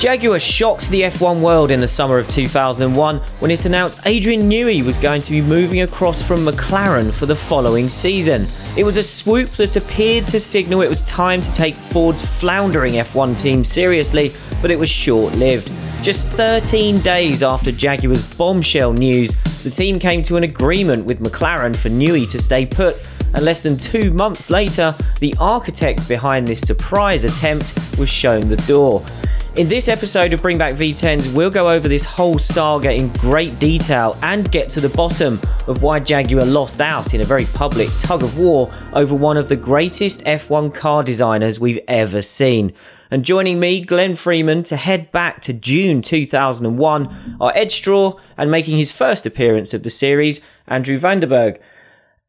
Jaguar 0.00 0.40
shocked 0.40 0.88
the 0.88 1.02
F1 1.02 1.42
world 1.42 1.70
in 1.70 1.78
the 1.78 1.86
summer 1.86 2.16
of 2.16 2.26
2001 2.26 3.18
when 3.40 3.50
it 3.50 3.66
announced 3.66 4.00
Adrian 4.06 4.48
Newey 4.48 4.82
was 4.82 4.96
going 4.96 5.20
to 5.20 5.30
be 5.30 5.42
moving 5.42 5.82
across 5.82 6.22
from 6.22 6.38
McLaren 6.38 7.12
for 7.12 7.26
the 7.26 7.36
following 7.36 7.90
season. 7.90 8.46
It 8.78 8.84
was 8.84 8.96
a 8.96 9.02
swoop 9.02 9.50
that 9.50 9.76
appeared 9.76 10.26
to 10.28 10.40
signal 10.40 10.80
it 10.80 10.88
was 10.88 11.02
time 11.02 11.42
to 11.42 11.52
take 11.52 11.74
Ford's 11.74 12.24
floundering 12.24 12.94
F1 12.94 13.38
team 13.38 13.62
seriously, 13.62 14.32
but 14.62 14.70
it 14.70 14.78
was 14.78 14.88
short 14.88 15.34
lived. 15.34 15.70
Just 16.02 16.28
13 16.28 17.00
days 17.00 17.42
after 17.42 17.70
Jaguar's 17.70 18.22
bombshell 18.36 18.94
news, 18.94 19.34
the 19.64 19.68
team 19.68 19.98
came 19.98 20.22
to 20.22 20.38
an 20.38 20.44
agreement 20.44 21.04
with 21.04 21.20
McLaren 21.20 21.76
for 21.76 21.90
Newey 21.90 22.26
to 22.30 22.38
stay 22.38 22.64
put, 22.64 22.96
and 23.34 23.44
less 23.44 23.60
than 23.60 23.76
two 23.76 24.14
months 24.14 24.48
later, 24.48 24.94
the 25.18 25.34
architect 25.38 26.08
behind 26.08 26.48
this 26.48 26.62
surprise 26.62 27.24
attempt 27.24 27.74
was 27.98 28.08
shown 28.08 28.48
the 28.48 28.56
door. 28.56 29.04
In 29.56 29.68
this 29.68 29.88
episode 29.88 30.32
of 30.32 30.40
Bring 30.40 30.58
Back 30.58 30.74
V10s, 30.74 31.34
we'll 31.34 31.50
go 31.50 31.68
over 31.68 31.88
this 31.88 32.04
whole 32.04 32.38
saga 32.38 32.92
in 32.92 33.08
great 33.14 33.58
detail 33.58 34.16
and 34.22 34.48
get 34.52 34.70
to 34.70 34.80
the 34.80 34.88
bottom 34.90 35.40
of 35.66 35.82
why 35.82 35.98
Jaguar 35.98 36.44
lost 36.44 36.80
out 36.80 37.14
in 37.14 37.20
a 37.20 37.24
very 37.24 37.46
public 37.46 37.88
tug 37.98 38.22
of 38.22 38.38
war 38.38 38.72
over 38.92 39.12
one 39.12 39.36
of 39.36 39.48
the 39.48 39.56
greatest 39.56 40.24
F1 40.24 40.72
car 40.72 41.02
designers 41.02 41.58
we've 41.58 41.80
ever 41.88 42.22
seen. 42.22 42.72
And 43.10 43.24
joining 43.24 43.58
me, 43.58 43.84
Glenn 43.84 44.14
Freeman, 44.14 44.62
to 44.64 44.76
head 44.76 45.10
back 45.10 45.40
to 45.42 45.52
June 45.52 46.00
2001 46.00 47.36
are 47.40 47.52
Edd 47.56 47.72
Straw 47.72 48.20
and 48.36 48.52
making 48.52 48.78
his 48.78 48.92
first 48.92 49.26
appearance 49.26 49.74
of 49.74 49.82
the 49.82 49.90
series, 49.90 50.40
Andrew 50.68 50.96
Van 50.96 51.18
de 51.18 51.26
Burgt. 51.26 51.60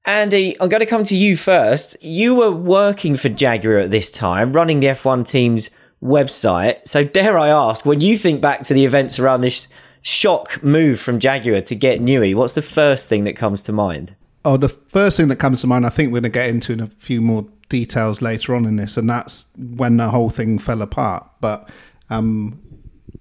Andy, 0.06 0.60
I'm 0.60 0.70
going 0.70 0.80
to 0.80 0.88
come 0.88 1.04
to 1.04 1.16
you 1.16 1.38
first. 1.38 2.04
You 2.04 2.34
were 2.34 2.52
working 2.52 3.16
for 3.16 3.30
Jaguar 3.30 3.78
at 3.78 3.92
this 3.92 4.10
time, 4.10 4.54
running 4.54 4.80
the 4.80 4.88
F1 4.88 5.30
team's 5.30 5.70
website. 6.02 6.86
So, 6.86 7.04
dare 7.04 7.38
I 7.38 7.50
ask, 7.50 7.86
when 7.86 8.02
you 8.02 8.18
think 8.18 8.42
back 8.42 8.62
to 8.64 8.74
the 8.74 8.86
events 8.86 9.20
around 9.20 9.42
this 9.42 9.68
shock 10.02 10.64
move 10.64 11.00
from 11.00 11.20
Jaguar 11.20 11.62
to 11.62 11.76
get 11.76 12.02
Newey, 12.02 12.36
what's 12.36 12.54
the 12.54 12.62
first 12.62 13.08
thing 13.08 13.24
that 13.26 13.36
comes 13.36 13.62
to 13.64 13.72
mind? 13.72 14.16
Oh, 14.44 14.58
the 14.58 14.70
first 14.70 15.18
thing 15.18 15.28
that 15.28 15.36
comes 15.38 15.62
to 15.62 15.68
mind, 15.68 15.86
I 15.86 15.90
think 15.90 16.08
we're 16.08 16.22
going 16.22 16.24
to 16.24 16.30
get 16.30 16.50
into 16.50 16.74
in 16.74 16.80
a 16.80 16.88
few 16.88 17.22
more 17.22 17.46
details 17.70 18.22
later 18.22 18.56
on 18.56 18.66
in 18.66 18.76
this, 18.76 18.98
and 18.98 19.10
that's 19.10 19.46
when 19.58 19.98
the 19.98 20.10
whole 20.10 20.30
thing 20.30 20.58
fell 20.58 20.82
apart. 20.82 21.28
But 21.40 21.70
um, 22.10 22.60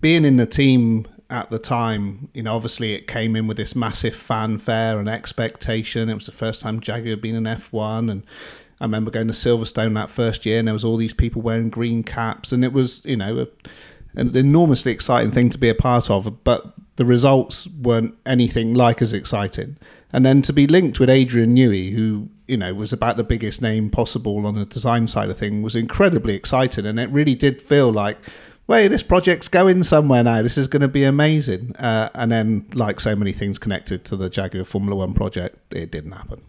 being 0.01 0.25
in 0.25 0.37
the 0.37 0.47
team 0.47 1.07
at 1.29 1.51
the 1.51 1.59
time, 1.59 2.29
you 2.35 2.43
know, 2.43 2.55
obviously 2.57 2.95
it 2.95 3.07
came 3.07 3.37
in 3.37 3.47
with 3.47 3.57
this 3.57 3.77
massive 3.77 4.15
fanfare 4.15 4.99
and 4.99 5.09
expectation. 5.09 6.09
It 6.09 6.15
was 6.15 6.27
the 6.27 6.33
first 6.33 6.63
time 6.63 6.81
Jaguar 6.81 7.11
had 7.11 7.21
been 7.21 7.37
in 7.37 7.45
F1, 7.45 8.11
and 8.11 8.25
I 8.81 8.85
remember 8.85 9.11
going 9.11 9.27
to 9.27 9.35
Silverstone 9.35 9.95
that 9.95 10.09
first 10.09 10.47
year, 10.47 10.59
and 10.59 10.67
there 10.67 10.73
was 10.73 10.85
all 10.85 10.97
these 10.97 11.13
people 11.13 11.43
wearing 11.43 11.69
green 11.69 12.03
caps, 12.03 12.51
and 12.51 12.65
it 12.65 12.73
was, 12.73 13.03
you 13.05 13.17
know, 13.17 13.41
a, 13.41 13.47
an 14.19 14.35
enormously 14.35 14.91
exciting 14.91 15.31
thing 15.31 15.51
to 15.51 15.59
be 15.59 15.69
a 15.69 15.75
part 15.75 16.11
of. 16.11 16.43
But 16.45 16.75
the 16.97 17.05
results 17.05 17.67
weren't 17.67 18.15
anything 18.25 18.75
like 18.75 19.03
as 19.03 19.13
exciting. 19.13 19.77
And 20.13 20.25
then 20.25 20.43
to 20.43 20.53
be 20.53 20.67
linked 20.67 20.99
with 20.99 21.11
Adrian 21.11 21.55
Newey, 21.55 21.93
who 21.93 22.29
you 22.49 22.57
know 22.57 22.75
was 22.75 22.93
about 22.93 23.17
the 23.17 23.25
biggest 23.25 23.63
name 23.63 23.91
possible 23.91 24.47
on 24.47 24.55
the 24.55 24.65
design 24.65 25.07
side 25.09 25.31
of 25.31 25.39
thing, 25.39 25.63
was 25.63 25.77
incredibly 25.77 26.35
exciting, 26.35 26.87
and 26.87 26.99
it 26.99 27.11
really 27.11 27.35
did 27.35 27.61
feel 27.61 27.93
like. 27.93 28.19
Wait, 28.67 28.87
this 28.87 29.03
project's 29.03 29.49
going 29.49 29.83
somewhere 29.83 30.23
now. 30.23 30.43
This 30.43 30.57
is 30.57 30.69
going 30.69 30.83
to 30.83 30.87
be 30.87 31.03
amazing. 31.03 31.75
Uh, 31.75 32.09
and 32.15 32.31
then, 32.31 32.65
like 32.73 33.01
so 33.01 33.17
many 33.17 33.33
things 33.33 33.59
connected 33.59 34.05
to 34.05 34.15
the 34.15 34.31
Jaguar 34.31 34.63
Formula 34.63 34.95
One 34.95 35.13
project, 35.13 35.59
it 35.75 35.91
didn't 35.91 36.13
happen. 36.13 36.41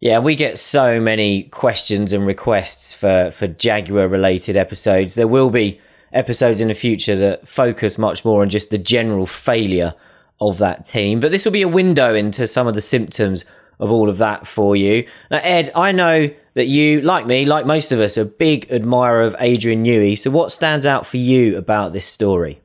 Yeah, 0.00 0.18
we 0.18 0.34
get 0.34 0.58
so 0.58 1.00
many 1.00 1.44
questions 1.44 2.12
and 2.12 2.26
requests 2.26 2.92
for, 2.92 3.30
for 3.30 3.46
Jaguar 3.46 4.08
related 4.08 4.56
episodes. 4.56 5.14
There 5.14 5.26
will 5.26 5.48
be 5.48 5.80
episodes 6.12 6.60
in 6.60 6.68
the 6.68 6.74
future 6.74 7.16
that 7.16 7.48
focus 7.48 7.96
much 7.96 8.24
more 8.24 8.42
on 8.42 8.50
just 8.50 8.70
the 8.70 8.78
general 8.78 9.26
failure 9.26 9.94
of 10.38 10.58
that 10.58 10.84
team. 10.84 11.18
But 11.18 11.30
this 11.30 11.46
will 11.46 11.52
be 11.52 11.62
a 11.62 11.68
window 11.68 12.14
into 12.14 12.46
some 12.46 12.66
of 12.66 12.74
the 12.74 12.82
symptoms 12.82 13.46
of 13.78 13.90
all 13.90 14.10
of 14.10 14.18
that 14.18 14.46
for 14.46 14.76
you. 14.76 15.06
Now, 15.30 15.40
Edd, 15.42 15.70
I 15.74 15.92
know 15.92 16.30
that 16.54 16.66
you, 16.66 17.00
like 17.00 17.26
me, 17.26 17.46
like 17.46 17.64
most 17.64 17.90
of 17.90 18.00
us, 18.00 18.18
are 18.18 18.22
a 18.22 18.26
big 18.26 18.70
admirer 18.70 19.22
of 19.22 19.36
Adrian 19.38 19.84
Newey. 19.84 20.16
So, 20.16 20.30
what 20.30 20.50
stands 20.50 20.86
out 20.86 21.06
for 21.06 21.18
you 21.18 21.56
about 21.56 21.92
this 21.92 22.06
story? 22.06 22.60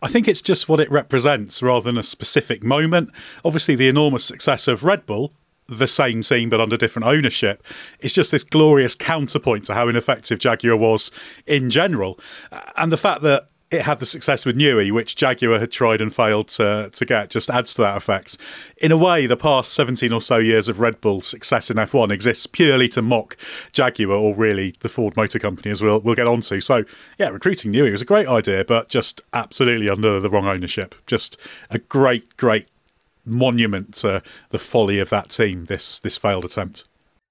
I 0.00 0.08
think 0.08 0.28
it's 0.28 0.42
just 0.42 0.68
what 0.68 0.80
it 0.80 0.90
represents 0.90 1.60
rather 1.62 1.84
than 1.84 1.98
a 1.98 2.04
specific 2.04 2.62
moment. 2.62 3.10
Obviously, 3.44 3.74
the 3.74 3.88
enormous 3.88 4.24
success 4.24 4.68
of 4.68 4.84
Red 4.84 5.06
Bull 5.06 5.32
the 5.68 5.86
same 5.86 6.22
team 6.22 6.48
but 6.48 6.60
under 6.60 6.76
different 6.76 7.06
ownership. 7.06 7.62
It's 8.00 8.14
just 8.14 8.32
this 8.32 8.44
glorious 8.44 8.94
counterpoint 8.94 9.64
to 9.64 9.74
how 9.74 9.88
ineffective 9.88 10.38
Jaguar 10.38 10.76
was 10.76 11.10
in 11.46 11.70
general. 11.70 12.18
Uh, 12.50 12.60
and 12.76 12.90
the 12.92 12.96
fact 12.96 13.22
that 13.22 13.48
it 13.70 13.82
had 13.82 13.98
the 13.98 14.06
success 14.06 14.46
with 14.46 14.56
Newey, 14.56 14.90
which 14.90 15.14
Jaguar 15.14 15.58
had 15.58 15.70
tried 15.70 16.00
and 16.00 16.14
failed 16.14 16.48
to, 16.48 16.88
to 16.90 17.04
get, 17.04 17.28
just 17.28 17.50
adds 17.50 17.74
to 17.74 17.82
that 17.82 17.98
effect. 17.98 18.38
In 18.78 18.92
a 18.92 18.96
way, 18.96 19.26
the 19.26 19.36
past 19.36 19.74
17 19.74 20.10
or 20.10 20.22
so 20.22 20.38
years 20.38 20.68
of 20.68 20.80
Red 20.80 21.00
Bull's 21.02 21.26
success 21.26 21.70
in 21.70 21.76
F1 21.76 22.10
exists 22.10 22.46
purely 22.46 22.88
to 22.88 23.02
mock 23.02 23.36
Jaguar, 23.72 24.16
or 24.16 24.34
really 24.34 24.74
the 24.80 24.88
Ford 24.88 25.16
Motor 25.16 25.38
Company, 25.38 25.70
as 25.70 25.82
we'll, 25.82 26.00
we'll 26.00 26.14
get 26.14 26.26
onto. 26.26 26.62
So, 26.62 26.84
yeah, 27.18 27.28
recruiting 27.28 27.72
Newey 27.72 27.90
was 27.90 28.00
a 28.00 28.06
great 28.06 28.26
idea, 28.26 28.64
but 28.64 28.88
just 28.88 29.20
absolutely 29.34 29.90
under 29.90 30.18
the 30.18 30.30
wrong 30.30 30.46
ownership. 30.46 30.94
Just 31.06 31.38
a 31.68 31.78
great, 31.78 32.38
great 32.38 32.68
monument 33.28 33.94
to 33.94 34.22
the 34.50 34.58
folly 34.58 34.98
of 34.98 35.10
that 35.10 35.30
team. 35.30 35.66
This 35.66 35.98
this 36.00 36.16
failed 36.16 36.44
attempt. 36.44 36.84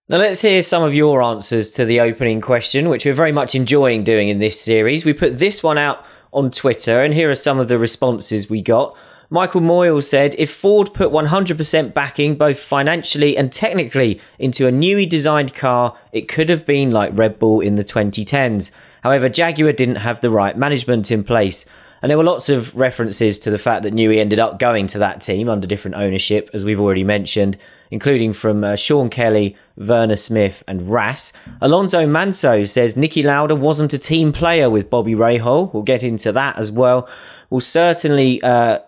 Now 0.09 0.17
let's 0.17 0.41
hear 0.41 0.63
some 0.63 0.83
of 0.83 0.95
your 0.95 1.21
answers 1.21 1.69
to 1.71 1.83
the 1.83 1.99
opening 1.99 2.39
question, 2.39 2.87
which 2.87 3.05
we're 3.05 3.13
very 3.13 3.33
much 3.33 3.55
enjoying 3.55 4.05
doing 4.05 4.29
in 4.29 4.39
this 4.39 4.59
series. 4.59 5.03
We 5.03 5.13
put 5.13 5.37
this 5.37 5.61
one 5.61 5.77
out 5.77 6.05
on 6.31 6.49
Twitter, 6.51 7.01
and 7.01 7.13
here 7.13 7.29
are 7.29 7.35
some 7.35 7.59
of 7.59 7.67
the 7.67 7.77
responses 7.77 8.49
we 8.49 8.61
got. 8.61 8.95
Michael 9.29 9.59
Moyle 9.59 10.01
said, 10.01 10.35
if 10.37 10.49
Ford 10.49 10.93
put 10.93 11.11
100% 11.11 11.93
backing, 11.93 12.35
both 12.35 12.59
financially 12.59 13.35
and 13.35 13.51
technically, 13.51 14.21
into 14.39 14.65
a 14.67 14.71
newly 14.71 15.05
designed 15.05 15.53
car, 15.53 15.97
it 16.13 16.29
could 16.29 16.47
have 16.47 16.65
been 16.65 16.91
like 16.91 17.17
Red 17.17 17.37
Bull 17.37 17.59
in 17.59 17.75
the 17.75 17.83
2010s. 17.83 18.71
However, 19.03 19.27
Jaguar 19.27 19.73
didn't 19.73 19.97
have 19.97 20.21
the 20.21 20.29
right 20.29 20.57
management 20.57 21.11
in 21.11 21.25
place. 21.25 21.65
And 22.01 22.09
there 22.09 22.17
were 22.17 22.23
lots 22.23 22.49
of 22.49 22.75
references 22.75 23.39
to 23.39 23.49
the 23.49 23.57
fact 23.57 23.83
that 23.83 23.93
Newey 23.93 24.17
ended 24.17 24.39
up 24.39 24.59
going 24.59 24.87
to 24.87 24.99
that 24.99 25.21
team 25.21 25.49
under 25.49 25.67
different 25.67 25.97
ownership, 25.97 26.49
as 26.53 26.63
we've 26.63 26.79
already 26.79 27.03
mentioned, 27.03 27.57
including 27.91 28.33
from 28.33 28.63
uh, 28.63 28.75
Sean 28.75 29.09
Kelly, 29.09 29.55
Werner 29.75 30.15
Smith, 30.15 30.63
and 30.67 30.81
Ras. 30.83 31.33
Alonso 31.61 32.05
Manso 32.05 32.63
says 32.63 32.95
Niki 32.95 33.23
Lauda 33.23 33.55
wasn't 33.55 33.93
a 33.93 33.97
team 33.97 34.31
player 34.31 34.69
with 34.69 34.89
Bobby 34.89 35.13
Rahal. 35.13 35.73
We'll 35.73 35.83
get 35.83 36.03
into 36.03 36.31
that 36.31 36.57
as 36.57 36.71
well. 36.71 37.09
We'll 37.49 37.61
certainly. 37.61 38.41
Uh, 38.41 38.79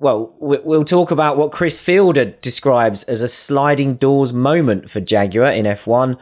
well, 0.00 0.34
we'll 0.38 0.84
talk 0.84 1.10
about 1.12 1.36
what 1.38 1.52
Chris 1.52 1.78
Fielder 1.78 2.26
describes 2.26 3.04
as 3.04 3.22
a 3.22 3.28
sliding 3.28 3.94
doors 3.94 4.32
moment 4.32 4.90
for 4.90 5.00
Jaguar 5.00 5.52
in 5.52 5.64
F1. 5.64 6.18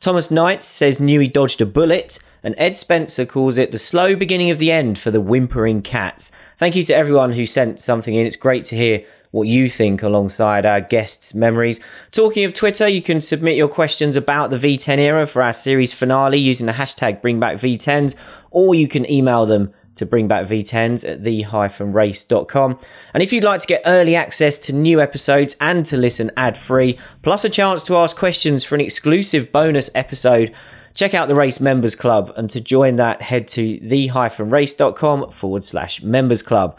Thomas 0.00 0.30
Knight 0.30 0.62
says 0.62 0.98
Newey 0.98 1.32
dodged 1.32 1.60
a 1.60 1.66
bullet, 1.66 2.18
and 2.42 2.54
Ed 2.58 2.76
Spencer 2.76 3.26
calls 3.26 3.58
it 3.58 3.72
the 3.72 3.78
slow 3.78 4.14
beginning 4.14 4.50
of 4.50 4.58
the 4.58 4.70
end 4.70 4.98
for 4.98 5.10
the 5.10 5.20
whimpering 5.20 5.82
cats. 5.82 6.30
Thank 6.58 6.76
you 6.76 6.82
to 6.84 6.94
everyone 6.94 7.32
who 7.32 7.46
sent 7.46 7.80
something 7.80 8.14
in. 8.14 8.26
It's 8.26 8.36
great 8.36 8.64
to 8.66 8.76
hear 8.76 9.04
what 9.32 9.48
you 9.48 9.68
think 9.68 10.02
alongside 10.02 10.64
our 10.64 10.80
guests' 10.80 11.34
memories. 11.34 11.80
Talking 12.12 12.44
of 12.44 12.52
Twitter, 12.52 12.86
you 12.88 13.02
can 13.02 13.20
submit 13.20 13.56
your 13.56 13.68
questions 13.68 14.16
about 14.16 14.50
the 14.50 14.56
V10 14.56 14.98
era 14.98 15.26
for 15.26 15.42
our 15.42 15.52
series 15.52 15.92
finale 15.92 16.38
using 16.38 16.66
the 16.66 16.72
hashtag 16.72 17.20
BringBackV10s, 17.20 18.14
or 18.50 18.74
you 18.74 18.88
can 18.88 19.10
email 19.10 19.44
them 19.44 19.74
to 19.96 20.06
bring 20.06 20.28
back 20.28 20.46
V10s 20.46 21.08
at 21.08 21.24
the-race.com. 21.24 22.78
And 23.12 23.22
if 23.22 23.32
you'd 23.32 23.44
like 23.44 23.60
to 23.60 23.66
get 23.66 23.82
early 23.84 24.14
access 24.14 24.58
to 24.58 24.72
new 24.72 25.00
episodes 25.00 25.56
and 25.60 25.84
to 25.86 25.96
listen 25.96 26.30
ad-free, 26.36 26.98
plus 27.22 27.44
a 27.44 27.50
chance 27.50 27.82
to 27.84 27.96
ask 27.96 28.16
questions 28.16 28.64
for 28.64 28.74
an 28.74 28.80
exclusive 28.80 29.50
bonus 29.52 29.90
episode, 29.94 30.54
check 30.94 31.14
out 31.14 31.28
the 31.28 31.34
Race 31.34 31.60
Members 31.60 31.94
Club. 31.94 32.32
And 32.36 32.48
to 32.50 32.60
join 32.60 32.96
that, 32.96 33.22
head 33.22 33.48
to 33.48 33.78
the-race.com 33.80 35.30
forward 35.30 35.64
slash 35.64 36.02
members 36.02 36.42
club. 36.42 36.76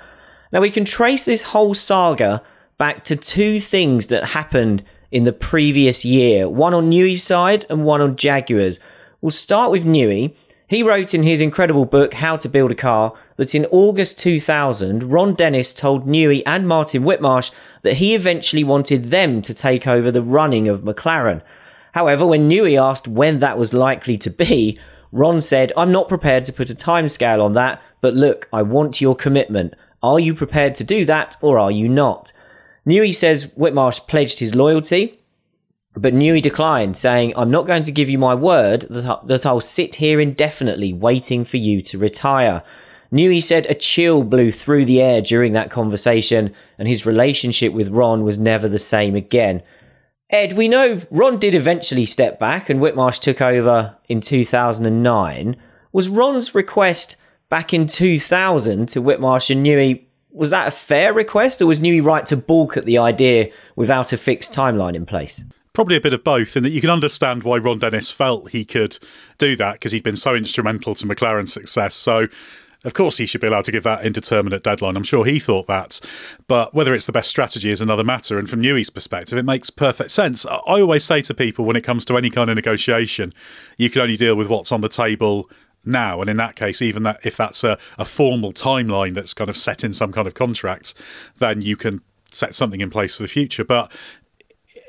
Now 0.52 0.62
we 0.62 0.72
can 0.72 0.86
trace 0.86 1.26
this 1.26 1.44
whole 1.44 1.74
saga 1.74 2.42
back 2.78 3.04
to 3.06 3.16
two 3.16 3.60
things 3.60 4.08
that 4.08 4.24
happened 4.24 4.84
in 5.12 5.24
the 5.24 5.34
previous 5.34 6.04
year, 6.06 6.50
one 6.50 6.74
on 6.74 6.90
Newey's 6.90 7.24
side 7.24 7.66
and 7.70 7.84
one 7.84 8.02
on 8.02 8.16
Jaguar's. 8.16 8.80
We'll 9.22 9.32
start 9.32 9.72
with 9.72 9.86
Newey 9.86 10.36
he 10.68 10.84
wrote 10.84 11.14
in 11.14 11.24
his 11.24 11.40
incredible 11.40 11.86
book, 11.86 12.16
How 12.16 12.36
to 12.36 12.50
Build 12.50 12.72
a 12.72 12.76
Car, 12.76 13.14
that 13.38 13.56
in 13.56 13.66
August 13.72 14.20
2000, 14.20 15.04
Ron 15.04 15.34
Dennis 15.34 15.74
told 15.74 16.06
Newey 16.06 16.44
and 16.46 16.68
Martin 16.68 17.04
Whitmarsh 17.04 17.52
that 17.84 17.96
he 17.96 18.14
eventually 18.14 18.66
wanted 18.66 19.06
them 19.06 19.42
to 19.44 19.54
take 19.54 19.88
over 19.88 20.12
the 20.12 20.22
running 20.22 20.68
of 20.68 20.82
McLaren. 20.82 21.42
However, 21.94 22.26
when 22.26 22.50
Newey 22.50 22.80
asked 22.80 23.08
when 23.08 23.40
that 23.40 23.58
was 23.58 23.74
likely 23.74 24.18
to 24.18 24.30
be, 24.30 24.78
Ron 25.14 25.40
said, 25.40 25.72
I'm 25.78 25.94
not 25.94 26.10
prepared 26.10 26.44
to 26.46 26.54
put 26.54 26.70
a 26.70 26.76
timescale 26.76 27.42
on 27.42 27.54
that, 27.54 27.82
but 28.02 28.14
look, 28.14 28.50
I 28.52 28.62
want 28.62 29.00
your 29.00 29.16
commitment. 29.16 29.74
Are 30.04 30.20
you 30.20 30.36
prepared 30.36 30.76
to 30.76 30.84
do 30.84 31.06
that 31.06 31.38
or 31.42 31.58
are 31.58 31.72
you 31.72 31.88
not? 31.88 32.34
Newey 32.86 33.16
says 33.16 33.48
Whitmarsh 33.58 34.06
pledged 34.08 34.40
his 34.40 34.54
loyalty, 34.54 35.17
but 35.98 36.14
Newey 36.14 36.42
declined, 36.42 36.96
saying, 36.96 37.34
I'm 37.36 37.52
not 37.52 37.66
going 37.66 37.84
to 37.84 37.92
give 37.92 38.10
you 38.10 38.18
my 38.18 38.36
word 38.36 38.82
that 38.90 39.46
I'll 39.46 39.62
sit 39.62 39.96
here 39.96 40.20
indefinitely 40.20 40.94
waiting 40.94 41.44
for 41.44 41.58
you 41.58 41.82
to 41.82 41.98
retire. 41.98 42.62
Newey 43.12 43.42
said 43.42 43.66
a 43.66 43.74
chill 43.74 44.24
blew 44.24 44.52
through 44.52 44.86
the 44.86 45.02
air 45.02 45.22
during 45.22 45.54
that 45.54 45.72
conversation, 45.72 46.54
and 46.78 46.88
his 46.88 47.06
relationship 47.06 47.74
with 47.74 47.90
Ron 47.90 48.24
was 48.24 48.38
never 48.38 48.68
the 48.68 48.80
same 48.80 49.16
again. 49.16 49.64
Edd, 50.30 50.54
we 50.54 50.68
know 50.68 51.02
Ron 51.10 51.40
did 51.40 51.56
eventually 51.56 52.06
step 52.06 52.38
back 52.38 52.70
and 52.70 52.82
Whitmarsh 52.82 53.20
took 53.20 53.42
over 53.42 53.96
in 54.10 54.20
2009. 54.20 55.56
Was 55.94 56.10
Ron's 56.10 56.54
request 56.54 57.16
back 57.50 57.74
in 57.74 57.88
2000 57.88 58.90
to 58.90 59.02
Whitmarsh 59.02 59.50
and 59.50 59.66
Newey, 59.66 60.04
was 60.30 60.50
that 60.50 60.68
a 60.68 60.72
fair 60.72 61.14
request, 61.14 61.62
or 61.62 61.66
was 61.66 61.80
Newey 61.80 62.04
right 62.04 62.26
to 62.26 62.36
balk 62.36 62.76
at 62.76 62.86
the 62.86 62.98
idea 62.98 63.50
without 63.78 64.12
a 64.12 64.18
fixed 64.18 64.54
timeline 64.54 64.96
in 64.96 65.06
place? 65.06 65.46
Probably 65.78 65.96
a 65.96 66.02
bit 66.02 66.12
of 66.12 66.24
both, 66.24 66.58
in 66.58 66.64
that 66.64 66.72
you 66.72 66.82
can 66.82 66.90
understand 66.90 67.44
why 67.44 67.56
Ron 67.56 67.78
Dennis 67.78 68.10
felt 68.10 68.50
he 68.50 68.66
could 68.66 68.98
do 69.38 69.56
that 69.58 69.74
because 69.74 69.92
he'd 69.92 70.02
been 70.02 70.16
so 70.16 70.34
instrumental 70.34 70.96
to 70.96 71.06
McLaren's 71.06 71.54
success. 71.54 71.94
So, 71.94 72.26
of 72.84 72.96
course, 72.96 73.20
he 73.20 73.28
should 73.28 73.42
be 73.42 73.48
allowed 73.48 73.66
to 73.66 73.72
give 73.72 73.84
that 73.84 74.04
indeterminate 74.04 74.64
deadline. 74.64 74.98
I'm 74.98 75.04
sure 75.04 75.24
he 75.24 75.38
thought 75.38 75.68
that. 75.68 76.00
But 76.48 76.74
whether 76.74 76.96
it's 76.96 77.06
the 77.06 77.12
best 77.12 77.30
strategy 77.30 77.70
is 77.70 77.80
another 77.80 78.04
matter. 78.04 78.40
And 78.40 78.50
from 78.50 78.60
Newey's 78.60 78.90
perspective, 78.90 79.38
it 79.38 79.46
makes 79.46 79.70
perfect 79.70 80.10
sense. 80.10 80.48
I 80.48 80.58
always 80.82 81.04
say 81.04 81.22
to 81.22 81.36
people 81.36 81.64
when 81.64 81.76
it 81.76 81.84
comes 81.84 82.06
to 82.06 82.18
any 82.18 82.32
kind 82.32 82.50
of 82.50 82.56
negotiation, 82.56 83.32
you 83.78 83.92
can 83.92 84.02
only 84.02 84.18
deal 84.18 84.34
with 84.34 84.50
what's 84.50 84.72
on 84.72 84.82
the 84.82 84.90
table 84.90 85.48
now. 85.86 86.22
And 86.22 86.28
in 86.28 86.38
that 86.38 86.56
case, 86.56 86.82
even 86.82 87.04
that 87.04 87.20
if 87.24 87.38
that's 87.38 87.64
a, 87.64 87.78
a 88.00 88.06
formal 88.06 88.52
timeline 88.52 89.14
that's 89.14 89.36
kind 89.36 89.48
of 89.48 89.56
set 89.56 89.84
in 89.84 89.94
some 89.94 90.12
kind 90.12 90.28
of 90.28 90.34
contract, 90.34 90.96
then 91.38 91.62
you 91.62 91.78
can 91.78 92.02
set 92.32 92.56
something 92.56 92.82
in 92.82 92.90
place 92.90 93.16
for 93.16 93.22
the 93.22 93.28
future. 93.28 93.64
But 93.64 93.92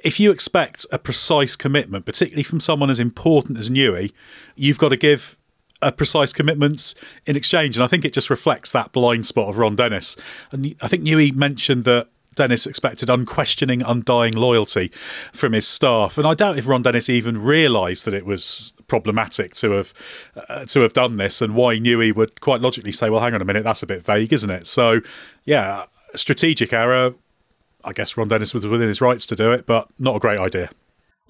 if 0.04 0.20
you 0.20 0.30
expect 0.30 0.86
a 0.92 0.98
precise 0.98 1.56
commitment, 1.56 2.06
particularly 2.06 2.42
from 2.42 2.60
someone 2.60 2.90
as 2.90 3.00
important 3.00 3.58
as 3.58 3.70
Newey, 3.70 4.12
you've 4.56 4.78
got 4.78 4.90
to 4.90 4.96
give 4.96 5.36
a 5.80 5.92
precise 5.92 6.32
commitments 6.32 6.94
in 7.26 7.36
exchange. 7.36 7.76
And 7.76 7.84
I 7.84 7.86
think 7.86 8.04
it 8.04 8.12
just 8.12 8.30
reflects 8.30 8.72
that 8.72 8.92
blind 8.92 9.26
spot 9.26 9.48
of 9.48 9.58
Ron 9.58 9.76
Dennis. 9.76 10.16
And 10.50 10.74
I 10.80 10.88
think 10.88 11.02
Newey 11.02 11.34
mentioned 11.34 11.84
that 11.84 12.08
Dennis 12.38 12.66
expected 12.66 13.10
unquestioning, 13.10 13.82
undying 13.82 14.32
loyalty 14.32 14.92
from 15.32 15.54
his 15.54 15.66
staff, 15.66 16.18
and 16.18 16.26
I 16.26 16.34
doubt 16.34 16.56
if 16.56 16.68
Ron 16.68 16.82
Dennis 16.82 17.08
even 17.08 17.42
realised 17.42 18.04
that 18.04 18.14
it 18.14 18.24
was 18.24 18.74
problematic 18.86 19.54
to 19.54 19.72
have 19.72 19.94
uh, 20.48 20.64
to 20.66 20.80
have 20.82 20.92
done 20.92 21.16
this, 21.16 21.42
and 21.42 21.56
why 21.56 21.78
Newey 21.78 22.14
would 22.14 22.40
quite 22.40 22.60
logically 22.60 22.92
say, 22.92 23.10
"Well, 23.10 23.20
hang 23.20 23.34
on 23.34 23.42
a 23.42 23.44
minute, 23.44 23.64
that's 23.64 23.82
a 23.82 23.86
bit 23.86 24.04
vague, 24.04 24.32
isn't 24.32 24.50
it?" 24.50 24.68
So, 24.68 25.00
yeah, 25.46 25.86
strategic 26.14 26.72
error. 26.72 27.12
I 27.88 27.92
guess 27.92 28.18
Ron 28.18 28.28
Dennis 28.28 28.52
was 28.52 28.66
within 28.66 28.86
his 28.86 29.00
rights 29.00 29.24
to 29.26 29.34
do 29.34 29.50
it, 29.50 29.64
but 29.64 29.88
not 29.98 30.16
a 30.16 30.18
great 30.18 30.38
idea. 30.38 30.68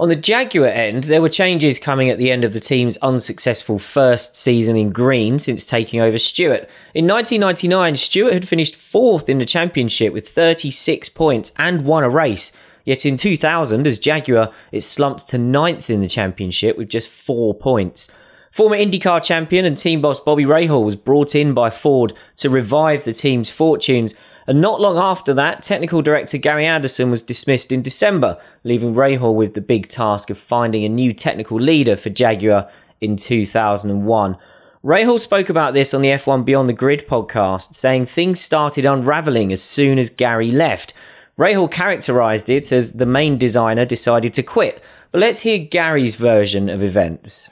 On 0.01 0.09
the 0.09 0.17
Jaguar 0.17 0.69
end, 0.69 1.05
there 1.05 1.23
were 1.23 1.29
changes 1.29 1.79
coming 1.79 2.11
at 2.11 2.19
the 2.19 2.33
end 2.33 2.45
of 2.45 2.53
the 2.53 2.61
team's 2.61 2.97
unsuccessful 2.99 3.79
first 3.79 4.35
season 4.35 4.77
in 4.77 4.91
green 4.91 5.39
since 5.39 5.65
taking 5.65 6.01
over 6.01 6.19
Stewart. 6.19 6.69
In 6.95 7.07
1999, 7.07 7.95
Stewart 7.97 8.33
had 8.33 8.49
finished 8.49 8.75
fourth 8.75 9.29
in 9.29 9.39
the 9.39 9.45
championship 9.45 10.13
with 10.13 10.29
36 10.29 11.09
points 11.11 11.53
and 11.59 11.85
won 11.85 12.03
a 12.03 12.11
race. 12.11 12.53
Yet 12.85 13.07
in 13.07 13.17
2000, 13.17 13.87
as 13.87 13.99
Jaguar, 13.99 14.53
it 14.73 14.81
slumped 14.81 15.29
to 15.29 15.39
ninth 15.39 15.91
in 15.91 16.01
the 16.01 16.09
championship 16.09 16.77
with 16.77 16.89
just 16.89 17.09
four 17.09 17.55
points. 17.55 18.11
Former 18.51 18.77
IndyCar 18.77 19.23
champion 19.23 19.65
and 19.65 19.77
team 19.77 20.01
boss 20.01 20.21
Bobby 20.21 20.45
Rahal 20.45 20.85
was 20.85 20.97
brought 20.97 21.35
in 21.35 21.55
by 21.55 21.71
Ford 21.71 22.13
to 22.37 22.51
revive 22.51 23.05
the 23.05 23.13
team's 23.13 23.51
fortunes, 23.51 24.15
and 24.49 24.63
not 24.63 24.81
long 24.81 24.97
after 24.97 25.35
that, 25.35 25.63
technical 25.63 26.01
director 26.01 26.39
Gary 26.39 26.65
Anderson 26.65 27.11
was 27.11 27.21
dismissed 27.21 27.71
in 27.71 27.83
December, 27.83 28.41
leaving 28.65 28.95
Rahal 28.95 29.35
with 29.35 29.53
the 29.53 29.61
big 29.61 29.89
task 29.89 30.31
of 30.31 30.39
finding 30.39 30.85
a 30.85 30.89
new 30.89 31.13
technical 31.13 31.61
leader 31.61 31.97
for 31.97 32.09
Jaguar 32.09 32.67
in 33.03 33.17
2001. 33.17 34.39
Rahal 34.83 35.21
spoke 35.21 35.51
about 35.51 35.75
this 35.75 35.93
on 35.93 36.01
the 36.01 36.09
F1 36.09 36.47
Beyond 36.47 36.67
the 36.67 36.73
Grid 36.73 37.07
podcast, 37.07 37.75
saying 37.75 38.07
things 38.07 38.41
started 38.41 38.87
unraveling 38.87 39.53
as 39.53 39.63
soon 39.63 39.99
as 39.99 40.09
Gary 40.09 40.51
left. 40.51 40.95
Rahal 41.39 41.71
characterized 41.71 42.49
it 42.49 42.73
as 42.73 42.95
the 42.95 43.05
main 43.05 43.37
designer 43.37 43.85
decided 43.85 44.33
to 44.33 44.43
quit. 44.43 44.83
But 45.13 45.21
let's 45.21 45.41
hear 45.41 45.59
Gary's 45.59 46.15
version 46.15 46.71
of 46.71 46.83
events. 46.83 47.51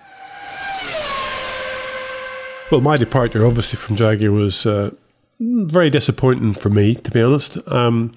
Well, 2.73 2.80
my 2.80 2.97
departure, 2.97 3.44
obviously, 3.44 3.76
from 3.78 3.97
Jaguar 3.97 4.32
was 4.32 4.64
uh, 4.64 4.92
very 5.40 5.90
disappointing 5.90 6.55
for 6.55 6.71
me, 6.71 6.95
to 6.95 7.11
be 7.11 7.23
honest. 7.23 7.59
Um, 7.69 8.12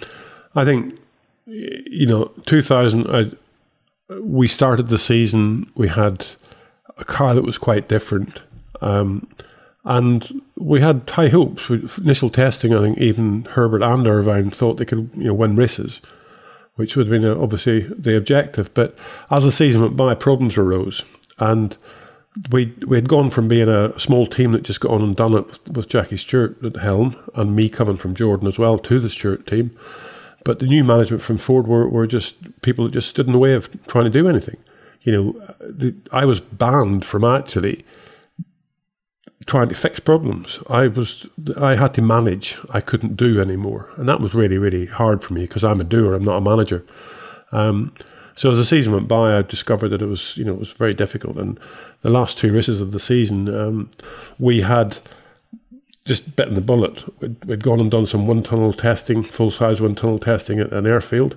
I 0.56 0.66
think, 0.66 0.98
you 1.46 2.06
know, 2.06 2.32
2000, 2.46 3.08
I, 3.08 3.32
we 4.22 4.48
started 4.48 4.90
the 4.90 4.98
season, 4.98 5.72
we 5.76 5.88
had 5.88 6.26
a 6.98 7.06
car 7.06 7.34
that 7.34 7.44
was 7.44 7.58
quite 7.58 7.88
different. 7.88 8.42
Um, 8.82 9.28
and 9.86 10.42
we 10.56 10.82
had 10.82 11.10
high 11.10 11.30
hopes. 11.30 11.70
With 11.70 11.98
initial 12.00 12.30
testing, 12.30 12.74
I 12.74 12.82
think 12.82 12.98
even 12.98 13.46
Herbert 13.46 13.82
and 13.82 14.08
Irvine 14.08 14.52
thought 14.52 14.78
they 14.78 14.86
could 14.86 15.10
you 15.16 15.26
know, 15.26 15.34
win 15.34 15.56
races, 15.56 16.02
which 16.76 16.96
would 16.96 17.08
have 17.08 17.22
been 17.22 17.30
uh, 17.30 17.40
obviously 17.42 17.82
the 17.98 18.16
objective. 18.16 18.74
But 18.74 18.98
as 19.32 19.46
the 19.46 19.52
season 19.52 19.82
went 19.82 19.96
by, 19.96 20.14
problems 20.16 20.58
arose. 20.58 21.04
And 21.40 21.78
we 22.51 22.74
we 22.88 22.98
had 22.98 23.10
gone 23.10 23.29
from 23.29 23.48
being 23.48 23.69
a 23.69 23.98
small 24.00 24.25
team 24.25 24.51
that 24.53 24.63
just 24.63 24.79
got 24.79 24.91
on 24.91 25.01
and 25.01 25.15
done 25.15 25.34
it 25.34 25.67
with 25.69 25.89
Jackie 25.89 26.17
Stewart 26.17 26.63
at 26.63 26.74
the 26.74 26.79
helm, 26.79 27.15
and 27.36 27.55
me 27.55 27.69
coming 27.69 27.98
from 27.98 28.15
Jordan 28.15 28.48
as 28.48 28.58
well 28.58 28.77
to 28.79 29.00
the 29.00 29.10
Stewart 29.10 29.46
team. 29.46 29.75
But 30.46 30.60
the 30.60 30.65
new 30.65 30.84
management 30.84 31.22
from 31.22 31.38
Ford 31.38 31.67
were, 31.67 31.88
were 31.89 32.08
just 32.08 32.38
people 32.62 32.86
that 32.86 32.93
just 32.93 33.10
stood 33.10 33.27
in 33.27 33.34
the 33.34 33.39
way 33.39 33.53
of 33.53 33.69
trying 33.88 34.05
to 34.05 34.10
do 34.10 34.27
anything. 34.27 34.58
You 35.01 35.12
know, 35.12 35.55
the, 35.60 35.93
I 36.12 36.25
was 36.25 36.39
banned 36.39 37.03
from 37.03 37.24
actually 37.24 37.86
trying 39.46 39.69
to 39.69 39.75
fix 39.75 40.00
problems. 40.00 40.60
I 40.69 40.88
was 40.88 41.27
I 41.58 41.75
had 41.75 41.93
to 41.96 42.01
manage. 42.01 42.58
I 42.72 42.81
couldn't 42.81 43.17
do 43.17 43.41
anymore, 43.41 43.89
and 43.98 44.08
that 44.08 44.22
was 44.22 44.34
really 44.34 44.58
really 44.58 44.86
hard 44.86 45.24
for 45.24 45.34
me 45.34 45.41
because 45.41 45.63
I'm 45.63 45.81
a 45.81 45.86
doer. 45.86 46.13
I'm 46.13 46.25
not 46.25 46.38
a 46.38 46.41
manager. 46.41 46.86
Um, 47.51 47.93
so 48.36 48.51
as 48.51 48.58
the 48.58 48.63
season 48.63 48.93
went 48.93 49.10
by, 49.10 49.38
I 49.38 49.41
discovered 49.41 49.89
that 49.89 50.01
it 50.01 50.05
was 50.05 50.38
you 50.38 50.46
know 50.46 50.53
it 50.53 50.60
was 50.60 50.72
very 50.72 50.93
difficult 50.93 51.38
and 51.38 51.60
the 52.01 52.10
last 52.10 52.38
two 52.38 52.53
races 52.53 52.82
of 52.82 52.91
the 52.91 53.00
season, 53.00 53.53
um, 53.53 53.89
we 54.38 54.62
had 54.62 55.00
just 56.06 56.36
bitten 56.36 56.56
the 56.56 56.62
bullet. 56.62 57.03
We'd, 57.22 57.44
we'd, 57.46 57.63
gone 57.63 57.79
and 57.79 57.91
done 57.91 58.06
some 58.06 58.25
wind 58.27 58.46
tunnel 58.46 58.74
testing, 58.74 59.24
full 59.24 59.51
size 59.51 59.82
wind 59.82 59.98
tunnel 59.98 60.20
testing 60.20 60.60
at 60.60 60.72
an 60.72 60.88
airfield, 60.88 61.36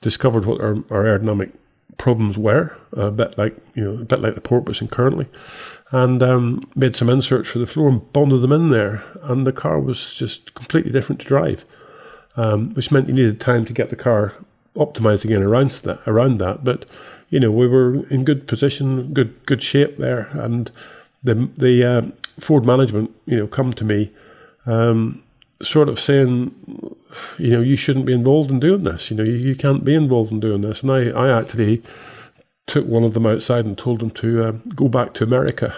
discovered 0.00 0.46
what 0.46 0.60
our, 0.60 0.76
our 0.90 1.04
aerodynamic 1.04 1.52
problems 1.98 2.38
were, 2.38 2.74
a 2.92 3.10
bit 3.10 3.36
like 3.36 3.56
you 3.74 3.84
know, 3.84 4.00
a 4.00 4.04
bit 4.04 4.20
like 4.20 4.34
the 4.34 4.40
porpoise 4.40 4.82
currently, 4.90 5.26
and 5.90 6.22
um, 6.22 6.60
made 6.74 6.96
some 6.96 7.10
inserts 7.10 7.50
for 7.50 7.58
the 7.58 7.66
floor 7.66 7.88
and 7.88 8.12
bonded 8.12 8.40
them 8.40 8.52
in 8.52 8.68
there, 8.68 9.02
and 9.22 9.46
the 9.46 9.52
car 9.52 9.78
was 9.78 10.14
just 10.14 10.54
completely 10.54 10.90
different 10.90 11.20
to 11.20 11.26
drive. 11.26 11.64
um, 12.36 12.72
which 12.74 12.90
meant 12.90 13.08
you 13.08 13.14
needed 13.14 13.40
time 13.40 13.64
to 13.64 13.72
get 13.72 13.90
the 13.90 13.96
car 13.96 14.34
optimized 14.76 15.24
again 15.24 15.42
around 15.42 15.70
that. 15.70 16.00
Around 16.06 16.38
that, 16.38 16.64
but 16.64 16.84
you 17.30 17.40
know 17.40 17.50
we 17.50 17.66
were 17.66 18.06
in 18.08 18.24
good 18.24 18.46
position, 18.46 19.12
good 19.12 19.34
good 19.46 19.62
shape 19.62 19.96
there, 19.96 20.28
and 20.32 20.70
the 21.22 21.48
the 21.56 21.84
uh, 21.84 22.02
Ford 22.38 22.64
management, 22.64 23.10
you 23.26 23.36
know, 23.36 23.46
come 23.46 23.72
to 23.72 23.84
me, 23.84 24.12
um, 24.66 25.22
sort 25.62 25.88
of 25.88 26.00
saying, 26.00 26.54
you 27.38 27.50
know, 27.50 27.60
you 27.60 27.76
shouldn't 27.76 28.06
be 28.06 28.12
involved 28.12 28.50
in 28.50 28.60
doing 28.60 28.84
this. 28.84 29.10
You 29.10 29.16
know, 29.16 29.24
you, 29.24 29.32
you 29.32 29.54
can't 29.54 29.84
be 29.84 29.94
involved 29.94 30.32
in 30.32 30.40
doing 30.40 30.62
this. 30.62 30.82
And 30.82 30.90
I, 30.90 31.10
I 31.10 31.38
actually 31.38 31.82
took 32.66 32.86
one 32.86 33.04
of 33.04 33.14
them 33.14 33.26
outside 33.26 33.64
and 33.64 33.76
told 33.76 34.00
them 34.00 34.10
to 34.12 34.44
uh, 34.44 34.52
go 34.74 34.88
back 34.88 35.12
to 35.14 35.24
America. 35.24 35.74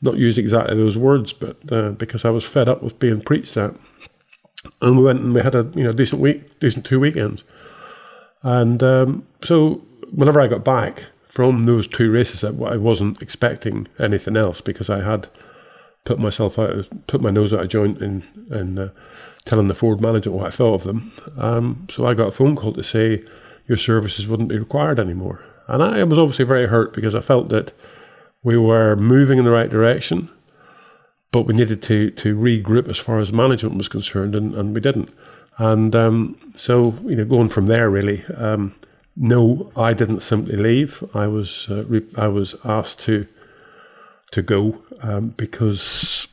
Not 0.00 0.16
use 0.16 0.38
exactly 0.38 0.76
those 0.76 0.98
words, 0.98 1.32
but 1.32 1.56
uh, 1.70 1.90
because 1.90 2.24
I 2.24 2.30
was 2.30 2.44
fed 2.44 2.68
up 2.68 2.82
with 2.82 2.98
being 2.98 3.20
preached 3.20 3.56
at. 3.56 3.74
And 4.80 4.98
we 4.98 5.04
went 5.04 5.20
and 5.20 5.34
we 5.34 5.40
had 5.40 5.54
a 5.54 5.70
you 5.74 5.84
know 5.84 5.92
decent 5.92 6.20
week, 6.20 6.58
decent 6.58 6.84
two 6.84 6.98
weekends. 6.98 7.44
And 8.42 8.82
um, 8.82 9.26
so 9.44 9.80
whenever 10.14 10.40
I 10.40 10.46
got 10.46 10.64
back 10.64 11.06
from 11.28 11.64
those 11.64 11.86
two 11.86 12.10
races, 12.10 12.44
I 12.44 12.50
wasn't 12.50 13.22
expecting 13.22 13.88
anything 13.98 14.36
else 14.36 14.60
because 14.60 14.90
I 14.90 15.02
had 15.02 15.28
put 16.04 16.18
myself 16.18 16.58
out, 16.58 16.88
put 17.06 17.22
my 17.22 17.30
nose 17.30 17.52
out 17.52 17.60
of 17.60 17.68
joint 17.68 18.02
in, 18.02 18.24
in 18.50 18.78
uh, 18.78 18.90
telling 19.44 19.68
the 19.68 19.74
Ford 19.74 20.00
manager 20.00 20.30
what 20.30 20.46
I 20.46 20.50
thought 20.50 20.74
of 20.74 20.82
them. 20.84 21.12
Um, 21.38 21.86
so 21.90 22.06
I 22.06 22.14
got 22.14 22.28
a 22.28 22.32
phone 22.32 22.56
call 22.56 22.72
to 22.72 22.82
say 22.82 23.24
your 23.66 23.78
services 23.78 24.26
wouldn't 24.26 24.48
be 24.48 24.58
required 24.58 24.98
anymore. 24.98 25.44
And 25.68 25.82
I 25.82 26.02
was 26.04 26.18
obviously 26.18 26.44
very 26.44 26.66
hurt 26.66 26.92
because 26.92 27.14
I 27.14 27.20
felt 27.20 27.48
that 27.48 27.72
we 28.42 28.56
were 28.56 28.96
moving 28.96 29.38
in 29.38 29.44
the 29.44 29.52
right 29.52 29.70
direction, 29.70 30.28
but 31.30 31.42
we 31.42 31.54
needed 31.54 31.80
to, 31.82 32.10
to 32.10 32.36
regroup 32.36 32.88
as 32.88 32.98
far 32.98 33.20
as 33.20 33.32
management 33.32 33.76
was 33.76 33.88
concerned, 33.88 34.34
and, 34.34 34.54
and 34.54 34.74
we 34.74 34.80
didn't. 34.80 35.08
And 35.58 35.94
um, 35.94 36.36
so, 36.56 36.94
you 37.04 37.14
know, 37.14 37.24
going 37.24 37.48
from 37.48 37.66
there, 37.66 37.88
really, 37.88 38.24
um, 38.36 38.74
no, 39.16 39.70
I 39.76 39.92
didn't 39.92 40.20
simply 40.20 40.56
leave. 40.56 41.04
I 41.14 41.26
was 41.26 41.66
uh, 41.70 41.84
re- 41.84 42.08
I 42.16 42.28
was 42.28 42.54
asked 42.64 43.00
to 43.00 43.26
to 44.32 44.42
go 44.42 44.82
um, 45.02 45.30
because 45.36 46.28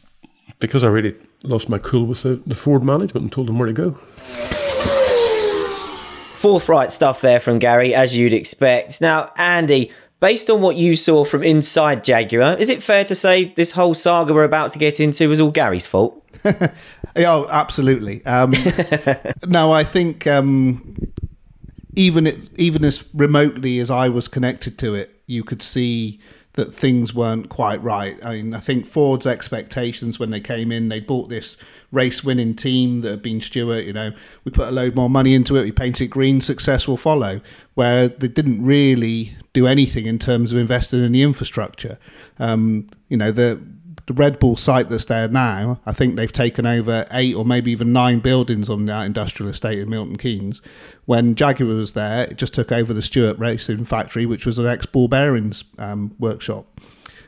because 0.59 0.83
I 0.83 0.88
really 0.88 1.15
lost 1.43 1.69
my 1.69 1.77
cool 1.77 2.05
with 2.05 2.24
the, 2.24 2.41
the 2.45 2.55
Ford 2.55 2.83
management 2.83 3.24
and 3.24 3.31
told 3.31 3.48
them 3.48 3.59
where 3.59 3.67
to 3.67 3.74
go. 3.74 3.91
Forthright 6.36 6.91
stuff 6.91 7.19
there 7.21 7.39
from 7.39 7.59
Gary, 7.59 7.93
as 7.93 8.15
you'd 8.15 8.33
expect. 8.33 9.01
Now, 9.01 9.31
Andy, 9.36 9.91
based 10.21 10.50
on 10.50 10.62
what 10.62 10.77
you 10.77 10.95
saw 10.95 11.25
from 11.25 11.43
inside 11.43 12.03
Jaguar, 12.03 12.57
is 12.57 12.69
it 12.69 12.81
fair 12.81 13.03
to 13.05 13.15
say 13.15 13.53
this 13.55 13.71
whole 13.71 13.93
saga 13.93 14.33
we're 14.33 14.45
about 14.45 14.71
to 14.71 14.79
get 14.79 15.01
into 15.01 15.27
was 15.27 15.41
all 15.41 15.51
Gary's 15.51 15.86
fault? 15.86 16.25
oh, 17.17 17.48
absolutely. 17.50 18.25
Um, 18.25 18.53
no, 19.48 19.74
I 19.74 19.83
think 19.83 20.27
um, 20.27 20.95
even 22.00 22.25
it, 22.25 22.50
even 22.58 22.86
as 22.86 23.03
remotely 23.13 23.77
as 23.79 23.91
I 23.91 24.08
was 24.08 24.29
connected 24.29 24.77
to 24.79 24.96
it, 24.96 25.22
you 25.25 25.44
could 25.44 25.62
see 25.62 26.22
that 26.53 26.74
things 26.74 27.13
weren't 27.13 27.50
quite 27.50 27.84
right. 27.84 28.18
I 28.24 28.36
mean, 28.36 28.53
I 28.53 28.62
think 28.62 28.86
Ford's 28.86 29.27
expectations 29.27 30.18
when 30.18 30.32
they 30.32 30.39
came 30.39 30.72
in, 30.72 30.88
they 30.88 31.01
bought 31.01 31.27
this 31.27 31.58
race 31.91 32.24
winning 32.24 32.56
team 32.56 33.01
that 33.01 33.12
had 33.12 33.22
been 33.22 33.41
Stewart, 33.41 33.84
you 33.84 33.91
know, 33.91 34.12
we 34.46 34.51
put 34.51 34.70
a 34.70 34.72
load 34.72 34.96
more 34.96 35.10
money 35.10 35.34
into 35.36 35.58
it, 35.58 35.63
we 35.63 35.74
painted 35.74 36.10
green, 36.10 36.39
success 36.39 36.88
will 36.88 36.98
follow, 36.98 37.41
where 37.74 38.08
they 38.08 38.29
didn't 38.29 38.63
really 38.63 39.36
do 39.51 39.68
anything 39.68 40.06
in 40.06 40.20
terms 40.20 40.53
of 40.53 40.58
investing 40.58 41.03
in 41.03 41.12
the 41.12 41.22
infrastructure. 41.22 42.00
Um, 42.39 42.89
you 43.10 43.18
know, 43.18 43.34
the 43.34 43.62
the 44.09 44.13
Red 44.15 44.39
Bull 44.39 44.55
site 44.55 44.89
that's 44.89 45.05
there 45.05 45.27
now, 45.27 45.79
I 45.85 45.91
think 45.91 46.15
they've 46.15 46.33
taken 46.33 46.65
over 46.65 47.05
eight 47.11 47.35
or 47.35 47.45
maybe 47.45 47.69
even 47.69 47.93
nine 47.93 48.21
buildings 48.21 48.67
on 48.67 48.87
that 48.87 49.05
industrial 49.05 49.51
estate 49.51 49.77
in 49.77 49.87
Milton 49.87 50.17
Keynes. 50.17 50.63
When 51.05 51.35
Jaguar 51.35 51.67
was 51.75 51.91
there, 51.91 52.23
it 52.23 52.35
just 52.35 52.55
took 52.55 52.71
over 52.71 52.91
the 52.91 53.03
Stewart 53.03 53.37
Racing 53.37 53.85
Factory, 53.85 54.25
which 54.25 54.47
was 54.47 54.57
an 54.57 54.65
ex 54.65 54.87
ball 54.87 55.09
bearings 55.09 55.63
um, 55.77 56.15
workshop. 56.17 56.65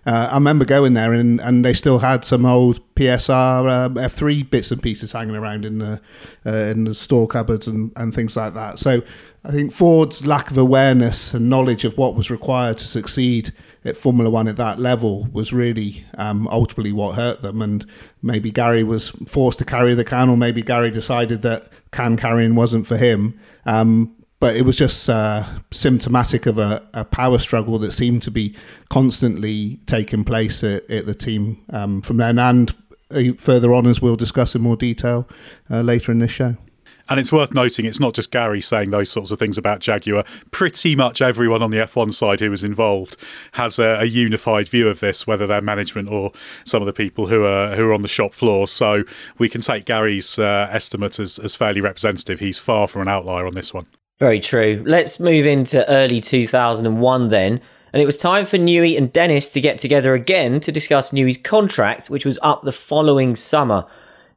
Uh, 0.08 0.30
I 0.32 0.34
remember 0.34 0.66
going 0.66 0.96
there 0.96 1.14
and, 1.14 1.40
and 1.40 1.64
they 1.64 1.76
still 1.76 2.00
had 2.00 2.26
some 2.26 2.48
old 2.48 2.82
PSR 2.96 3.72
um, 3.72 3.94
F3 3.94 4.50
bits 4.50 4.72
and 4.72 4.82
pieces 4.82 5.12
hanging 5.12 5.36
around 5.36 5.64
in 5.66 5.78
the 5.78 6.02
uh, 6.48 6.52
in 6.52 6.86
the 6.86 6.96
store 6.96 7.28
cupboards 7.28 7.68
and, 7.68 7.92
and 7.96 8.12
things 8.12 8.36
like 8.36 8.56
that. 8.56 8.80
So 8.80 9.04
I 9.44 9.52
think 9.52 9.74
Ford's 9.74 10.28
lack 10.28 10.52
of 10.52 10.58
awareness 10.58 11.34
and 11.34 11.50
knowledge 11.50 11.84
of 11.84 11.98
what 11.98 12.14
was 12.14 12.30
required 12.30 12.78
to 12.78 12.88
succeed 12.88 13.52
at 13.84 13.98
Formula 13.98 14.30
One 14.30 14.48
at 14.48 14.58
that 14.58 14.80
level 14.80 15.28
was 15.32 15.52
really 15.52 16.06
um, 16.16 16.48
ultimately 16.50 16.92
what 16.92 17.16
hurt 17.16 17.42
them. 17.42 17.62
And 17.62 17.84
maybe 18.22 18.52
Gary 18.52 18.84
was 18.84 19.10
forced 19.26 19.58
to 19.60 19.66
carry 19.66 19.96
the 19.96 20.06
can, 20.06 20.30
or 20.30 20.38
maybe 20.38 20.62
Gary 20.62 20.92
decided 20.92 21.42
that 21.42 21.70
can 21.92 22.18
carrying 22.18 22.54
wasn't 22.54 22.86
for 22.86 22.98
him. 22.98 23.40
Um, 23.66 24.16
but 24.40 24.56
it 24.56 24.64
was 24.64 24.76
just 24.76 25.10
uh, 25.10 25.44
symptomatic 25.72 26.46
of 26.46 26.60
a, 26.60 26.88
a, 26.94 27.06
power 27.06 27.38
struggle 27.38 27.78
that 27.80 27.92
seemed 27.92 28.24
to 28.24 28.32
be 28.32 28.56
constantly 28.90 29.80
taking 29.86 30.24
place 30.24 30.64
at, 30.64 30.90
at 30.90 31.06
the 31.06 31.14
team 31.14 31.64
um, 31.70 32.02
from 32.02 32.18
then 32.18 32.40
and 32.40 32.76
uh, 33.12 33.34
further 33.38 33.72
on, 33.72 33.86
as 33.86 34.02
we'll 34.02 34.16
discuss 34.16 34.56
in 34.56 34.62
more 34.62 34.76
detail 34.76 35.28
uh, 35.70 35.82
later 35.82 36.12
in 36.12 36.20
this 36.20 36.32
show. 36.32 36.58
And 37.12 37.20
it's 37.20 37.30
worth 37.30 37.54
noting 37.54 37.86
it's 37.86 38.00
not 38.00 38.14
just 38.14 38.32
Gary 38.32 38.62
saying 38.62 38.92
those 38.92 39.12
sorts 39.12 39.32
of 39.32 39.38
things 39.38 39.58
about 39.58 39.82
Jaguar. 39.82 40.24
Pretty 40.52 40.96
much 40.96 41.22
everyone 41.22 41.62
on 41.62 41.70
the 41.70 41.80
F1 41.80 42.14
side 42.14 42.40
who 42.40 42.50
was 42.50 42.64
involved 42.64 43.18
has 43.52 43.80
a, 43.80 44.00
a, 44.00 44.06
unified 44.06 44.70
view 44.70 44.88
of 44.88 45.02
this, 45.02 45.28
whether 45.28 45.46
they're 45.46 45.60
management 45.60 46.08
or 46.08 46.32
some 46.64 46.82
of 46.82 46.86
the 46.86 46.94
people 46.94 47.28
who 47.28 47.44
are 47.44 47.76
who 47.76 47.86
are 47.86 47.94
on 47.94 48.02
the 48.02 48.08
shop 48.08 48.34
floor. 48.34 48.66
So 48.66 49.04
we 49.38 49.50
can 49.50 49.60
take 49.60 49.84
Gary's 49.84 50.40
uh, 50.40 50.70
estimate 50.72 51.20
as, 51.20 51.38
as 51.38 51.54
fairly 51.54 51.82
representative. 51.82 52.40
He's 52.40 52.58
far 52.58 52.88
from 52.88 53.02
an 53.02 53.10
outlier 53.10 53.46
on 53.46 53.56
this 53.56 53.74
one. 53.74 53.88
Very 54.18 54.40
true. 54.40 54.82
Let's 54.88 55.20
move 55.20 55.46
into 55.46 55.86
early 55.90 56.22
2001 56.22 57.28
then. 57.28 57.60
And 57.92 58.02
it 58.02 58.06
was 58.06 58.18
time 58.18 58.46
for 58.46 58.58
Newey 58.58 58.98
and 58.98 59.12
Dennis 59.12 59.50
to 59.50 59.60
get 59.60 59.80
together 59.80 60.14
again 60.14 60.62
to 60.62 60.72
discuss 60.72 61.12
Newey's 61.12 61.38
contract, 61.38 62.10
which 62.10 62.26
was 62.26 62.40
up 62.42 62.62
the 62.62 62.72
following 62.72 63.36
summer. 63.36 63.86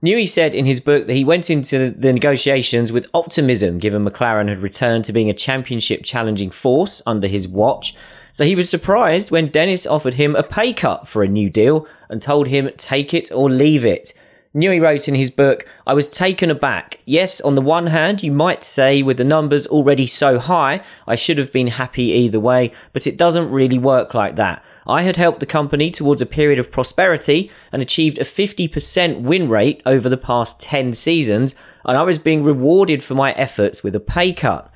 Newey 0.05 0.29
said 0.29 0.55
in 0.55 0.67
his 0.67 0.81
book 0.81 1.07
that 1.07 1.15
he 1.15 1.25
went 1.25 1.49
into 1.49 1.91
the 1.91 2.13
negotiations 2.13 2.93
with 2.93 3.09
optimism, 3.15 3.79
given 3.79 4.05
McLaren 4.05 4.51
had 4.51 4.61
returned 4.61 5.07
to 5.07 5.15
being 5.15 5.31
a 5.31 5.35
championship 5.35 6.05
challenging 6.05 6.51
force 6.51 7.01
under 7.07 7.27
his 7.27 7.49
watch. 7.49 7.95
So 8.31 8.45
he 8.45 8.55
was 8.55 8.69
surprised 8.69 9.31
when 9.31 9.49
Dennis 9.49 9.87
offered 9.87 10.15
him 10.15 10.37
a 10.37 10.43
pay 10.43 10.75
cut 10.75 11.09
for 11.09 11.23
a 11.23 11.29
new 11.29 11.49
deal 11.49 11.87
and 12.11 12.21
told 12.21 12.49
him 12.49 12.69
take 12.77 13.15
it 13.15 13.33
or 13.33 13.49
leave 13.49 13.87
it. 13.87 14.13
Newey 14.55 14.79
wrote 14.79 15.09
in 15.09 15.15
his 15.15 15.31
book, 15.31 15.67
I 15.87 15.95
was 15.95 16.07
taken 16.07 16.51
aback. 16.51 17.01
Yes, 17.07 17.41
on 17.41 17.55
the 17.55 17.63
one 17.63 17.87
hand, 17.87 18.23
you 18.23 18.31
might 18.31 18.63
say 18.63 19.03
with 19.03 19.17
the 19.17 19.25
numbers 19.25 19.67
already 19.67 20.07
so 20.07 20.39
high, 20.39 20.83
I 21.07 21.15
should 21.15 21.39
have 21.39 21.51
been 21.51 21.69
happy 21.69 22.05
either 22.13 22.39
way, 22.39 22.73
but 22.93 23.07
it 23.07 23.17
doesn't 23.17 23.51
really 23.51 23.79
work 23.79 24.13
like 24.13 24.37
that. 24.37 24.63
I 24.87 25.03
had 25.03 25.17
helped 25.17 25.41
the 25.41 25.47
company 25.47 25.91
towards 25.91 26.21
a 26.21 26.27
period 26.27 26.59
of 26.59 26.71
prosperity 26.71 27.51
and 27.73 27.81
achieved 27.81 28.19
a 28.19 28.25
50% 28.25 29.23
win 29.23 29.49
rate 29.49 29.83
over 29.87 30.09
the 30.09 30.17
past 30.17 30.61
10 30.61 30.93
seasons, 30.93 31.55
and 31.85 31.97
I 31.97 32.03
was 32.03 32.19
being 32.19 32.45
rewarded 32.45 33.03
for 33.03 33.15
my 33.15 33.33
efforts 33.33 33.83
with 33.83 33.97
a 33.97 34.01
pay 34.01 34.33
cut. 34.33 34.71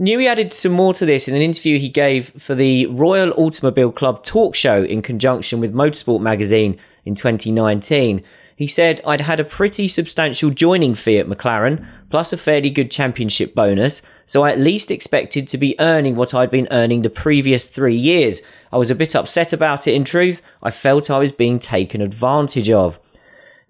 Newey 0.00 0.26
added 0.26 0.52
some 0.52 0.72
more 0.72 0.94
to 0.94 1.04
this 1.04 1.26
in 1.26 1.34
an 1.34 1.42
interview 1.42 1.78
he 1.78 1.88
gave 1.88 2.30
for 2.40 2.54
the 2.54 2.86
Royal 2.86 3.32
Automobile 3.32 3.90
Club 3.90 4.22
talk 4.22 4.54
show 4.54 4.84
in 4.84 5.02
conjunction 5.02 5.58
with 5.58 5.74
Motorsport 5.74 6.20
magazine 6.20 6.78
in 7.04 7.16
2019. 7.16 8.22
He 8.58 8.66
said, 8.66 9.00
I'd 9.06 9.20
had 9.20 9.38
a 9.38 9.44
pretty 9.44 9.86
substantial 9.86 10.50
joining 10.50 10.96
fee 10.96 11.20
at 11.20 11.28
McLaren, 11.28 11.86
plus 12.10 12.32
a 12.32 12.36
fairly 12.36 12.70
good 12.70 12.90
championship 12.90 13.54
bonus, 13.54 14.02
so 14.26 14.42
I 14.42 14.50
at 14.50 14.58
least 14.58 14.90
expected 14.90 15.46
to 15.46 15.58
be 15.58 15.78
earning 15.78 16.16
what 16.16 16.34
I'd 16.34 16.50
been 16.50 16.66
earning 16.72 17.02
the 17.02 17.08
previous 17.08 17.68
three 17.68 17.94
years. 17.94 18.42
I 18.72 18.76
was 18.76 18.90
a 18.90 18.96
bit 18.96 19.14
upset 19.14 19.52
about 19.52 19.86
it 19.86 19.94
in 19.94 20.02
truth. 20.02 20.42
I 20.60 20.72
felt 20.72 21.08
I 21.08 21.20
was 21.20 21.30
being 21.30 21.60
taken 21.60 22.00
advantage 22.00 22.68
of. 22.68 22.98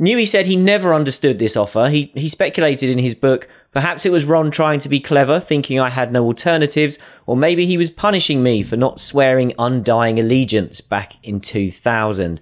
Newey 0.01 0.27
said 0.27 0.47
he 0.47 0.57
never 0.57 0.95
understood 0.95 1.39
this 1.39 1.55
offer. 1.55 1.91
He, 1.91 2.11
he 2.15 2.31
speculated 2.31 2.89
in 2.89 2.99
his 2.99 3.15
book 3.15 3.47
perhaps 3.73 4.07
it 4.07 4.13
was 4.13 4.25
Ron 4.25 4.51
trying 4.51 4.81
to 4.81 4.89
be 4.89 5.01
clever, 5.01 5.39
thinking 5.39 5.79
I 5.79 5.91
had 5.91 6.11
no 6.11 6.25
alternatives, 6.25 6.99
or 7.27 7.37
maybe 7.37 7.67
he 7.67 7.77
was 7.77 7.91
punishing 7.91 8.43
me 8.43 8.63
for 8.63 8.77
not 8.77 9.01
swearing 9.01 9.53
undying 9.59 10.19
allegiance 10.19 10.81
back 10.81 11.23
in 11.23 11.41
2000. 11.41 12.41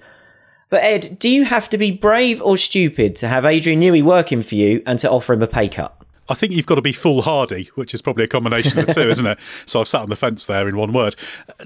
But 0.69 0.83
Edd, 0.83 1.19
do 1.19 1.29
you 1.29 1.45
have 1.45 1.69
to 1.71 1.79
be 1.79 1.93
brave 1.93 2.43
or 2.43 2.57
stupid 2.57 3.15
to 3.17 3.29
have 3.29 3.47
Adrian 3.47 3.81
Newey 3.81 4.03
working 4.03 4.43
for 4.43 4.57
you 4.57 4.83
and 4.87 4.99
to 4.99 5.11
offer 5.11 5.33
him 5.33 5.43
a 5.43 5.47
pay 5.47 5.69
cut? 5.69 5.97
I 6.29 6.35
think 6.35 6.53
you've 6.53 6.67
got 6.67 6.75
to 6.75 6.83
be 6.83 6.93
foolhardy, 6.93 7.71
which 7.77 7.95
is 7.95 8.03
probably 8.03 8.25
a 8.25 8.29
combination 8.29 8.79
of 8.79 8.87
the 8.87 8.95
two, 8.95 9.09
isn't 9.11 9.27
it? 9.27 9.39
So 9.65 9.81
I've 9.81 9.89
sat 9.89 10.03
on 10.03 10.09
the 10.09 10.17
fence 10.17 10.47
there 10.47 10.69
in 10.69 10.77
one 10.77 10.93
word. 10.93 11.15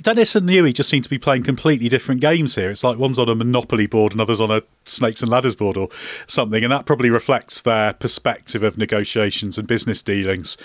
Dennis 0.02 0.36
and 0.36 0.48
Newey 0.48 0.74
just 0.74 0.90
seem 0.90 1.02
to 1.02 1.08
be 1.08 1.18
playing 1.18 1.44
completely 1.44 1.88
different 1.88 2.20
games 2.20 2.54
here. 2.54 2.70
It's 2.70 2.84
like 2.84 2.98
one's 2.98 3.18
on 3.18 3.28
a 3.28 3.34
Monopoly 3.34 3.86
board 3.86 4.12
and 4.12 4.20
others 4.20 4.40
on 4.40 4.50
a 4.50 4.62
Snakes 4.84 5.22
and 5.22 5.30
Ladders 5.30 5.56
board 5.56 5.76
or 5.76 5.88
something, 6.26 6.62
and 6.62 6.72
that 6.72 6.84
probably 6.84 7.10
reflects 7.10 7.62
their 7.62 7.94
perspective 7.94 8.62
of 8.62 8.76
negotiations 8.76 9.56
and 9.56 9.66
business 9.66 10.02
dealings. 10.02 10.58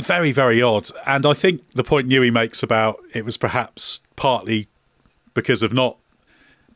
Very, 0.00 0.30
very 0.30 0.60
odd. 0.60 0.88
And 1.06 1.24
I 1.24 1.32
think 1.32 1.62
the 1.72 1.84
point 1.84 2.08
Newey 2.08 2.32
makes 2.32 2.62
about 2.62 3.00
it 3.14 3.24
was 3.24 3.36
perhaps 3.36 4.02
partly 4.16 4.68
because 5.32 5.62
of 5.62 5.72
not 5.72 5.96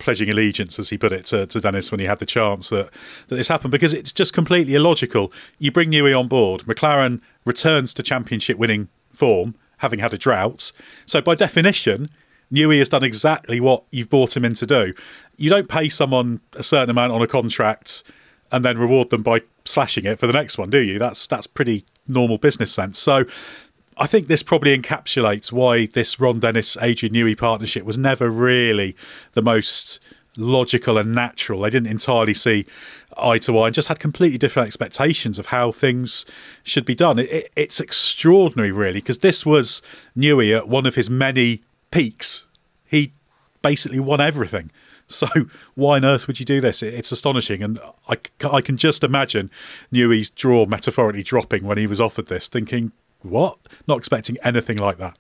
pledging 0.03 0.29
allegiance, 0.29 0.79
as 0.79 0.91
he 0.91 0.99
put 0.99 1.13
it, 1.13 1.25
to, 1.27 1.47
to 1.47 1.61
Dennis 1.61 1.91
when 1.91 2.01
he 2.01 2.07
had 2.07 2.19
the 2.19 2.27
chance 2.27 2.69
that, 2.69 2.91
that 3.29 3.37
this 3.37 3.49
happened 3.49 3.71
because 3.71 3.95
it's 3.95 4.13
just 4.13 4.35
completely 4.35 4.75
illogical. 4.75 5.33
You 5.59 5.73
bring 5.73 5.91
Newey 5.91 6.19
on 6.19 6.29
board, 6.29 6.63
McLaren 6.63 7.21
returns 7.45 7.95
to 7.95 8.03
championship 8.03 8.59
winning 8.59 8.89
form, 9.11 9.55
having 9.79 10.01
had 10.01 10.13
a 10.13 10.19
drought. 10.19 10.73
So, 11.07 11.21
by 11.21 11.35
definition, 11.35 12.11
Newey 12.53 12.79
has 12.79 12.89
done 12.89 13.03
exactly 13.03 13.61
what 13.61 13.85
you've 13.91 14.11
brought 14.11 14.37
him 14.37 14.45
in 14.45 14.55
to 14.55 14.67
do. 14.67 14.93
You 15.37 15.49
don't 15.49 15.69
pay 15.69 15.89
someone 15.89 16.41
a 16.55 16.63
certain 16.63 16.91
amount 16.91 17.13
on 17.13 17.23
a 17.23 17.27
contract 17.27 18.03
and 18.51 18.65
then 18.65 18.79
reward 18.79 19.11
them 19.11 19.23
by 19.23 19.41
slashing 19.65 20.05
it 20.05 20.19
for 20.19 20.27
the 20.27 20.33
next 20.35 20.59
one, 20.59 20.69
do 20.69 20.79
you? 20.79 20.99
That's 20.99 21.27
that's 21.27 21.47
pretty 21.47 21.85
normal 22.07 22.39
business 22.39 22.73
sense. 22.73 22.99
So 22.99 23.25
I 23.97 24.07
think 24.07 24.27
this 24.27 24.43
probably 24.43 24.77
encapsulates 24.77 25.53
why 25.53 25.87
this 25.87 26.19
Ron 26.19 26.41
Dennis 26.41 26.77
Adrian 26.81 27.15
Newey 27.15 27.37
partnership 27.37 27.85
was 27.85 27.99
never 27.99 28.31
really 28.31 28.97
the 29.33 29.43
most 29.43 30.01
logical 30.37 30.99
and 30.99 31.15
natural. 31.15 31.61
They 31.61 31.71
didn't 31.71 31.91
entirely 31.91 32.35
see 32.35 32.67
eye 33.17 33.39
to 33.39 33.59
eye 33.59 33.67
and 33.67 33.75
just 33.75 33.89
had 33.89 34.01
completely 34.01 34.39
different 34.39 34.67
expectations 34.67 35.39
of 35.39 35.47
how 35.47 35.73
things 35.73 36.25
should 36.63 36.85
be 36.85 36.95
done. 36.95 37.19
It, 37.19 37.31
it, 37.31 37.53
it's 37.57 37.81
extraordinary, 37.81 38.73
really, 38.73 39.01
because 39.01 39.19
this 39.19 39.45
was 39.45 39.83
Newey 40.17 40.57
at 40.57 40.69
one 40.69 40.87
of 40.87 40.95
his 40.95 41.11
many 41.11 41.63
peaks. 41.91 42.47
He 42.89 43.13
basically 43.61 44.01
won 44.01 44.21
everything. 44.21 44.71
So 45.09 45.27
why 45.75 45.97
on 45.97 46.07
earth 46.07 46.27
would 46.27 46.41
you 46.41 46.47
do 46.47 46.63
this? 46.63 46.83
It's 46.83 47.13
astonishing, 47.13 47.63
and 47.63 47.79
I, 48.09 48.17
I 48.51 48.63
can 48.63 48.79
just 48.79 49.05
imagine 49.05 49.51
Newey's 49.93 50.31
jaw 50.31 50.65
metaphorically 50.65 51.23
dropping 51.23 51.65
when 51.65 51.77
he 51.77 51.87
was 51.87 52.01
offered 52.01 52.29
this, 52.29 52.49
thinking, 52.49 52.93
"What? 53.23 53.59
Not 53.89 53.99
expecting 53.99 54.37
anything 54.45 54.77
like 54.79 54.99
that." 54.99 55.17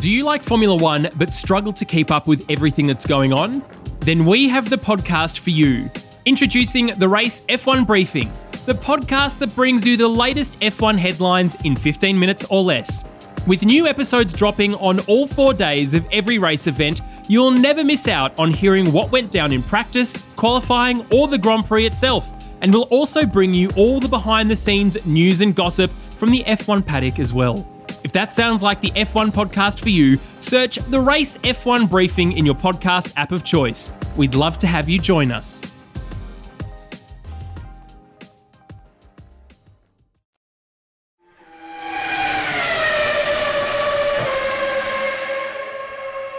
Do 0.00 0.10
you 0.10 0.24
like 0.24 0.42
Formula 0.42 0.74
One 0.74 1.08
but 1.14 1.32
struggle 1.32 1.72
to 1.74 1.84
keep 1.84 2.10
up 2.10 2.26
with 2.26 2.44
everything 2.50 2.88
that's 2.88 3.06
going 3.06 3.32
on? 3.32 3.62
Then 4.00 4.26
we 4.26 4.48
have 4.48 4.68
the 4.68 4.76
podcast 4.76 5.38
for 5.38 5.50
you. 5.50 5.88
Introducing 6.26 6.88
the 6.98 7.08
Race 7.08 7.42
F1 7.48 7.86
Briefing, 7.86 8.28
the 8.66 8.74
podcast 8.74 9.38
that 9.38 9.54
brings 9.54 9.86
you 9.86 9.96
the 9.96 10.08
latest 10.08 10.58
F1 10.60 10.98
headlines 10.98 11.56
in 11.64 11.76
15 11.76 12.18
minutes 12.18 12.44
or 12.50 12.62
less. 12.62 13.04
With 13.46 13.64
new 13.64 13.86
episodes 13.86 14.32
dropping 14.32 14.74
on 14.74 14.98
all 15.06 15.28
four 15.28 15.54
days 15.54 15.94
of 15.94 16.04
every 16.10 16.38
race 16.38 16.66
event, 16.66 17.00
you'll 17.28 17.52
never 17.52 17.84
miss 17.84 18.08
out 18.08 18.36
on 18.40 18.52
hearing 18.52 18.92
what 18.92 19.12
went 19.12 19.30
down 19.30 19.52
in 19.52 19.62
practice, 19.62 20.24
qualifying, 20.34 21.06
or 21.12 21.28
the 21.28 21.38
Grand 21.38 21.66
Prix 21.66 21.86
itself. 21.86 22.32
And 22.62 22.72
we'll 22.72 22.84
also 22.84 23.26
bring 23.26 23.52
you 23.52 23.70
all 23.76 24.00
the 24.00 24.08
behind 24.08 24.50
the 24.50 24.56
scenes 24.56 25.04
news 25.04 25.40
and 25.40 25.54
gossip 25.54 25.90
from 25.90 26.30
the 26.30 26.44
F1 26.44 26.86
paddock 26.86 27.18
as 27.18 27.32
well. 27.32 27.68
If 28.04 28.12
that 28.12 28.32
sounds 28.32 28.62
like 28.62 28.80
the 28.80 28.90
F1 28.92 29.30
podcast 29.30 29.80
for 29.80 29.90
you, 29.90 30.16
search 30.40 30.76
the 30.76 31.00
Race 31.00 31.36
F1 31.38 31.90
Briefing 31.90 32.32
in 32.32 32.46
your 32.46 32.54
podcast 32.54 33.12
app 33.16 33.32
of 33.32 33.44
choice. 33.44 33.90
We'd 34.16 34.34
love 34.34 34.58
to 34.58 34.66
have 34.66 34.88
you 34.88 34.98
join 34.98 35.30
us. 35.30 35.71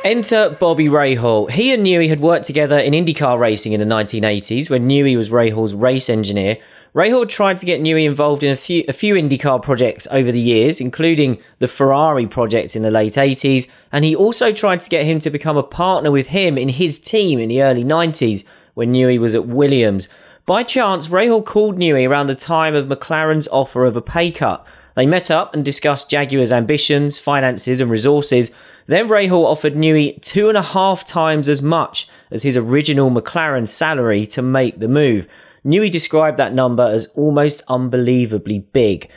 Enter 0.03 0.50
Bobby 0.60 0.89
Rahal. 0.89 1.50
He 1.50 1.74
and 1.74 1.86
Newey 1.86 2.10
had 2.10 2.19
worked 2.19 2.45
together 2.45 2.77
in 2.77 2.91
IndyCar 2.91 3.39
racing 3.39 3.72
in 3.72 3.79
the 3.79 3.86
1980s 3.86 4.69
when 4.69 4.86
Newey 4.86 5.15
was 5.15 5.29
Rahal's 5.29 5.74
race 5.74 6.10
engineer. 6.10 6.57
Rahal 6.93 7.27
tried 7.27 7.55
to 7.57 7.65
get 7.65 7.81
Newey 7.81 8.05
involved 8.05 8.43
in 8.43 8.51
a 8.51 8.57
few, 8.57 8.83
a 8.89 8.93
few 8.93 9.15
IndyCar 9.15 9.63
projects 9.63 10.05
over 10.12 10.29
the 10.29 10.41
years, 10.41 10.81
including 10.81 11.41
the 11.60 11.69
Ferrari 11.69 12.27
project 12.27 12.75
in 12.75 12.81
the 12.81 12.91
late 12.91 13.13
80s, 13.13 13.69
and 13.93 14.03
he 14.03 14.13
also 14.13 14.51
tried 14.51 14.81
to 14.81 14.89
get 14.89 15.05
him 15.05 15.19
to 15.19 15.29
become 15.29 15.55
a 15.55 15.63
partner 15.63 16.12
with 16.12 16.27
him 16.27 16.57
in 16.57 16.67
his 16.67 17.00
team 17.00 17.39
in 17.39 17.48
the 17.48 17.63
early 17.63 17.86
90s 17.86 18.43
when 18.74 18.91
Newey 18.91 19.17
was 19.17 19.33
at 19.33 19.48
Williams. 19.48 20.10
By 20.45 20.63
chance, 20.63 21.07
Rahal 21.07 21.45
called 21.45 21.77
Newey 21.77 22.10
around 22.10 22.27
the 22.27 22.36
time 22.36 22.75
of 22.75 22.88
McLaren's 22.88 23.48
offer 23.48 23.86
of 23.86 23.95
a 23.95 24.01
pay 24.01 24.31
cut. 24.31 24.67
They 24.95 25.05
met 25.05 25.31
up 25.31 25.53
and 25.53 25.65
discussed 25.65 26.12
Jaguar's 26.12 26.51
ambitions, 26.51 27.17
finances, 27.17 27.81
and 27.81 27.89
resources. 27.89 28.51
Then 28.87 29.07
Rahal 29.07 29.46
offered 29.46 29.75
Newey 29.75 30.22
two 30.22 30.50
and 30.50 30.57
a 30.57 30.61
half 30.61 31.05
times 31.05 31.48
as 31.48 31.61
much 31.61 32.07
as 32.31 32.43
his 32.43 32.57
original 32.57 33.09
McLaren 33.09 33.67
salary 33.67 34.25
to 34.27 34.41
make 34.41 34.79
the 34.79 34.87
move. 34.87 35.27
Newey 35.65 35.89
described 35.89 36.37
that 36.37 36.53
number 36.53 36.83
as 36.83 37.07
almost 37.15 37.61
unbelievably 37.67 38.59
big. 38.74 39.09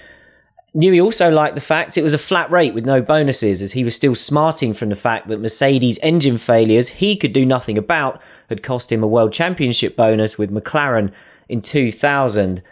Newey 0.77 1.03
also 1.03 1.31
liked 1.31 1.55
the 1.55 1.61
fact 1.61 1.97
it 1.97 2.03
was 2.03 2.13
a 2.13 2.19
flat 2.19 2.51
rate 2.51 2.75
with 2.75 2.85
no 2.85 3.01
bonuses, 3.01 3.63
as 3.63 3.73
he 3.73 3.83
was 3.83 3.97
still 3.97 4.15
smarting 4.15 4.75
from 4.75 4.91
the 4.91 4.95
fact 4.95 5.27
that 5.29 5.41
Mercedes' 5.41 5.99
engine 6.03 6.37
failures 6.37 6.89
he 6.89 7.17
could 7.17 7.33
do 7.33 7.47
nothing 7.47 7.79
about 7.79 8.21
had 8.51 8.63
cost 8.63 8.93
him 8.93 9.03
a 9.03 9.07
World 9.07 9.33
Championship 9.33 9.97
bonus 9.97 10.37
with 10.37 10.51
McLaren 10.53 11.13
in 11.49 11.63
2000. 11.63 12.63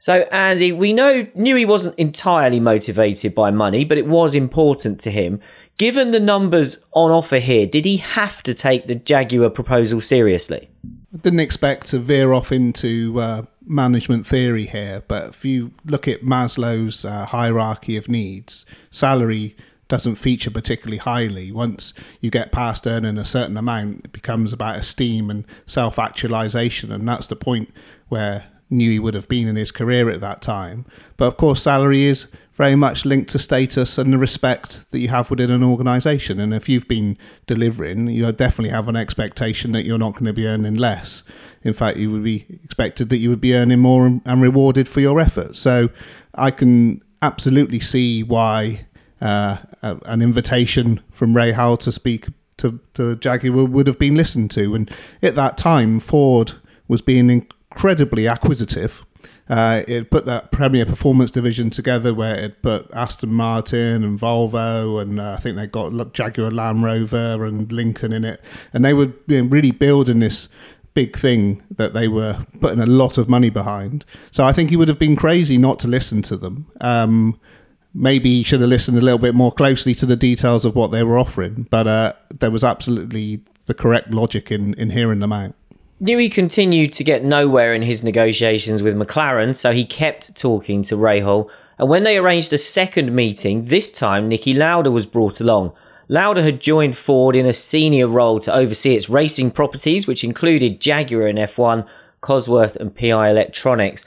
So, 0.00 0.22
Andy, 0.32 0.72
we 0.72 0.92
know 0.92 1.26
Newey 1.36 1.64
wasn't 1.64 1.96
entirely 1.96 2.58
motivated 2.58 3.36
by 3.36 3.52
money, 3.52 3.84
but 3.84 3.96
it 3.96 4.08
was 4.08 4.34
important 4.34 4.98
to 5.02 5.12
him. 5.12 5.38
Given 5.78 6.12
the 6.12 6.20
numbers 6.20 6.84
on 6.92 7.10
offer 7.10 7.38
here, 7.38 7.66
did 7.66 7.84
he 7.84 7.96
have 7.96 8.42
to 8.44 8.54
take 8.54 8.86
the 8.86 8.94
Jaguar 8.94 9.50
proposal 9.50 10.00
seriously? 10.00 10.68
I 11.14 11.18
didn't 11.18 11.40
expect 11.40 11.88
to 11.88 11.98
veer 11.98 12.32
off 12.32 12.52
into 12.52 13.18
uh, 13.20 13.42
management 13.66 14.26
theory 14.26 14.66
here, 14.66 15.02
but 15.08 15.28
if 15.28 15.44
you 15.44 15.72
look 15.84 16.08
at 16.08 16.22
Maslow's 16.22 17.04
uh, 17.04 17.26
hierarchy 17.26 17.96
of 17.96 18.08
needs, 18.08 18.64
salary 18.90 19.56
doesn't 19.88 20.14
feature 20.14 20.50
particularly 20.50 20.96
highly. 20.96 21.52
Once 21.52 21.92
you 22.20 22.30
get 22.30 22.50
past 22.50 22.86
earning 22.86 23.18
a 23.18 23.24
certain 23.24 23.56
amount, 23.56 24.06
it 24.06 24.12
becomes 24.12 24.52
about 24.52 24.76
esteem 24.76 25.28
and 25.28 25.44
self 25.66 25.98
actualization, 25.98 26.90
and 26.90 27.06
that's 27.06 27.26
the 27.26 27.36
point 27.36 27.72
where 28.08 28.46
Newey 28.70 28.98
would 28.98 29.14
have 29.14 29.28
been 29.28 29.46
in 29.46 29.56
his 29.56 29.70
career 29.70 30.08
at 30.08 30.22
that 30.22 30.40
time. 30.40 30.86
But 31.18 31.26
of 31.26 31.36
course, 31.36 31.62
salary 31.62 32.04
is 32.04 32.26
very 32.52 32.76
much 32.76 33.04
linked 33.04 33.30
to 33.30 33.38
status 33.38 33.96
and 33.96 34.12
the 34.12 34.18
respect 34.18 34.84
that 34.90 34.98
you 34.98 35.08
have 35.08 35.30
within 35.30 35.50
an 35.50 35.62
organisation. 35.64 36.38
And 36.38 36.52
if 36.52 36.68
you've 36.68 36.86
been 36.86 37.16
delivering, 37.46 38.08
you 38.08 38.30
definitely 38.32 38.70
have 38.70 38.88
an 38.88 38.96
expectation 38.96 39.72
that 39.72 39.84
you're 39.84 39.98
not 39.98 40.12
going 40.12 40.26
to 40.26 40.32
be 40.32 40.46
earning 40.46 40.74
less. 40.74 41.22
In 41.62 41.72
fact, 41.72 41.96
you 41.96 42.10
would 42.10 42.24
be 42.24 42.46
expected 42.62 43.08
that 43.08 43.16
you 43.16 43.30
would 43.30 43.40
be 43.40 43.54
earning 43.54 43.78
more 43.78 44.06
and 44.06 44.42
rewarded 44.42 44.88
for 44.88 45.00
your 45.00 45.18
efforts. 45.18 45.58
So 45.58 45.88
I 46.34 46.50
can 46.50 47.02
absolutely 47.22 47.80
see 47.80 48.22
why 48.22 48.86
uh, 49.20 49.56
an 49.82 50.20
invitation 50.20 51.00
from 51.10 51.34
Rahal 51.34 51.78
to 51.80 51.92
speak 51.92 52.26
to, 52.58 52.78
to 52.94 53.16
Jaguar 53.16 53.64
would 53.64 53.86
have 53.86 53.98
been 53.98 54.14
listened 54.14 54.50
to. 54.52 54.74
And 54.74 54.90
at 55.22 55.36
that 55.36 55.56
time, 55.56 56.00
Ford 56.00 56.52
was 56.86 57.00
being 57.00 57.30
incredibly 57.30 58.28
acquisitive. 58.28 59.04
Uh, 59.48 59.82
it 59.88 60.10
put 60.10 60.24
that 60.26 60.52
Premier 60.52 60.86
Performance 60.86 61.30
division 61.30 61.68
together 61.68 62.14
where 62.14 62.36
it 62.36 62.62
put 62.62 62.88
Aston 62.94 63.32
Martin 63.32 64.04
and 64.04 64.18
Volvo, 64.18 65.00
and 65.00 65.20
uh, 65.20 65.34
I 65.36 65.40
think 65.40 65.56
they 65.56 65.66
got 65.66 66.12
Jaguar 66.12 66.50
Land 66.50 66.84
Rover 66.84 67.44
and 67.44 67.70
Lincoln 67.70 68.12
in 68.12 68.24
it. 68.24 68.40
And 68.72 68.84
they 68.84 68.94
were 68.94 69.12
you 69.26 69.42
know, 69.42 69.48
really 69.48 69.72
building 69.72 70.20
this 70.20 70.48
big 70.94 71.16
thing 71.16 71.62
that 71.76 71.94
they 71.94 72.08
were 72.08 72.42
putting 72.60 72.80
a 72.80 72.86
lot 72.86 73.18
of 73.18 73.28
money 73.28 73.50
behind. 73.50 74.04
So 74.30 74.44
I 74.44 74.52
think 74.52 74.70
he 74.70 74.76
would 74.76 74.88
have 74.88 74.98
been 74.98 75.16
crazy 75.16 75.58
not 75.58 75.78
to 75.80 75.88
listen 75.88 76.22
to 76.22 76.36
them. 76.36 76.66
Um, 76.80 77.38
maybe 77.94 78.30
he 78.30 78.42
should 78.42 78.60
have 78.60 78.68
listened 78.68 78.98
a 78.98 79.02
little 79.02 79.18
bit 79.18 79.34
more 79.34 79.52
closely 79.52 79.94
to 79.96 80.06
the 80.06 80.16
details 80.16 80.64
of 80.64 80.74
what 80.74 80.90
they 80.90 81.02
were 81.02 81.18
offering, 81.18 81.66
but 81.70 81.86
uh, 81.86 82.12
there 82.38 82.50
was 82.50 82.64
absolutely 82.64 83.40
the 83.66 83.74
correct 83.74 84.10
logic 84.10 84.50
in, 84.50 84.74
in 84.74 84.90
hearing 84.90 85.20
them 85.20 85.32
out. 85.32 85.54
Newey 86.02 86.32
continued 86.32 86.92
to 86.94 87.04
get 87.04 87.22
nowhere 87.22 87.72
in 87.72 87.82
his 87.82 88.02
negotiations 88.02 88.82
with 88.82 88.96
McLaren, 88.96 89.54
so 89.54 89.70
he 89.70 89.84
kept 89.84 90.36
talking 90.36 90.82
to 90.82 90.96
Rahal. 90.96 91.48
And 91.78 91.88
when 91.88 92.02
they 92.02 92.18
arranged 92.18 92.52
a 92.52 92.58
second 92.58 93.14
meeting, 93.14 93.66
this 93.66 93.92
time 93.92 94.28
Niki 94.28 94.58
Lauda 94.58 94.90
was 94.90 95.06
brought 95.06 95.40
along. 95.40 95.72
Lauda 96.08 96.42
had 96.42 96.60
joined 96.60 96.96
Ford 96.96 97.36
in 97.36 97.46
a 97.46 97.52
senior 97.52 98.08
role 98.08 98.40
to 98.40 98.52
oversee 98.52 98.96
its 98.96 99.08
racing 99.08 99.52
properties, 99.52 100.08
which 100.08 100.24
included 100.24 100.80
Jaguar 100.80 101.28
and 101.28 101.38
F1, 101.38 101.86
Cosworth, 102.20 102.74
and 102.74 102.92
PI 102.92 103.30
Electronics. 103.30 104.04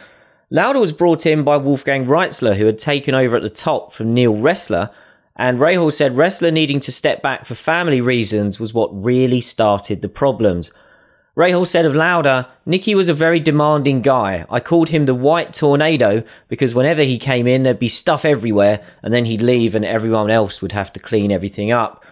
Lauda 0.50 0.82
was 0.82 0.92
brought 0.92 1.26
in 1.26 1.46
by 1.46 1.56
Wolfgang 1.56 2.08
Reitzle, 2.08 2.58
who 2.58 2.66
had 2.66 2.78
taken 2.78 3.16
over 3.16 3.38
at 3.38 3.42
the 3.42 3.50
top 3.50 3.94
from 3.94 4.14
Neil 4.14 4.34
Ressler, 4.34 4.92
and 5.38 5.60
Rahal 5.60 5.94
said 5.94 6.16
Ressler 6.16 6.52
needing 6.52 6.82
to 6.82 6.92
step 6.92 7.22
back 7.22 7.46
for 7.46 7.56
family 7.56 8.02
reasons 8.02 8.60
was 8.60 8.74
what 8.74 8.90
really 8.92 9.40
started 9.40 10.02
the 10.02 10.10
problems. 10.10 10.74
Rahal 11.36 11.68
said 11.68 11.86
of 11.86 11.96
Lauda, 11.96 12.50
Niki 12.66 12.96
was 12.96 13.10
a 13.10 13.14
very 13.14 13.42
demanding 13.42 14.02
guy. 14.02 14.46
I 14.50 14.62
called 14.62 14.88
him 14.88 15.06
the 15.06 15.14
White 15.14 15.52
Tornado 15.52 16.24
because 16.48 16.74
whenever 16.74 17.04
he 17.04 17.18
came 17.18 17.46
in, 17.46 17.64
there'd 17.64 17.78
be 17.78 17.90
stuff 17.90 18.24
everywhere, 18.24 18.82
and 19.04 19.14
then 19.14 19.26
he'd 19.26 19.42
leave 19.42 19.76
and 19.76 19.84
everyone 19.84 20.32
else 20.32 20.62
would 20.62 20.72
have 20.72 20.94
to 20.94 21.00
clean 21.00 21.34
everything 21.34 21.74
up. 21.74 22.06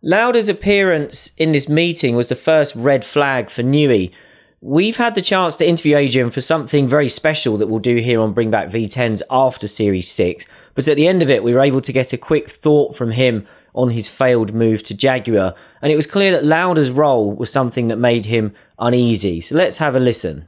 Lauda's 0.00 0.48
appearance 0.48 1.32
in 1.38 1.50
this 1.50 1.68
meeting 1.68 2.14
was 2.14 2.28
the 2.28 2.36
first 2.36 2.76
red 2.76 3.04
flag 3.04 3.50
for 3.50 3.64
Newey. 3.64 4.12
We've 4.60 4.96
had 4.96 5.16
the 5.16 5.22
chance 5.22 5.56
to 5.56 5.68
interview 5.68 5.96
Adrian 5.96 6.30
for 6.30 6.40
something 6.40 6.86
very 6.86 7.08
special 7.08 7.56
that 7.56 7.66
we'll 7.66 7.80
do 7.80 7.96
here 7.96 8.20
on 8.20 8.32
Bring 8.32 8.50
Back 8.52 8.68
V10s 8.68 9.22
after 9.28 9.66
Series 9.66 10.08
6, 10.08 10.46
but 10.76 10.86
at 10.86 10.96
the 10.96 11.08
end 11.08 11.20
of 11.20 11.30
it, 11.30 11.42
we 11.42 11.52
were 11.52 11.60
able 11.60 11.80
to 11.80 11.92
get 11.92 12.12
a 12.12 12.16
quick 12.16 12.48
thought 12.48 12.94
from 12.94 13.10
him 13.10 13.44
on 13.74 13.90
his 13.90 14.08
failed 14.08 14.54
move 14.54 14.84
to 14.84 14.96
Jaguar, 14.96 15.54
and 15.82 15.90
it 15.90 15.96
was 15.96 16.06
clear 16.06 16.32
that 16.32 16.44
Lauda's 16.44 16.92
role 16.92 17.32
was 17.32 17.50
something 17.50 17.88
that 17.88 17.96
made 17.96 18.26
him 18.26 18.54
uneasy. 18.78 19.40
So 19.40 19.54
let's 19.56 19.78
have 19.78 19.96
a 19.96 20.00
listen. 20.00 20.46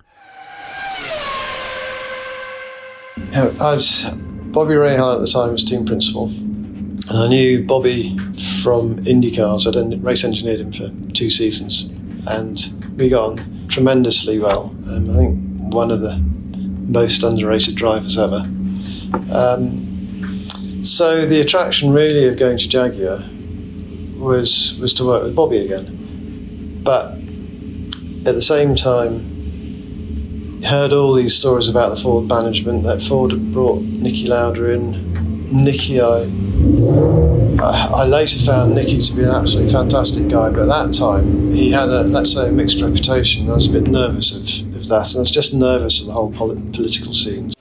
I 3.33 3.75
was, 3.75 4.11
Bobby 4.53 4.75
Rahal 4.75 5.14
at 5.14 5.21
the 5.21 5.29
time 5.29 5.53
was 5.53 5.64
team 5.64 5.85
principal, 5.85 6.29
and 6.29 7.11
I 7.11 7.29
knew 7.29 7.64
Bobby 7.64 8.16
from 8.62 8.97
IndyCars. 9.05 9.66
I'd 9.66 10.03
race 10.03 10.25
engineered 10.25 10.61
him 10.61 10.73
for 10.73 10.90
two 11.12 11.31
seasons, 11.31 11.90
and 12.27 12.95
we 12.97 13.09
got 13.09 13.31
on 13.31 13.66
tremendously 13.69 14.38
well. 14.38 14.75
Um, 14.88 15.11
I 15.11 15.14
think 15.14 15.73
one 15.73 15.90
of 15.90 16.01
the 16.01 16.19
most 16.88 17.23
underrated 17.23 17.77
drivers 17.77 18.19
ever. 18.19 18.43
Um, 19.33 20.49
so 20.83 21.25
the 21.27 21.40
attraction 21.40 21.93
really 21.93 22.27
of 22.27 22.37
going 22.37 22.59
to 22.59 22.69
Jaguar 22.69 23.23
was 24.19 24.77
was 24.81 24.93
to 24.95 25.05
work 25.05 25.23
with 25.23 25.37
Bobby 25.37 25.59
again, 25.59 26.81
but 26.83 27.16
at 28.26 28.35
the 28.35 28.42
same 28.42 28.74
time 28.74 29.38
heard 30.64 30.92
all 30.92 31.14
these 31.14 31.35
stories 31.35 31.68
about 31.68 31.88
the 31.88 31.96
Ford 31.96 32.28
management 32.28 32.85
that 32.85 33.00
Ford 33.00 33.33
had 33.33 33.52
brought 33.52 33.83
Niki 33.83 34.28
Lauda 34.28 34.72
in. 34.72 34.92
Niki, 35.50 35.98
I, 35.98 38.02
I 38.02 38.06
later 38.06 38.38
found 38.38 38.74
Niki 38.74 39.04
to 39.09 39.16
be 39.16 39.22
an 39.22 39.30
absolutely 39.30 39.72
fantastic 39.72 40.28
guy, 40.28 40.50
but 40.50 40.61
at 40.61 40.66
that 40.66 40.94
time 40.94 41.50
he 41.50 41.70
had 41.70 41.88
a 41.88 42.02
let's 42.02 42.35
say 42.35 42.48
a 42.48 42.52
mixed 42.52 42.80
reputation. 42.80 43.50
I 43.50 43.54
was 43.54 43.68
a 43.68 43.72
bit 43.72 43.88
nervous 43.88 44.33
of, 44.33 44.76
of 44.76 44.87
that, 44.88 45.09
and 45.09 45.16
I 45.16 45.20
was 45.20 45.30
just 45.30 45.54
nervous 45.54 46.02
of 46.02 46.09
the 46.09 46.12
whole 46.12 46.30
polit- 46.30 46.72
political 46.72 47.14
scene. 47.14 47.52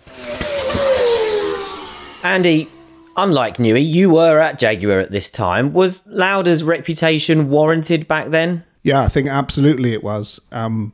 Andy, 2.22 2.68
unlike 3.16 3.58
Newey, 3.58 3.90
you 3.90 4.10
were 4.10 4.40
at 4.40 4.60
Jaguar 4.60 5.00
at 5.00 5.12
this 5.12 5.32
time. 5.32 5.72
Was 5.72 6.06
Lauda's 6.08 6.64
reputation 6.64 7.50
warranted 7.50 8.10
back 8.10 8.28
then? 8.28 8.66
Yeah, 8.84 9.02
I 9.02 9.10
think 9.10 9.28
absolutely 9.28 9.94
it 9.94 10.04
was. 10.04 10.40
Um, 10.52 10.94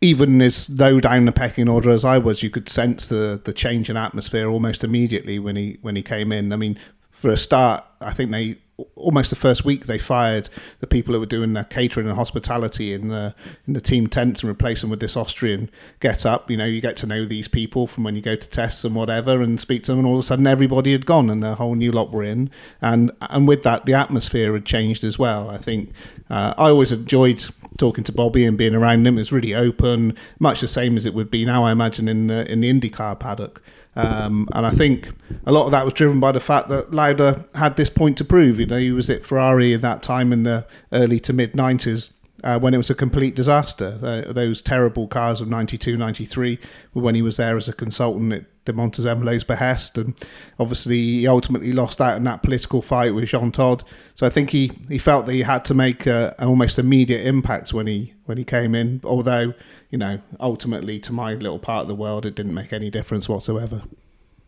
even 0.00 0.42
as 0.42 0.68
low 0.68 1.00
down 1.00 1.24
the 1.24 1.32
pecking 1.32 1.68
order 1.68 1.90
as 1.90 2.04
I 2.04 2.18
was, 2.18 2.42
you 2.42 2.50
could 2.50 2.68
sense 2.68 3.06
the 3.06 3.40
the 3.42 3.52
change 3.52 3.88
in 3.88 3.96
atmosphere 3.96 4.48
almost 4.48 4.84
immediately 4.84 5.38
when 5.38 5.56
he 5.56 5.78
when 5.80 5.96
he 5.96 6.02
came 6.02 6.32
in. 6.32 6.52
I 6.52 6.56
mean, 6.56 6.78
for 7.10 7.30
a 7.30 7.36
start, 7.36 7.84
I 8.00 8.12
think 8.12 8.30
they 8.30 8.58
almost 8.94 9.30
the 9.30 9.36
first 9.36 9.64
week 9.64 9.86
they 9.86 9.98
fired 9.98 10.48
the 10.80 10.86
people 10.86 11.14
who 11.14 11.20
were 11.20 11.26
doing 11.26 11.52
the 11.52 11.64
catering 11.64 12.06
and 12.06 12.16
hospitality 12.16 12.92
in 12.92 13.08
the 13.08 13.34
in 13.66 13.74
the 13.74 13.80
team 13.80 14.06
tents 14.06 14.42
and 14.42 14.48
replaced 14.48 14.80
them 14.80 14.90
with 14.90 15.00
this 15.00 15.16
Austrian 15.16 15.70
get 16.00 16.24
up. 16.26 16.50
You 16.50 16.56
know, 16.56 16.64
you 16.64 16.80
get 16.80 16.96
to 16.98 17.06
know 17.06 17.24
these 17.24 17.48
people 17.48 17.86
from 17.86 18.04
when 18.04 18.16
you 18.16 18.22
go 18.22 18.36
to 18.36 18.48
tests 18.48 18.84
and 18.84 18.94
whatever, 18.94 19.40
and 19.40 19.60
speak 19.60 19.84
to 19.84 19.92
them, 19.92 19.98
and 20.00 20.06
all 20.06 20.14
of 20.14 20.20
a 20.20 20.22
sudden 20.22 20.46
everybody 20.46 20.92
had 20.92 21.06
gone 21.06 21.30
and 21.30 21.44
a 21.44 21.54
whole 21.54 21.74
new 21.74 21.92
lot 21.92 22.10
were 22.12 22.22
in, 22.22 22.50
and 22.80 23.10
and 23.20 23.48
with 23.48 23.62
that 23.62 23.86
the 23.86 23.94
atmosphere 23.94 24.52
had 24.52 24.64
changed 24.64 25.04
as 25.04 25.18
well. 25.18 25.50
I 25.50 25.58
think 25.58 25.90
uh, 26.30 26.54
I 26.56 26.70
always 26.70 26.92
enjoyed 26.92 27.44
talking 27.76 28.04
to 28.04 28.12
Bobby 28.12 28.44
and 28.44 28.56
being 28.56 28.74
around 28.74 29.06
him. 29.06 29.16
It 29.18 29.22
was 29.22 29.32
really 29.32 29.54
open, 29.54 30.16
much 30.38 30.60
the 30.60 30.68
same 30.68 30.96
as 30.96 31.06
it 31.06 31.14
would 31.14 31.30
be 31.30 31.44
now, 31.44 31.64
I 31.64 31.72
imagine, 31.72 32.08
in 32.08 32.28
the, 32.28 32.50
in 32.50 32.60
the 32.60 32.72
IndyCar 32.72 33.18
paddock. 33.18 33.62
Um, 33.94 34.48
and 34.52 34.64
I 34.66 34.70
think 34.70 35.10
a 35.46 35.52
lot 35.52 35.66
of 35.66 35.72
that 35.72 35.84
was 35.84 35.94
driven 35.94 36.18
by 36.18 36.32
the 36.32 36.40
fact 36.40 36.68
that 36.70 36.92
Lauda 36.92 37.44
had 37.54 37.76
this 37.76 37.90
point 37.90 38.16
to 38.18 38.24
prove. 38.24 38.58
You 38.58 38.66
know, 38.66 38.78
he 38.78 38.92
was 38.92 39.10
at 39.10 39.26
Ferrari 39.26 39.72
in 39.72 39.80
that 39.82 40.02
time 40.02 40.32
in 40.32 40.44
the 40.44 40.66
early 40.92 41.20
to 41.20 41.32
mid 41.32 41.52
90s. 41.52 42.10
Uh, 42.44 42.58
when 42.58 42.74
it 42.74 42.76
was 42.76 42.90
a 42.90 42.94
complete 42.96 43.36
disaster. 43.36 44.00
Uh, 44.02 44.32
those 44.32 44.60
terrible 44.60 45.06
cars 45.06 45.40
of 45.40 45.46
92, 45.46 45.96
93 45.96 46.58
when 46.92 47.14
he 47.14 47.22
was 47.22 47.36
there 47.36 47.56
as 47.56 47.68
a 47.68 47.72
consultant 47.72 48.32
at 48.32 48.64
De 48.64 48.72
Montezemolo's 48.72 49.44
behest. 49.44 49.96
And 49.96 50.14
obviously, 50.58 50.96
he 50.96 51.28
ultimately 51.28 51.72
lost 51.72 52.00
out 52.00 52.16
in 52.16 52.24
that 52.24 52.42
political 52.42 52.82
fight 52.82 53.14
with 53.14 53.28
Jean 53.28 53.52
Todt. 53.52 53.84
So 54.16 54.26
I 54.26 54.28
think 54.28 54.50
he, 54.50 54.72
he 54.88 54.98
felt 54.98 55.26
that 55.26 55.34
he 55.34 55.42
had 55.42 55.64
to 55.66 55.74
make 55.74 56.04
a, 56.06 56.34
an 56.40 56.48
almost 56.48 56.80
immediate 56.80 57.24
impact 57.24 57.72
when 57.72 57.86
he 57.86 58.12
when 58.24 58.38
he 58.38 58.44
came 58.44 58.74
in. 58.74 59.00
Although, 59.04 59.54
you 59.92 59.98
know, 59.98 60.18
ultimately, 60.40 60.98
to 61.00 61.12
my 61.12 61.34
little 61.34 61.58
part 61.58 61.82
of 61.82 61.88
the 61.88 61.94
world, 61.94 62.24
it 62.24 62.34
didn't 62.34 62.54
make 62.54 62.72
any 62.72 62.90
difference 62.90 63.28
whatsoever. 63.28 63.82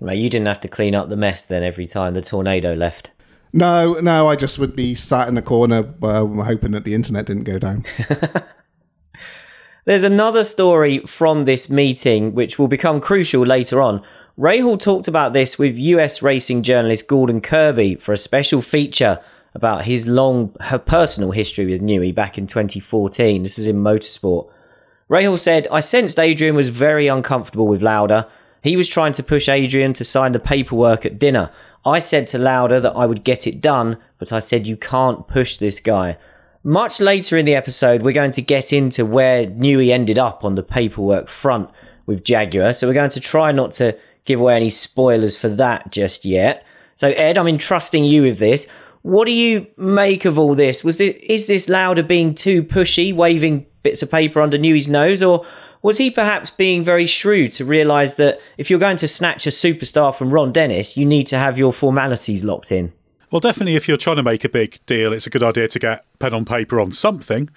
Well, 0.00 0.14
you 0.14 0.30
didn't 0.30 0.46
have 0.46 0.62
to 0.62 0.68
clean 0.68 0.94
up 0.94 1.10
the 1.10 1.16
mess 1.16 1.44
then 1.44 1.62
every 1.62 1.84
time 1.84 2.14
the 2.14 2.22
tornado 2.22 2.72
left. 2.72 3.10
No, 3.52 4.00
no, 4.00 4.26
I 4.26 4.36
just 4.36 4.58
would 4.58 4.74
be 4.74 4.94
sat 4.94 5.28
in 5.28 5.36
a 5.36 5.42
corner 5.42 5.94
uh, 6.02 6.24
hoping 6.24 6.72
that 6.72 6.84
the 6.84 6.94
internet 6.94 7.26
didn't 7.26 7.44
go 7.44 7.58
down. 7.58 7.84
There's 9.84 10.02
another 10.02 10.44
story 10.44 11.00
from 11.00 11.44
this 11.44 11.68
meeting 11.68 12.34
which 12.34 12.58
will 12.58 12.66
become 12.66 13.02
crucial 13.02 13.44
later 13.44 13.82
on. 13.82 14.02
Rahal 14.38 14.80
talked 14.80 15.08
about 15.08 15.34
this 15.34 15.58
with 15.58 15.76
US 15.76 16.22
racing 16.22 16.62
journalist 16.62 17.06
Gordon 17.06 17.42
Kirby 17.42 17.96
for 17.96 18.12
a 18.12 18.16
special 18.16 18.62
feature 18.62 19.20
about 19.54 19.84
his 19.84 20.06
long 20.06 20.56
her 20.60 20.78
personal 20.78 21.32
history 21.32 21.66
with 21.66 21.82
Newey 21.82 22.14
back 22.14 22.38
in 22.38 22.46
2014. 22.46 23.42
This 23.42 23.58
was 23.58 23.66
in 23.66 23.76
Motorsport. 23.76 24.50
Rahal 25.14 25.38
said, 25.38 25.68
I 25.70 25.78
sensed 25.78 26.18
Adrian 26.18 26.56
was 26.56 26.70
very 26.70 27.06
uncomfortable 27.06 27.68
with 27.68 27.82
Lauda. 27.82 28.28
He 28.64 28.76
was 28.76 28.88
trying 28.88 29.12
to 29.12 29.22
push 29.22 29.48
Adrian 29.48 29.92
to 29.92 30.04
sign 30.04 30.32
the 30.32 30.40
paperwork 30.40 31.06
at 31.06 31.20
dinner. 31.20 31.52
I 31.86 32.00
said 32.00 32.26
to 32.28 32.38
Lauda 32.38 32.80
that 32.80 32.96
I 32.96 33.06
would 33.06 33.22
get 33.22 33.46
it 33.46 33.60
done, 33.60 33.98
but 34.18 34.32
I 34.32 34.40
said 34.40 34.66
you 34.66 34.76
can't 34.76 35.28
push 35.28 35.56
this 35.56 35.78
guy. 35.78 36.18
Much 36.64 36.98
later 36.98 37.38
in 37.38 37.46
the 37.46 37.54
episode, 37.54 38.02
we're 38.02 38.10
going 38.10 38.32
to 38.32 38.42
get 38.42 38.72
into 38.72 39.06
where 39.06 39.46
Newey 39.46 39.90
ended 39.90 40.18
up 40.18 40.44
on 40.44 40.56
the 40.56 40.64
paperwork 40.64 41.28
front 41.28 41.70
with 42.06 42.24
Jaguar, 42.24 42.72
so 42.72 42.88
we're 42.88 42.94
going 42.94 43.10
to 43.10 43.20
try 43.20 43.52
not 43.52 43.70
to 43.72 43.96
give 44.24 44.40
away 44.40 44.56
any 44.56 44.70
spoilers 44.70 45.36
for 45.36 45.48
that 45.48 45.92
just 45.92 46.24
yet. 46.24 46.66
So, 46.96 47.10
Edd, 47.10 47.38
I'm 47.38 47.46
entrusting 47.46 48.04
you 48.04 48.22
with 48.22 48.40
this. 48.40 48.66
What 49.02 49.26
do 49.26 49.32
you 49.32 49.68
make 49.76 50.24
of 50.24 50.40
all 50.40 50.56
this? 50.56 50.82
Was 50.82 50.98
this, 50.98 51.16
is 51.22 51.46
this 51.46 51.68
Lauda 51.68 52.02
being 52.02 52.34
too 52.34 52.64
pushy, 52.64 53.14
waving 53.14 53.66
bits 53.84 54.02
of 54.02 54.10
paper 54.10 54.40
under 54.40 54.58
Newey's 54.58 54.88
nose, 54.88 55.22
or 55.22 55.46
was 55.82 55.98
he 55.98 56.10
perhaps 56.10 56.50
being 56.50 56.82
very 56.82 57.06
shrewd 57.06 57.52
to 57.52 57.64
realise 57.64 58.14
that 58.14 58.40
if 58.58 58.68
you're 58.68 58.80
going 58.80 58.96
to 58.96 59.06
snatch 59.06 59.46
a 59.46 59.50
superstar 59.50 60.12
from 60.12 60.30
Ron 60.30 60.50
Dennis, 60.50 60.96
you 60.96 61.06
need 61.06 61.28
to 61.28 61.38
have 61.38 61.56
your 61.56 61.72
formalities 61.72 62.42
locked 62.42 62.72
in? 62.72 62.92
Well, 63.30 63.40
definitely, 63.40 63.76
if 63.76 63.86
you're 63.86 63.96
trying 63.96 64.16
to 64.16 64.22
make 64.22 64.44
a 64.44 64.48
big 64.48 64.84
deal, 64.86 65.12
it's 65.12 65.26
a 65.26 65.30
good 65.30 65.42
idea 65.42 65.68
to 65.68 65.78
get 65.78 66.04
pen 66.18 66.34
on 66.34 66.44
paper 66.44 66.80
on 66.80 66.90
something 66.90 67.50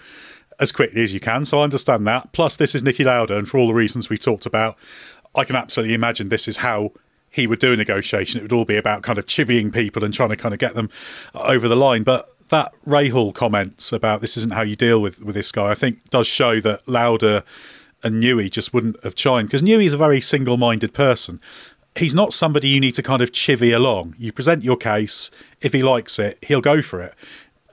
as 0.60 0.72
quickly 0.72 1.04
as 1.04 1.13
you 1.13 1.20
can. 1.20 1.46
So 1.46 1.60
I 1.60 1.63
understand 1.63 2.06
that. 2.08 2.34
Plus, 2.34 2.58
this 2.58 2.76
is 2.76 2.84
Niki 2.84 3.06
Lauda, 3.06 3.38
and 3.38 3.48
for 3.48 3.58
all 3.58 3.68
the 3.68 3.74
reasons 3.74 4.10
we 4.10 4.18
talked 4.18 4.46
about, 4.46 4.78
I 5.36 5.44
can 5.44 5.56
absolutely 5.56 5.94
imagine 5.94 6.30
this 6.30 6.48
is 6.48 6.58
how 6.58 6.92
he 7.30 7.46
would 7.46 7.60
do 7.60 7.74
a 7.74 7.78
negotiation. 7.78 8.40
It 8.40 8.44
would 8.44 8.54
all 8.54 8.66
be 8.66 8.78
about 8.78 9.04
kind 9.04 9.20
of 9.20 9.28
chivying 9.28 9.72
people 9.72 10.04
and 10.04 10.13
trying 10.13 10.30
to 10.30 10.36
kind 10.36 10.54
of 10.54 10.60
get 10.60 10.74
them 10.74 10.90
over 11.36 11.68
the 11.68 11.76
line. 11.76 12.04
But 12.04 12.34
that 12.50 12.74
Rahal 12.86 13.34
comments 13.34 13.92
about 13.92 14.22
this 14.22 14.38
isn't 14.38 14.54
how 14.54 14.62
you 14.62 14.76
deal 14.76 15.02
with, 15.02 15.22
with 15.22 15.36
this 15.36 15.52
guy, 15.52 15.70
I 15.70 15.76
think 15.76 16.10
does 16.10 16.28
show 16.28 16.60
that 16.62 16.88
Lauda 16.88 17.44
and 18.04 18.24
Newey 18.24 18.50
just 18.50 18.74
wouldn't 18.74 19.04
have 19.04 19.16
chimed 19.16 19.50
because 19.50 19.62
Newey's 19.62 19.94
a 19.94 19.98
very 19.98 20.22
single 20.22 20.58
minded 20.58 20.94
person. 20.94 21.42
He's 21.96 22.14
not 22.14 22.32
somebody 22.32 22.70
you 22.70 22.80
need 22.80 22.94
to 22.96 23.04
kind 23.04 23.22
of 23.22 23.32
chivvy 23.32 23.76
along. 23.76 24.16
You 24.20 24.32
present 24.32 24.64
your 24.64 24.78
case. 24.78 25.32
If 25.62 25.74
he 25.74 25.82
likes 25.82 26.20
it, 26.20 26.38
he'll 26.44 26.62
go 26.62 26.82
for 26.82 27.02
it. 27.02 27.16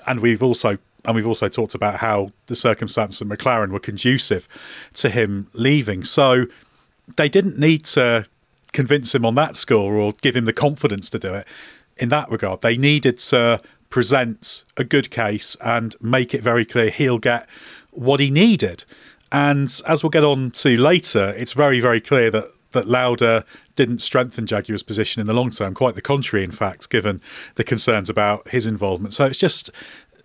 And 0.06 0.20
we've 0.20 0.42
also 0.42 0.78
and 1.04 1.14
we've 1.14 1.26
also 1.26 1.48
talked 1.48 1.74
about 1.74 1.96
how 1.96 2.32
the 2.46 2.56
circumstances 2.56 3.20
of 3.20 3.28
McLaren 3.28 3.70
were 3.70 3.80
conducive 3.80 4.48
to 4.94 5.10
him 5.10 5.48
leaving. 5.52 6.02
So 6.02 6.46
they 7.16 7.28
didn't 7.28 7.58
need 7.58 7.84
to 7.86 8.26
convince 8.72 9.14
him 9.14 9.26
on 9.26 9.34
that 9.34 9.54
score 9.54 9.94
or 9.94 10.14
give 10.22 10.34
him 10.34 10.46
the 10.46 10.52
confidence 10.52 11.10
to 11.10 11.18
do 11.18 11.34
it. 11.34 11.46
In 11.98 12.08
that 12.08 12.30
regard, 12.30 12.62
they 12.62 12.76
needed 12.76 13.18
to 13.18 13.60
present 13.94 14.64
a 14.76 14.82
good 14.82 15.08
case 15.08 15.56
and 15.60 15.94
make 16.00 16.34
it 16.34 16.42
very 16.42 16.64
clear 16.64 16.90
he'll 16.90 17.16
get 17.16 17.48
what 17.92 18.18
he 18.18 18.28
needed. 18.28 18.84
And 19.30 19.68
as 19.86 20.02
we'll 20.02 20.10
get 20.10 20.24
on 20.24 20.50
to 20.50 20.76
later, 20.76 21.32
it's 21.36 21.52
very, 21.52 21.78
very 21.78 22.00
clear 22.00 22.28
that 22.32 22.46
that 22.72 22.88
Lauda 22.88 23.44
didn't 23.76 24.00
strengthen 24.00 24.46
Jaguar's 24.48 24.82
position 24.82 25.20
in 25.20 25.28
the 25.28 25.32
long 25.32 25.50
term. 25.50 25.74
Quite 25.74 25.94
the 25.94 26.02
contrary, 26.02 26.44
in 26.44 26.50
fact, 26.50 26.90
given 26.90 27.20
the 27.54 27.62
concerns 27.62 28.10
about 28.10 28.48
his 28.48 28.66
involvement. 28.66 29.14
So 29.14 29.26
it's 29.26 29.38
just 29.38 29.70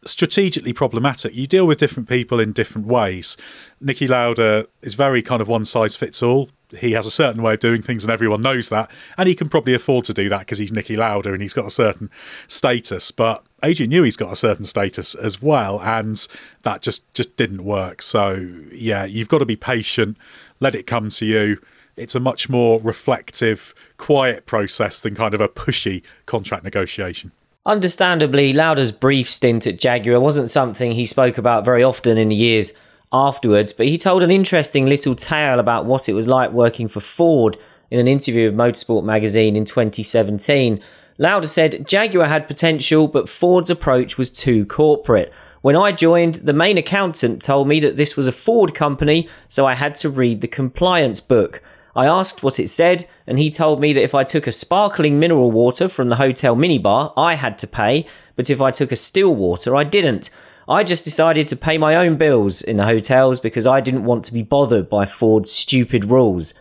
strategically 0.03 0.73
problematic. 0.73 1.35
You 1.35 1.45
deal 1.45 1.67
with 1.67 1.77
different 1.77 2.09
people 2.09 2.39
in 2.39 2.53
different 2.53 2.87
ways. 2.87 3.37
Niki 3.83 4.09
Lauda 4.09 4.65
is 4.81 4.95
very 4.95 5.21
kind 5.21 5.43
of 5.43 5.47
one 5.47 5.63
size 5.63 5.95
fits 5.95 6.23
all. 6.23 6.49
He 6.77 6.91
has 6.91 7.07
a 7.07 7.11
certain 7.11 7.41
way 7.41 7.55
of 7.55 7.59
doing 7.59 7.81
things, 7.81 8.03
and 8.03 8.11
everyone 8.11 8.41
knows 8.41 8.69
that. 8.69 8.91
And 9.17 9.27
he 9.27 9.35
can 9.35 9.49
probably 9.49 9.73
afford 9.73 10.05
to 10.05 10.13
do 10.13 10.29
that 10.29 10.39
because 10.39 10.57
he's 10.57 10.71
Niki 10.71 10.95
Lauda 10.95 11.33
and 11.33 11.41
he's 11.41 11.53
got 11.53 11.65
a 11.65 11.71
certain 11.71 12.09
status. 12.47 13.11
But 13.11 13.43
Adrian 13.63 13.89
Newey's 13.89 14.17
got 14.17 14.31
a 14.31 14.35
certain 14.35 14.65
status 14.65 15.15
as 15.15 15.41
well, 15.41 15.81
and 15.81 16.27
that 16.63 16.81
just 16.81 17.11
just 17.13 17.35
didn't 17.37 17.63
work. 17.63 18.01
So 18.01 18.47
yeah, 18.71 19.05
you've 19.05 19.29
got 19.29 19.39
to 19.39 19.45
be 19.45 19.55
patient. 19.55 20.17
Let 20.59 20.75
it 20.75 20.85
come 20.85 21.09
to 21.09 21.25
you. 21.25 21.59
It's 21.95 22.15
a 22.15 22.19
much 22.19 22.49
more 22.49 22.79
reflective, 22.79 23.73
quiet 23.97 24.45
process 24.45 25.01
than 25.01 25.15
kind 25.15 25.33
of 25.33 25.41
a 25.41 25.49
pushy 25.49 26.03
contract 26.25 26.63
negotiation. 26.63 27.31
Understandably, 27.65 28.53
Lauda's 28.53 28.91
brief 28.91 29.29
stint 29.29 29.67
at 29.67 29.77
Jaguar 29.77 30.19
wasn't 30.19 30.49
something 30.49 30.91
he 30.91 31.05
spoke 31.05 31.37
about 31.37 31.65
very 31.65 31.83
often 31.83 32.17
in 32.17 32.29
the 32.29 32.35
years 32.35 32.73
afterwards, 33.11 33.73
but 33.73 33.87
he 33.87 33.97
told 33.97 34.23
an 34.23 34.31
interesting 34.31 34.85
little 34.85 35.15
tale 35.15 35.59
about 35.59 35.85
what 35.85 36.07
it 36.07 36.13
was 36.13 36.27
like 36.27 36.51
working 36.51 36.87
for 36.87 36.99
Ford 36.99 37.57
in 37.89 37.99
an 37.99 38.07
interview 38.07 38.45
with 38.45 38.55
Motorsport 38.55 39.03
magazine 39.03 39.55
in 39.55 39.65
2017. 39.65 40.81
Lauda 41.17 41.47
said 41.47 41.87
Jaguar 41.87 42.27
had 42.27 42.47
potential, 42.47 43.07
but 43.07 43.27
Ford's 43.27 43.69
approach 43.69 44.17
was 44.17 44.29
too 44.29 44.65
corporate. 44.65 45.33
When 45.61 45.75
I 45.75 45.91
joined, 45.91 46.35
the 46.35 46.53
main 46.53 46.77
accountant 46.77 47.41
told 47.41 47.67
me 47.67 47.79
that 47.81 47.97
this 47.97 48.15
was 48.15 48.27
a 48.27 48.31
Ford 48.31 48.73
company, 48.73 49.27
so 49.49 49.65
I 49.65 49.73
had 49.73 49.95
to 49.95 50.09
read 50.09 50.39
the 50.39 50.47
compliance 50.47 51.19
book. 51.19 51.61
I 51.95 52.05
asked 52.05 52.43
what 52.43 52.59
it 52.59 52.69
said, 52.69 53.09
and 53.27 53.37
he 53.37 53.49
told 53.49 53.81
me 53.81 53.91
that 53.91 54.03
if 54.03 54.15
I 54.15 54.23
took 54.23 54.47
a 54.47 54.53
sparkling 54.53 55.19
mineral 55.19 55.51
water 55.51 55.89
from 55.89 56.07
the 56.07 56.15
hotel 56.15 56.55
minibar, 56.55 57.11
I 57.17 57.33
had 57.33 57.57
to 57.59 57.67
pay, 57.67 58.05
but 58.37 58.49
if 58.49 58.61
I 58.61 58.71
took 58.71 58.93
a 58.93 58.95
still 58.95 59.35
water, 59.35 59.75
I 59.75 59.83
didn't. 59.83 60.29
I 60.69 60.83
just 60.83 61.03
decided 61.03 61.47
to 61.47 61.55
pay 61.55 61.79
my 61.79 61.95
own 61.95 62.15
bills 62.17 62.61
in 62.61 62.77
the 62.77 62.85
hotels 62.85 63.39
because 63.39 63.65
I 63.65 63.81
didn't 63.81 64.05
want 64.05 64.23
to 64.25 64.33
be 64.33 64.43
bothered 64.43 64.87
by 64.87 65.07
Ford's 65.07 65.51
stupid 65.51 66.05
rules. 66.05 66.53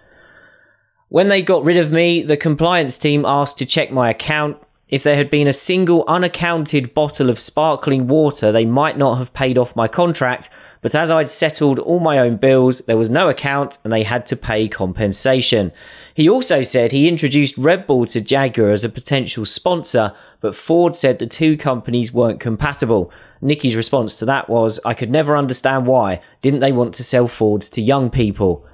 When 1.10 1.28
they 1.28 1.42
got 1.42 1.62
rid 1.62 1.76
of 1.76 1.92
me, 1.92 2.22
the 2.22 2.38
compliance 2.38 2.96
team 2.96 3.26
asked 3.26 3.58
to 3.58 3.66
check 3.66 3.92
my 3.92 4.08
account. 4.08 4.56
If 4.88 5.02
there 5.02 5.16
had 5.16 5.28
been 5.28 5.46
a 5.46 5.52
single 5.52 6.04
unaccounted 6.08 6.94
bottle 6.94 7.28
of 7.28 7.38
sparkling 7.38 8.08
water, 8.08 8.50
they 8.50 8.64
might 8.64 8.96
not 8.96 9.18
have 9.18 9.34
paid 9.34 9.58
off 9.58 9.76
my 9.76 9.88
contract, 9.88 10.48
but 10.80 10.94
as 10.94 11.10
I'd 11.10 11.28
settled 11.28 11.78
all 11.78 12.00
my 12.00 12.18
own 12.18 12.38
bills, 12.38 12.78
there 12.86 12.96
was 12.96 13.10
no 13.10 13.28
account 13.28 13.76
and 13.84 13.92
they 13.92 14.04
had 14.04 14.24
to 14.26 14.36
pay 14.36 14.68
compensation. 14.68 15.70
He 16.18 16.28
also 16.28 16.62
said 16.62 16.90
he 16.90 17.06
introduced 17.06 17.56
Red 17.56 17.86
Bull 17.86 18.04
to 18.06 18.20
Jaguar 18.20 18.72
as 18.72 18.82
a 18.82 18.88
potential 18.88 19.44
sponsor, 19.44 20.12
but 20.40 20.52
Ford 20.52 20.96
said 20.96 21.20
the 21.20 21.28
two 21.28 21.56
companies 21.56 22.12
weren't 22.12 22.40
compatible. 22.40 23.12
Niki's 23.40 23.76
response 23.76 24.16
to 24.16 24.24
that 24.24 24.48
was, 24.48 24.80
I 24.84 24.94
could 24.94 25.12
never 25.12 25.36
understand 25.36 25.86
why. 25.86 26.20
Didn't 26.42 26.58
they 26.58 26.72
want 26.72 26.92
to 26.94 27.04
sell 27.04 27.28
Fords 27.28 27.70
to 27.70 27.80
young 27.80 28.10
people? 28.10 28.66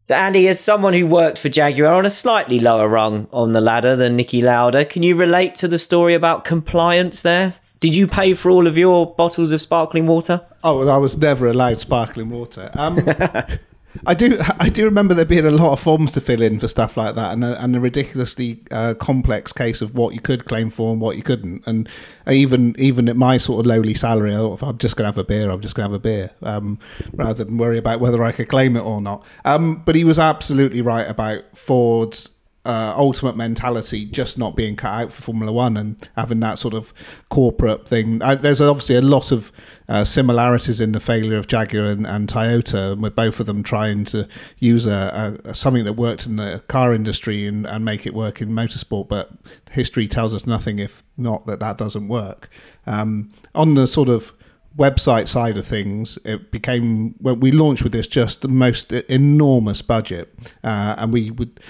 So, 0.00 0.14
Andy, 0.14 0.48
as 0.48 0.58
someone 0.58 0.94
who 0.94 1.06
worked 1.06 1.38
for 1.38 1.50
Jaguar 1.50 1.92
on 1.92 2.06
a 2.06 2.10
slightly 2.10 2.58
lower 2.58 2.88
rung 2.88 3.28
on 3.34 3.52
the 3.52 3.60
ladder 3.60 3.94
than 3.94 4.16
Nicky 4.16 4.40
Lauda, 4.40 4.86
can 4.86 5.02
you 5.02 5.14
relate 5.14 5.56
to 5.56 5.68
the 5.68 5.78
story 5.78 6.14
about 6.14 6.46
compliance 6.46 7.20
there? 7.20 7.52
Did 7.80 7.94
you 7.94 8.06
pay 8.06 8.32
for 8.32 8.50
all 8.50 8.66
of 8.66 8.78
your 8.78 9.14
bottles 9.14 9.52
of 9.52 9.60
sparkling 9.60 10.06
water? 10.06 10.40
Oh, 10.64 10.88
I 10.88 10.96
was 10.96 11.18
never 11.18 11.48
allowed 11.48 11.80
sparkling 11.80 12.30
water. 12.30 12.70
Um, 12.72 12.96
I 14.04 14.14
do, 14.14 14.38
I 14.58 14.68
do 14.68 14.84
remember 14.84 15.14
there 15.14 15.24
being 15.24 15.46
a 15.46 15.50
lot 15.50 15.72
of 15.72 15.80
forms 15.80 16.12
to 16.12 16.20
fill 16.20 16.42
in 16.42 16.58
for 16.60 16.68
stuff 16.68 16.96
like 16.96 17.14
that, 17.14 17.32
and 17.32 17.44
a, 17.44 17.62
and 17.62 17.76
a 17.76 17.80
ridiculously 17.80 18.60
uh, 18.70 18.94
complex 18.94 19.52
case 19.52 19.80
of 19.80 19.94
what 19.94 20.14
you 20.14 20.20
could 20.20 20.44
claim 20.44 20.70
for 20.70 20.92
and 20.92 21.00
what 21.00 21.16
you 21.16 21.22
couldn't. 21.22 21.66
And 21.66 21.88
even 22.28 22.74
even 22.78 23.08
at 23.08 23.16
my 23.16 23.38
sort 23.38 23.60
of 23.60 23.66
lowly 23.66 23.94
salary, 23.94 24.34
I 24.34 24.44
if 24.46 24.62
I'm 24.62 24.78
just 24.78 24.96
going 24.96 25.04
to 25.04 25.08
have 25.08 25.18
a 25.18 25.24
beer, 25.24 25.50
I'm 25.50 25.60
just 25.60 25.74
going 25.74 25.88
to 25.88 25.92
have 25.92 26.00
a 26.00 26.02
beer, 26.02 26.30
um, 26.42 26.78
rather 27.12 27.44
than 27.44 27.58
worry 27.58 27.78
about 27.78 28.00
whether 28.00 28.22
I 28.22 28.32
could 28.32 28.48
claim 28.48 28.76
it 28.76 28.80
or 28.84 29.00
not. 29.00 29.24
Um, 29.44 29.82
but 29.84 29.94
he 29.94 30.04
was 30.04 30.18
absolutely 30.18 30.82
right 30.82 31.08
about 31.08 31.56
Ford's 31.56 32.30
uh, 32.66 32.94
ultimate 32.96 33.36
mentality 33.36 34.04
just 34.04 34.38
not 34.38 34.56
being 34.56 34.76
cut 34.76 35.02
out 35.02 35.12
for 35.12 35.22
Formula 35.22 35.52
One 35.52 35.76
and 35.76 36.08
having 36.16 36.40
that 36.40 36.58
sort 36.58 36.74
of 36.74 36.92
corporate 37.28 37.88
thing. 37.88 38.22
Uh, 38.22 38.34
there's 38.34 38.60
obviously 38.60 38.96
a 38.96 39.02
lot 39.02 39.32
of 39.32 39.52
uh, 39.88 40.04
similarities 40.04 40.80
in 40.80 40.92
the 40.92 41.00
failure 41.00 41.38
of 41.38 41.46
Jaguar 41.46 41.86
and, 41.86 42.06
and, 42.06 42.28
Toyota, 42.28 43.00
with 43.00 43.14
both 43.14 43.38
of 43.38 43.46
them 43.46 43.62
trying 43.62 44.04
to 44.06 44.26
use 44.58 44.84
a, 44.86 45.38
a, 45.44 45.54
something 45.54 45.84
that 45.84 45.92
worked 45.92 46.26
in 46.26 46.36
the 46.36 46.62
car 46.68 46.92
industry 46.92 47.46
and, 47.46 47.66
and, 47.66 47.84
make 47.84 48.04
it 48.04 48.14
work 48.14 48.42
in 48.42 48.48
motorsport. 48.48 49.08
But 49.08 49.30
history 49.70 50.08
tells 50.08 50.34
us 50.34 50.46
nothing 50.46 50.78
if 50.78 51.04
not 51.16 51.46
that 51.46 51.60
that 51.60 51.78
doesn't 51.78 52.08
work. 52.08 52.50
Um, 52.86 53.30
on 53.54 53.74
the 53.74 53.86
sort 53.86 54.08
of 54.08 54.32
website 54.76 55.28
side 55.28 55.56
of 55.56 55.66
things, 55.66 56.18
it 56.24 56.50
became 56.50 57.14
when 57.20 57.40
we 57.40 57.50
launched 57.50 57.82
with 57.82 57.92
this 57.92 58.06
just 58.06 58.42
the 58.42 58.48
most 58.48 58.92
enormous 58.92 59.82
budget, 59.82 60.34
uh, 60.62 60.96
and 60.98 61.12
we 61.12 61.30
would 61.30 61.60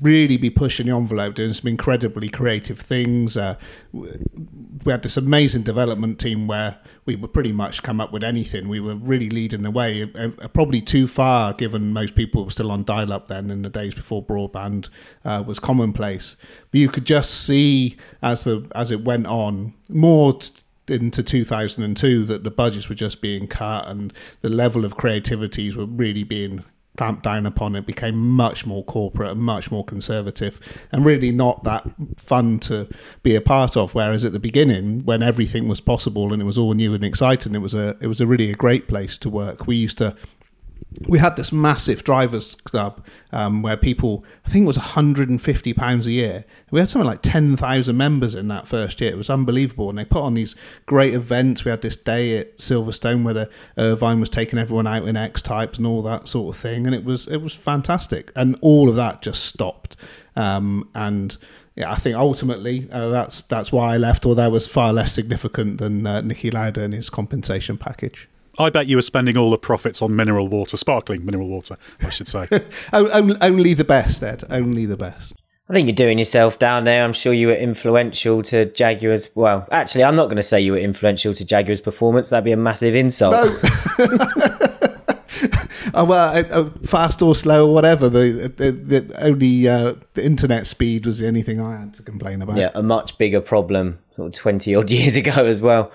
really 0.00 0.36
be 0.36 0.50
pushing 0.50 0.86
the 0.86 0.96
envelope, 0.96 1.34
doing 1.34 1.52
some 1.54 1.68
incredibly 1.68 2.28
creative 2.28 2.80
things. 2.80 3.36
Uh, 3.36 3.54
we 3.92 4.08
had 4.86 5.02
this 5.02 5.16
amazing 5.16 5.62
development 5.62 6.18
team 6.18 6.48
where 6.48 6.78
we 7.04 7.14
would 7.14 7.32
pretty 7.32 7.52
much 7.52 7.82
come 7.82 8.00
up 8.00 8.12
with 8.12 8.24
anything. 8.24 8.68
We 8.68 8.80
were 8.80 8.96
really 8.96 9.30
leading 9.30 9.62
the 9.62 9.70
way, 9.70 10.02
uh, 10.02 10.30
uh 10.42 10.48
probably 10.48 10.80
too 10.80 11.06
far, 11.06 11.52
given 11.52 11.92
most 11.92 12.16
people 12.16 12.44
were 12.44 12.50
still 12.50 12.72
on 12.72 12.84
dial-up 12.84 13.28
then 13.28 13.50
in 13.50 13.62
the 13.62 13.70
days 13.70 13.94
before 13.94 14.24
broadband 14.24 14.88
uh, 15.24 15.44
was 15.46 15.60
commonplace. 15.60 16.36
But 16.72 16.80
you 16.80 16.88
could 16.88 17.04
just 17.04 17.44
see 17.44 17.96
as 18.22 18.44
the 18.44 18.68
as 18.74 18.90
it 18.90 19.04
went 19.04 19.26
on 19.26 19.74
more. 19.88 20.34
T- 20.34 20.50
into 20.88 21.20
2002 21.20 22.24
that 22.26 22.44
the 22.44 22.50
budgets 22.52 22.88
were 22.88 22.94
just 22.94 23.20
being 23.20 23.48
cut 23.48 23.88
and 23.88 24.12
the 24.42 24.48
level 24.48 24.84
of 24.84 24.96
creativities 24.96 25.74
were 25.74 25.84
really 25.84 26.22
being 26.22 26.62
clamped 26.96 27.22
down 27.22 27.46
upon 27.46 27.76
it 27.76 27.86
became 27.86 28.16
much 28.16 28.66
more 28.66 28.84
corporate 28.84 29.30
and 29.30 29.40
much 29.40 29.70
more 29.70 29.84
conservative 29.84 30.60
and 30.92 31.04
really 31.04 31.30
not 31.30 31.64
that 31.64 31.86
fun 32.16 32.58
to 32.60 32.88
be 33.22 33.34
a 33.34 33.40
part 33.40 33.76
of. 33.76 33.94
Whereas 33.94 34.24
at 34.24 34.32
the 34.32 34.40
beginning 34.40 35.04
when 35.04 35.22
everything 35.22 35.68
was 35.68 35.80
possible 35.80 36.32
and 36.32 36.42
it 36.42 36.44
was 36.46 36.58
all 36.58 36.74
new 36.74 36.94
and 36.94 37.04
exciting 37.04 37.54
it 37.54 37.60
was 37.60 37.74
a 37.74 37.96
it 38.00 38.06
was 38.06 38.20
a 38.20 38.26
really 38.26 38.50
a 38.50 38.54
great 38.54 38.88
place 38.88 39.18
to 39.18 39.30
work. 39.30 39.66
We 39.66 39.76
used 39.76 39.98
to 39.98 40.16
we 41.08 41.18
had 41.18 41.36
this 41.36 41.52
massive 41.52 42.04
drivers 42.04 42.54
club 42.54 43.04
um, 43.32 43.62
where 43.62 43.76
people, 43.76 44.24
I 44.44 44.50
think 44.50 44.64
it 44.64 44.66
was 44.66 44.78
150 44.78 45.74
pounds 45.74 46.06
a 46.06 46.10
year. 46.10 46.44
We 46.70 46.80
had 46.80 46.88
something 46.88 47.06
like 47.06 47.22
10,000 47.22 47.96
members 47.96 48.34
in 48.34 48.48
that 48.48 48.66
first 48.66 49.00
year. 49.00 49.10
It 49.10 49.16
was 49.16 49.30
unbelievable, 49.30 49.90
and 49.90 49.98
they 49.98 50.04
put 50.04 50.22
on 50.22 50.34
these 50.34 50.54
great 50.86 51.14
events. 51.14 51.64
We 51.64 51.70
had 51.70 51.82
this 51.82 51.96
day 51.96 52.38
at 52.38 52.58
Silverstone 52.58 53.24
where 53.24 53.34
the 53.34 53.50
Irvine 53.76 54.20
was 54.20 54.30
taking 54.30 54.58
everyone 54.58 54.86
out 54.86 55.06
in 55.06 55.16
X 55.16 55.42
types 55.42 55.78
and 55.78 55.86
all 55.86 56.02
that 56.02 56.28
sort 56.28 56.54
of 56.54 56.60
thing, 56.60 56.86
and 56.86 56.94
it 56.94 57.04
was 57.04 57.26
it 57.28 57.38
was 57.38 57.54
fantastic. 57.54 58.32
And 58.34 58.56
all 58.62 58.88
of 58.88 58.96
that 58.96 59.22
just 59.22 59.44
stopped, 59.44 59.96
um, 60.34 60.88
and 60.94 61.36
yeah, 61.74 61.92
I 61.92 61.96
think 61.96 62.16
ultimately 62.16 62.88
uh, 62.90 63.08
that's 63.08 63.42
that's 63.42 63.70
why 63.70 63.94
I 63.94 63.96
left. 63.98 64.24
Although 64.24 64.42
that 64.42 64.52
was 64.52 64.66
far 64.66 64.92
less 64.92 65.12
significant 65.12 65.78
than 65.78 66.06
uh, 66.06 66.22
Niki 66.22 66.52
Lauda 66.52 66.82
and 66.82 66.94
his 66.94 67.10
compensation 67.10 67.76
package. 67.76 68.28
I 68.58 68.70
bet 68.70 68.86
you 68.86 68.96
were 68.96 69.02
spending 69.02 69.36
all 69.36 69.50
the 69.50 69.58
profits 69.58 70.02
on 70.02 70.16
mineral 70.16 70.48
water, 70.48 70.76
sparkling 70.76 71.24
mineral 71.24 71.48
water, 71.48 71.76
I 72.00 72.10
should 72.10 72.28
say. 72.28 72.48
only 72.92 73.74
the 73.74 73.84
best, 73.84 74.22
Edd. 74.22 74.44
Only 74.50 74.86
the 74.86 74.96
best. 74.96 75.34
I 75.68 75.72
think 75.72 75.88
you're 75.88 75.96
doing 75.96 76.18
yourself 76.18 76.58
down 76.60 76.84
there. 76.84 77.04
I'm 77.04 77.12
sure 77.12 77.32
you 77.32 77.48
were 77.48 77.54
influential 77.54 78.40
to 78.44 78.66
Jaguar's. 78.66 79.34
Well, 79.34 79.66
actually, 79.72 80.04
I'm 80.04 80.14
not 80.14 80.26
going 80.26 80.36
to 80.36 80.42
say 80.42 80.60
you 80.60 80.72
were 80.72 80.78
influential 80.78 81.34
to 81.34 81.44
Jaguar's 81.44 81.80
performance. 81.80 82.30
That'd 82.30 82.44
be 82.44 82.52
a 82.52 82.56
massive 82.56 82.94
insult. 82.94 83.32
No. 83.34 83.58
oh, 85.94 86.04
well, 86.04 86.36
uh, 86.36 86.42
uh, 86.50 86.70
fast 86.84 87.20
or 87.20 87.34
slow 87.34 87.68
or 87.68 87.74
whatever. 87.74 88.08
The, 88.08 88.52
the, 88.56 88.70
the 88.70 89.24
only 89.24 89.68
uh, 89.68 89.94
the 90.14 90.24
internet 90.24 90.66
speed 90.66 91.04
was 91.04 91.18
the 91.18 91.26
only 91.26 91.42
thing 91.42 91.60
I 91.60 91.80
had 91.80 91.94
to 91.94 92.02
complain 92.02 92.42
about. 92.42 92.56
Yeah, 92.56 92.70
a 92.74 92.82
much 92.82 93.18
bigger 93.18 93.40
problem, 93.40 93.98
sort 94.12 94.28
of 94.28 94.32
twenty 94.34 94.74
odd 94.74 94.90
years 94.90 95.16
ago 95.16 95.46
as 95.46 95.60
well. 95.60 95.90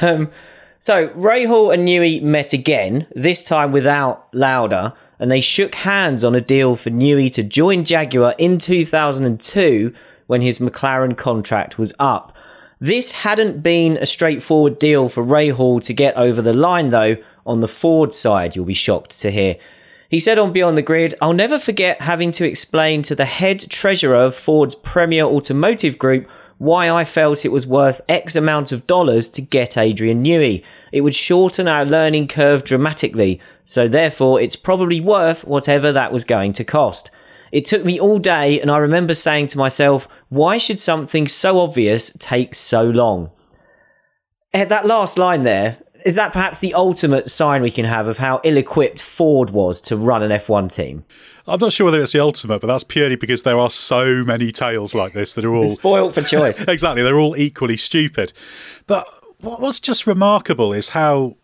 Um, 0.00 0.30
so 0.78 1.08
Rahal 1.08 1.72
and 1.72 1.86
Newey 1.86 2.22
met 2.22 2.52
again, 2.52 3.06
this 3.14 3.42
time 3.42 3.72
without 3.72 4.28
Lauda, 4.32 4.94
and 5.18 5.30
they 5.30 5.40
shook 5.40 5.74
hands 5.74 6.22
on 6.24 6.34
a 6.34 6.40
deal 6.40 6.76
for 6.76 6.90
Newey 6.90 7.32
to 7.32 7.42
join 7.42 7.84
Jaguar 7.84 8.34
in 8.38 8.58
2002 8.58 9.92
when 10.26 10.42
his 10.42 10.58
McLaren 10.58 11.16
contract 11.16 11.78
was 11.78 11.94
up. 11.98 12.36
This 12.78 13.12
hadn't 13.12 13.62
been 13.62 13.96
a 13.96 14.06
straightforward 14.06 14.78
deal 14.78 15.08
for 15.08 15.24
Rahal 15.24 15.82
to 15.84 15.94
get 15.94 16.16
over 16.16 16.42
the 16.42 16.52
line, 16.52 16.90
though, 16.90 17.16
on 17.46 17.60
the 17.60 17.68
Ford 17.68 18.14
side, 18.14 18.54
you'll 18.54 18.66
be 18.66 18.74
shocked 18.74 19.18
to 19.20 19.30
hear. 19.30 19.56
He 20.08 20.20
said 20.20 20.38
on 20.38 20.52
Beyond 20.52 20.76
the 20.76 20.82
Grid, 20.82 21.14
I'll 21.20 21.32
never 21.32 21.58
forget 21.58 22.02
having 22.02 22.30
to 22.32 22.46
explain 22.46 23.02
to 23.02 23.14
the 23.14 23.24
head 23.24 23.70
treasurer 23.70 24.16
of 24.16 24.36
Ford's 24.36 24.74
Premier 24.74 25.24
Automotive 25.24 25.98
Group 25.98 26.28
why 26.58 26.90
I 26.90 27.04
felt 27.04 27.44
it 27.44 27.52
was 27.52 27.66
worth 27.66 28.00
X 28.08 28.34
amount 28.36 28.72
of 28.72 28.86
dollars 28.86 29.28
to 29.30 29.42
get 29.42 29.76
Adrian 29.76 30.24
Newey. 30.24 30.64
It 30.92 31.02
would 31.02 31.14
shorten 31.14 31.68
our 31.68 31.84
learning 31.84 32.28
curve 32.28 32.64
dramatically, 32.64 33.40
so 33.64 33.88
therefore 33.88 34.40
it's 34.40 34.56
probably 34.56 35.00
worth 35.00 35.44
whatever 35.44 35.92
that 35.92 36.12
was 36.12 36.24
going 36.24 36.52
to 36.54 36.64
cost. 36.64 37.10
It 37.52 37.64
took 37.64 37.84
me 37.84 38.00
all 38.00 38.18
day, 38.18 38.60
and 38.60 38.70
I 38.70 38.78
remember 38.78 39.14
saying 39.14 39.48
to 39.48 39.58
myself, 39.58 40.08
why 40.28 40.58
should 40.58 40.80
something 40.80 41.28
so 41.28 41.60
obvious 41.60 42.10
take 42.18 42.54
so 42.54 42.84
long? 42.84 43.30
Eh, 44.52 44.64
that 44.64 44.86
last 44.86 45.18
line 45.18 45.42
there, 45.42 45.78
is 46.04 46.14
that 46.14 46.32
perhaps 46.32 46.60
the 46.60 46.74
ultimate 46.74 47.28
sign 47.28 47.62
we 47.62 47.70
can 47.70 47.84
have 47.84 48.06
of 48.06 48.18
how 48.18 48.40
ill 48.44 48.56
equipped 48.56 49.02
Ford 49.02 49.50
was 49.50 49.80
to 49.82 49.96
run 49.96 50.22
an 50.22 50.30
F1 50.30 50.72
team? 50.72 51.04
I'm 51.48 51.60
not 51.60 51.72
sure 51.72 51.84
whether 51.84 52.02
it's 52.02 52.12
the 52.12 52.20
ultimate, 52.20 52.60
but 52.60 52.66
that's 52.66 52.84
purely 52.84 53.16
because 53.16 53.44
there 53.44 53.58
are 53.58 53.70
so 53.70 54.24
many 54.24 54.50
tales 54.50 54.94
like 54.94 55.12
this 55.12 55.34
that 55.34 55.44
are 55.44 55.54
all 55.54 55.66
spoiled 55.66 56.14
for 56.14 56.22
choice. 56.22 56.62
exactly, 56.68 57.02
they're 57.02 57.18
all 57.18 57.36
equally 57.36 57.76
stupid. 57.76 58.32
But 58.86 59.06
what's 59.40 59.80
just 59.80 60.06
remarkable 60.06 60.72
is 60.72 60.90
how 60.90 61.36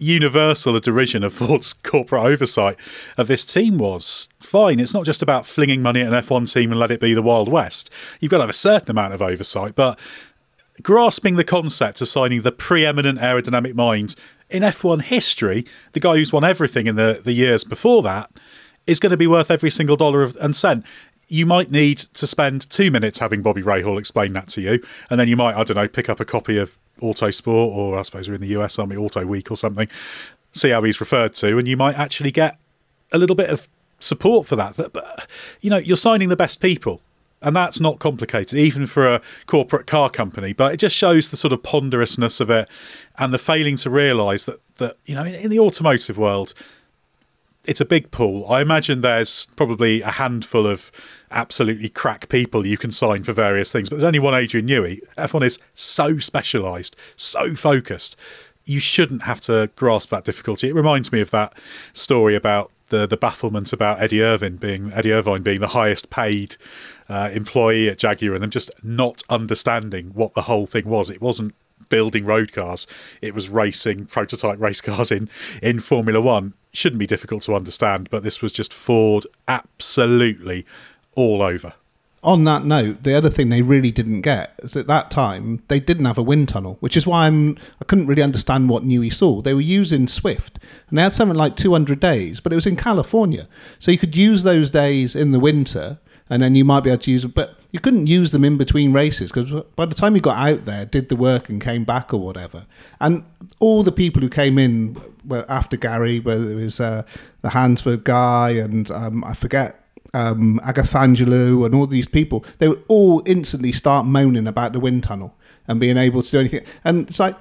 universal 0.00 0.74
a 0.74 0.80
derision 0.80 1.22
of 1.22 1.34
Ford's 1.34 1.72
corporate 1.74 2.24
oversight 2.24 2.76
of 3.18 3.28
this 3.28 3.44
team 3.44 3.78
was. 3.78 4.28
Fine, 4.40 4.80
it's 4.80 4.94
not 4.94 5.04
just 5.04 5.22
about 5.22 5.46
flinging 5.46 5.82
money 5.82 6.00
at 6.00 6.08
an 6.08 6.14
F1 6.14 6.52
team 6.52 6.70
and 6.70 6.80
let 6.80 6.90
it 6.90 7.00
be 7.00 7.12
the 7.12 7.22
Wild 7.22 7.48
West. 7.48 7.90
You've 8.18 8.30
got 8.30 8.38
to 8.38 8.44
have 8.44 8.50
a 8.50 8.54
certain 8.54 8.90
amount 8.90 9.12
of 9.12 9.20
oversight, 9.20 9.74
but 9.74 9.98
grasping 10.82 11.36
the 11.36 11.44
concept 11.44 12.00
of 12.00 12.08
signing 12.08 12.40
the 12.40 12.52
preeminent 12.52 13.18
aerodynamic 13.18 13.74
mind 13.74 14.14
in 14.48 14.62
F1 14.62 15.02
history, 15.02 15.66
the 15.92 16.00
guy 16.00 16.16
who's 16.16 16.32
won 16.32 16.44
everything 16.44 16.86
in 16.86 16.96
the, 16.96 17.20
the 17.22 17.32
years 17.32 17.62
before 17.62 18.02
that, 18.02 18.30
is 18.86 19.00
going 19.00 19.10
to 19.10 19.16
be 19.16 19.26
worth 19.26 19.50
every 19.50 19.70
single 19.70 19.96
dollar 19.96 20.24
and 20.40 20.54
cent. 20.56 20.84
you 21.30 21.46
might 21.46 21.70
need 21.70 21.98
to 21.98 22.26
spend 22.26 22.68
two 22.68 22.90
minutes 22.90 23.20
having 23.20 23.40
Bobby 23.40 23.62
Rahal 23.62 23.98
explain 23.98 24.32
that 24.32 24.48
to 24.48 24.60
you, 24.60 24.82
and 25.08 25.18
then 25.18 25.28
you 25.28 25.36
might, 25.36 25.54
I 25.54 25.62
don't 25.62 25.76
know, 25.76 25.86
pick 25.86 26.08
up 26.08 26.18
a 26.18 26.24
copy 26.24 26.58
of 26.58 26.76
Autosport, 27.00 27.46
or 27.46 27.96
I 27.96 28.02
suppose 28.02 28.28
we're 28.28 28.34
in 28.34 28.40
the 28.40 28.58
US, 28.58 28.78
aren't 28.78 28.94
Auto 28.96 29.24
Week 29.24 29.50
or 29.50 29.56
something, 29.56 29.88
see 30.52 30.70
how 30.70 30.82
he's 30.82 31.00
referred 31.00 31.32
to, 31.34 31.56
and 31.56 31.68
you 31.68 31.76
might 31.76 31.96
actually 31.96 32.32
get 32.32 32.58
a 33.12 33.18
little 33.18 33.36
bit 33.36 33.48
of 33.48 33.68
support 34.00 34.46
for 34.46 34.56
that. 34.56 34.76
But, 34.76 35.28
you 35.60 35.70
know, 35.70 35.78
you're 35.78 35.96
signing 35.96 36.28
the 36.28 36.36
best 36.36 36.60
people. 36.60 37.00
And 37.42 37.56
that's 37.56 37.80
not 37.80 38.00
complicated, 38.00 38.58
even 38.58 38.86
for 38.86 39.06
a 39.06 39.22
corporate 39.46 39.86
car 39.86 40.10
company. 40.10 40.52
But 40.52 40.74
it 40.74 40.76
just 40.76 40.94
shows 40.94 41.30
the 41.30 41.38
sort 41.38 41.54
of 41.54 41.62
ponderousness 41.62 42.38
of 42.38 42.50
it 42.50 42.68
and 43.16 43.32
the 43.32 43.38
failing 43.38 43.76
to 43.76 43.88
realise 43.88 44.44
that, 44.44 44.58
that, 44.76 44.96
you 45.06 45.14
know, 45.14 45.24
in 45.24 45.48
the 45.48 45.58
automotive 45.58 46.18
world, 46.18 46.52
it's 47.64 47.80
a 47.80 47.84
big 47.84 48.10
pool. 48.10 48.50
I 48.50 48.60
imagine 48.62 49.00
there's 49.00 49.46
probably 49.56 50.02
a 50.02 50.10
handful 50.10 50.66
of 50.66 50.90
absolutely 51.30 51.88
crack 51.88 52.28
people 52.28 52.66
you 52.66 52.78
can 52.78 52.90
sign 52.90 53.22
for 53.22 53.32
various 53.32 53.70
things, 53.70 53.88
but 53.88 53.96
there's 53.96 54.04
only 54.04 54.18
one 54.18 54.34
Adrian 54.34 54.66
Newey. 54.66 55.00
F1 55.18 55.44
is 55.44 55.58
so 55.74 56.18
specialised, 56.18 56.96
so 57.16 57.54
focused. 57.54 58.16
You 58.64 58.80
shouldn't 58.80 59.22
have 59.22 59.40
to 59.42 59.70
grasp 59.76 60.10
that 60.10 60.24
difficulty. 60.24 60.68
It 60.68 60.74
reminds 60.74 61.12
me 61.12 61.20
of 61.20 61.30
that 61.30 61.54
story 61.92 62.34
about 62.34 62.70
the 62.88 63.06
the 63.06 63.16
bafflement 63.16 63.72
about 63.72 64.02
Eddie 64.02 64.22
Irvine 64.22 64.56
being 64.56 64.92
Eddie 64.92 65.12
Irvine 65.12 65.42
being 65.42 65.60
the 65.60 65.68
highest 65.68 66.10
paid 66.10 66.56
uh, 67.08 67.30
employee 67.32 67.88
at 67.88 67.98
Jaguar 67.98 68.34
and 68.34 68.42
them 68.42 68.50
just 68.50 68.70
not 68.82 69.22
understanding 69.30 70.10
what 70.14 70.34
the 70.34 70.42
whole 70.42 70.66
thing 70.66 70.86
was. 70.86 71.08
It 71.08 71.22
wasn't 71.22 71.54
building 71.88 72.24
road 72.24 72.52
cars; 72.52 72.86
it 73.22 73.34
was 73.34 73.48
racing 73.48 74.06
prototype 74.06 74.60
race 74.60 74.80
cars 74.80 75.10
in 75.10 75.30
in 75.62 75.80
Formula 75.80 76.20
One. 76.20 76.54
Shouldn't 76.72 77.00
be 77.00 77.06
difficult 77.06 77.42
to 77.42 77.54
understand, 77.54 78.08
but 78.10 78.22
this 78.22 78.40
was 78.40 78.52
just 78.52 78.72
Ford 78.72 79.26
absolutely 79.48 80.64
all 81.14 81.42
over. 81.42 81.74
On 82.22 82.44
that 82.44 82.66
note, 82.66 83.02
the 83.02 83.14
other 83.14 83.30
thing 83.30 83.48
they 83.48 83.62
really 83.62 83.90
didn't 83.90 84.20
get 84.20 84.52
is 84.62 84.76
at 84.76 84.86
that 84.86 85.10
time 85.10 85.62
they 85.68 85.80
didn't 85.80 86.04
have 86.04 86.18
a 86.18 86.22
wind 86.22 86.50
tunnel, 86.50 86.76
which 86.80 86.96
is 86.96 87.06
why 87.06 87.26
I'm 87.26 87.56
I 87.80 87.84
couldn't 87.86 88.06
really 88.06 88.22
understand 88.22 88.68
what 88.68 88.84
Newey 88.84 89.12
saw. 89.12 89.40
They 89.40 89.54
were 89.54 89.60
using 89.62 90.06
Swift, 90.06 90.58
and 90.88 90.98
they 90.98 91.02
had 91.02 91.14
something 91.14 91.36
like 91.36 91.56
200 91.56 91.98
days, 91.98 92.40
but 92.40 92.52
it 92.52 92.56
was 92.56 92.66
in 92.66 92.76
California, 92.76 93.48
so 93.78 93.90
you 93.90 93.98
could 93.98 94.16
use 94.16 94.42
those 94.42 94.68
days 94.68 95.16
in 95.16 95.32
the 95.32 95.40
winter, 95.40 95.98
and 96.28 96.42
then 96.42 96.54
you 96.54 96.64
might 96.64 96.84
be 96.84 96.90
able 96.90 97.00
to 97.02 97.10
use 97.10 97.22
them, 97.22 97.32
but 97.34 97.56
you 97.72 97.80
couldn't 97.80 98.06
use 98.06 98.30
them 98.30 98.44
in 98.44 98.56
between 98.56 98.92
races 98.92 99.30
because 99.30 99.64
by 99.76 99.86
the 99.86 99.94
time 99.94 100.14
you 100.14 100.20
got 100.20 100.36
out 100.36 100.64
there, 100.64 100.84
did 100.84 101.08
the 101.08 101.16
work 101.16 101.48
and 101.48 101.60
came 101.60 101.84
back 101.84 102.12
or 102.12 102.18
whatever, 102.18 102.66
and 103.00 103.24
all 103.58 103.82
the 103.82 103.92
people 103.92 104.20
who 104.20 104.28
came 104.28 104.58
in 104.58 104.96
after 105.48 105.76
Gary, 105.76 106.20
whether 106.20 106.50
it 106.50 106.54
was 106.54 106.80
uh, 106.80 107.02
the 107.42 107.50
Hansford 107.50 108.04
guy 108.04 108.50
and 108.50 108.90
um, 108.90 109.24
I 109.24 109.34
forget 109.34 109.80
um, 110.14 110.60
Agathangelou 110.64 111.64
and 111.64 111.74
all 111.74 111.86
these 111.86 112.08
people, 112.08 112.44
they 112.58 112.68
would 112.68 112.82
all 112.88 113.22
instantly 113.26 113.72
start 113.72 114.06
moaning 114.06 114.46
about 114.46 114.72
the 114.72 114.80
wind 114.80 115.04
tunnel 115.04 115.34
and 115.68 115.78
being 115.78 115.96
able 115.96 116.22
to 116.22 116.30
do 116.30 116.40
anything. 116.40 116.64
And 116.84 117.08
it's 117.08 117.20
like 117.20 117.36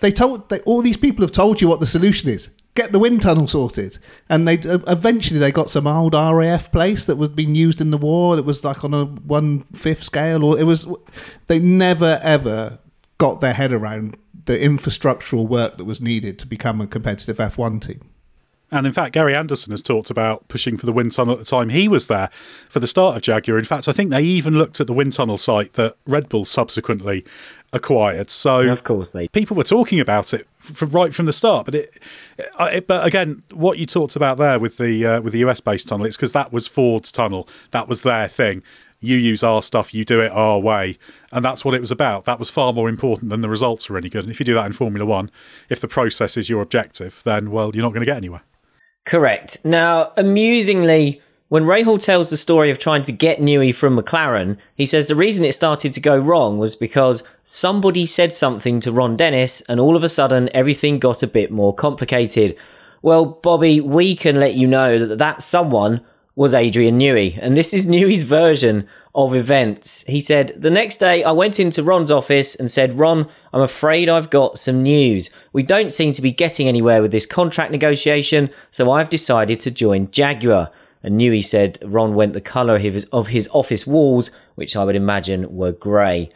they 0.00 0.12
told 0.12 0.48
they, 0.48 0.60
all 0.60 0.82
these 0.82 0.96
people 0.96 1.24
have 1.24 1.32
told 1.32 1.60
you 1.60 1.68
what 1.68 1.80
the 1.80 1.86
solution 1.86 2.28
is. 2.28 2.48
Get 2.74 2.90
the 2.90 2.98
wind 2.98 3.22
tunnel 3.22 3.46
sorted, 3.46 3.98
and 4.28 4.48
they 4.48 4.58
uh, 4.58 4.78
eventually 4.88 5.38
they 5.38 5.52
got 5.52 5.70
some 5.70 5.86
old 5.86 6.14
RAF 6.14 6.72
place 6.72 7.04
that 7.04 7.16
was 7.16 7.28
being 7.28 7.54
used 7.54 7.80
in 7.80 7.92
the 7.92 7.98
war. 7.98 8.36
It 8.36 8.44
was 8.44 8.64
like 8.64 8.84
on 8.84 8.92
a 8.92 9.04
one 9.04 9.60
fifth 9.72 10.02
scale, 10.02 10.44
or 10.44 10.58
it 10.58 10.64
was. 10.64 10.86
They 11.46 11.60
never 11.60 12.18
ever 12.22 12.80
got 13.18 13.40
their 13.40 13.52
head 13.52 13.72
around 13.72 14.16
the 14.46 14.58
infrastructural 14.58 15.46
work 15.46 15.76
that 15.76 15.84
was 15.84 16.00
needed 16.00 16.38
to 16.40 16.46
become 16.46 16.80
a 16.80 16.86
competitive 16.86 17.38
F1 17.38 17.80
team. 17.86 18.00
And 18.74 18.88
in 18.88 18.92
fact, 18.92 19.12
Gary 19.12 19.36
Anderson 19.36 19.70
has 19.70 19.82
talked 19.82 20.10
about 20.10 20.48
pushing 20.48 20.76
for 20.76 20.84
the 20.84 20.92
wind 20.92 21.12
tunnel 21.12 21.34
at 21.34 21.38
the 21.38 21.44
time 21.44 21.68
he 21.68 21.86
was 21.86 22.08
there 22.08 22.28
for 22.68 22.80
the 22.80 22.88
start 22.88 23.14
of 23.14 23.22
Jaguar. 23.22 23.56
In 23.56 23.64
fact, 23.64 23.86
I 23.86 23.92
think 23.92 24.10
they 24.10 24.22
even 24.22 24.58
looked 24.58 24.80
at 24.80 24.88
the 24.88 24.92
wind 24.92 25.12
tunnel 25.12 25.38
site 25.38 25.74
that 25.74 25.94
Red 26.06 26.28
Bull 26.28 26.44
subsequently 26.44 27.24
acquired. 27.72 28.32
So, 28.32 28.68
of 28.68 28.82
course, 28.82 29.12
they 29.12 29.28
people 29.28 29.56
were 29.56 29.62
talking 29.62 30.00
about 30.00 30.34
it 30.34 30.48
from 30.58 30.90
right 30.90 31.14
from 31.14 31.26
the 31.26 31.32
start. 31.32 31.66
But 31.66 31.76
it, 31.76 32.02
it 32.58 32.88
but 32.88 33.06
again, 33.06 33.44
what 33.52 33.78
you 33.78 33.86
talked 33.86 34.16
about 34.16 34.38
there 34.38 34.58
with 34.58 34.76
the 34.78 35.06
uh, 35.06 35.20
with 35.20 35.34
the 35.34 35.38
US 35.40 35.60
based 35.60 35.86
tunnel, 35.86 36.04
it's 36.04 36.16
because 36.16 36.32
that 36.32 36.52
was 36.52 36.66
Ford's 36.66 37.12
tunnel. 37.12 37.48
That 37.70 37.86
was 37.86 38.02
their 38.02 38.26
thing. 38.26 38.64
You 38.98 39.16
use 39.16 39.44
our 39.44 39.62
stuff, 39.62 39.94
you 39.94 40.04
do 40.04 40.20
it 40.20 40.32
our 40.32 40.58
way. 40.58 40.98
And 41.30 41.44
that's 41.44 41.64
what 41.64 41.74
it 41.74 41.80
was 41.80 41.92
about. 41.92 42.24
That 42.24 42.40
was 42.40 42.50
far 42.50 42.72
more 42.72 42.88
important 42.88 43.30
than 43.30 43.40
the 43.40 43.48
results 43.48 43.88
were 43.88 43.98
any 43.98 44.08
good. 44.08 44.24
And 44.24 44.32
if 44.32 44.40
you 44.40 44.46
do 44.46 44.54
that 44.54 44.66
in 44.66 44.72
Formula 44.72 45.06
One, 45.06 45.30
if 45.68 45.80
the 45.80 45.88
process 45.88 46.36
is 46.36 46.48
your 46.48 46.62
objective, 46.62 47.20
then, 47.22 47.52
well, 47.52 47.70
you're 47.72 47.82
not 47.82 47.90
going 47.90 48.00
to 48.00 48.06
get 48.06 48.16
anywhere. 48.16 48.42
Correct. 49.04 49.58
Now, 49.64 50.12
amusingly, 50.16 51.20
when 51.48 51.64
Rahal 51.64 52.02
tells 52.02 52.30
the 52.30 52.36
story 52.36 52.70
of 52.70 52.78
trying 52.78 53.02
to 53.02 53.12
get 53.12 53.38
Newey 53.38 53.74
from 53.74 53.98
McLaren, 53.98 54.56
he 54.76 54.86
says 54.86 55.08
the 55.08 55.14
reason 55.14 55.44
it 55.44 55.52
started 55.52 55.92
to 55.92 56.00
go 56.00 56.16
wrong 56.16 56.58
was 56.58 56.74
because 56.74 57.22
somebody 57.42 58.06
said 58.06 58.32
something 58.32 58.80
to 58.80 58.92
Ron 58.92 59.16
Dennis 59.16 59.60
and 59.68 59.78
all 59.78 59.94
of 59.94 60.02
a 60.02 60.08
sudden 60.08 60.48
everything 60.54 60.98
got 60.98 61.22
a 61.22 61.28
bit 61.28 61.50
more 61.50 61.74
complicated. 61.74 62.56
Well, 63.02 63.26
Bobby, 63.26 63.80
we 63.80 64.16
can 64.16 64.40
let 64.40 64.54
you 64.54 64.66
know 64.66 65.06
that 65.06 65.18
that 65.18 65.42
someone 65.42 66.00
was 66.34 66.54
Adrian 66.54 66.98
Newey, 66.98 67.38
and 67.40 67.56
this 67.56 67.72
is 67.72 67.86
Newey's 67.86 68.24
version 68.24 68.88
of 69.14 69.34
events. 69.34 70.04
He 70.08 70.20
said, 70.20 70.52
The 70.56 70.70
next 70.70 70.96
day 70.96 71.22
I 71.22 71.30
went 71.30 71.60
into 71.60 71.82
Ron's 71.82 72.10
office 72.10 72.54
and 72.54 72.70
said, 72.70 72.98
Ron, 72.98 73.28
I'm 73.52 73.62
afraid 73.62 74.08
I've 74.08 74.30
got 74.30 74.58
some 74.58 74.82
news. 74.82 75.30
We 75.52 75.62
don't 75.62 75.92
seem 75.92 76.12
to 76.12 76.22
be 76.22 76.32
getting 76.32 76.66
anywhere 76.66 77.00
with 77.00 77.12
this 77.12 77.26
contract 77.26 77.70
negotiation, 77.70 78.50
so 78.70 78.90
I've 78.90 79.10
decided 79.10 79.60
to 79.60 79.70
join 79.70 80.10
Jaguar. 80.10 80.70
And 81.02 81.20
Newey 81.20 81.44
said 81.44 81.78
Ron 81.82 82.14
went 82.14 82.32
the 82.32 82.40
colour 82.40 82.76
of 82.76 82.82
his, 82.82 83.04
of 83.12 83.28
his 83.28 83.48
office 83.52 83.86
walls, 83.86 84.30
which 84.56 84.74
I 84.74 84.84
would 84.84 84.96
imagine 84.96 85.54
were 85.54 85.72
grey. 85.72 86.30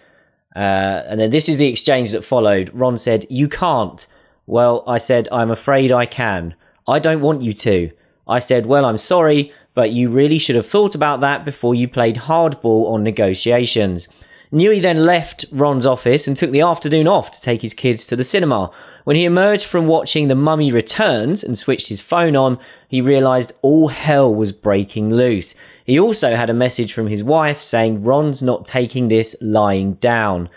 Uh, 0.55 1.03
and 1.07 1.19
then 1.19 1.31
this 1.31 1.49
is 1.49 1.59
the 1.59 1.69
exchange 1.69 2.13
that 2.13 2.25
followed. 2.25 2.71
Ron 2.73 2.97
said, 2.97 3.27
You 3.29 3.49
can't. 3.49 4.07
Well, 4.47 4.85
I 4.87 4.99
said, 4.99 5.29
I'm 5.33 5.51
afraid 5.51 5.91
I 5.91 6.07
can. 6.07 6.55
I 6.87 6.99
don't 6.99 7.21
want 7.21 7.43
you 7.43 7.53
to. 7.55 7.91
I 8.27 8.39
said, 8.39 8.67
Well, 8.67 8.85
I'm 8.85 8.97
sorry, 8.99 9.53
but 9.79 9.93
you 9.93 10.11
really 10.11 10.41
should 10.41 10.57
have 10.57 10.67
thought 10.67 10.97
about 10.97 11.21
that 11.21 11.45
before 11.45 11.73
you 11.73 11.87
played 11.87 12.17
hardball 12.17 12.91
on 12.91 13.05
negotiations. 13.05 14.09
Newey 14.53 14.83
then 14.83 15.07
left 15.07 15.45
Ron's 15.53 15.87
office 15.87 16.27
and 16.27 16.37
took 16.37 16.51
the 16.51 16.63
afternoon 16.63 17.07
off 17.07 17.31
to 17.31 17.41
take 17.41 17.63
his 17.63 17.75
kids 17.75 18.05
to 18.09 18.17
the 18.17 18.25
cinema. 18.25 18.73
When 19.05 19.15
he 19.15 19.25
emerged 19.25 19.67
from 19.67 19.87
watching 19.87 20.27
The 20.27 20.35
Mummy 20.35 20.73
Returns 20.73 21.45
and 21.45 21.57
switched 21.57 21.91
his 21.91 22.01
phone 22.01 22.35
on, 22.35 22.59
he 22.89 23.01
realised 23.01 23.53
all 23.63 23.87
hell 23.87 24.35
was 24.35 24.51
breaking 24.51 25.15
loose. 25.15 25.55
He 25.87 25.97
also 25.97 26.35
had 26.35 26.51
a 26.51 26.55
message 26.55 26.93
from 26.93 27.07
his 27.07 27.23
wife 27.23 27.63
saying 27.63 28.03
Ron's 28.03 28.43
not 28.43 28.65
taking 28.65 29.07
this 29.07 29.37
lying 29.41 29.93
down. 29.93 30.49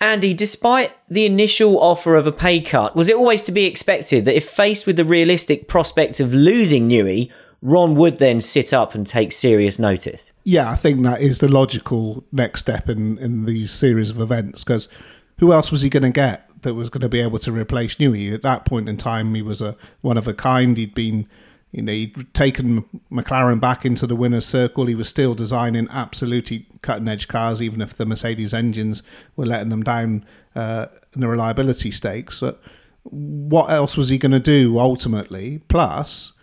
Andy, 0.00 0.32
despite 0.32 0.92
the 1.10 1.26
initial 1.26 1.78
offer 1.78 2.16
of 2.16 2.26
a 2.26 2.32
pay 2.32 2.62
cut, 2.62 2.96
was 2.96 3.10
it 3.10 3.16
always 3.16 3.42
to 3.42 3.52
be 3.52 3.66
expected 3.66 4.24
that 4.24 4.36
if 4.36 4.48
faced 4.48 4.86
with 4.86 4.96
the 4.96 5.04
realistic 5.04 5.68
prospect 5.68 6.20
of 6.20 6.32
losing 6.32 6.88
Newey, 6.88 7.30
Ron 7.64 7.94
would 7.94 8.18
then 8.18 8.42
sit 8.42 8.74
up 8.74 8.94
and 8.94 9.06
take 9.06 9.32
serious 9.32 9.78
notice. 9.78 10.34
Yeah, 10.44 10.70
I 10.70 10.76
think 10.76 11.02
that 11.02 11.22
is 11.22 11.38
the 11.38 11.48
logical 11.48 12.22
next 12.30 12.60
step 12.60 12.90
in, 12.90 13.16
in 13.16 13.46
these 13.46 13.70
series 13.70 14.10
of 14.10 14.20
events 14.20 14.62
because 14.62 14.86
who 15.38 15.50
else 15.50 15.70
was 15.70 15.80
he 15.80 15.88
going 15.88 16.02
to 16.02 16.10
get 16.10 16.50
that 16.60 16.74
was 16.74 16.90
going 16.90 17.00
to 17.00 17.08
be 17.08 17.20
able 17.20 17.38
to 17.38 17.50
replace 17.50 17.94
Newey? 17.94 18.34
At 18.34 18.42
that 18.42 18.66
point 18.66 18.86
in 18.86 18.98
time, 18.98 19.34
he 19.34 19.40
was 19.40 19.62
a 19.62 19.76
one 20.02 20.18
of 20.18 20.28
a 20.28 20.34
kind. 20.34 20.76
He'd 20.76 20.94
been, 20.94 21.26
you 21.72 21.80
know, 21.80 21.92
he'd 21.92 22.34
taken 22.34 22.84
McLaren 23.10 23.60
back 23.60 23.86
into 23.86 24.06
the 24.06 24.14
winner's 24.14 24.44
circle. 24.44 24.84
He 24.84 24.94
was 24.94 25.08
still 25.08 25.34
designing 25.34 25.88
absolutely 25.90 26.66
cutting 26.82 27.08
edge 27.08 27.28
cars, 27.28 27.62
even 27.62 27.80
if 27.80 27.96
the 27.96 28.04
Mercedes 28.04 28.52
engines 28.52 29.02
were 29.36 29.46
letting 29.46 29.70
them 29.70 29.82
down 29.82 30.26
uh, 30.54 30.88
in 31.14 31.22
the 31.22 31.28
reliability 31.28 31.90
stakes. 31.90 32.40
But 32.40 32.60
what 33.04 33.70
else 33.70 33.96
was 33.96 34.10
he 34.10 34.18
going 34.18 34.32
to 34.32 34.38
do 34.38 34.78
ultimately? 34.78 35.62
Plus, 35.68 36.33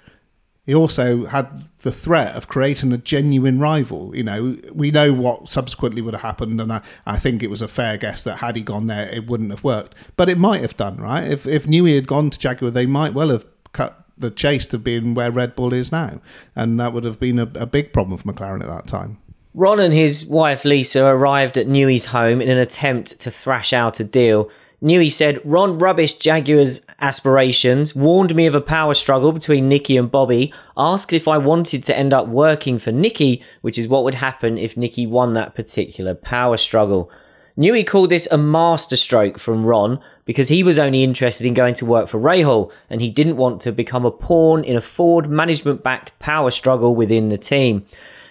he 0.63 0.75
also 0.75 1.25
had 1.25 1.63
the 1.79 1.91
threat 1.91 2.35
of 2.35 2.47
creating 2.47 2.93
a 2.93 2.97
genuine 2.97 3.59
rival. 3.59 4.15
You 4.15 4.23
know, 4.23 4.57
we 4.73 4.91
know 4.91 5.11
what 5.11 5.49
subsequently 5.49 6.01
would 6.01 6.13
have 6.13 6.21
happened, 6.21 6.61
and 6.61 6.71
I, 6.71 6.81
I 7.05 7.17
think 7.17 7.41
it 7.41 7.49
was 7.49 7.61
a 7.61 7.67
fair 7.67 7.97
guess 7.97 8.23
that 8.23 8.37
had 8.37 8.55
he 8.55 8.61
gone 8.61 8.87
there, 8.87 9.09
it 9.09 9.27
wouldn't 9.27 9.49
have 9.49 9.63
worked. 9.63 9.95
But 10.17 10.29
it 10.29 10.37
might 10.37 10.61
have 10.61 10.77
done, 10.77 10.97
right? 10.97 11.23
If 11.27 11.47
if 11.47 11.65
Newey 11.65 11.95
had 11.95 12.07
gone 12.07 12.29
to 12.29 12.39
Jaguar, 12.39 12.71
they 12.71 12.85
might 12.85 13.13
well 13.13 13.29
have 13.29 13.45
cut 13.73 14.05
the 14.17 14.29
chase 14.29 14.67
to 14.67 14.77
being 14.77 15.15
where 15.15 15.31
Red 15.31 15.55
Bull 15.55 15.73
is 15.73 15.91
now, 15.91 16.21
and 16.55 16.79
that 16.79 16.93
would 16.93 17.05
have 17.05 17.19
been 17.19 17.39
a, 17.39 17.49
a 17.55 17.65
big 17.65 17.91
problem 17.91 18.17
for 18.17 18.31
McLaren 18.31 18.61
at 18.61 18.67
that 18.67 18.87
time. 18.87 19.17
Ron 19.53 19.79
and 19.79 19.93
his 19.93 20.25
wife 20.27 20.63
Lisa 20.63 21.05
arrived 21.05 21.57
at 21.57 21.67
Newey's 21.67 22.05
home 22.05 22.39
in 22.39 22.49
an 22.49 22.57
attempt 22.57 23.19
to 23.19 23.31
thrash 23.31 23.73
out 23.73 23.99
a 23.99 24.03
deal 24.03 24.49
Newey 24.83 25.11
said, 25.11 25.39
Ron 25.45 25.77
rubbished 25.77 26.19
Jaguar's 26.19 26.83
aspirations, 26.99 27.95
warned 27.95 28.33
me 28.33 28.47
of 28.47 28.55
a 28.55 28.61
power 28.61 28.95
struggle 28.95 29.31
between 29.31 29.69
Niki 29.69 29.99
and 29.99 30.09
Bobby, 30.09 30.51
asked 30.75 31.13
if 31.13 31.27
I 31.27 31.37
wanted 31.37 31.83
to 31.83 31.95
end 31.95 32.13
up 32.13 32.27
working 32.27 32.79
for 32.79 32.91
Niki, 32.91 33.43
which 33.61 33.77
is 33.77 33.87
what 33.87 34.03
would 34.03 34.15
happen 34.15 34.57
if 34.57 34.73
Niki 34.73 35.07
won 35.07 35.35
that 35.35 35.53
particular 35.53 36.15
power 36.15 36.57
struggle. 36.57 37.11
Newey 37.55 37.85
called 37.85 38.09
this 38.09 38.27
a 38.31 38.39
masterstroke 38.39 39.37
from 39.37 39.65
Ron 39.65 39.99
because 40.25 40.47
he 40.47 40.63
was 40.63 40.79
only 40.79 41.03
interested 41.03 41.45
in 41.45 41.53
going 41.53 41.75
to 41.75 41.85
work 41.85 42.07
for 42.07 42.19
Rahal 42.19 42.71
and 42.89 43.01
he 43.01 43.11
didn't 43.11 43.37
want 43.37 43.61
to 43.61 43.71
become 43.71 44.03
a 44.03 44.09
pawn 44.09 44.63
in 44.63 44.75
a 44.75 44.81
Ford 44.81 45.29
management 45.29 45.83
backed 45.83 46.17
power 46.17 46.49
struggle 46.49 46.95
within 46.95 47.29
the 47.29 47.37
team. 47.37 47.85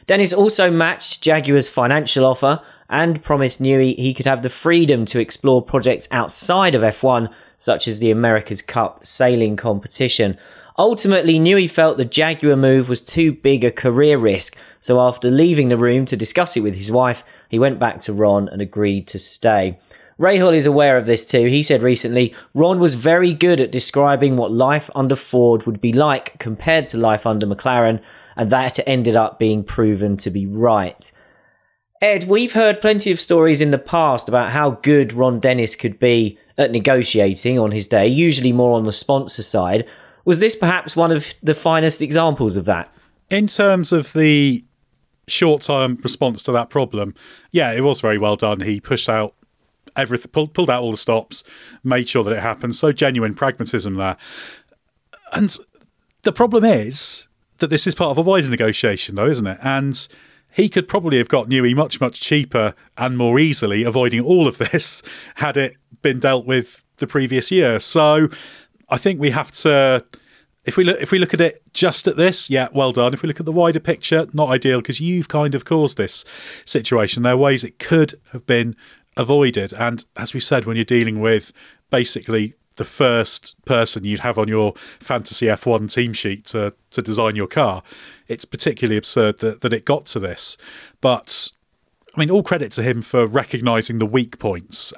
Dennis 0.08 0.32
also 0.32 0.68
matched 0.68 1.22
Jaguar's 1.22 1.68
financial 1.68 2.24
offer 2.24 2.60
and 2.90 3.22
promised 3.22 3.62
Newey 3.62 3.96
he 3.96 4.12
could 4.12 4.26
have 4.26 4.42
the 4.42 4.50
freedom 4.50 5.06
to 5.06 5.20
explore 5.20 5.62
projects 5.62 6.08
outside 6.10 6.74
of 6.74 6.82
F1, 6.82 7.32
such 7.56 7.88
as 7.88 8.00
the 8.00 8.10
America's 8.10 8.60
Cup 8.60 9.06
sailing 9.06 9.56
competition. 9.56 10.36
Ultimately, 10.76 11.38
Newey 11.38 11.70
felt 11.70 11.96
the 11.96 12.04
Jaguar 12.04 12.56
move 12.56 12.88
was 12.88 13.00
too 13.00 13.32
big 13.32 13.64
a 13.64 13.70
career 13.70 14.18
risk, 14.18 14.56
so 14.80 15.00
after 15.00 15.30
leaving 15.30 15.68
the 15.68 15.76
room 15.76 16.04
to 16.06 16.16
discuss 16.16 16.56
it 16.56 16.60
with 16.60 16.76
his 16.76 16.90
wife, 16.90 17.22
he 17.48 17.58
went 17.58 17.78
back 17.78 18.00
to 18.00 18.12
Ron 18.12 18.48
and 18.48 18.60
agreed 18.60 19.06
to 19.08 19.18
stay. 19.18 19.78
Rahal 20.18 20.54
is 20.54 20.66
aware 20.66 20.98
of 20.98 21.06
this 21.06 21.24
too. 21.24 21.46
He 21.46 21.62
said 21.62 21.82
recently, 21.82 22.34
Ron 22.54 22.78
was 22.78 22.94
very 22.94 23.32
good 23.32 23.60
at 23.60 23.72
describing 23.72 24.36
what 24.36 24.52
life 24.52 24.90
under 24.94 25.16
Ford 25.16 25.64
would 25.64 25.80
be 25.80 25.92
like 25.92 26.38
compared 26.38 26.86
to 26.86 26.98
life 26.98 27.24
under 27.24 27.46
McLaren, 27.46 28.02
and 28.36 28.50
that 28.50 28.78
ended 28.86 29.16
up 29.16 29.38
being 29.38 29.64
proven 29.64 30.16
to 30.18 30.30
be 30.30 30.44
right. 30.44 31.10
Edd, 32.02 32.24
we've 32.24 32.52
heard 32.52 32.80
plenty 32.80 33.10
of 33.10 33.20
stories 33.20 33.60
in 33.60 33.72
the 33.72 33.78
past 33.78 34.26
about 34.26 34.50
how 34.50 34.70
good 34.70 35.12
Ron 35.12 35.38
Dennis 35.38 35.76
could 35.76 35.98
be 35.98 36.38
at 36.56 36.70
negotiating 36.70 37.58
on 37.58 37.72
his 37.72 37.86
day, 37.86 38.06
usually 38.06 38.52
more 38.52 38.74
on 38.74 38.84
the 38.84 38.92
sponsor 38.92 39.42
side. 39.42 39.86
Was 40.24 40.40
this 40.40 40.56
perhaps 40.56 40.96
one 40.96 41.12
of 41.12 41.34
the 41.42 41.54
finest 41.54 42.00
examples 42.00 42.56
of 42.56 42.64
that? 42.64 42.90
In 43.28 43.46
terms 43.46 43.92
of 43.92 44.14
the 44.14 44.64
short 45.28 45.60
term 45.60 45.98
response 46.02 46.42
to 46.44 46.52
that 46.52 46.70
problem, 46.70 47.14
yeah, 47.52 47.72
it 47.72 47.82
was 47.82 48.00
very 48.00 48.16
well 48.16 48.36
done. 48.36 48.60
He 48.60 48.80
pushed 48.80 49.10
out 49.10 49.34
everything, 49.94 50.30
pulled, 50.30 50.54
pulled 50.54 50.70
out 50.70 50.82
all 50.82 50.92
the 50.92 50.96
stops, 50.96 51.44
made 51.84 52.08
sure 52.08 52.24
that 52.24 52.32
it 52.32 52.40
happened. 52.40 52.74
So 52.76 52.92
genuine 52.92 53.34
pragmatism 53.34 53.96
there. 53.96 54.16
And 55.32 55.54
the 56.22 56.32
problem 56.32 56.64
is 56.64 57.28
that 57.58 57.68
this 57.68 57.86
is 57.86 57.94
part 57.94 58.10
of 58.10 58.18
a 58.18 58.22
wider 58.22 58.48
negotiation, 58.48 59.16
though, 59.16 59.28
isn't 59.28 59.46
it? 59.46 59.58
And 59.62 60.08
he 60.52 60.68
could 60.68 60.88
probably 60.88 61.18
have 61.18 61.28
got 61.28 61.48
Newey 61.48 61.74
much, 61.74 62.00
much 62.00 62.20
cheaper 62.20 62.74
and 62.96 63.16
more 63.16 63.38
easily, 63.38 63.82
avoiding 63.82 64.20
all 64.20 64.46
of 64.46 64.58
this, 64.58 65.02
had 65.36 65.56
it 65.56 65.76
been 66.02 66.18
dealt 66.18 66.46
with 66.46 66.82
the 66.96 67.06
previous 67.06 67.50
year. 67.50 67.80
So 67.80 68.28
I 68.88 68.98
think 68.98 69.20
we 69.20 69.30
have 69.30 69.50
to 69.52 70.04
if 70.64 70.76
we 70.76 70.84
look 70.84 71.00
if 71.00 71.10
we 71.10 71.18
look 71.18 71.34
at 71.34 71.40
it 71.40 71.62
just 71.72 72.06
at 72.06 72.16
this, 72.16 72.50
yeah, 72.50 72.68
well 72.72 72.92
done. 72.92 73.14
If 73.14 73.22
we 73.22 73.26
look 73.26 73.40
at 73.40 73.46
the 73.46 73.52
wider 73.52 73.80
picture, 73.80 74.26
not 74.32 74.50
ideal 74.50 74.80
because 74.80 75.00
you've 75.00 75.28
kind 75.28 75.54
of 75.54 75.64
caused 75.64 75.96
this 75.96 76.24
situation. 76.64 77.22
There 77.22 77.32
are 77.32 77.36
ways 77.36 77.64
it 77.64 77.78
could 77.78 78.14
have 78.32 78.46
been 78.46 78.76
avoided, 79.16 79.72
and 79.72 80.04
as 80.16 80.34
we 80.34 80.40
said, 80.40 80.66
when 80.66 80.76
you're 80.76 80.84
dealing 80.84 81.20
with 81.20 81.52
basically 81.90 82.54
the 82.76 82.84
first 82.84 83.54
person 83.64 84.04
you'd 84.04 84.20
have 84.20 84.38
on 84.38 84.48
your 84.48 84.74
fantasy 85.00 85.46
F1 85.46 85.92
team 85.92 86.12
sheet 86.12 86.44
to 86.46 86.74
to 86.90 87.02
design 87.02 87.36
your 87.36 87.46
car, 87.46 87.82
it's 88.28 88.44
particularly 88.44 88.96
absurd 88.96 89.38
that 89.38 89.60
that 89.60 89.72
it 89.72 89.84
got 89.84 90.06
to 90.06 90.18
this. 90.18 90.56
But 91.00 91.50
I 92.14 92.20
mean, 92.20 92.30
all 92.30 92.42
credit 92.42 92.72
to 92.72 92.82
him 92.82 93.02
for 93.02 93.26
recognising 93.26 93.98
the 93.98 94.06
weak 94.06 94.38
points 94.38 94.92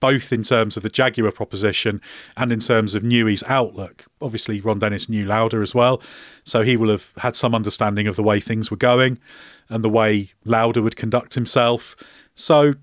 both 0.00 0.32
in 0.32 0.42
terms 0.42 0.76
of 0.76 0.82
the 0.82 0.90
Jaguar 0.90 1.32
proposition 1.32 2.00
and 2.36 2.52
in 2.52 2.60
terms 2.60 2.94
of 2.94 3.02
Newey's 3.02 3.42
outlook. 3.44 4.04
Obviously, 4.20 4.60
Ron 4.60 4.78
Dennis 4.78 5.08
knew 5.08 5.24
Lauda 5.24 5.58
as 5.58 5.74
well, 5.74 6.02
so 6.44 6.62
he 6.62 6.76
will 6.76 6.90
have 6.90 7.12
had 7.18 7.34
some 7.34 7.54
understanding 7.54 8.06
of 8.06 8.16
the 8.16 8.22
way 8.22 8.40
things 8.40 8.70
were 8.70 8.76
going 8.76 9.18
and 9.68 9.82
the 9.82 9.88
way 9.88 10.32
Lauda 10.44 10.82
would 10.82 10.96
conduct 10.96 11.34
himself. 11.34 11.96
So 12.34 12.74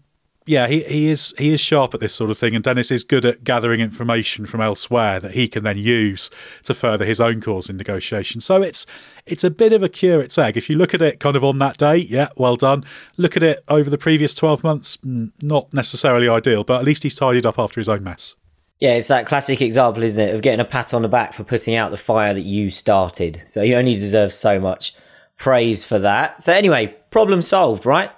yeah, 0.45 0.67
he, 0.67 0.83
he 0.83 1.09
is 1.09 1.33
he 1.37 1.53
is 1.53 1.61
sharp 1.61 1.93
at 1.93 1.99
this 1.99 2.13
sort 2.13 2.29
of 2.29 2.37
thing, 2.37 2.55
and 2.55 2.63
Dennis 2.63 2.91
is 2.91 3.03
good 3.03 3.25
at 3.25 3.43
gathering 3.43 3.79
information 3.79 4.45
from 4.45 4.61
elsewhere 4.61 5.19
that 5.19 5.33
he 5.33 5.47
can 5.47 5.63
then 5.63 5.77
use 5.77 6.29
to 6.63 6.73
further 6.73 7.05
his 7.05 7.21
own 7.21 7.41
cause 7.41 7.69
in 7.69 7.77
negotiation. 7.77 8.41
So 8.41 8.61
it's 8.61 8.85
it's 9.25 9.43
a 9.43 9.49
bit 9.49 9.73
of 9.73 9.83
a 9.83 9.89
curate's 9.89 10.37
egg. 10.37 10.57
If 10.57 10.69
you 10.69 10.75
look 10.75 10.93
at 10.93 11.01
it 11.01 11.19
kind 11.19 11.35
of 11.35 11.43
on 11.43 11.59
that 11.59 11.77
day, 11.77 11.97
yeah, 11.97 12.29
well 12.37 12.55
done. 12.55 12.83
Look 13.17 13.37
at 13.37 13.43
it 13.43 13.63
over 13.67 13.89
the 13.89 13.97
previous 13.97 14.33
twelve 14.33 14.63
months, 14.63 14.97
mm, 14.97 15.31
not 15.41 15.73
necessarily 15.73 16.27
ideal, 16.27 16.63
but 16.63 16.79
at 16.79 16.85
least 16.85 17.03
he's 17.03 17.15
tidied 17.15 17.45
up 17.45 17.57
after 17.57 17.79
his 17.79 17.89
own 17.89 18.03
mess. 18.03 18.35
Yeah, 18.79 18.95
it's 18.95 19.07
that 19.07 19.25
classic 19.25 19.61
example, 19.61 20.03
isn't 20.03 20.29
it, 20.29 20.35
of 20.35 20.41
getting 20.41 20.59
a 20.59 20.65
pat 20.65 20.93
on 20.93 21.03
the 21.03 21.07
back 21.07 21.31
for 21.33 21.45
putting 21.45 21.75
out 21.75 21.91
the 21.91 21.97
fire 21.97 22.33
that 22.33 22.41
you 22.41 22.69
started. 22.69 23.41
So 23.45 23.63
he 23.63 23.75
only 23.75 23.93
deserves 23.93 24.35
so 24.35 24.59
much 24.59 24.93
praise 25.37 25.85
for 25.85 25.99
that. 25.99 26.43
So 26.43 26.51
anyway, 26.51 26.95
problem 27.09 27.41
solved, 27.41 27.85
right? 27.85 28.11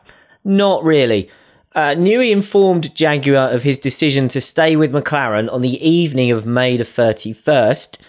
Not 0.44 0.84
really. 0.84 1.30
Uh, 1.76 1.94
Newey 1.94 2.32
informed 2.32 2.96
Jaguar 2.96 3.50
of 3.50 3.64
his 3.64 3.78
decision 3.78 4.30
to 4.30 4.40
stay 4.40 4.78
with 4.78 4.94
McLaren 4.94 5.52
on 5.52 5.60
the 5.60 5.86
evening 5.86 6.32
of 6.32 6.46
May 6.46 6.78
the 6.78 6.86
31st. 6.86 8.00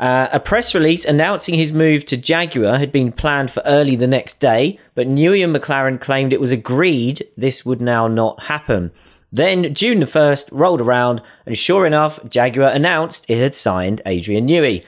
Uh, 0.00 0.26
a 0.32 0.40
press 0.40 0.74
release 0.74 1.04
announcing 1.04 1.54
his 1.54 1.72
move 1.72 2.04
to 2.06 2.16
Jaguar 2.16 2.78
had 2.78 2.90
been 2.90 3.12
planned 3.12 3.52
for 3.52 3.62
early 3.64 3.94
the 3.94 4.08
next 4.08 4.40
day, 4.40 4.80
but 4.96 5.06
Newey 5.06 5.44
and 5.44 5.54
McLaren 5.54 6.00
claimed 6.00 6.32
it 6.32 6.40
was 6.40 6.50
agreed 6.50 7.24
this 7.36 7.64
would 7.64 7.80
now 7.80 8.08
not 8.08 8.42
happen. 8.42 8.90
Then 9.32 9.72
June 9.72 10.00
the 10.00 10.06
1st 10.06 10.48
rolled 10.50 10.80
around, 10.80 11.22
and 11.46 11.56
sure 11.56 11.86
enough, 11.86 12.18
Jaguar 12.28 12.70
announced 12.70 13.24
it 13.28 13.38
had 13.38 13.54
signed 13.54 14.02
Adrian 14.04 14.48
Newey. 14.48 14.84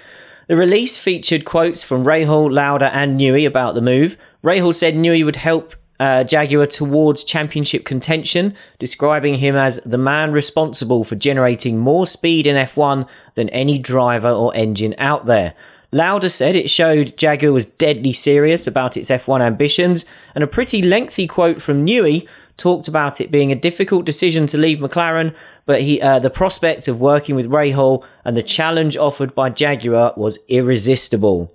The 0.48 0.56
release 0.56 0.96
featured 0.96 1.44
quotes 1.44 1.84
from 1.84 2.04
Rahal, 2.04 2.52
Lauda, 2.52 2.92
and 2.92 3.18
Newey 3.20 3.46
about 3.46 3.76
the 3.76 3.80
move. 3.80 4.16
Rahal 4.42 4.74
said 4.74 4.94
Newey 4.94 5.24
would 5.24 5.36
help 5.36 5.74
uh, 6.00 6.24
Jaguar 6.24 6.66
towards 6.66 7.24
championship 7.24 7.84
contention, 7.84 8.54
describing 8.78 9.36
him 9.36 9.56
as 9.56 9.78
the 9.84 9.98
man 9.98 10.32
responsible 10.32 11.04
for 11.04 11.16
generating 11.16 11.78
more 11.78 12.06
speed 12.06 12.46
in 12.46 12.56
F1 12.56 13.06
than 13.34 13.48
any 13.50 13.78
driver 13.78 14.30
or 14.30 14.54
engine 14.54 14.94
out 14.98 15.26
there. 15.26 15.54
Lauda 15.90 16.28
said 16.28 16.54
it 16.54 16.68
showed 16.68 17.16
Jaguar 17.16 17.50
was 17.50 17.64
deadly 17.64 18.12
serious 18.12 18.66
about 18.66 18.96
its 18.96 19.08
F1 19.08 19.40
ambitions, 19.40 20.04
and 20.34 20.44
a 20.44 20.46
pretty 20.46 20.82
lengthy 20.82 21.26
quote 21.26 21.62
from 21.62 21.86
Newey 21.86 22.28
talked 22.58 22.88
about 22.88 23.20
it 23.20 23.30
being 23.30 23.50
a 23.50 23.56
difficult 23.56 24.04
decision 24.04 24.46
to 24.48 24.58
leave 24.58 24.78
McLaren, 24.78 25.34
but 25.64 25.80
he, 25.80 26.00
uh, 26.02 26.18
the 26.18 26.28
prospect 26.28 26.88
of 26.88 27.00
working 27.00 27.34
with 27.34 27.48
Rahal 27.48 28.04
and 28.24 28.36
the 28.36 28.42
challenge 28.42 28.96
offered 28.96 29.34
by 29.34 29.48
Jaguar 29.48 30.12
was 30.16 30.40
irresistible. 30.48 31.50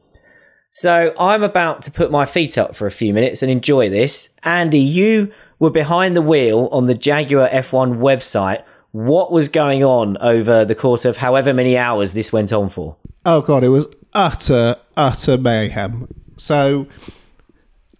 So 0.75 1.13
I'm 1.19 1.43
about 1.43 1.83
to 1.83 1.91
put 1.91 2.09
my 2.09 2.25
feet 2.25 2.57
up 2.57 2.75
for 2.75 2.87
a 2.87 2.91
few 2.91 3.13
minutes 3.13 3.43
and 3.43 3.51
enjoy 3.51 3.91
this. 3.91 4.29
Andy, 4.41 4.79
you 4.79 5.31
were 5.59 5.69
behind 5.69 6.15
the 6.15 6.21
wheel 6.21 6.67
on 6.71 6.87
the 6.87 6.95
Jaguar 6.95 7.47
F1 7.47 7.99
website. 7.99 8.63
What 8.91 9.31
was 9.31 9.49
going 9.49 9.83
on 9.83 10.17
over 10.17 10.65
the 10.65 10.73
course 10.73 11.05
of 11.05 11.17
however 11.17 11.53
many 11.53 11.77
hours 11.77 12.13
this 12.13 12.33
went 12.33 12.51
on 12.51 12.69
for? 12.69 12.95
Oh 13.23 13.41
god, 13.41 13.63
it 13.63 13.69
was 13.69 13.85
utter 14.13 14.77
utter 14.97 15.37
mayhem. 15.37 16.07
So 16.37 16.87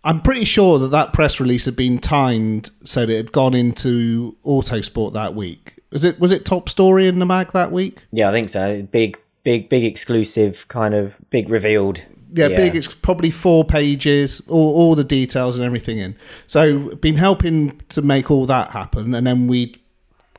I'm 0.04 0.24
pretty 0.24 0.46
sure 0.46 0.80
that 0.80 0.88
that 0.88 1.14
press 1.14 1.40
release 1.40 1.66
had 1.66 1.76
been 1.76 2.00
timed 2.00 2.72
so 2.86 3.06
that 3.06 3.14
it 3.14 3.18
had 3.18 3.32
gone 3.32 3.54
into 3.54 4.36
Autosport 4.44 5.14
that 5.14 5.36
week. 5.36 5.76
Was 5.92 6.04
it 6.04 6.20
was 6.20 6.32
it 6.32 6.44
top 6.44 6.70
story 6.70 7.08
in 7.08 7.20
the 7.20 7.26
mag 7.28 7.52
that 7.52 7.72
week? 7.72 8.00
Yeah, 8.12 8.30
I 8.30 8.32
think 8.32 8.50
so. 8.50 8.82
Big 8.82 9.20
big 9.44 9.70
big 9.70 9.84
exclusive 9.84 10.68
kind 10.70 10.96
of 10.96 11.14
big 11.30 11.50
revealed 11.50 12.02
yeah, 12.34 12.48
yeah, 12.48 12.56
big. 12.56 12.76
It's 12.76 12.88
probably 12.88 13.30
four 13.30 13.64
pages, 13.64 14.42
all, 14.48 14.76
all 14.76 14.96
the 14.96 15.04
details 15.04 15.56
and 15.56 15.64
everything 15.64 16.00
in. 16.00 16.16
So, 16.48 16.96
been 16.96 17.16
helping 17.16 17.80
to 17.90 18.02
make 18.02 18.32
all 18.32 18.46
that 18.48 18.72
happen, 18.72 19.14
and 19.14 19.26
then 19.26 19.48
we 19.48 19.76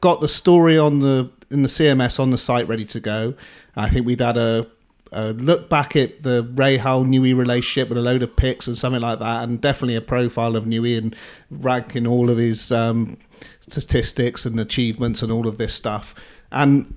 got 0.00 0.20
the 0.20 0.28
story 0.28 0.76
on 0.76 1.00
the 1.00 1.30
in 1.50 1.62
the 1.62 1.68
CMS 1.68 2.18
on 2.18 2.30
the 2.30 2.38
site 2.38 2.66
ready 2.68 2.84
to 2.86 3.00
go. 3.00 3.34
I 3.76 3.88
think 3.88 4.06
we'd 4.06 4.20
had 4.20 4.36
a, 4.36 4.66
a 5.12 5.32
look 5.32 5.68
back 5.68 5.94
at 5.94 6.22
the 6.22 6.44
Rahal 6.44 7.06
Newey 7.06 7.36
relationship 7.36 7.88
with 7.88 7.98
a 7.98 8.02
load 8.02 8.22
of 8.22 8.34
pics 8.34 8.66
and 8.66 8.76
something 8.76 9.00
like 9.00 9.20
that, 9.20 9.44
and 9.44 9.60
definitely 9.60 9.96
a 9.96 10.00
profile 10.00 10.56
of 10.56 10.64
Newey 10.64 10.98
and 10.98 11.14
ranking 11.50 12.06
all 12.06 12.28
of 12.28 12.38
his 12.38 12.72
um, 12.72 13.18
statistics 13.60 14.44
and 14.44 14.58
achievements 14.58 15.22
and 15.22 15.30
all 15.30 15.46
of 15.46 15.58
this 15.58 15.74
stuff. 15.74 16.14
And 16.50 16.94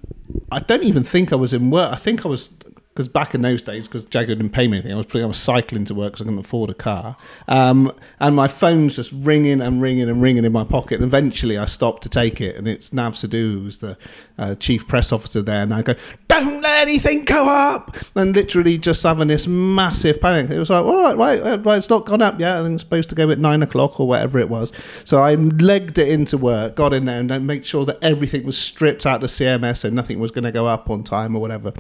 I 0.52 0.60
don't 0.60 0.84
even 0.84 1.04
think 1.04 1.32
I 1.32 1.36
was 1.36 1.54
in 1.54 1.70
work. 1.70 1.94
I 1.94 1.98
think 1.98 2.26
I 2.26 2.30
was 2.30 2.50
because 2.98 3.08
back 3.08 3.36
in 3.36 3.44
those 3.44 3.62
days, 3.62 3.88
because 3.88 4.06
Jaguar 4.06 4.36
didn't 4.36 4.54
pay 4.54 4.68
me 4.68 4.78
anything, 4.80 4.92
I 4.92 4.98
was 4.98 5.06
I 5.14 5.24
was 5.24 5.38
cycling 5.38 5.86
to 5.86 5.94
work 5.94 6.14
because 6.14 6.22
I 6.22 6.26
couldn't 6.26 6.40
afford 6.40 6.72
a 6.72 6.74
car, 6.74 7.16
um, 7.48 7.92
and 8.20 8.36
my 8.36 8.48
phone's 8.48 8.96
just 8.96 9.12
ringing 9.12 9.62
and 9.62 9.80
ringing 9.80 10.10
and 10.10 10.20
ringing 10.20 10.46
in 10.46 10.52
my 10.52 10.64
pocket. 10.64 10.96
And 10.96 11.04
eventually, 11.04 11.60
I 11.60 11.68
stopped 11.68 12.02
to 12.04 12.10
take 12.10 12.42
it, 12.42 12.56
and 12.56 12.68
it's 12.68 12.92
Nav 12.92 13.14
Sidhu, 13.14 13.62
who's 13.62 13.78
the 13.78 14.00
uh, 14.40 14.56
chief 14.56 14.88
press 14.88 15.12
officer 15.12 15.44
there, 15.44 15.62
and 15.62 15.76
I 15.76 15.84
go, 15.84 15.94
"Don't 16.40 16.62
let 16.62 16.82
anything 16.82 17.24
go 17.24 17.46
up!" 17.46 17.96
And 18.16 18.36
literally 18.36 18.78
just 18.78 19.04
having 19.04 19.28
this 19.28 19.48
massive 19.48 20.22
panic. 20.22 20.50
It 20.50 20.60
was 20.60 20.70
like, 20.70 20.84
"All 20.84 21.16
right, 21.16 21.18
right, 21.18 21.66
right, 21.66 21.78
it's 21.78 21.90
not 21.90 22.06
gone 22.06 22.22
up 22.22 22.40
yet. 22.40 22.58
I 22.58 22.64
think 22.64 22.74
it's 22.76 22.84
supposed 22.84 23.10
to 23.10 23.16
go 23.16 23.30
at 23.30 23.40
nine 23.40 23.64
o'clock 23.64 24.00
or 24.00 24.08
whatever 24.08 24.40
it 24.40 24.50
was." 24.50 24.72
So 25.04 25.20
I 25.20 25.36
legged 25.36 25.98
it 25.98 26.10
into 26.10 26.38
work, 26.38 26.76
got 26.76 26.94
in 26.94 27.06
there, 27.06 27.20
and 27.20 27.48
made 27.48 27.66
sure 27.66 27.86
that 27.86 27.98
everything 28.02 28.46
was 28.46 28.58
stripped 28.58 29.06
out 29.06 29.16
of 29.16 29.22
the 29.22 29.28
CMS 29.28 29.84
and 29.84 29.96
nothing 29.96 30.20
was 30.20 30.32
going 30.32 30.44
to 30.44 30.52
go 30.52 30.68
up 30.68 30.90
on 30.90 31.04
time 31.04 31.36
or 31.36 31.42
whatever. 31.42 31.74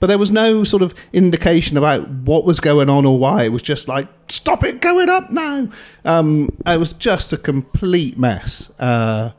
But 0.00 0.08
there 0.08 0.18
was 0.18 0.30
no 0.30 0.64
sort 0.64 0.82
of 0.82 0.94
indication 1.12 1.76
about 1.76 2.08
what 2.08 2.44
was 2.44 2.58
going 2.58 2.90
on 2.90 3.06
or 3.06 3.18
why. 3.18 3.44
It 3.44 3.52
was 3.52 3.62
just 3.62 3.86
like, 3.86 4.08
stop 4.28 4.64
it 4.64 4.80
going 4.80 5.08
up 5.08 5.30
now. 5.30 5.68
Um, 6.04 6.50
it 6.66 6.78
was 6.78 6.92
just 6.92 7.32
a 7.32 7.36
complete 7.36 8.18
mess. 8.18 8.70
Uh, 8.80 9.30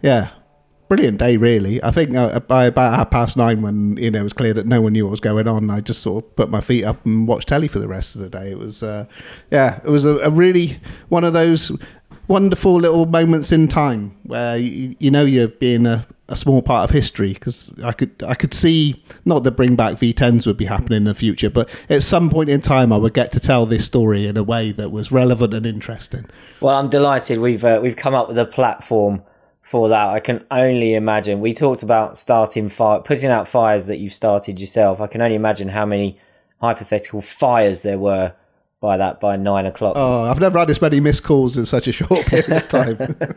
yeah, 0.00 0.30
brilliant 0.92 1.16
day, 1.16 1.38
really. 1.38 1.82
I 1.82 1.90
think 1.90 2.14
uh, 2.14 2.38
by 2.40 2.66
about 2.66 2.94
half 2.94 3.10
past 3.10 3.34
nine, 3.34 3.62
when 3.62 3.96
you 3.96 4.10
know 4.10 4.20
it 4.20 4.24
was 4.24 4.34
clear 4.34 4.52
that 4.52 4.66
no 4.66 4.82
one 4.82 4.92
knew 4.92 5.06
what 5.06 5.12
was 5.12 5.20
going 5.20 5.48
on, 5.48 5.70
I 5.70 5.80
just 5.80 6.02
sort 6.02 6.22
of 6.22 6.36
put 6.36 6.50
my 6.50 6.60
feet 6.60 6.84
up 6.84 7.02
and 7.06 7.26
watched 7.26 7.48
telly 7.48 7.66
for 7.66 7.78
the 7.78 7.88
rest 7.88 8.14
of 8.14 8.20
the 8.20 8.28
day. 8.28 8.50
It 8.50 8.58
was, 8.58 8.82
uh, 8.82 9.06
yeah, 9.50 9.80
it 9.82 9.88
was 9.88 10.04
a, 10.04 10.18
a 10.18 10.28
really 10.28 10.80
one 11.08 11.24
of 11.24 11.32
those 11.32 11.72
wonderful 12.28 12.74
little 12.74 13.06
moments 13.06 13.52
in 13.52 13.68
time 13.68 14.14
where 14.24 14.58
you, 14.58 14.94
you 14.98 15.10
know 15.10 15.24
you're 15.24 15.48
being 15.48 15.86
a, 15.86 16.06
a 16.28 16.36
small 16.36 16.60
part 16.60 16.90
of 16.90 16.94
history 16.94 17.32
because 17.32 17.72
I 17.82 17.92
could 17.92 18.22
I 18.28 18.34
could 18.34 18.52
see 18.52 19.02
not 19.24 19.44
that 19.44 19.52
bring 19.52 19.76
back 19.76 19.96
V10s 19.96 20.46
would 20.46 20.58
be 20.58 20.66
happening 20.66 20.98
in 20.98 21.04
the 21.04 21.14
future, 21.14 21.48
but 21.48 21.70
at 21.88 22.02
some 22.02 22.28
point 22.28 22.50
in 22.50 22.60
time 22.60 22.92
I 22.92 22.98
would 22.98 23.14
get 23.14 23.32
to 23.32 23.40
tell 23.40 23.64
this 23.64 23.86
story 23.86 24.26
in 24.26 24.36
a 24.36 24.42
way 24.42 24.72
that 24.72 24.92
was 24.92 25.10
relevant 25.10 25.54
and 25.54 25.64
interesting. 25.64 26.26
Well, 26.60 26.76
I'm 26.76 26.90
delighted 26.90 27.38
we've 27.38 27.64
uh, 27.64 27.80
we've 27.82 27.96
come 27.96 28.12
up 28.12 28.28
with 28.28 28.36
a 28.36 28.44
platform 28.44 29.22
for 29.62 29.88
that. 29.88 30.08
I 30.08 30.20
can 30.20 30.44
only 30.50 30.94
imagine. 30.94 31.40
We 31.40 31.54
talked 31.54 31.82
about 31.82 32.18
starting 32.18 32.68
fire, 32.68 33.00
putting 33.00 33.30
out 33.30 33.48
fires 33.48 33.86
that 33.86 33.98
you've 33.98 34.12
started 34.12 34.60
yourself. 34.60 35.00
I 35.00 35.06
can 35.06 35.22
only 35.22 35.36
imagine 35.36 35.68
how 35.68 35.86
many 35.86 36.18
hypothetical 36.60 37.22
fires 37.22 37.82
there 37.82 37.98
were 37.98 38.34
by 38.80 38.96
that 38.96 39.20
by 39.20 39.36
nine 39.36 39.64
o'clock. 39.64 39.94
Oh, 39.96 40.24
I've 40.24 40.40
never 40.40 40.58
had 40.58 40.68
this 40.68 40.82
many 40.82 41.00
missed 41.00 41.22
calls 41.22 41.56
in 41.56 41.64
such 41.64 41.86
a 41.86 41.92
short 41.92 42.26
period 42.26 42.52
of 42.52 42.68
time. 42.68 42.98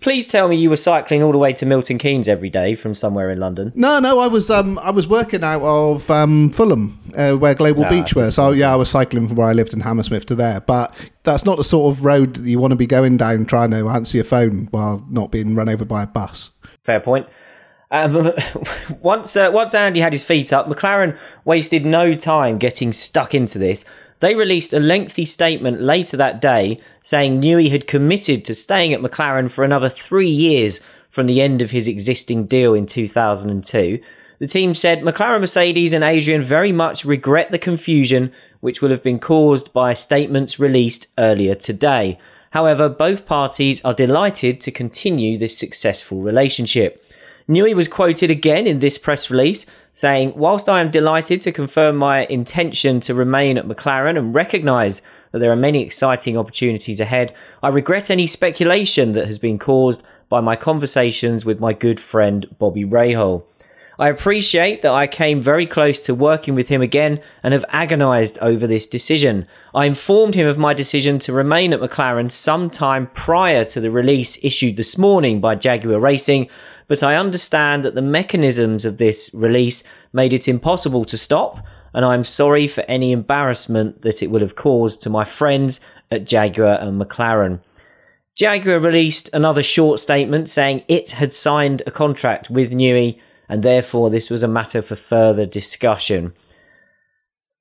Please 0.00 0.28
tell 0.28 0.46
me 0.48 0.56
you 0.56 0.70
were 0.70 0.76
cycling 0.76 1.22
all 1.22 1.32
the 1.32 1.38
way 1.38 1.52
to 1.54 1.66
Milton 1.66 1.98
Keynes 1.98 2.28
every 2.28 2.50
day 2.50 2.76
from 2.76 2.94
somewhere 2.94 3.30
in 3.30 3.40
London. 3.40 3.72
No, 3.74 3.98
no, 3.98 4.20
I 4.20 4.28
was 4.28 4.48
um, 4.48 4.78
I 4.78 4.90
was 4.90 5.08
working 5.08 5.42
out 5.42 5.62
of 5.62 6.08
um, 6.08 6.50
Fulham, 6.50 7.00
uh, 7.16 7.32
where 7.32 7.54
Global 7.54 7.84
Ah, 7.84 7.90
Beach 7.90 8.14
were. 8.14 8.30
So 8.30 8.50
yeah, 8.50 8.72
I 8.72 8.76
was 8.76 8.90
cycling 8.90 9.26
from 9.26 9.36
where 9.36 9.48
I 9.48 9.52
lived 9.52 9.72
in 9.72 9.80
Hammersmith 9.80 10.26
to 10.26 10.36
there. 10.36 10.60
But 10.60 10.94
that's 11.24 11.44
not 11.44 11.56
the 11.56 11.64
sort 11.64 11.94
of 11.94 12.04
road 12.04 12.34
that 12.34 12.48
you 12.48 12.60
want 12.60 12.70
to 12.70 12.76
be 12.76 12.86
going 12.86 13.16
down 13.16 13.44
trying 13.44 13.72
to 13.72 13.88
answer 13.88 14.16
your 14.16 14.24
phone 14.24 14.68
while 14.70 15.04
not 15.10 15.32
being 15.32 15.54
run 15.56 15.68
over 15.68 15.84
by 15.84 16.04
a 16.04 16.06
bus. 16.06 16.50
Fair 16.82 17.00
point. 17.00 17.26
Um, 17.90 18.32
once 19.02 19.36
uh, 19.36 19.50
once 19.52 19.74
Andy 19.74 20.00
had 20.00 20.12
his 20.12 20.24
feet 20.24 20.52
up, 20.52 20.68
McLaren 20.68 21.18
wasted 21.44 21.84
no 21.84 22.14
time 22.14 22.58
getting 22.58 22.92
stuck 22.92 23.34
into 23.34 23.58
this. 23.58 23.84
They 24.22 24.36
released 24.36 24.72
a 24.72 24.78
lengthy 24.78 25.24
statement 25.24 25.80
later 25.80 26.16
that 26.16 26.40
day 26.40 26.78
saying 27.02 27.42
Newey 27.42 27.72
had 27.72 27.88
committed 27.88 28.44
to 28.44 28.54
staying 28.54 28.94
at 28.94 29.00
McLaren 29.00 29.50
for 29.50 29.64
another 29.64 29.88
three 29.88 30.28
years 30.28 30.80
from 31.10 31.26
the 31.26 31.42
end 31.42 31.60
of 31.60 31.72
his 31.72 31.88
existing 31.88 32.46
deal 32.46 32.72
in 32.72 32.86
2002. 32.86 33.98
The 34.38 34.46
team 34.46 34.76
said 34.76 35.00
McLaren 35.00 35.40
Mercedes 35.40 35.92
and 35.92 36.04
Adrian 36.04 36.40
very 36.40 36.70
much 36.70 37.04
regret 37.04 37.50
the 37.50 37.58
confusion 37.58 38.30
which 38.60 38.80
will 38.80 38.90
have 38.90 39.02
been 39.02 39.18
caused 39.18 39.72
by 39.72 39.92
statements 39.92 40.60
released 40.60 41.08
earlier 41.18 41.56
today. 41.56 42.16
However, 42.50 42.88
both 42.88 43.26
parties 43.26 43.84
are 43.84 43.92
delighted 43.92 44.60
to 44.60 44.70
continue 44.70 45.36
this 45.36 45.58
successful 45.58 46.20
relationship. 46.20 47.01
Newey 47.48 47.74
was 47.74 47.88
quoted 47.88 48.30
again 48.30 48.66
in 48.66 48.78
this 48.78 48.98
press 48.98 49.30
release 49.30 49.66
saying, 49.92 50.32
Whilst 50.36 50.68
I 50.68 50.80
am 50.80 50.90
delighted 50.90 51.42
to 51.42 51.52
confirm 51.52 51.96
my 51.96 52.24
intention 52.26 53.00
to 53.00 53.14
remain 53.14 53.58
at 53.58 53.66
McLaren 53.66 54.16
and 54.16 54.34
recognise 54.34 55.02
that 55.32 55.40
there 55.40 55.52
are 55.52 55.56
many 55.56 55.82
exciting 55.82 56.38
opportunities 56.38 57.00
ahead, 57.00 57.34
I 57.62 57.68
regret 57.68 58.10
any 58.10 58.26
speculation 58.26 59.12
that 59.12 59.26
has 59.26 59.38
been 59.38 59.58
caused 59.58 60.04
by 60.28 60.40
my 60.40 60.56
conversations 60.56 61.44
with 61.44 61.60
my 61.60 61.72
good 61.72 62.00
friend 62.00 62.46
Bobby 62.58 62.84
Rahal. 62.84 63.44
I 63.98 64.08
appreciate 64.08 64.80
that 64.82 64.92
I 64.92 65.06
came 65.06 65.42
very 65.42 65.66
close 65.66 66.00
to 66.06 66.14
working 66.14 66.54
with 66.54 66.68
him 66.68 66.80
again 66.80 67.20
and 67.42 67.52
have 67.52 67.64
agonised 67.68 68.38
over 68.40 68.66
this 68.66 68.86
decision. 68.86 69.46
I 69.74 69.84
informed 69.84 70.34
him 70.34 70.46
of 70.46 70.56
my 70.56 70.72
decision 70.72 71.18
to 71.20 71.32
remain 71.32 71.74
at 71.74 71.80
McLaren 71.80 72.32
sometime 72.32 73.08
prior 73.08 73.64
to 73.66 73.80
the 73.80 73.90
release 73.90 74.42
issued 74.42 74.76
this 74.76 74.96
morning 74.96 75.40
by 75.40 75.56
Jaguar 75.56 76.00
Racing, 76.00 76.48
but 76.88 77.02
I 77.02 77.16
understand 77.16 77.84
that 77.84 77.94
the 77.94 78.02
mechanisms 78.02 78.84
of 78.84 78.98
this 78.98 79.30
release 79.34 79.82
made 80.12 80.32
it 80.32 80.48
impossible 80.48 81.04
to 81.06 81.16
stop, 81.16 81.64
and 81.94 82.04
I'm 82.04 82.24
sorry 82.24 82.66
for 82.66 82.82
any 82.88 83.12
embarrassment 83.12 84.02
that 84.02 84.22
it 84.22 84.30
would 84.30 84.42
have 84.42 84.56
caused 84.56 85.02
to 85.02 85.10
my 85.10 85.24
friends 85.24 85.80
at 86.10 86.26
Jaguar 86.26 86.78
and 86.80 87.00
McLaren. 87.00 87.60
Jaguar 88.34 88.78
released 88.78 89.30
another 89.32 89.62
short 89.62 89.98
statement 89.98 90.48
saying 90.48 90.82
it 90.88 91.10
had 91.10 91.32
signed 91.32 91.82
a 91.86 91.90
contract 91.90 92.48
with 92.48 92.72
Newey 92.72 93.20
and 93.48 93.62
therefore 93.62 94.08
this 94.08 94.30
was 94.30 94.42
a 94.42 94.48
matter 94.48 94.80
for 94.80 94.96
further 94.96 95.44
discussion. 95.44 96.32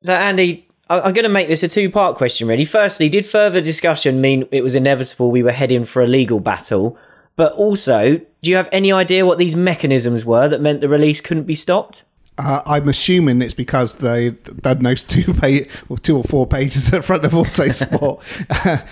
So, 0.03 0.13
Andy, 0.13 0.69
I'm 0.89 1.13
going 1.13 1.23
to 1.23 1.29
make 1.29 1.49
this 1.49 1.63
a 1.63 1.67
two 1.67 1.89
part 1.89 2.15
question, 2.15 2.47
really. 2.47 2.65
Firstly, 2.65 3.09
did 3.09 3.25
further 3.25 3.59
discussion 3.59 4.21
mean 4.21 4.47
it 4.51 4.63
was 4.63 4.75
inevitable 4.75 5.31
we 5.31 5.43
were 5.43 5.51
heading 5.51 5.83
for 5.83 6.01
a 6.01 6.07
legal 6.07 6.39
battle? 6.39 6.97
But 7.35 7.53
also, 7.53 8.17
do 8.41 8.49
you 8.49 8.55
have 8.55 8.69
any 8.71 8.91
idea 8.91 9.25
what 9.25 9.37
these 9.37 9.55
mechanisms 9.55 10.25
were 10.25 10.47
that 10.47 10.61
meant 10.61 10.81
the 10.81 10.89
release 10.89 11.21
couldn't 11.21 11.43
be 11.43 11.55
stopped? 11.55 12.05
Uh, 12.37 12.61
I'm 12.65 12.87
assuming 12.87 13.41
it's 13.41 13.53
because 13.53 13.95
they 13.95 14.31
done 14.61 14.83
those 14.83 15.03
two 15.03 15.33
page, 15.33 15.69
or 15.89 15.97
two 15.97 16.17
or 16.17 16.23
four 16.23 16.47
pages 16.47 16.87
at 16.87 16.97
the 16.97 17.01
front 17.01 17.25
of 17.25 17.31
Autosport. 17.31 18.21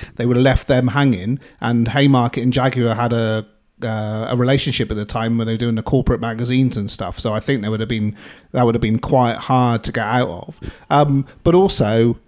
they 0.15 0.25
would 0.25 0.37
have 0.37 0.43
left 0.43 0.67
them 0.67 0.89
hanging, 0.89 1.39
and 1.61 1.87
Haymarket 1.87 2.43
and 2.43 2.53
Jaguar 2.53 2.95
had 2.95 3.13
a 3.13 3.47
uh, 3.81 4.27
a 4.29 4.35
relationship 4.35 4.91
at 4.91 4.97
the 4.97 5.05
time 5.05 5.37
when 5.37 5.47
they 5.47 5.53
were 5.53 5.57
doing 5.57 5.75
the 5.75 5.83
corporate 5.83 6.19
magazines 6.19 6.75
and 6.75 6.91
stuff. 6.91 7.17
So 7.17 7.33
I 7.33 7.39
think 7.39 7.61
there 7.61 7.71
would 7.71 7.79
have 7.79 7.89
been 7.89 8.15
that 8.51 8.63
would 8.63 8.75
have 8.75 8.81
been 8.81 8.99
quite 8.99 9.37
hard 9.37 9.83
to 9.85 9.91
get 9.91 10.05
out 10.05 10.29
of. 10.29 10.59
Um, 10.89 11.25
but 11.43 11.55
also, 11.55 12.19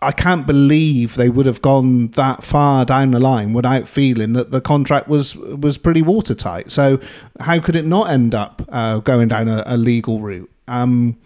I 0.00 0.12
can't 0.12 0.46
believe 0.46 1.14
they 1.14 1.28
would 1.28 1.46
have 1.46 1.60
gone 1.60 2.08
that 2.12 2.44
far 2.44 2.84
down 2.84 3.10
the 3.10 3.18
line 3.18 3.52
without 3.52 3.88
feeling 3.88 4.32
that 4.34 4.50
the 4.50 4.60
contract 4.60 5.08
was 5.08 5.34
was 5.34 5.76
pretty 5.76 6.02
watertight. 6.02 6.70
So 6.70 7.00
how 7.40 7.58
could 7.60 7.74
it 7.74 7.84
not 7.84 8.10
end 8.10 8.34
up 8.34 8.62
uh, 8.68 9.00
going 9.00 9.28
down 9.28 9.48
a, 9.48 9.64
a 9.66 9.76
legal 9.76 10.20
route? 10.20 10.50
Um, 10.68 11.18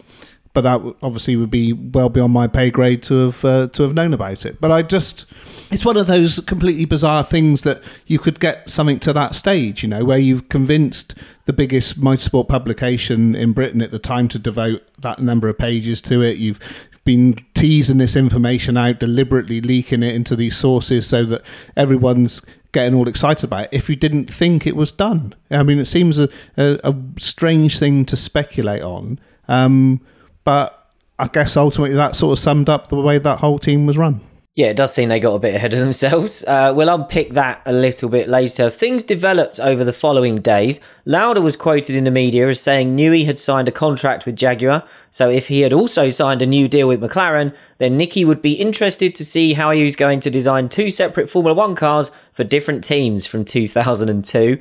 but 0.53 0.61
that 0.61 0.95
obviously 1.01 1.35
would 1.35 1.49
be 1.49 1.73
well 1.73 2.09
beyond 2.09 2.33
my 2.33 2.47
pay 2.47 2.69
grade 2.71 3.03
to 3.03 3.25
have 3.25 3.45
uh, 3.45 3.67
to 3.69 3.83
have 3.83 3.93
known 3.93 4.13
about 4.13 4.45
it. 4.45 4.59
But 4.59 4.71
I 4.71 4.81
just 4.81 5.25
it's 5.71 5.85
one 5.85 5.97
of 5.97 6.07
those 6.07 6.39
completely 6.41 6.85
bizarre 6.85 7.23
things 7.23 7.63
that 7.63 7.81
you 8.05 8.19
could 8.19 8.39
get 8.39 8.69
something 8.69 8.99
to 8.99 9.13
that 9.13 9.35
stage, 9.35 9.83
you 9.83 9.89
know, 9.89 10.05
where 10.05 10.19
you've 10.19 10.49
convinced 10.49 11.15
the 11.45 11.53
biggest 11.53 11.99
motorsport 11.99 12.47
publication 12.47 13.35
in 13.35 13.53
Britain 13.53 13.81
at 13.81 13.91
the 13.91 13.99
time 13.99 14.27
to 14.29 14.39
devote 14.39 14.83
that 14.99 15.19
number 15.19 15.47
of 15.49 15.57
pages 15.57 16.01
to 16.03 16.21
it. 16.21 16.37
You've 16.37 16.59
been 17.03 17.35
teasing 17.53 17.97
this 17.97 18.15
information 18.15 18.77
out, 18.77 18.99
deliberately 18.99 19.61
leaking 19.61 20.03
it 20.03 20.15
into 20.15 20.35
these 20.35 20.57
sources 20.57 21.07
so 21.07 21.25
that 21.25 21.41
everyone's 21.75 22.41
getting 22.71 22.95
all 22.95 23.07
excited 23.07 23.43
about 23.43 23.65
it 23.65 23.69
if 23.71 23.89
you 23.89 23.95
didn't 23.95 24.31
think 24.31 24.65
it 24.65 24.75
was 24.75 24.91
done. 24.91 25.33
I 25.51 25.63
mean, 25.63 25.79
it 25.79 25.85
seems 25.85 26.17
a, 26.17 26.29
a, 26.57 26.79
a 26.83 26.95
strange 27.19 27.77
thing 27.77 28.05
to 28.05 28.15
speculate 28.15 28.81
on. 28.81 29.19
Um, 29.47 30.01
but 30.43 30.89
I 31.19 31.27
guess 31.27 31.55
ultimately 31.55 31.95
that 31.95 32.15
sort 32.15 32.37
of 32.37 32.43
summed 32.43 32.69
up 32.69 32.87
the 32.87 32.95
way 32.95 33.17
that 33.17 33.39
whole 33.39 33.59
team 33.59 33.85
was 33.85 33.97
run. 33.97 34.21
Yeah, 34.55 34.67
it 34.67 34.77
does 34.77 34.93
seem 34.93 35.09
they 35.09 35.19
got 35.19 35.33
a 35.33 35.39
bit 35.39 35.55
ahead 35.55 35.73
of 35.73 35.79
themselves. 35.79 36.45
Uh, 36.53 36.71
we'll 36.75 36.89
unpick 36.89 37.31
that 37.31 37.61
a 37.65 37.73
little 37.73 38.09
bit 38.09 38.29
later. 38.29 38.69
Things 38.69 39.01
developed 39.01 39.59
over 39.59 39.83
the 39.83 39.93
following 39.93 40.35
days. 40.35 40.79
Lauda 41.05 41.41
was 41.41 41.55
quoted 41.55 41.95
in 41.95 42.03
the 42.03 42.11
media 42.11 42.47
as 42.47 42.61
saying 42.61 42.95
Newey 42.95 43.25
had 43.25 43.39
signed 43.39 43.67
a 43.67 43.71
contract 43.71 44.25
with 44.25 44.35
Jaguar, 44.35 44.83
so 45.09 45.29
if 45.29 45.47
he 45.47 45.61
had 45.61 45.73
also 45.73 46.09
signed 46.09 46.41
a 46.43 46.45
new 46.45 46.67
deal 46.67 46.87
with 46.87 47.01
McLaren, 47.01 47.55
then 47.79 47.97
Niki 47.97 48.25
would 48.25 48.41
be 48.41 48.53
interested 48.53 49.15
to 49.15 49.25
see 49.25 49.53
how 49.53 49.71
he 49.71 49.83
was 49.83 49.95
going 49.95 50.19
to 50.19 50.29
design 50.29 50.69
two 50.69 50.89
separate 50.91 51.29
Formula 51.29 51.55
One 51.55 51.75
cars 51.75 52.11
for 52.33 52.43
different 52.43 52.83
teams 52.83 53.25
from 53.25 53.45
2002. 53.45 54.59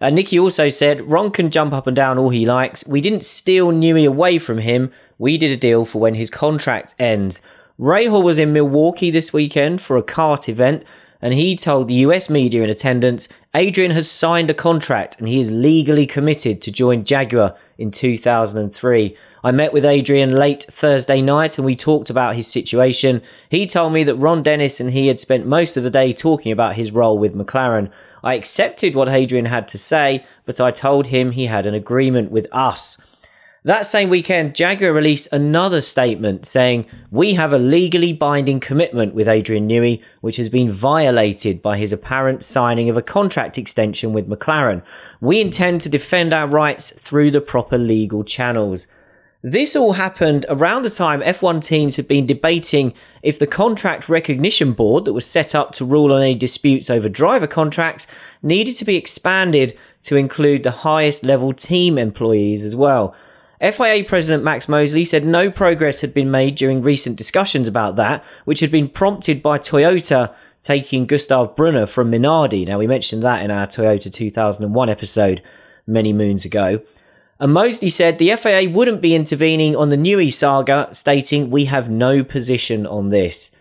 Uh, 0.00 0.06
Niki 0.06 0.40
also 0.40 0.68
said, 0.68 1.08
Ron 1.10 1.30
can 1.30 1.50
jump 1.50 1.72
up 1.72 1.86
and 1.86 1.96
down 1.96 2.18
all 2.18 2.30
he 2.30 2.46
likes. 2.46 2.86
We 2.86 3.00
didn't 3.00 3.24
steal 3.24 3.72
Newey 3.72 4.06
away 4.06 4.38
from 4.38 4.58
him. 4.58 4.92
We 5.18 5.38
did 5.38 5.50
a 5.50 5.56
deal 5.56 5.84
for 5.84 5.98
when 5.98 6.14
his 6.14 6.30
contract 6.30 6.94
ends. 6.98 7.40
Rahal 7.80 8.22
was 8.22 8.38
in 8.38 8.52
Milwaukee 8.52 9.10
this 9.10 9.32
weekend 9.32 9.80
for 9.80 9.96
a 9.96 10.02
kart 10.02 10.48
event, 10.48 10.84
and 11.22 11.32
he 11.32 11.56
told 11.56 11.88
the 11.88 11.94
US 11.94 12.28
media 12.28 12.62
in 12.62 12.68
attendance 12.68 13.28
Adrian 13.54 13.92
has 13.92 14.10
signed 14.10 14.50
a 14.50 14.54
contract 14.54 15.18
and 15.18 15.28
he 15.28 15.38
is 15.38 15.50
legally 15.50 16.04
committed 16.04 16.60
to 16.60 16.72
join 16.72 17.04
Jaguar 17.04 17.56
in 17.78 17.90
2003. 17.92 19.16
I 19.44 19.52
met 19.52 19.72
with 19.72 19.84
Adrian 19.84 20.34
late 20.34 20.64
Thursday 20.64 21.22
night 21.22 21.58
and 21.58 21.64
we 21.64 21.76
talked 21.76 22.10
about 22.10 22.34
his 22.34 22.46
situation. 22.46 23.22
He 23.48 23.66
told 23.66 23.92
me 23.92 24.04
that 24.04 24.16
Ron 24.16 24.42
Dennis 24.42 24.80
and 24.80 24.90
he 24.90 25.06
had 25.06 25.20
spent 25.20 25.46
most 25.46 25.76
of 25.76 25.84
the 25.84 25.90
day 25.90 26.12
talking 26.12 26.52
about 26.52 26.74
his 26.74 26.92
role 26.92 27.18
with 27.18 27.36
McLaren. 27.36 27.90
I 28.24 28.34
accepted 28.34 28.94
what 28.94 29.08
Adrian 29.08 29.46
had 29.46 29.68
to 29.68 29.78
say, 29.78 30.24
but 30.44 30.60
I 30.60 30.72
told 30.72 31.06
him 31.06 31.30
he 31.30 31.46
had 31.46 31.66
an 31.66 31.74
agreement 31.74 32.30
with 32.30 32.48
us. 32.52 33.00
That 33.64 33.86
same 33.86 34.08
weekend, 34.08 34.56
Jaguar 34.56 34.92
released 34.92 35.28
another 35.30 35.80
statement 35.80 36.46
saying, 36.46 36.84
We 37.12 37.34
have 37.34 37.52
a 37.52 37.58
legally 37.58 38.12
binding 38.12 38.58
commitment 38.58 39.14
with 39.14 39.28
Adrian 39.28 39.68
Newey, 39.68 40.02
which 40.20 40.36
has 40.36 40.48
been 40.48 40.68
violated 40.68 41.62
by 41.62 41.78
his 41.78 41.92
apparent 41.92 42.42
signing 42.42 42.90
of 42.90 42.96
a 42.96 43.02
contract 43.02 43.58
extension 43.58 44.12
with 44.12 44.28
McLaren. 44.28 44.82
We 45.20 45.40
intend 45.40 45.80
to 45.82 45.88
defend 45.88 46.32
our 46.32 46.48
rights 46.48 46.90
through 46.98 47.30
the 47.30 47.40
proper 47.40 47.78
legal 47.78 48.24
channels. 48.24 48.88
This 49.42 49.76
all 49.76 49.92
happened 49.92 50.44
around 50.48 50.82
the 50.82 50.90
time 50.90 51.20
F1 51.20 51.64
teams 51.64 51.94
had 51.94 52.08
been 52.08 52.26
debating 52.26 52.92
if 53.22 53.38
the 53.38 53.46
contract 53.46 54.08
recognition 54.08 54.72
board 54.72 55.04
that 55.04 55.12
was 55.12 55.26
set 55.26 55.54
up 55.54 55.70
to 55.72 55.84
rule 55.84 56.12
on 56.12 56.20
any 56.20 56.34
disputes 56.34 56.90
over 56.90 57.08
driver 57.08 57.46
contracts 57.46 58.08
needed 58.42 58.74
to 58.74 58.84
be 58.84 58.96
expanded 58.96 59.78
to 60.02 60.16
include 60.16 60.64
the 60.64 60.70
highest 60.72 61.24
level 61.24 61.52
team 61.52 61.96
employees 61.96 62.64
as 62.64 62.74
well. 62.74 63.14
FIA 63.62 64.02
President 64.02 64.42
Max 64.42 64.68
Mosley 64.68 65.04
said 65.04 65.24
no 65.24 65.48
progress 65.48 66.00
had 66.00 66.12
been 66.12 66.32
made 66.32 66.56
during 66.56 66.82
recent 66.82 67.16
discussions 67.16 67.68
about 67.68 67.94
that, 67.94 68.24
which 68.44 68.58
had 68.58 68.72
been 68.72 68.88
prompted 68.88 69.40
by 69.40 69.56
Toyota 69.56 70.34
taking 70.62 71.06
Gustav 71.06 71.54
Brunner 71.54 71.86
from 71.86 72.10
Minardi. 72.10 72.66
Now, 72.66 72.78
we 72.78 72.88
mentioned 72.88 73.22
that 73.22 73.44
in 73.44 73.52
our 73.52 73.66
Toyota 73.66 74.12
2001 74.12 74.88
episode 74.88 75.42
many 75.86 76.12
moons 76.12 76.44
ago. 76.44 76.80
And 77.38 77.52
Mosley 77.52 77.90
said 77.90 78.18
the 78.18 78.34
FIA 78.36 78.68
wouldn't 78.68 79.00
be 79.00 79.14
intervening 79.14 79.76
on 79.76 79.90
the 79.90 79.96
Newey 79.96 80.32
saga, 80.32 80.88
stating, 80.92 81.50
We 81.50 81.66
have 81.66 81.88
no 81.88 82.24
position 82.24 82.86
on 82.86 83.10
this. 83.10 83.52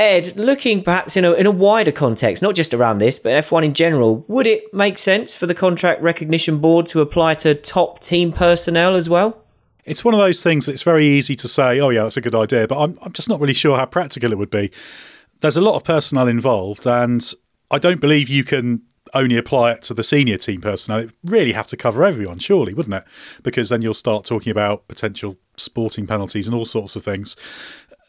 Edd, 0.00 0.34
looking 0.34 0.82
perhaps 0.82 1.14
in 1.14 1.26
a, 1.26 1.32
in 1.34 1.44
a 1.44 1.50
wider 1.50 1.92
context, 1.92 2.42
not 2.42 2.54
just 2.54 2.72
around 2.72 2.98
this, 2.98 3.18
but 3.18 3.44
F1 3.44 3.66
in 3.66 3.74
general, 3.74 4.24
would 4.28 4.46
it 4.46 4.72
make 4.72 4.96
sense 4.96 5.36
for 5.36 5.46
the 5.46 5.54
Contract 5.54 6.00
Recognition 6.00 6.56
Board 6.58 6.86
to 6.86 7.02
apply 7.02 7.34
to 7.34 7.54
top 7.54 8.00
team 8.00 8.32
personnel 8.32 8.96
as 8.96 9.10
well? 9.10 9.44
It's 9.84 10.02
one 10.02 10.14
of 10.14 10.20
those 10.20 10.42
things 10.42 10.64
that's 10.64 10.82
very 10.82 11.04
easy 11.04 11.36
to 11.36 11.46
say, 11.46 11.80
oh, 11.80 11.90
yeah, 11.90 12.04
that's 12.04 12.16
a 12.16 12.22
good 12.22 12.34
idea, 12.34 12.66
but 12.66 12.80
I'm, 12.80 12.98
I'm 13.02 13.12
just 13.12 13.28
not 13.28 13.40
really 13.40 13.52
sure 13.52 13.76
how 13.76 13.84
practical 13.84 14.32
it 14.32 14.38
would 14.38 14.50
be. 14.50 14.70
There's 15.40 15.58
a 15.58 15.60
lot 15.60 15.74
of 15.74 15.84
personnel 15.84 16.28
involved, 16.28 16.86
and 16.86 17.34
I 17.70 17.78
don't 17.78 18.00
believe 18.00 18.30
you 18.30 18.42
can 18.42 18.80
only 19.12 19.36
apply 19.36 19.72
it 19.72 19.82
to 19.82 19.92
the 19.92 20.02
senior 20.02 20.38
team 20.38 20.62
personnel. 20.62 21.00
It 21.00 21.10
really 21.24 21.52
have 21.52 21.66
to 21.68 21.76
cover 21.76 22.04
everyone, 22.04 22.38
surely, 22.38 22.72
wouldn't 22.72 22.94
it? 22.94 23.04
Because 23.42 23.68
then 23.68 23.82
you'll 23.82 23.92
start 23.92 24.24
talking 24.24 24.50
about 24.50 24.88
potential 24.88 25.36
sporting 25.58 26.06
penalties 26.06 26.46
and 26.46 26.56
all 26.56 26.64
sorts 26.64 26.96
of 26.96 27.04
things 27.04 27.36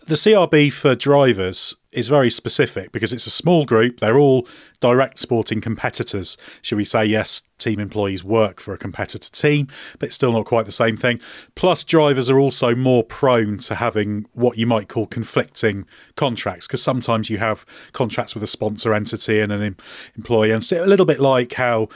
the 0.07 0.15
CRB 0.15 0.71
for 0.73 0.95
drivers 0.95 1.75
is 1.91 2.07
very 2.07 2.29
specific 2.29 2.91
because 2.91 3.11
it's 3.11 3.27
a 3.27 3.31
small 3.31 3.65
group. 3.65 3.99
They're 3.99 4.17
all 4.17 4.47
direct 4.79 5.19
sporting 5.19 5.61
competitors. 5.61 6.37
Should 6.61 6.77
we 6.77 6.85
say, 6.85 7.05
yes, 7.05 7.43
team 7.57 7.79
employees 7.79 8.23
work 8.23 8.59
for 8.59 8.73
a 8.73 8.77
competitor 8.77 9.29
team, 9.29 9.67
but 9.99 10.07
it's 10.07 10.15
still 10.15 10.31
not 10.31 10.45
quite 10.45 10.65
the 10.65 10.71
same 10.71 10.97
thing. 10.97 11.19
Plus, 11.55 11.83
drivers 11.83 12.29
are 12.29 12.39
also 12.39 12.75
more 12.75 13.03
prone 13.03 13.57
to 13.59 13.75
having 13.75 14.25
what 14.33 14.57
you 14.57 14.65
might 14.65 14.87
call 14.87 15.05
conflicting 15.05 15.85
contracts 16.15 16.67
because 16.67 16.81
sometimes 16.81 17.29
you 17.29 17.37
have 17.37 17.65
contracts 17.91 18.33
with 18.33 18.43
a 18.43 18.47
sponsor 18.47 18.93
entity 18.93 19.39
and 19.39 19.51
an 19.51 19.75
employee. 20.15 20.51
And 20.51 20.63
so 20.63 20.83
a 20.83 20.87
little 20.87 21.05
bit 21.05 21.19
like 21.19 21.53
how 21.53 21.89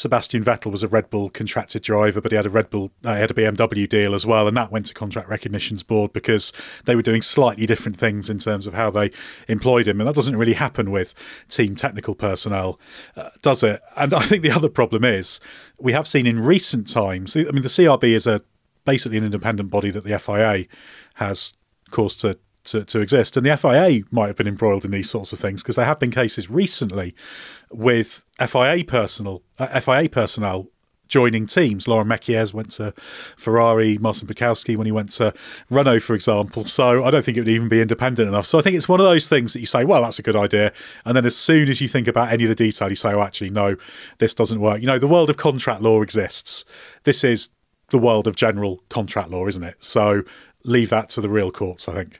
Sebastian 0.00 0.42
Vettel 0.42 0.72
was 0.72 0.82
a 0.82 0.88
Red 0.88 1.10
Bull 1.10 1.28
contracted 1.28 1.82
driver, 1.82 2.22
but 2.22 2.32
he 2.32 2.36
had 2.36 2.46
a 2.46 2.50
Red 2.50 2.70
Bull, 2.70 2.90
uh, 3.04 3.14
he 3.14 3.20
had 3.20 3.30
a 3.30 3.34
BMW 3.34 3.86
deal 3.86 4.14
as 4.14 4.24
well, 4.24 4.48
and 4.48 4.56
that 4.56 4.72
went 4.72 4.86
to 4.86 4.94
Contract 4.94 5.28
Recognition's 5.28 5.82
board 5.82 6.14
because 6.14 6.54
they 6.86 6.96
were 6.96 7.02
doing 7.02 7.20
slightly 7.20 7.66
different 7.66 7.98
things 7.98 8.30
in 8.30 8.38
terms 8.38 8.66
of 8.66 8.72
how 8.72 8.90
they 8.90 9.10
employed 9.46 9.86
him, 9.86 10.00
and 10.00 10.08
that 10.08 10.14
doesn't 10.14 10.36
really 10.36 10.54
happen 10.54 10.90
with 10.90 11.12
team 11.48 11.76
technical 11.76 12.14
personnel, 12.14 12.80
uh, 13.14 13.28
does 13.42 13.62
it? 13.62 13.80
And 13.98 14.14
I 14.14 14.20
think 14.20 14.42
the 14.42 14.50
other 14.50 14.70
problem 14.70 15.04
is 15.04 15.38
we 15.78 15.92
have 15.92 16.08
seen 16.08 16.26
in 16.26 16.40
recent 16.40 16.88
times. 16.88 17.36
I 17.36 17.42
mean, 17.42 17.62
the 17.62 17.68
CRB 17.68 18.04
is 18.04 18.26
a 18.26 18.40
basically 18.86 19.18
an 19.18 19.24
independent 19.24 19.68
body 19.68 19.90
that 19.90 20.04
the 20.04 20.18
FIA 20.18 20.64
has 21.14 21.52
caused 21.90 22.20
to 22.20 22.38
to, 22.64 22.84
to 22.84 23.00
exist. 23.00 23.36
And 23.36 23.44
the 23.44 23.56
FIA 23.56 24.02
might 24.10 24.28
have 24.28 24.36
been 24.36 24.48
embroiled 24.48 24.84
in 24.84 24.90
these 24.90 25.10
sorts 25.10 25.32
of 25.32 25.38
things 25.38 25.62
because 25.62 25.76
there 25.76 25.84
have 25.84 25.98
been 25.98 26.10
cases 26.10 26.50
recently 26.50 27.14
with 27.70 28.24
FIA 28.38 28.84
personnel, 28.84 29.42
uh, 29.58 29.80
FIA 29.80 30.08
personnel 30.08 30.68
joining 31.10 31.44
teams. 31.44 31.86
Laurent 31.86 32.08
Mekies 32.08 32.54
went 32.54 32.70
to 32.70 32.94
Ferrari, 33.36 33.98
Marcin 33.98 34.26
Budkowski 34.26 34.76
when 34.76 34.86
he 34.86 34.92
went 34.92 35.10
to 35.10 35.34
Renault, 35.68 36.00
for 36.00 36.14
example. 36.14 36.64
So 36.64 37.04
I 37.04 37.10
don't 37.10 37.22
think 37.22 37.36
it 37.36 37.40
would 37.40 37.48
even 37.48 37.68
be 37.68 37.82
independent 37.82 38.28
enough. 38.28 38.46
So 38.46 38.58
I 38.58 38.62
think 38.62 38.76
it's 38.76 38.88
one 38.88 39.00
of 39.00 39.06
those 39.06 39.28
things 39.28 39.52
that 39.52 39.60
you 39.60 39.66
say, 39.66 39.84
well, 39.84 40.02
that's 40.02 40.18
a 40.18 40.22
good 40.22 40.36
idea. 40.36 40.72
And 41.04 41.16
then 41.16 41.26
as 41.26 41.36
soon 41.36 41.68
as 41.68 41.80
you 41.80 41.88
think 41.88 42.08
about 42.08 42.32
any 42.32 42.44
of 42.44 42.48
the 42.48 42.54
detail, 42.54 42.88
you 42.88 42.94
say, 42.94 43.12
oh, 43.12 43.20
actually, 43.20 43.50
no, 43.50 43.76
this 44.18 44.32
doesn't 44.32 44.60
work. 44.60 44.80
You 44.80 44.86
know, 44.86 44.98
the 44.98 45.08
world 45.08 45.28
of 45.28 45.36
contract 45.36 45.82
law 45.82 46.00
exists. 46.00 46.64
This 47.02 47.24
is 47.24 47.50
the 47.90 47.98
world 47.98 48.26
of 48.28 48.36
general 48.36 48.80
contract 48.88 49.30
law, 49.30 49.46
isn't 49.46 49.64
it? 49.64 49.82
So 49.84 50.22
leave 50.64 50.90
that 50.90 51.08
to 51.10 51.20
the 51.20 51.28
real 51.28 51.50
courts, 51.50 51.88
I 51.88 51.94
think. 51.94 52.19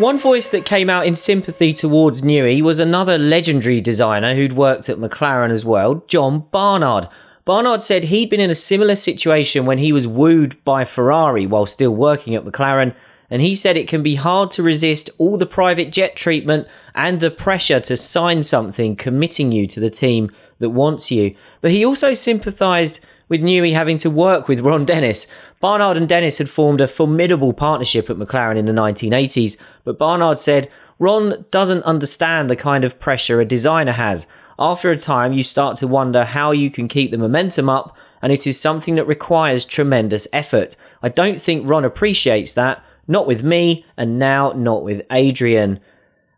One 0.00 0.16
voice 0.16 0.48
that 0.48 0.64
came 0.64 0.88
out 0.88 1.06
in 1.06 1.14
sympathy 1.14 1.74
towards 1.74 2.22
Newey 2.22 2.62
was 2.62 2.78
another 2.78 3.18
legendary 3.18 3.82
designer 3.82 4.34
who'd 4.34 4.54
worked 4.54 4.88
at 4.88 4.96
McLaren 4.96 5.50
as 5.50 5.62
well, 5.62 6.02
John 6.06 6.46
Barnard. 6.50 7.06
Barnard 7.44 7.82
said 7.82 8.04
he'd 8.04 8.30
been 8.30 8.40
in 8.40 8.48
a 8.48 8.54
similar 8.54 8.94
situation 8.94 9.66
when 9.66 9.76
he 9.76 9.92
was 9.92 10.08
wooed 10.08 10.56
by 10.64 10.86
Ferrari 10.86 11.46
while 11.46 11.66
still 11.66 11.94
working 11.94 12.34
at 12.34 12.46
McLaren, 12.46 12.94
and 13.28 13.42
he 13.42 13.54
said 13.54 13.76
it 13.76 13.88
can 13.88 14.02
be 14.02 14.14
hard 14.14 14.50
to 14.52 14.62
resist 14.62 15.10
all 15.18 15.36
the 15.36 15.44
private 15.44 15.92
jet 15.92 16.16
treatment 16.16 16.66
and 16.94 17.20
the 17.20 17.30
pressure 17.30 17.80
to 17.80 17.94
sign 17.94 18.42
something 18.42 18.96
committing 18.96 19.52
you 19.52 19.66
to 19.66 19.80
the 19.80 19.90
team 19.90 20.30
that 20.60 20.70
wants 20.70 21.10
you. 21.10 21.34
But 21.60 21.72
he 21.72 21.84
also 21.84 22.14
sympathised 22.14 23.00
with 23.30 23.40
Newey 23.40 23.72
having 23.72 23.96
to 23.98 24.10
work 24.10 24.48
with 24.48 24.60
Ron 24.60 24.84
Dennis. 24.84 25.26
Barnard 25.60 25.96
and 25.96 26.06
Dennis 26.06 26.36
had 26.36 26.50
formed 26.50 26.82
a 26.82 26.88
formidable 26.88 27.54
partnership 27.54 28.10
at 28.10 28.18
McLaren 28.18 28.58
in 28.58 28.66
the 28.66 28.72
1980s, 28.72 29.56
but 29.84 29.98
Barnard 29.98 30.36
said, 30.36 30.68
Ron 30.98 31.46
doesn't 31.50 31.84
understand 31.84 32.50
the 32.50 32.56
kind 32.56 32.84
of 32.84 33.00
pressure 33.00 33.40
a 33.40 33.46
designer 33.46 33.92
has. 33.92 34.26
After 34.58 34.90
a 34.90 34.96
time, 34.96 35.32
you 35.32 35.42
start 35.42 35.76
to 35.78 35.86
wonder 35.86 36.24
how 36.24 36.50
you 36.50 36.70
can 36.70 36.88
keep 36.88 37.10
the 37.10 37.16
momentum 37.16 37.70
up, 37.70 37.96
and 38.20 38.32
it 38.32 38.46
is 38.46 38.60
something 38.60 38.96
that 38.96 39.06
requires 39.06 39.64
tremendous 39.64 40.28
effort. 40.32 40.76
I 41.02 41.08
don't 41.08 41.40
think 41.40 41.66
Ron 41.66 41.86
appreciates 41.86 42.52
that, 42.54 42.84
not 43.08 43.26
with 43.26 43.42
me, 43.42 43.86
and 43.96 44.18
now 44.18 44.52
not 44.52 44.82
with 44.82 45.06
Adrian. 45.10 45.80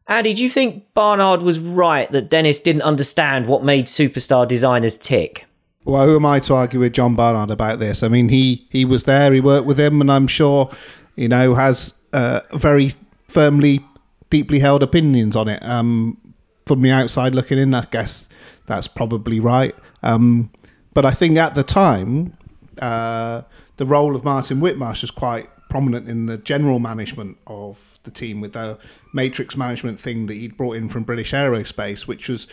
Addy, 0.06 0.34
do 0.34 0.44
you 0.44 0.50
think 0.50 0.92
Barnard 0.94 1.42
was 1.42 1.58
right 1.58 2.10
that 2.10 2.28
Dennis 2.28 2.60
didn't 2.60 2.82
understand 2.82 3.46
what 3.46 3.64
made 3.64 3.86
superstar 3.86 4.46
designers 4.46 4.98
tick? 4.98 5.46
Well, 5.84 6.06
who 6.06 6.16
am 6.16 6.26
I 6.26 6.38
to 6.40 6.54
argue 6.54 6.80
with 6.80 6.92
John 6.92 7.16
Barnard 7.16 7.50
about 7.50 7.78
this? 7.80 8.02
I 8.02 8.08
mean, 8.08 8.28
he 8.28 8.66
he 8.70 8.84
was 8.84 9.04
there, 9.04 9.32
he 9.32 9.40
worked 9.40 9.66
with 9.66 9.80
him, 9.80 10.00
and 10.00 10.10
I'm 10.10 10.26
sure, 10.26 10.70
you 11.16 11.28
know, 11.28 11.54
has 11.54 11.94
uh, 12.12 12.40
very 12.52 12.94
firmly, 13.28 13.84
deeply 14.30 14.60
held 14.60 14.82
opinions 14.82 15.34
on 15.34 15.48
it. 15.48 15.62
Um, 15.64 16.18
from 16.66 16.82
the 16.82 16.90
outside 16.90 17.34
looking 17.34 17.58
in, 17.58 17.74
I 17.74 17.86
guess 17.90 18.28
that's 18.66 18.86
probably 18.86 19.40
right. 19.40 19.74
Um, 20.02 20.50
but 20.94 21.04
I 21.04 21.10
think 21.10 21.36
at 21.38 21.54
the 21.54 21.64
time, 21.64 22.36
uh, 22.80 23.42
the 23.78 23.86
role 23.86 24.14
of 24.14 24.24
Martin 24.24 24.60
Whitmarsh 24.60 25.02
was 25.02 25.10
quite 25.10 25.48
prominent 25.68 26.08
in 26.08 26.26
the 26.26 26.36
general 26.36 26.78
management 26.78 27.38
of 27.46 27.98
the 28.04 28.10
team 28.10 28.40
with 28.40 28.52
the 28.52 28.78
matrix 29.12 29.56
management 29.56 29.98
thing 29.98 30.26
that 30.26 30.34
he'd 30.34 30.56
brought 30.56 30.76
in 30.76 30.88
from 30.88 31.02
British 31.02 31.32
Aerospace, 31.32 32.06
which 32.06 32.28
was 32.28 32.46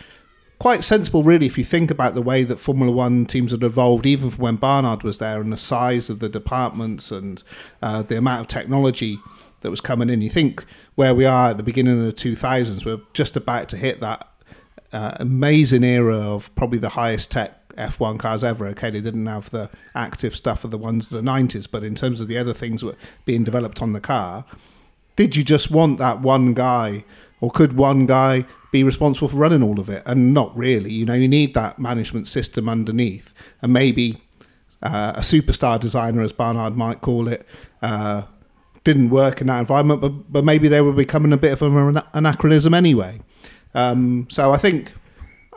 quite 0.60 0.84
sensible, 0.84 1.24
really, 1.24 1.46
if 1.46 1.58
you 1.58 1.64
think 1.64 1.90
about 1.90 2.14
the 2.14 2.22
way 2.22 2.44
that 2.44 2.60
Formula 2.60 2.92
One 2.92 3.26
teams 3.26 3.50
had 3.50 3.64
evolved, 3.64 4.06
even 4.06 4.30
from 4.30 4.42
when 4.42 4.56
Barnard 4.56 5.02
was 5.02 5.18
there, 5.18 5.40
and 5.40 5.52
the 5.52 5.58
size 5.58 6.08
of 6.08 6.20
the 6.20 6.28
departments 6.28 7.10
and 7.10 7.42
uh, 7.82 8.02
the 8.02 8.18
amount 8.18 8.42
of 8.42 8.48
technology 8.48 9.18
that 9.62 9.70
was 9.70 9.80
coming 9.80 10.10
in. 10.10 10.22
You 10.22 10.30
think 10.30 10.64
where 10.94 11.14
we 11.14 11.24
are 11.24 11.48
at 11.50 11.56
the 11.56 11.62
beginning 11.62 11.98
of 11.98 12.04
the 12.04 12.12
2000s, 12.12 12.84
we're 12.84 13.00
just 13.14 13.36
about 13.36 13.68
to 13.70 13.76
hit 13.76 14.00
that 14.00 14.28
uh, 14.92 15.16
amazing 15.16 15.82
era 15.82 16.16
of 16.16 16.54
probably 16.54 16.78
the 16.78 16.90
highest 16.90 17.30
tech 17.30 17.56
F1 17.76 18.18
cars 18.18 18.44
ever. 18.44 18.66
Okay, 18.68 18.90
they 18.90 19.00
didn't 19.00 19.26
have 19.26 19.48
the 19.50 19.70
active 19.94 20.36
stuff 20.36 20.64
of 20.64 20.70
the 20.70 20.78
ones 20.78 21.06
of 21.06 21.12
the 21.12 21.30
90s, 21.30 21.68
but 21.70 21.84
in 21.84 21.94
terms 21.94 22.20
of 22.20 22.28
the 22.28 22.36
other 22.36 22.52
things 22.52 22.82
that 22.82 22.86
were 22.86 22.96
being 23.24 23.44
developed 23.44 23.80
on 23.80 23.94
the 23.94 24.00
car, 24.00 24.44
did 25.16 25.36
you 25.36 25.42
just 25.42 25.70
want 25.70 25.98
that 25.98 26.20
one 26.20 26.52
guy, 26.52 27.04
or 27.40 27.50
could 27.50 27.74
one 27.74 28.06
guy 28.06 28.44
be 28.70 28.84
responsible 28.84 29.28
for 29.28 29.36
running 29.36 29.62
all 29.62 29.80
of 29.80 29.88
it. 29.88 30.02
And 30.06 30.32
not 30.32 30.56
really. 30.56 30.92
You 30.92 31.06
know, 31.06 31.14
you 31.14 31.28
need 31.28 31.54
that 31.54 31.78
management 31.78 32.28
system 32.28 32.68
underneath, 32.68 33.34
and 33.62 33.72
maybe 33.72 34.18
uh, 34.82 35.14
a 35.16 35.20
superstar 35.20 35.78
designer, 35.80 36.22
as 36.22 36.32
Barnard 36.32 36.76
might 36.76 37.00
call 37.00 37.28
it, 37.28 37.46
uh, 37.82 38.22
didn't 38.84 39.10
work 39.10 39.40
in 39.40 39.48
that 39.48 39.60
environment. 39.60 40.00
But 40.00 40.32
but 40.32 40.44
maybe 40.44 40.68
they 40.68 40.80
were 40.80 40.92
becoming 40.92 41.32
a 41.32 41.36
bit 41.36 41.52
of 41.52 41.62
an 41.62 42.02
anachronism 42.14 42.74
anyway. 42.74 43.20
Um, 43.74 44.26
so 44.30 44.52
I 44.52 44.56
think 44.56 44.92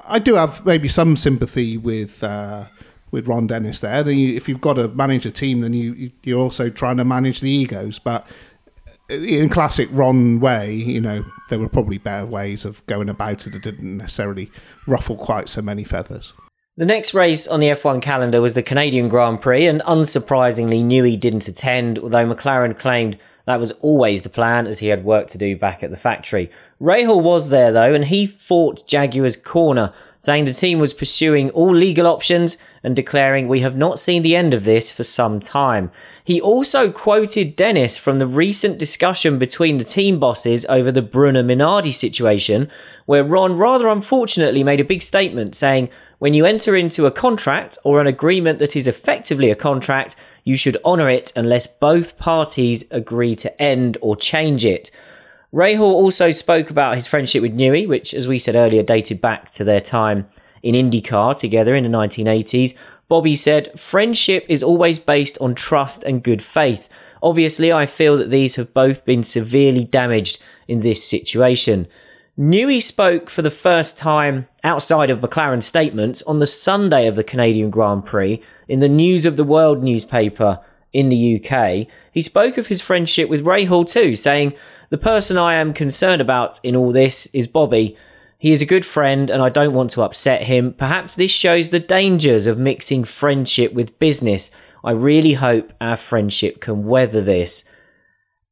I 0.05 0.19
do 0.19 0.35
have 0.35 0.65
maybe 0.65 0.87
some 0.87 1.15
sympathy 1.15 1.77
with. 1.77 2.23
Uh, 2.23 2.67
with 3.11 3.27
Ron 3.27 3.45
Dennis 3.45 3.79
there, 3.81 4.09
if 4.09 4.49
you've 4.49 4.59
got 4.59 4.73
to 4.73 4.87
manage 4.87 5.27
a 5.27 5.29
team, 5.29 5.61
then 5.61 5.71
you 5.71 6.09
you're 6.23 6.39
also 6.39 6.71
trying 6.71 6.97
to 6.97 7.05
manage 7.05 7.41
the 7.41 7.49
egos. 7.51 7.99
But 7.99 8.25
in 9.09 9.49
classic 9.49 9.89
Ron 9.91 10.39
way, 10.39 10.73
you 10.73 11.01
know, 11.01 11.23
there 11.49 11.59
were 11.59 11.69
probably 11.69 11.97
better 11.97 12.25
ways 12.25 12.65
of 12.65 12.85
going 12.87 13.09
about 13.09 13.45
it 13.45 13.51
that 13.51 13.63
didn't 13.63 13.97
necessarily 13.97 14.51
ruffle 14.87 15.15
quite 15.15 15.49
so 15.49 15.61
many 15.61 15.83
feathers. 15.83 16.33
The 16.75 16.85
next 16.85 17.13
race 17.13 17.47
on 17.47 17.59
the 17.59 17.67
F1 17.67 18.01
calendar 18.01 18.41
was 18.41 18.55
the 18.55 18.63
Canadian 18.63 19.07
Grand 19.07 19.41
Prix, 19.41 19.67
and 19.67 19.81
unsurprisingly, 19.81 20.83
Newey 20.83 21.19
didn't 21.19 21.47
attend, 21.47 21.99
although 21.99 22.25
McLaren 22.25 22.77
claimed 22.77 23.19
That 23.45 23.59
was 23.59 23.73
always 23.73 24.23
the 24.23 24.29
plan 24.29 24.67
as 24.67 24.79
he 24.79 24.87
had 24.87 25.03
work 25.03 25.27
to 25.27 25.37
do 25.37 25.57
back 25.57 25.83
at 25.83 25.91
the 25.91 25.97
factory. 25.97 26.49
Rahal 26.81 27.21
was 27.21 27.49
there 27.49 27.71
though, 27.71 27.93
and 27.93 28.05
he 28.05 28.25
fought 28.25 28.87
Jaguar's 28.87 29.35
corner, 29.35 29.93
saying 30.23 30.45
the 30.45 30.53
team 30.53 30.79
was 30.79 30.93
pursuing 30.93 31.49
all 31.49 31.75
legal 31.75 32.07
options 32.07 32.55
and 32.81 32.95
declaring, 32.95 33.49
We 33.49 33.59
have 33.59 33.75
not 33.75 33.99
seen 33.99 34.21
the 34.21 34.37
end 34.37 34.53
of 34.53 34.63
this 34.63 34.89
for 34.89 35.03
some 35.03 35.41
time. 35.41 35.91
He 36.23 36.39
also 36.39 36.93
quoted 36.93 37.57
Dennis 37.57 37.97
from 37.97 38.19
the 38.19 38.25
recent 38.25 38.79
discussion 38.79 39.37
between 39.37 39.79
the 39.79 39.83
team 39.83 40.19
bosses 40.19 40.65
over 40.69 40.93
the 40.93 41.01
Brunner 41.01 41.43
Minardi 41.43 41.91
situation, 41.91 42.69
where 43.05 43.21
Ron 43.21 43.57
rather 43.57 43.89
unfortunately 43.89 44.63
made 44.63 44.79
a 44.79 44.85
big 44.85 45.01
statement 45.01 45.55
saying, 45.55 45.89
When 46.19 46.33
you 46.33 46.45
enter 46.45 46.73
into 46.73 47.05
a 47.05 47.11
contract 47.11 47.77
or 47.83 47.99
an 47.99 48.07
agreement 48.07 48.59
that 48.59 48.77
is 48.77 48.87
effectively 48.87 49.51
a 49.51 49.57
contract, 49.57 50.15
you 50.45 50.55
should 50.55 50.77
honour 50.85 51.09
it 51.09 51.33
unless 51.35 51.67
both 51.67 52.17
parties 52.17 52.89
agree 52.91 53.35
to 53.35 53.61
end 53.61 53.97
or 53.99 54.15
change 54.15 54.63
it. 54.63 54.89
Rahal 55.53 55.81
also 55.81 56.31
spoke 56.31 56.71
about 56.71 56.95
his 56.95 57.05
friendship 57.05 57.43
with 57.43 57.55
Newey, 57.55 57.87
which, 57.87 58.11
as 58.13 58.27
we 58.27 58.39
said 58.39 58.55
earlier, 58.55 58.81
dated 58.81 59.21
back 59.21 59.51
to 59.51 59.63
their 59.63 59.79
time 59.79 60.27
in 60.63 60.73
IndyCar 60.73 61.39
together 61.39 61.75
in 61.75 61.83
the 61.83 61.95
1980s. 61.95 62.75
Bobby 63.07 63.35
said, 63.35 63.79
Friendship 63.79 64.47
is 64.49 64.63
always 64.63 64.97
based 64.97 65.37
on 65.39 65.53
trust 65.53 66.03
and 66.03 66.23
good 66.23 66.41
faith. 66.41 66.89
Obviously, 67.21 67.71
I 67.71 67.85
feel 67.85 68.17
that 68.17 68.31
these 68.31 68.55
have 68.55 68.73
both 68.73 69.05
been 69.05 69.21
severely 69.21 69.83
damaged 69.83 70.41
in 70.67 70.79
this 70.79 71.07
situation. 71.07 71.87
Newey 72.37 72.81
spoke 72.81 73.29
for 73.29 73.43
the 73.43 73.51
first 73.51 73.95
time 73.95 74.47
outside 74.63 75.11
of 75.11 75.19
McLaren's 75.19 75.67
statements 75.67 76.23
on 76.23 76.39
the 76.39 76.47
Sunday 76.47 77.05
of 77.05 77.15
the 77.15 77.23
Canadian 77.23 77.69
Grand 77.69 78.07
Prix 78.07 78.41
in 78.67 78.79
the 78.79 78.89
News 78.89 79.27
of 79.27 79.37
the 79.37 79.43
World 79.43 79.83
newspaper 79.83 80.59
in 80.93 81.09
the 81.09 81.39
UK. 81.39 81.87
He 82.11 82.23
spoke 82.23 82.57
of 82.57 82.67
his 82.67 82.81
friendship 82.81 83.29
with 83.29 83.43
Rahal 83.43 83.87
too, 83.87 84.15
saying, 84.15 84.55
The 84.93 84.99
person 84.99 85.39
I 85.39 85.55
am 85.55 85.73
concerned 85.73 86.21
about 86.21 86.59
in 86.61 86.75
all 86.75 86.91
this 86.91 87.25
is 87.33 87.47
Bobby. 87.47 87.97
He 88.37 88.51
is 88.51 88.61
a 88.61 88.67
good 88.67 88.85
friend 88.85 89.31
and 89.31 89.41
I 89.41 89.49
don't 89.49 89.73
want 89.73 89.89
to 89.91 90.03
upset 90.03 90.43
him. 90.43 90.71
Perhaps 90.71 91.15
this 91.15 91.31
shows 91.31 91.71
the 91.71 91.79
dangers 91.79 92.45
of 92.45 92.59
mixing 92.59 93.03
friendship 93.03 93.73
with 93.73 93.97
business. 93.97 94.51
I 94.83 94.91
really 94.91 95.33
hope 95.33 95.73
our 95.81 95.97
friendship 95.97 96.61
can 96.61 96.85
weather 96.85 97.23
this. 97.23 97.65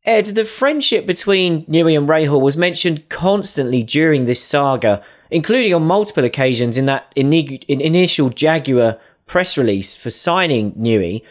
Edd, 0.03 0.33
the 0.33 0.43
friendship 0.43 1.05
between 1.05 1.63
Newey 1.67 1.95
and 1.95 2.09
Rahal 2.09 2.41
was 2.41 2.57
mentioned 2.57 3.07
constantly 3.07 3.83
during 3.83 4.25
this 4.25 4.43
saga, 4.43 5.03
including 5.29 5.75
on 5.75 5.83
multiple 5.83 6.25
occasions 6.25 6.75
in 6.75 6.87
that 6.87 7.13
initial 7.15 8.29
Jaguar 8.31 8.97
press 9.27 9.59
release 9.59 9.95
for 9.95 10.09
signing 10.09 10.71
Newey. 10.71 11.21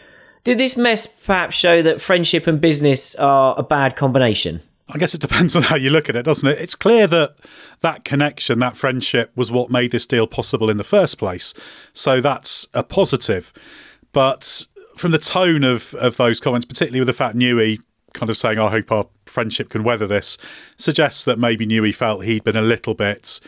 Did 0.45 0.57
this 0.57 0.77
mess 0.77 1.05
perhaps 1.05 1.57
show 1.57 1.81
that 1.81 1.99
friendship 1.99 2.47
and 2.47 2.61
business 2.61 3.13
are 3.15 3.55
a 3.57 3.63
bad 3.63 3.97
combination? 3.97 4.61
I 4.93 4.97
guess 4.97 5.15
it 5.15 5.21
depends 5.21 5.55
on 5.55 5.63
how 5.63 5.77
you 5.77 5.89
look 5.89 6.09
at 6.09 6.15
it, 6.17 6.23
doesn't 6.23 6.47
it? 6.47 6.59
It's 6.59 6.75
clear 6.75 7.07
that 7.07 7.35
that 7.79 8.03
connection, 8.03 8.59
that 8.59 8.75
friendship, 8.75 9.31
was 9.35 9.49
what 9.49 9.69
made 9.69 9.91
this 9.91 10.05
deal 10.05 10.27
possible 10.27 10.69
in 10.69 10.77
the 10.77 10.83
first 10.83 11.17
place. 11.17 11.53
So 11.93 12.19
that's 12.19 12.67
a 12.73 12.83
positive. 12.83 13.53
But 14.11 14.65
from 14.95 15.11
the 15.11 15.17
tone 15.17 15.63
of, 15.63 15.93
of 15.95 16.17
those 16.17 16.41
comments, 16.41 16.65
particularly 16.65 16.99
with 16.99 17.07
the 17.07 17.13
fact 17.13 17.37
Newey 17.37 17.79
kind 18.13 18.29
of 18.29 18.37
saying, 18.37 18.59
I 18.59 18.69
hope 18.69 18.91
our 18.91 19.07
friendship 19.25 19.69
can 19.69 19.83
weather 19.83 20.07
this, 20.07 20.37
suggests 20.75 21.23
that 21.23 21.39
maybe 21.39 21.65
Newey 21.65 21.95
felt 21.95 22.25
he'd 22.25 22.43
been 22.43 22.57
a 22.57 22.61
little 22.61 22.93
bit 22.93 23.39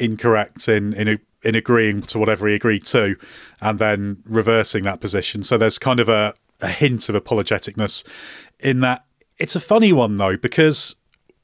incorrect 0.00 0.68
in, 0.68 0.92
in, 0.94 1.20
in 1.44 1.54
agreeing 1.54 2.02
to 2.02 2.18
whatever 2.18 2.48
he 2.48 2.54
agreed 2.54 2.84
to 2.86 3.16
and 3.60 3.78
then 3.78 4.22
reversing 4.24 4.82
that 4.84 5.00
position. 5.00 5.44
So 5.44 5.56
there's 5.56 5.78
kind 5.78 6.00
of 6.00 6.08
a, 6.08 6.34
a 6.60 6.68
hint 6.68 7.08
of 7.08 7.14
apologeticness 7.14 8.04
in 8.58 8.80
that. 8.80 9.04
It's 9.38 9.56
a 9.56 9.60
funny 9.60 9.92
one, 9.92 10.16
though, 10.16 10.36
because 10.36 10.96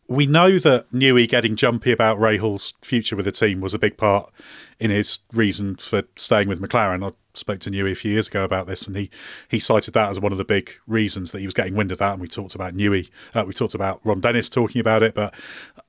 we 0.09 0.27
know 0.27 0.59
that 0.59 0.91
Newey 0.93 1.29
getting 1.29 1.57
jumpy 1.57 1.93
about 1.93 2.19
Rahal's 2.19 2.75
future 2.83 3.17
with 3.17 3.25
the 3.25 3.33
team 3.33 3.61
was 3.61 3.73
a 3.73 3.79
big 3.79 3.97
part 3.97 4.31
in 4.79 4.91
his 4.91 5.21
reason 5.33 5.77
for 5.77 6.03
staying 6.17 6.49
with 6.49 6.61
McLaren. 6.61 7.07
I 7.07 7.15
spoke 7.35 7.61
to 7.61 7.71
Newey 7.71 7.93
a 7.93 7.95
few 7.95 8.13
years 8.13 8.29
ago 8.29 8.45
about 8.45 8.67
this, 8.67 8.87
and 8.87 8.97
he 8.97 9.11
he 9.49 9.59
cited 9.59 9.95
that 9.95 10.11
as 10.11 10.21
one 10.21 10.33
of 10.33 10.39
the 10.39 10.45
big 10.45 10.73
reasons 10.87 11.33
that 11.33 11.39
he 11.39 11.47
was 11.47 11.55
getting 11.55 11.75
wind 11.75 11.93
of 11.93 11.99
that. 11.99 12.13
And 12.13 12.21
we 12.21 12.29
talked 12.29 12.55
about 12.55 12.75
Newey, 12.75 13.09
uh, 13.35 13.45
we 13.47 13.55
talked 13.55 13.75
about 13.75 14.01
Ron 14.05 14.21
Dennis 14.21 14.49
talking 14.49 14.81
about 14.81 15.03
it, 15.03 15.15
but 15.15 15.35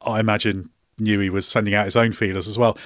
I 0.02 0.20
imagine 0.20 0.70
Newey 1.00 1.30
was 1.30 1.48
sending 1.48 1.74
out 1.74 1.86
his 1.86 1.96
own 1.96 2.12
feelers 2.12 2.48
as 2.48 2.58
well. 2.58 2.78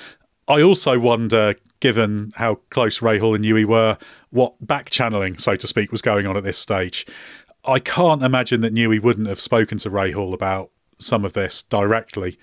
I 0.48 0.64
also 0.64 0.98
wonder, 0.98 1.54
given 1.80 2.32
how 2.36 2.56
close 2.72 3.00
Rahal 3.02 3.36
and 3.36 3.46
Newey 3.46 3.66
were, 3.66 4.00
what 4.32 4.56
back 4.66 4.90
channeling, 4.90 5.38
so 5.38 5.56
to 5.56 5.68
speak, 5.68 5.92
was 5.92 6.02
going 6.02 6.26
on 6.26 6.36
at 6.36 6.44
this 6.44 6.58
stage. 6.58 7.06
I 7.66 7.80
can't 7.80 8.24
imagine 8.24 8.62
that 8.62 8.74
Newey 8.74 9.02
wouldn't 9.02 9.28
have 9.28 9.42
spoken 9.42 9.78
to 9.80 9.90
Rahal 9.90 10.34
about 10.34 10.72
some 10.98 11.26
of 11.26 11.34
this 11.34 11.62
directly 11.62 12.38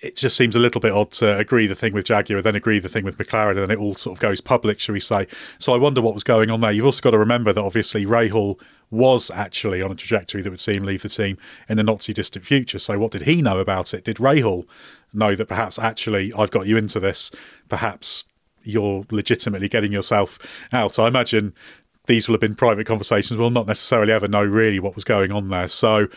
it 0.00 0.16
just 0.16 0.36
seems 0.36 0.56
a 0.56 0.58
little 0.58 0.80
bit 0.80 0.92
odd 0.92 1.10
to 1.10 1.36
agree 1.36 1.66
the 1.66 1.74
thing 1.74 1.92
with 1.92 2.06
Jaguar, 2.06 2.40
then 2.40 2.56
agree 2.56 2.78
the 2.78 2.88
thing 2.88 3.04
with 3.04 3.18
McLaren, 3.18 3.50
and 3.50 3.58
then 3.58 3.70
it 3.70 3.78
all 3.78 3.96
sort 3.96 4.16
of 4.16 4.20
goes 4.20 4.40
public, 4.40 4.80
shall 4.80 4.94
we 4.94 5.00
say. 5.00 5.26
So 5.58 5.74
I 5.74 5.78
wonder 5.78 6.00
what 6.00 6.14
was 6.14 6.24
going 6.24 6.50
on 6.50 6.60
there. 6.60 6.72
You've 6.72 6.86
also 6.86 7.02
got 7.02 7.10
to 7.10 7.18
remember 7.18 7.52
that 7.52 7.62
obviously 7.62 8.06
Rahal 8.06 8.58
was 8.90 9.30
actually 9.30 9.82
on 9.82 9.92
a 9.92 9.94
trajectory 9.94 10.42
that 10.42 10.50
would 10.50 10.60
see 10.60 10.74
him 10.74 10.84
leave 10.84 11.02
the 11.02 11.08
team 11.08 11.36
in 11.68 11.76
the 11.76 11.82
not 11.82 12.00
too 12.00 12.14
distant 12.14 12.44
future. 12.44 12.78
So 12.78 12.98
what 12.98 13.12
did 13.12 13.22
he 13.22 13.42
know 13.42 13.58
about 13.58 13.92
it? 13.92 14.04
Did 14.04 14.16
Rahal 14.16 14.66
know 15.12 15.34
that 15.34 15.46
perhaps 15.46 15.78
actually 15.78 16.32
I've 16.32 16.50
got 16.50 16.66
you 16.66 16.76
into 16.76 16.98
this? 16.98 17.30
Perhaps 17.68 18.24
you're 18.62 19.04
legitimately 19.10 19.68
getting 19.68 19.92
yourself 19.92 20.38
out. 20.72 20.98
I 20.98 21.08
imagine 21.08 21.54
these 22.10 22.26
will 22.26 22.34
have 22.34 22.40
been 22.40 22.56
private 22.56 22.88
conversations. 22.88 23.38
We'll 23.38 23.50
not 23.50 23.68
necessarily 23.68 24.12
ever 24.12 24.26
know 24.26 24.42
really 24.42 24.80
what 24.80 24.96
was 24.96 25.04
going 25.04 25.30
on 25.30 25.48
there. 25.48 25.68
So 25.68 26.08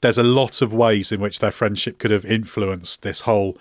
there's 0.00 0.18
a 0.18 0.22
lot 0.22 0.62
of 0.62 0.72
ways 0.72 1.10
in 1.10 1.20
which 1.20 1.40
their 1.40 1.50
friendship 1.50 1.98
could 1.98 2.12
have 2.12 2.24
influenced 2.24 3.02
this 3.02 3.22
whole 3.22 3.58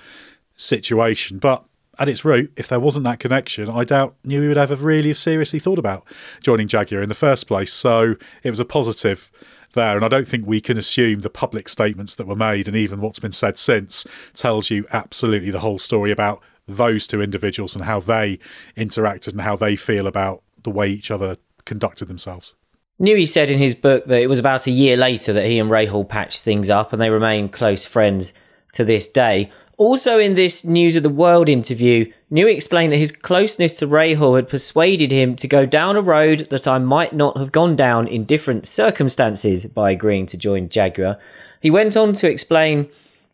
situation. 0.56 1.40
But 1.40 1.66
at 1.98 2.08
its 2.08 2.24
root, 2.24 2.54
if 2.56 2.68
there 2.68 2.80
wasn't 2.80 3.06
that 3.06 3.20
connection, 3.20 3.68
I 3.68 3.84
doubt 3.84 4.14
Newey 4.24 4.48
would 4.48 4.58
ever 4.58 4.76
really 4.76 5.08
have 5.08 5.18
seriously 5.18 5.58
thought 5.58 5.80
about 5.80 6.06
joining 6.40 6.68
Jaguar 6.68 7.02
in 7.02 7.10
the 7.10 7.16
first 7.16 7.48
place. 7.48 7.74
So 7.74 8.16
it 8.44 8.52
was 8.52 8.60
a 8.60 8.66
positive 8.66 9.32
there. 9.74 9.96
And 9.96 10.06
I 10.06 10.08
don't 10.08 10.28
think 10.28 10.46
we 10.46 10.62
can 10.62 10.78
assume 10.78 11.22
the 11.22 11.32
public 11.32 11.68
statements 11.68 12.14
that 12.16 12.28
were 12.28 12.36
made 12.36 12.68
and 12.68 12.78
even 12.78 13.02
what's 13.02 13.18
been 13.18 13.32
said 13.32 13.58
since 13.58 14.06
tells 14.36 14.70
you 14.70 14.86
absolutely 14.94 15.50
the 15.50 15.62
whole 15.62 15.80
story 15.80 16.12
about 16.12 16.44
those 16.68 17.08
two 17.08 17.24
individuals 17.24 17.76
and 17.76 17.86
how 17.86 18.00
they 18.00 18.38
interacted 18.78 19.30
and 19.30 19.42
how 19.42 19.56
they 19.56 19.76
feel 19.76 20.06
about 20.06 20.44
the 20.62 20.70
way 20.70 20.90
each 20.90 21.10
other 21.10 21.38
conducted 21.66 22.08
themselves. 22.08 22.56
Newey 23.00 23.28
said 23.28 23.50
in 23.50 23.60
his 23.60 23.76
book 23.76 24.06
that 24.06 24.22
it 24.22 24.30
was 24.30 24.40
about 24.40 24.68
a 24.68 24.72
year 24.72 24.96
later 24.96 25.34
that 25.34 25.46
he 25.46 25.60
and 25.60 25.70
Rahal 25.70 26.08
patched 26.08 26.44
things 26.44 26.70
up 26.70 26.94
and 26.94 27.02
they 27.02 27.10
remain 27.10 27.50
close 27.50 27.86
friends 27.86 28.32
to 28.74 28.86
this 28.86 29.08
day. 29.08 29.52
Also, 29.78 30.18
in 30.18 30.36
this 30.36 30.64
News 30.64 30.96
of 30.96 31.04
the 31.04 31.10
World 31.10 31.50
interview, 31.50 32.10
Newey 32.32 32.56
explained 32.56 32.94
that 32.94 32.98
his 32.98 33.12
closeness 33.12 33.78
to 33.80 33.88
Rahal 33.88 34.38
had 34.38 34.48
persuaded 34.48 35.12
him 35.12 35.36
to 35.36 35.48
go 35.50 35.66
down 35.66 35.98
a 35.98 36.02
road 36.02 36.48
that 36.50 36.66
I 36.66 36.78
might 36.78 37.12
not 37.12 37.38
have 37.38 37.52
gone 37.52 37.76
down 37.76 38.08
in 38.08 38.24
different 38.24 38.66
circumstances 38.66 39.66
by 39.66 39.92
agreeing 39.92 40.28
to 40.28 40.38
join 40.38 40.70
Jaguar. 40.70 41.18
He 41.60 41.70
went 41.70 41.98
on 41.98 42.14
to 42.14 42.30
explain 42.30 42.90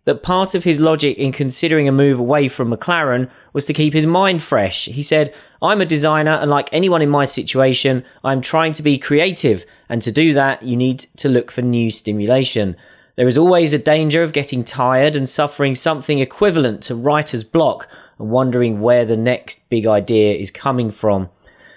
that 0.05 0.23
part 0.23 0.55
of 0.55 0.63
his 0.63 0.79
logic 0.79 1.17
in 1.17 1.31
considering 1.31 1.87
a 1.87 1.91
move 1.91 2.17
away 2.17 2.47
from 2.47 2.73
McLaren 2.73 3.29
was 3.53 3.65
to 3.65 3.73
keep 3.73 3.93
his 3.93 4.07
mind 4.07 4.41
fresh. 4.41 4.85
He 4.85 5.01
said, 5.01 5.33
I'm 5.61 5.81
a 5.81 5.85
designer, 5.85 6.31
and 6.31 6.49
like 6.49 6.69
anyone 6.71 7.01
in 7.01 7.09
my 7.09 7.25
situation, 7.25 8.03
I'm 8.23 8.41
trying 8.41 8.73
to 8.73 8.83
be 8.83 8.97
creative, 8.97 9.65
and 9.89 10.01
to 10.01 10.11
do 10.11 10.33
that, 10.33 10.63
you 10.63 10.75
need 10.75 10.99
to 11.17 11.29
look 11.29 11.51
for 11.51 11.61
new 11.61 11.91
stimulation. 11.91 12.75
There 13.15 13.27
is 13.27 13.37
always 13.37 13.73
a 13.73 13.77
danger 13.77 14.23
of 14.23 14.33
getting 14.33 14.63
tired 14.63 15.15
and 15.15 15.27
suffering 15.27 15.75
something 15.75 16.19
equivalent 16.19 16.81
to 16.83 16.95
writer's 16.95 17.43
block 17.43 17.87
and 18.17 18.29
wondering 18.29 18.81
where 18.81 19.05
the 19.05 19.17
next 19.17 19.69
big 19.69 19.85
idea 19.85 20.35
is 20.35 20.49
coming 20.49 20.89
from. 20.91 21.29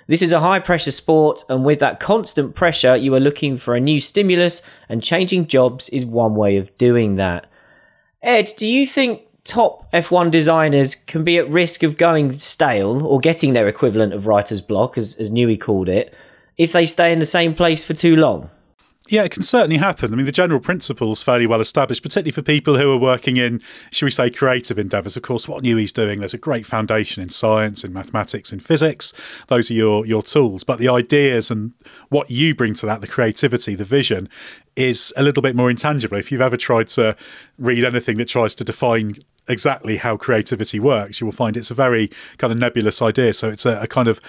This 0.06 0.22
is 0.22 0.32
a 0.32 0.40
high 0.40 0.60
pressure 0.60 0.90
sport, 0.90 1.44
and 1.48 1.64
with 1.64 1.80
that 1.80 1.98
constant 1.98 2.54
pressure, 2.54 2.94
you 2.94 3.14
are 3.14 3.20
looking 3.20 3.56
for 3.56 3.74
a 3.74 3.80
new 3.80 4.00
stimulus, 4.00 4.62
and 4.88 5.02
changing 5.02 5.46
jobs 5.46 5.88
is 5.88 6.06
one 6.06 6.34
way 6.34 6.56
of 6.56 6.76
doing 6.78 7.16
that. 7.16 7.46
Edd, 8.22 8.52
do 8.56 8.66
you 8.66 8.86
think 8.86 9.22
top 9.44 9.90
F1 9.92 10.30
designers 10.30 10.94
can 10.94 11.22
be 11.22 11.38
at 11.38 11.48
risk 11.48 11.82
of 11.82 11.96
going 11.96 12.32
stale 12.32 13.06
or 13.06 13.20
getting 13.20 13.52
their 13.52 13.68
equivalent 13.68 14.12
of 14.12 14.26
writer's 14.26 14.60
block, 14.60 14.98
as, 14.98 15.16
as 15.16 15.30
Newey 15.30 15.60
called 15.60 15.88
it, 15.88 16.14
if 16.56 16.72
they 16.72 16.86
stay 16.86 17.12
in 17.12 17.18
the 17.18 17.26
same 17.26 17.54
place 17.54 17.84
for 17.84 17.92
too 17.92 18.16
long? 18.16 18.50
Yeah, 19.06 19.24
it 19.24 19.32
can 19.32 19.42
certainly 19.42 19.76
happen. 19.76 20.14
I 20.14 20.16
mean, 20.16 20.24
the 20.24 20.32
general 20.32 20.60
principle 20.60 21.12
is 21.12 21.22
fairly 21.22 21.46
well 21.46 21.60
established, 21.60 22.02
particularly 22.02 22.30
for 22.30 22.40
people 22.40 22.78
who 22.78 22.90
are 22.90 22.98
working 22.98 23.36
in, 23.36 23.60
should 23.90 24.06
we 24.06 24.10
say, 24.10 24.30
creative 24.30 24.78
endeavours. 24.78 25.14
Of 25.14 25.22
course, 25.22 25.46
what 25.46 25.62
Newey's 25.62 25.92
doing, 25.92 26.20
there's 26.20 26.32
a 26.32 26.38
great 26.38 26.64
foundation 26.64 27.22
in 27.22 27.28
science, 27.28 27.84
in 27.84 27.92
mathematics, 27.92 28.50
in 28.50 28.60
physics. 28.60 29.12
Those 29.48 29.70
are 29.70 29.74
your 29.74 30.06
your 30.06 30.22
tools. 30.22 30.64
But 30.64 30.78
the 30.78 30.88
ideas 30.88 31.50
and 31.50 31.74
what 32.08 32.30
you 32.30 32.54
bring 32.54 32.72
to 32.74 32.86
that, 32.86 33.02
the 33.02 33.06
creativity, 33.06 33.74
the 33.74 33.84
vision, 33.84 34.26
is 34.74 35.12
a 35.18 35.22
little 35.22 35.42
bit 35.42 35.54
more 35.54 35.68
intangible. 35.68 36.16
If 36.16 36.32
you've 36.32 36.40
ever 36.40 36.56
tried 36.56 36.88
to 36.88 37.14
read 37.58 37.84
anything 37.84 38.16
that 38.16 38.28
tries 38.28 38.54
to 38.54 38.64
define 38.64 39.16
exactly 39.48 39.96
how 39.96 40.16
creativity 40.16 40.80
works, 40.80 41.20
you 41.20 41.26
will 41.26 41.32
find 41.32 41.56
it's 41.56 41.70
a 41.70 41.74
very 41.74 42.10
kind 42.38 42.52
of 42.52 42.58
nebulous 42.58 43.02
idea. 43.02 43.32
So 43.32 43.50
it's 43.50 43.66
a, 43.66 43.82
a 43.82 43.86
kind 43.86 44.08
of 44.08 44.20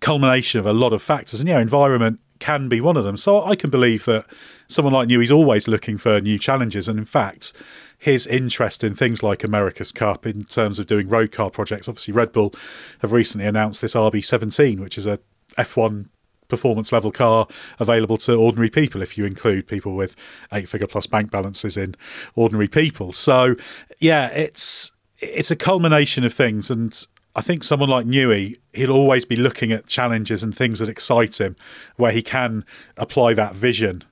culmination 0.00 0.60
of 0.60 0.66
a 0.66 0.72
lot 0.72 0.92
of 0.92 1.02
factors. 1.02 1.40
And 1.40 1.48
yeah, 1.48 1.60
environment 1.60 2.20
can 2.38 2.68
be 2.68 2.80
one 2.80 2.96
of 2.96 3.04
them. 3.04 3.16
So 3.16 3.44
I 3.44 3.56
can 3.56 3.70
believe 3.70 4.04
that 4.04 4.26
someone 4.68 4.94
like 4.94 5.08
Newey's 5.08 5.30
always 5.30 5.66
looking 5.66 5.98
for 5.98 6.20
new 6.20 6.38
challenges, 6.38 6.88
and 6.88 6.98
in 6.98 7.04
fact, 7.04 7.52
his 7.98 8.26
interest 8.26 8.84
in 8.84 8.94
things 8.94 9.22
like 9.22 9.42
America's 9.42 9.92
Cup 9.92 10.26
in 10.26 10.44
terms 10.44 10.78
of 10.78 10.86
doing 10.86 11.08
road 11.08 11.32
car 11.32 11.50
projects. 11.50 11.88
Obviously, 11.88 12.14
Red 12.14 12.32
Bull 12.32 12.54
have 13.00 13.12
recently 13.12 13.46
announced 13.46 13.82
this 13.82 13.94
RB17, 13.94 14.78
which 14.78 14.96
is 14.96 15.06
a 15.06 15.18
F1 15.56 16.08
performance 16.48 16.92
level 16.92 17.12
car 17.12 17.46
available 17.78 18.16
to 18.18 18.34
ordinary 18.34 18.70
people 18.70 19.02
if 19.02 19.16
you 19.16 19.24
include 19.24 19.66
people 19.66 19.94
with 19.94 20.16
eight 20.52 20.68
figure 20.68 20.86
plus 20.86 21.06
bank 21.06 21.30
balances 21.30 21.76
in 21.76 21.94
ordinary 22.34 22.68
people. 22.68 23.12
So 23.12 23.56
yeah, 24.00 24.28
it's 24.28 24.92
it's 25.18 25.50
a 25.50 25.56
culmination 25.56 26.24
of 26.24 26.32
things 26.32 26.70
and 26.70 27.06
I 27.36 27.40
think 27.40 27.62
someone 27.62 27.88
like 27.88 28.04
Newey, 28.04 28.56
he'll 28.72 28.90
always 28.90 29.24
be 29.24 29.36
looking 29.36 29.70
at 29.70 29.86
challenges 29.86 30.42
and 30.42 30.52
things 30.56 30.80
that 30.80 30.88
excite 30.88 31.40
him, 31.40 31.54
where 31.94 32.10
he 32.10 32.20
can 32.20 32.64
apply 32.96 33.34
that 33.34 33.54
vision 33.54 34.02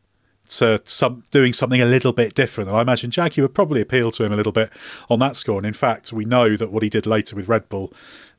to 0.50 0.80
some 0.84 1.24
doing 1.32 1.52
something 1.52 1.80
a 1.80 1.86
little 1.86 2.12
bit 2.12 2.34
different. 2.34 2.68
And 2.68 2.78
I 2.78 2.82
imagine 2.82 3.10
Jaguar 3.10 3.44
would 3.44 3.54
probably 3.54 3.80
appeal 3.80 4.12
to 4.12 4.24
him 4.24 4.32
a 4.32 4.36
little 4.36 4.52
bit 4.52 4.70
on 5.10 5.18
that 5.18 5.34
score. 5.34 5.58
And 5.58 5.66
in 5.66 5.72
fact, 5.72 6.12
we 6.12 6.24
know 6.24 6.56
that 6.56 6.70
what 6.70 6.84
he 6.84 6.88
did 6.88 7.04
later 7.04 7.34
with 7.34 7.48
Red 7.48 7.68
Bull 7.68 7.92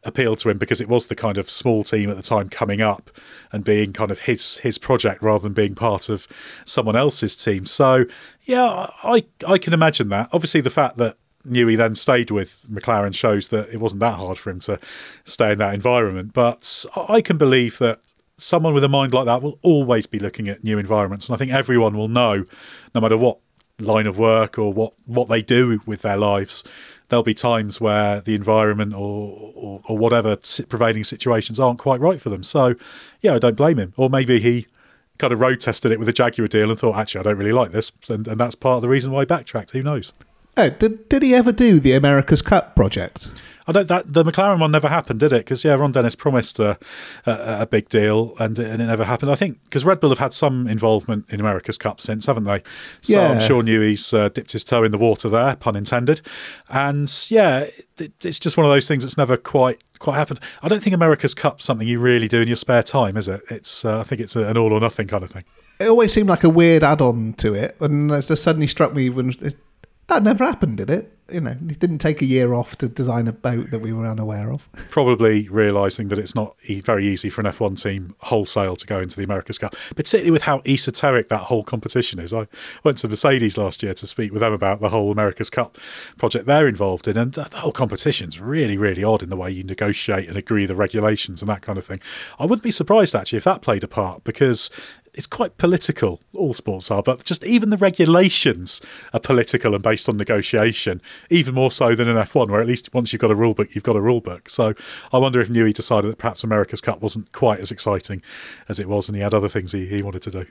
appealed 0.08 0.40
to 0.40 0.50
him 0.50 0.58
because 0.58 0.82
it 0.82 0.88
was 0.88 1.08
the 1.08 1.16
kind 1.16 1.38
of 1.38 1.52
small 1.52 1.84
team 1.84 2.10
at 2.10 2.16
the 2.16 2.24
time 2.24 2.50
coming 2.50 2.82
up 2.82 3.12
and 3.52 3.64
being 3.64 3.94
kind 3.94 4.10
of 4.10 4.22
his 4.22 4.58
his 4.60 4.78
project 4.78 5.22
rather 5.22 5.44
than 5.44 5.54
being 5.54 5.76
part 5.76 6.10
of 6.10 6.28
someone 6.66 6.96
else's 6.96 7.36
team. 7.36 7.66
So 7.66 8.06
yeah, 8.46 8.88
I 9.04 9.26
I 9.46 9.58
can 9.58 9.74
imagine 9.74 10.10
that. 10.10 10.30
Obviously, 10.32 10.62
the 10.62 10.70
fact 10.70 10.98
that 10.98 11.18
Newey 11.48 11.78
then 11.78 11.94
stayed 11.94 12.32
with 12.32 12.66
McLaren 12.72 13.14
shows 13.14 13.50
that 13.50 13.70
it 13.70 13.78
wasn't 13.78 14.00
that 14.00 14.16
hard 14.16 14.38
for 14.38 14.50
him 14.50 14.60
to 14.62 14.80
stay 15.26 15.52
in 15.52 15.60
that 15.60 15.74
environment. 15.74 16.34
But 16.34 16.86
I 17.10 17.22
can 17.22 17.38
believe 17.38 17.78
that 17.80 18.00
someone 18.38 18.74
with 18.74 18.84
a 18.84 18.90
mind 18.90 19.14
like 19.14 19.26
that 19.26 19.42
will 19.42 19.60
always 19.62 20.08
be 20.08 20.20
looking 20.20 20.48
at 20.48 20.64
new 20.64 20.80
environments, 20.80 21.28
and 21.28 21.36
I 21.36 21.38
think 21.38 21.52
everyone 21.52 21.98
will 21.98 22.08
know, 22.08 22.46
no 22.96 23.02
matter 23.02 23.18
what 23.18 23.40
line 23.80 24.08
of 24.08 24.18
work 24.18 24.58
or 24.58 24.74
what 24.74 24.94
what 25.06 25.28
they 25.28 25.42
do 25.42 25.80
with 25.86 26.02
their 26.02 26.18
lives 26.18 26.64
there'll 27.10 27.24
be 27.24 27.34
times 27.34 27.80
where 27.80 28.22
the 28.22 28.36
environment 28.36 28.94
or, 28.94 29.54
or, 29.56 29.82
or 29.88 29.98
whatever 29.98 30.38
prevailing 30.68 31.04
situations 31.04 31.60
aren't 31.60 31.80
quite 31.80 32.00
right 32.02 32.20
for 32.20 32.30
them. 32.30 32.44
So, 32.44 32.76
yeah, 33.22 33.36
I 33.36 33.40
don't 33.40 33.56
blame 33.56 33.78
him. 33.78 33.94
Or 33.98 34.10
maybe 34.10 34.40
he 34.40 34.68
kind 35.18 35.34
of 35.34 35.40
road 35.40 35.60
tested 35.60 35.92
it 35.92 36.00
with 36.00 36.10
a 36.10 36.14
Jaguar 36.14 36.48
deal 36.48 36.70
and 36.70 36.80
thought, 36.80 36.98
actually, 36.98 37.22
I 37.22 37.24
don't 37.24 37.38
really 37.38 37.52
like 37.52 37.72
this, 37.72 37.92
and, 38.10 38.28
and 38.28 38.40
that's 38.40 38.56
part 38.56 38.76
of 38.76 38.82
the 38.82 38.90
reason 38.90 39.12
why 39.12 39.22
he 39.22 39.26
backtracked. 39.26 39.72
Who 39.72 39.82
knows? 39.82 40.14
Did, 40.56 41.08
did 41.10 41.22
he 41.22 41.36
ever 41.36 41.52
do 41.52 41.80
the 41.80 41.94
America's 41.94 42.42
Cup 42.42 42.76
project? 42.76 43.30
I 43.68 43.74
don't. 43.74 43.88
That 43.88 44.14
the 44.14 44.24
McLaren 44.24 44.60
one 44.60 44.72
never 44.72 44.88
happened, 44.88 45.20
did 45.20 45.34
it? 45.34 45.40
Because 45.40 45.66
yeah, 45.66 45.76
Ron 45.76 45.92
Dennis 45.92 46.16
promised 46.16 46.60
a, 46.60 46.78
a, 47.26 47.58
a, 47.62 47.68
big 47.68 47.90
deal, 47.90 48.34
and 48.40 48.58
and 48.58 48.82
it 48.82 48.86
never 48.86 49.04
happened. 49.04 49.30
I 49.30 49.36
think 49.36 49.62
because 49.66 49.84
Red 49.84 50.00
Bull 50.00 50.10
have 50.10 50.20
had 50.20 50.34
some 50.34 50.68
involvement 50.68 51.26
in 51.30 51.40
America's 51.40 51.78
Cup 51.78 52.00
since, 52.00 52.26
haven't 52.26 52.46
they? 52.46 52.64
So 53.02 53.20
yeah. 53.20 53.32
I'm 53.32 53.40
sure 53.40 53.62
Newey's 53.62 54.14
uh, 54.14 54.30
dipped 54.30 54.54
his 54.54 54.64
toe 54.64 54.84
in 54.84 54.92
the 54.92 54.98
water 54.98 55.28
there, 55.28 55.56
pun 55.58 55.76
intended. 55.76 56.22
And 56.70 57.12
yeah, 57.30 57.68
it, 57.98 58.14
it's 58.24 58.40
just 58.40 58.56
one 58.56 58.66
of 58.66 58.72
those 58.72 58.88
things 58.88 59.04
that's 59.04 59.18
never 59.18 59.36
quite 59.36 59.84
quite 60.00 60.16
happened. 60.16 60.40
I 60.64 60.70
don't 60.70 60.82
think 60.82 60.96
America's 60.96 61.34
Cup 61.34 61.62
something 61.62 61.88
you 61.88 62.00
really 62.00 62.30
do 62.30 62.42
in 62.42 62.48
your 62.48 62.56
spare 62.56 62.84
time, 62.84 63.18
is 63.18 63.28
it? 63.28 63.42
It's 63.50 63.84
uh, 63.84 64.00
I 64.00 64.04
think 64.04 64.22
it's 64.22 64.36
an 64.36 64.58
all 64.58 64.72
or 64.72 64.80
nothing 64.80 65.08
kind 65.08 65.24
of 65.24 65.32
thing. 65.32 65.44
It 65.80 65.90
always 65.90 66.12
seemed 66.12 66.30
like 66.30 66.44
a 66.44 66.50
weird 66.50 66.84
add-on 66.84 67.34
to 67.34 67.54
it, 67.54 67.78
and 67.82 68.12
it 68.12 68.22
just 68.22 68.44
suddenly 68.44 68.66
struck 68.66 68.94
me 68.96 69.10
when 69.10 69.30
it, 69.42 69.56
that 70.08 70.24
never 70.24 70.46
happened, 70.46 70.78
did 70.78 70.90
it? 70.90 71.18
you 71.32 71.42
know, 71.42 71.56
he 71.68 71.76
didn't 71.76 71.98
take 72.00 72.22
a 72.22 72.26
year 72.26 72.54
off 72.54 72.78
to 72.78 72.88
design 72.88 73.28
a 73.28 73.34
boat 73.34 73.72
that 73.72 73.80
we 73.80 73.92
were 73.92 74.08
unaware 74.08 74.52
of. 74.52 74.70
Probably 74.90 75.48
realizing 75.50 76.08
that 76.10 76.20
it's 76.20 76.36
not 76.36 76.56
very 76.62 77.06
easy 77.06 77.30
for 77.30 77.42
an 77.42 77.48
F1 77.48 77.82
team 77.82 78.16
wholesale 78.20 78.76
to 78.76 78.86
go 78.86 79.00
into 79.00 79.18
the 79.18 79.24
America's 79.24 79.58
Cup, 79.58 79.76
particularly 79.96 80.32
with 80.32 80.44
how 80.44 80.62
esoteric 80.66 81.30
that 81.30 81.42
whole 81.42 81.64
competition 81.64 82.20
is. 82.20 82.34
I 82.34 82.48
went 82.84 82.98
to 83.00 83.10
Mercedes 83.10 83.58
last 83.58 83.84
year 83.84 83.94
to 83.94 84.08
speak 84.08 84.32
with 84.32 84.42
them 84.42 84.54
about 84.54 84.80
the 84.80 84.90
whole 84.90 85.12
America's 85.12 85.50
Cup 85.50 85.78
project 86.18 86.46
they're 86.46 86.68
involved 86.68 87.08
in, 87.08 87.18
and 87.18 87.34
the 87.34 87.44
whole 87.58 87.72
competition's 87.72 88.40
really, 88.40 88.78
really 88.78 89.04
odd 89.04 89.24
in 89.24 89.30
the 89.30 89.38
way 89.38 89.52
you 89.52 89.64
negotiate 89.64 90.28
and 90.28 90.38
agree 90.38 90.66
the 90.66 90.76
regulations 90.76 91.42
and 91.42 91.50
that 91.50 91.62
kind 91.62 91.78
of 91.78 91.86
thing. 91.86 92.00
I 92.40 92.46
wouldn't 92.46 92.64
be 92.64 92.72
surprised 92.72 93.16
actually 93.16 93.38
if 93.38 93.44
that 93.44 93.62
played 93.62 93.84
a 93.84 93.88
part 93.88 94.24
because 94.24 94.70
it's 95.18 95.28
quite 95.28 95.58
political. 95.58 96.22
All 96.34 96.54
sports 96.54 96.92
are, 96.92 97.02
but 97.02 97.24
just 97.24 97.44
even 97.44 97.72
the 97.72 97.78
regulations 97.78 98.82
are 99.14 99.20
political 99.20 99.74
and 99.74 99.84
based 99.84 100.08
on 100.08 100.16
negotiation, 100.16 101.02
even 101.32 101.56
more 101.56 101.72
so 101.72 101.96
than 101.96 102.08
in 102.08 102.16
F1, 102.16 102.50
where 102.50 102.62
at 102.62 102.68
least 102.68 102.94
once 102.94 103.12
you've 103.12 103.20
got 103.20 103.32
a 103.32 103.36
rule 103.36 103.56
book, 103.56 103.74
you've 103.74 103.84
got 103.84 103.96
a 103.96 104.02
rule 104.02 104.22
book. 104.22 104.48
So 104.48 104.76
I 105.12 105.18
wonder 105.18 105.42
if 105.42 105.50
Newey 105.50 105.74
decided 105.74 106.12
that 106.12 106.20
perhaps 106.20 106.44
America's 106.44 106.82
Cup 106.82 107.02
wasn't 107.02 107.32
quite 107.32 107.60
as 107.60 107.72
exciting 107.72 108.22
as 108.70 108.78
it 108.78 108.88
was, 108.88 109.10
and 109.10 109.16
he 109.16 109.24
had 109.24 109.34
other 109.34 109.50
things 109.50 109.72
he, 109.72 109.88
he 109.88 110.04
wanted 110.04 110.22
to 110.22 110.32
do. 110.32 110.46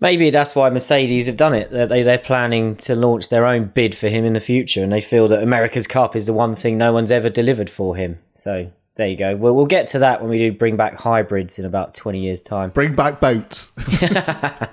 Maybe 0.00 0.30
that's 0.30 0.54
why 0.54 0.70
Mercedes 0.70 1.26
have 1.26 1.36
done 1.36 1.54
it. 1.54 1.70
They, 1.70 2.02
they're 2.02 2.18
planning 2.18 2.76
to 2.76 2.94
launch 2.94 3.28
their 3.28 3.44
own 3.44 3.66
bid 3.66 3.94
for 3.96 4.08
him 4.08 4.24
in 4.24 4.32
the 4.32 4.40
future, 4.40 4.82
and 4.82 4.92
they 4.92 5.00
feel 5.00 5.26
that 5.28 5.42
America's 5.42 5.86
Cup 5.88 6.14
is 6.14 6.26
the 6.26 6.32
one 6.32 6.54
thing 6.54 6.78
no 6.78 6.92
one's 6.92 7.12
ever 7.12 7.28
delivered 7.28 7.70
for 7.70 7.96
him. 7.96 8.18
So 8.36 8.70
there 8.96 9.08
you 9.08 9.16
go. 9.16 9.34
Well, 9.36 9.54
we'll 9.54 9.66
get 9.66 9.86
to 9.88 10.00
that 10.00 10.20
when 10.20 10.28
we 10.28 10.36
do 10.38 10.52
bring 10.52 10.76
back 10.76 11.00
hybrids 11.00 11.58
in 11.58 11.64
about 11.64 11.94
20 11.94 12.20
years' 12.20 12.42
time. 12.42 12.70
Bring 12.70 12.94
back 12.94 13.20
boats. 13.20 13.68
the 13.76 14.68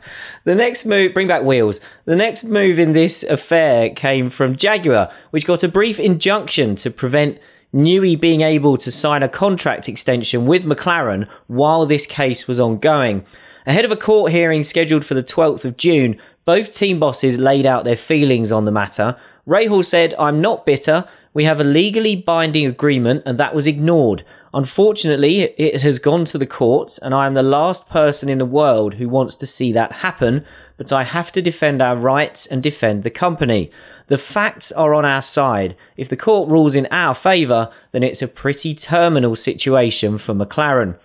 next 0.46 0.86
move, 0.86 1.14
bring 1.14 1.28
back 1.28 1.44
wheels. 1.44 1.80
The 2.04 2.18
next 2.18 2.44
move 2.44 2.80
in 2.80 2.92
this 2.92 3.24
affair 3.24 3.90
came 3.90 4.30
from 4.30 4.58
Jaguar, 4.58 5.10
which 5.32 5.46
got 5.46 5.64
a 5.64 5.70
brief 5.70 6.02
injunction 6.02 6.76
to 6.78 6.92
prevent 6.92 7.40
Newey 7.74 8.20
being 8.20 8.42
able 8.42 8.76
to 8.78 8.92
sign 8.92 9.24
a 9.24 9.30
contract 9.30 9.88
extension 9.88 10.46
with 10.46 10.66
McLaren 10.66 11.28
while 11.48 11.86
this 11.86 12.06
case 12.06 12.46
was 12.46 12.60
ongoing. 12.60 13.26
Ahead 13.66 13.86
of 13.86 13.92
a 13.92 13.96
court 13.96 14.32
hearing 14.32 14.64
scheduled 14.64 15.06
for 15.06 15.14
the 15.14 15.24
12th 15.24 15.64
of 15.64 15.78
June, 15.78 16.18
both 16.44 16.72
team 16.72 17.00
bosses 17.00 17.38
laid 17.38 17.66
out 17.66 17.86
their 17.86 17.96
feelings 17.96 18.52
on 18.52 18.66
the 18.66 18.72
matter. 18.72 19.16
Rahal 19.48 19.86
said, 19.86 20.16
I'm 20.18 20.42
not 20.42 20.66
bitter. 20.66 21.08
We 21.34 21.44
have 21.44 21.60
a 21.60 21.64
legally 21.64 22.16
binding 22.16 22.66
agreement, 22.66 23.24
and 23.26 23.38
that 23.38 23.54
was 23.54 23.68
ignored. 23.68 24.24
Unfortunately, 24.54 25.42
it 25.42 25.84
has 25.84 26.00
gone 26.00 26.26
to 26.26 26.40
the 26.40 26.48
courts, 26.48 26.98
and 26.98 27.14
I 27.14 27.28
am 27.28 27.36
the 27.36 27.44
last 27.44 27.88
person 27.88 28.30
in 28.30 28.40
the 28.40 28.46
world 28.46 28.96
who 28.96 29.08
wants 29.08 29.36
to 29.38 29.46
see 29.46 29.72
that 29.74 29.92
happen, 29.92 30.44
but 30.78 30.92
I 30.92 31.04
have 31.04 31.32
to 31.34 31.42
defend 31.42 31.82
our 31.82 31.96
rights 31.96 32.48
and 32.48 32.64
defend 32.64 33.04
the 33.04 33.12
company. 33.12 33.70
The 34.08 34.18
facts 34.18 34.72
are 34.72 34.96
on 34.96 35.06
our 35.06 35.22
side. 35.22 35.76
If 35.98 36.10
the 36.10 36.18
court 36.18 36.50
rules 36.50 36.76
in 36.76 36.88
our 36.90 37.14
favour, 37.14 37.72
then 37.92 38.02
it's 38.02 38.24
a 38.24 38.28
pretty 38.28 38.74
terminal 38.74 39.36
situation 39.36 40.18
for 40.18 40.34
McLaren. 40.34 40.98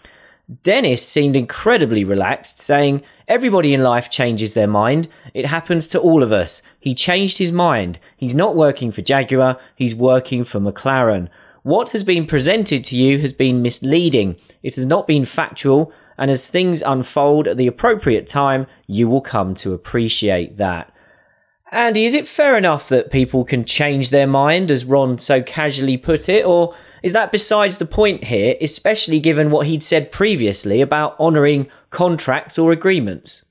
Dennis 0.63 1.07
seemed 1.07 1.37
incredibly 1.37 2.03
relaxed, 2.03 2.59
saying, 2.59 3.03
Everybody 3.27 3.73
in 3.73 3.83
life 3.83 4.11
changes 4.11 4.53
their 4.53 4.67
mind. 4.67 5.09
It 5.33 5.47
happens 5.47 5.89
to 5.89 6.01
all 6.01 6.23
of 6.23 6.31
us. 6.31 6.61
He 6.79 6.95
changed 6.95 7.39
his 7.39 7.53
mind. 7.53 7.99
He's 8.17 8.35
not 8.35 8.55
working 8.55 8.93
for 8.93 9.01
Jaguar, 9.01 9.59
he's 9.75 9.95
working 9.95 10.45
for 10.45 10.61
McLaren. 10.61 11.29
What 11.63 11.91
has 11.91 12.05
been 12.05 12.27
presented 12.27 12.85
to 12.85 12.97
you 12.97 13.19
has 13.21 13.33
been 13.33 13.63
misleading. 13.63 14.37
It 14.63 14.75
has 14.75 14.85
not 14.85 15.07
been 15.07 15.25
factual, 15.25 15.91
and 16.19 16.31
as 16.31 16.51
things 16.51 16.83
unfold 16.83 17.49
at 17.49 17.57
the 17.57 17.67
appropriate 17.67 18.27
time, 18.27 18.67
you 18.87 19.09
will 19.09 19.23
come 19.23 19.55
to 19.57 19.73
appreciate 19.73 20.59
that. 20.59 20.93
Andy, 21.73 22.05
is 22.05 22.15
it 22.15 22.29
fair 22.29 22.59
enough 22.59 22.91
that 22.91 23.11
people 23.11 23.45
can 23.45 23.65
change 23.65 24.11
their 24.11 24.27
mind, 24.27 24.71
as 24.71 24.85
Ron 24.85 25.17
so 25.17 25.43
casually 25.43 25.97
put 25.97 26.29
it, 26.29 26.45
or 26.45 26.77
is 27.03 27.15
that 27.15 27.33
besides 27.33 27.79
the 27.79 27.87
point 27.87 28.25
here, 28.25 28.57
especially 28.61 29.19
given 29.19 29.51
what 29.51 29.67
he'd 29.67 29.83
said 29.83 30.13
previously 30.13 30.81
about 30.81 31.19
honouring 31.19 31.67
contracts 31.95 32.59
or 32.59 32.73
agreements? 32.73 33.47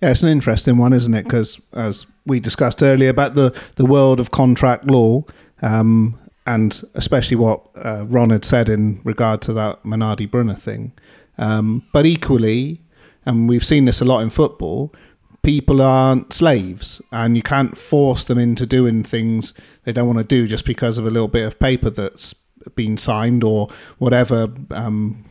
Yeah, 0.00 0.10
it's 0.10 0.22
an 0.22 0.28
interesting 0.28 0.76
one, 0.76 0.92
isn't 0.92 1.14
it? 1.14 1.24
Because 1.24 1.60
as 1.72 2.06
we 2.26 2.38
discussed 2.38 2.82
earlier 2.82 3.08
about 3.08 3.34
the, 3.34 3.58
the 3.76 3.86
world 3.86 4.20
of 4.20 4.30
contract 4.30 4.84
law, 4.84 5.24
um, 5.62 6.18
and 6.46 6.86
especially 6.94 7.36
what 7.36 7.66
uh, 7.76 8.04
Ron 8.06 8.30
had 8.30 8.44
said 8.44 8.68
in 8.68 9.00
regard 9.02 9.42
to 9.42 9.52
that 9.54 9.82
Minardi 9.82 10.30
Brunner 10.30 10.54
thing. 10.54 10.92
Um, 11.38 11.82
but 11.92 12.06
equally, 12.06 12.82
and 13.24 13.48
we've 13.48 13.64
seen 13.64 13.86
this 13.86 14.00
a 14.00 14.04
lot 14.04 14.20
in 14.20 14.30
football, 14.30 14.94
people 15.42 15.80
aren't 15.80 16.32
slaves 16.32 17.00
and 17.12 17.36
you 17.36 17.42
can't 17.42 17.76
force 17.76 18.24
them 18.24 18.38
into 18.38 18.66
doing 18.66 19.02
things 19.02 19.54
they 19.84 19.92
don't 19.92 20.06
want 20.06 20.18
to 20.18 20.24
do 20.24 20.46
just 20.46 20.64
because 20.64 20.98
of 20.98 21.06
a 21.06 21.10
little 21.10 21.28
bit 21.28 21.46
of 21.46 21.58
paper 21.58 21.88
that's 21.90 22.34
been 22.74 22.96
signed 22.96 23.44
or 23.44 23.68
whatever 23.98 24.48
um, 24.72 25.24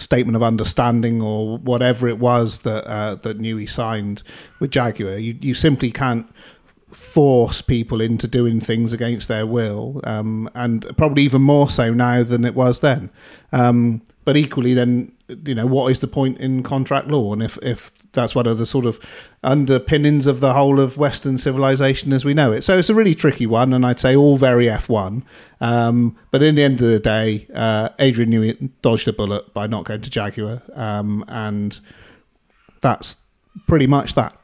statement 0.00 0.36
of 0.36 0.42
understanding 0.42 1.22
or 1.22 1.58
whatever 1.58 2.08
it 2.08 2.18
was 2.18 2.58
that 2.58 2.84
uh, 2.86 3.14
that 3.16 3.38
Newey 3.38 3.68
signed 3.68 4.22
with 4.58 4.70
Jaguar. 4.70 5.18
You 5.18 5.36
you 5.40 5.54
simply 5.54 5.90
can't 5.90 6.26
force 6.92 7.62
people 7.62 8.00
into 8.00 8.26
doing 8.26 8.60
things 8.60 8.92
against 8.92 9.28
their 9.28 9.46
will, 9.46 10.00
um, 10.04 10.50
and 10.54 10.86
probably 10.96 11.22
even 11.22 11.42
more 11.42 11.70
so 11.70 11.92
now 11.92 12.22
than 12.22 12.44
it 12.44 12.54
was 12.54 12.80
then. 12.80 13.10
Um, 13.52 14.02
but 14.30 14.36
equally, 14.36 14.74
then 14.74 15.10
you 15.44 15.56
know 15.56 15.66
what 15.66 15.90
is 15.90 15.98
the 15.98 16.06
point 16.06 16.38
in 16.38 16.62
contract 16.62 17.08
law, 17.08 17.32
and 17.32 17.42
if 17.42 17.58
if 17.62 17.90
that's 18.12 18.32
one 18.32 18.46
of 18.46 18.58
the 18.58 18.64
sort 18.64 18.86
of 18.86 19.00
underpinnings 19.42 20.28
of 20.28 20.38
the 20.38 20.52
whole 20.52 20.78
of 20.78 20.96
Western 20.96 21.36
civilization 21.36 22.12
as 22.12 22.24
we 22.24 22.32
know 22.32 22.52
it. 22.52 22.62
So 22.62 22.78
it's 22.78 22.88
a 22.88 22.94
really 22.94 23.16
tricky 23.16 23.48
one, 23.48 23.72
and 23.72 23.84
I'd 23.84 23.98
say 23.98 24.14
all 24.14 24.36
very 24.36 24.66
F1. 24.66 25.24
Um, 25.60 26.16
but 26.30 26.44
in 26.44 26.54
the 26.54 26.62
end 26.62 26.80
of 26.80 26.86
the 26.86 27.00
day, 27.00 27.48
uh, 27.52 27.88
Adrian 27.98 28.30
Newey 28.30 28.70
dodged 28.82 29.08
a 29.08 29.12
bullet 29.12 29.52
by 29.52 29.66
not 29.66 29.84
going 29.84 30.02
to 30.02 30.10
Jaguar, 30.10 30.62
um, 30.74 31.24
and 31.26 31.80
that's 32.82 33.16
pretty 33.66 33.88
much 33.88 34.14
that. 34.14 34.38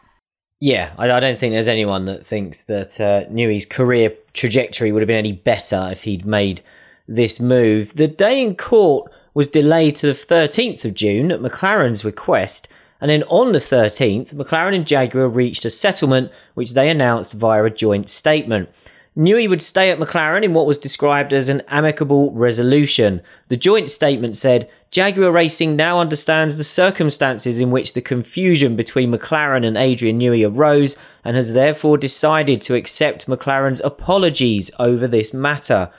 Yeah, 0.59 0.95
I, 0.99 1.13
I 1.13 1.21
don't 1.21 1.39
think 1.39 1.53
there's 1.53 1.69
anyone 1.69 2.07
that 2.07 2.27
thinks 2.27 2.65
that 2.65 3.01
uh, 3.01 3.31
Newey's 3.31 3.67
career 3.67 4.17
trajectory 4.33 4.91
would 4.91 5.03
have 5.03 5.07
been 5.07 5.17
any 5.17 5.31
better 5.31 5.91
if 5.93 6.03
he'd 6.03 6.27
made 6.27 6.61
this 7.07 7.39
move. 7.39 7.95
The 7.95 8.09
day 8.09 8.43
in 8.43 8.57
court 8.57 9.13
was 9.37 9.49
delayed 9.49 9.95
to 9.95 10.07
the 10.07 10.15
13th 10.15 10.87
of 10.87 10.95
June 10.95 11.31
at 11.31 11.41
McLaren's 11.41 12.07
request, 12.07 12.69
and 13.03 13.11
then 13.11 13.23
on 13.25 13.53
the 13.53 13.59
13th, 13.59 14.33
McLaren 14.33 14.75
and 14.75 14.87
Jaguar 14.87 15.29
reached 15.29 15.67
a 15.67 15.69
settlement 15.69 16.33
which 16.55 16.73
they 16.73 16.89
announced 16.89 17.35
via 17.35 17.63
a 17.63 17.69
joint 17.69 18.09
statement. 18.09 18.71
Newey 19.15 19.47
would 19.47 19.61
stay 19.61 19.91
at 19.91 19.99
McLaren 19.99 20.43
in 20.43 20.55
what 20.55 20.67
was 20.67 20.79
described 20.79 21.35
as 21.35 21.51
an 21.51 21.61
amicable 21.69 22.33
resolution. 22.33 23.21
The 23.49 23.59
joint 23.59 23.91
statement 23.91 24.39
said 24.39 24.71
Jaguar 24.91 25.31
Racing 25.31 25.77
now 25.77 26.01
understands 26.01 26.57
the 26.57 26.65
circumstances 26.65 27.61
in 27.61 27.71
which 27.71 27.93
the 27.93 28.01
confusion 28.01 28.75
between 28.75 29.13
McLaren 29.13 29.67
and 29.67 29.77
Adrian 29.77 30.19
Newey 30.19 30.51
arose 30.51 30.97
and 31.25 31.37
has 31.37 31.53
therefore 31.53 31.99
decided 31.99 32.63
to 32.63 32.75
accept 32.75 33.27
McLaren's 33.27 33.83
apologies 33.83 34.71
over 34.79 35.07
this 35.07 35.35
matter. 35.35 35.91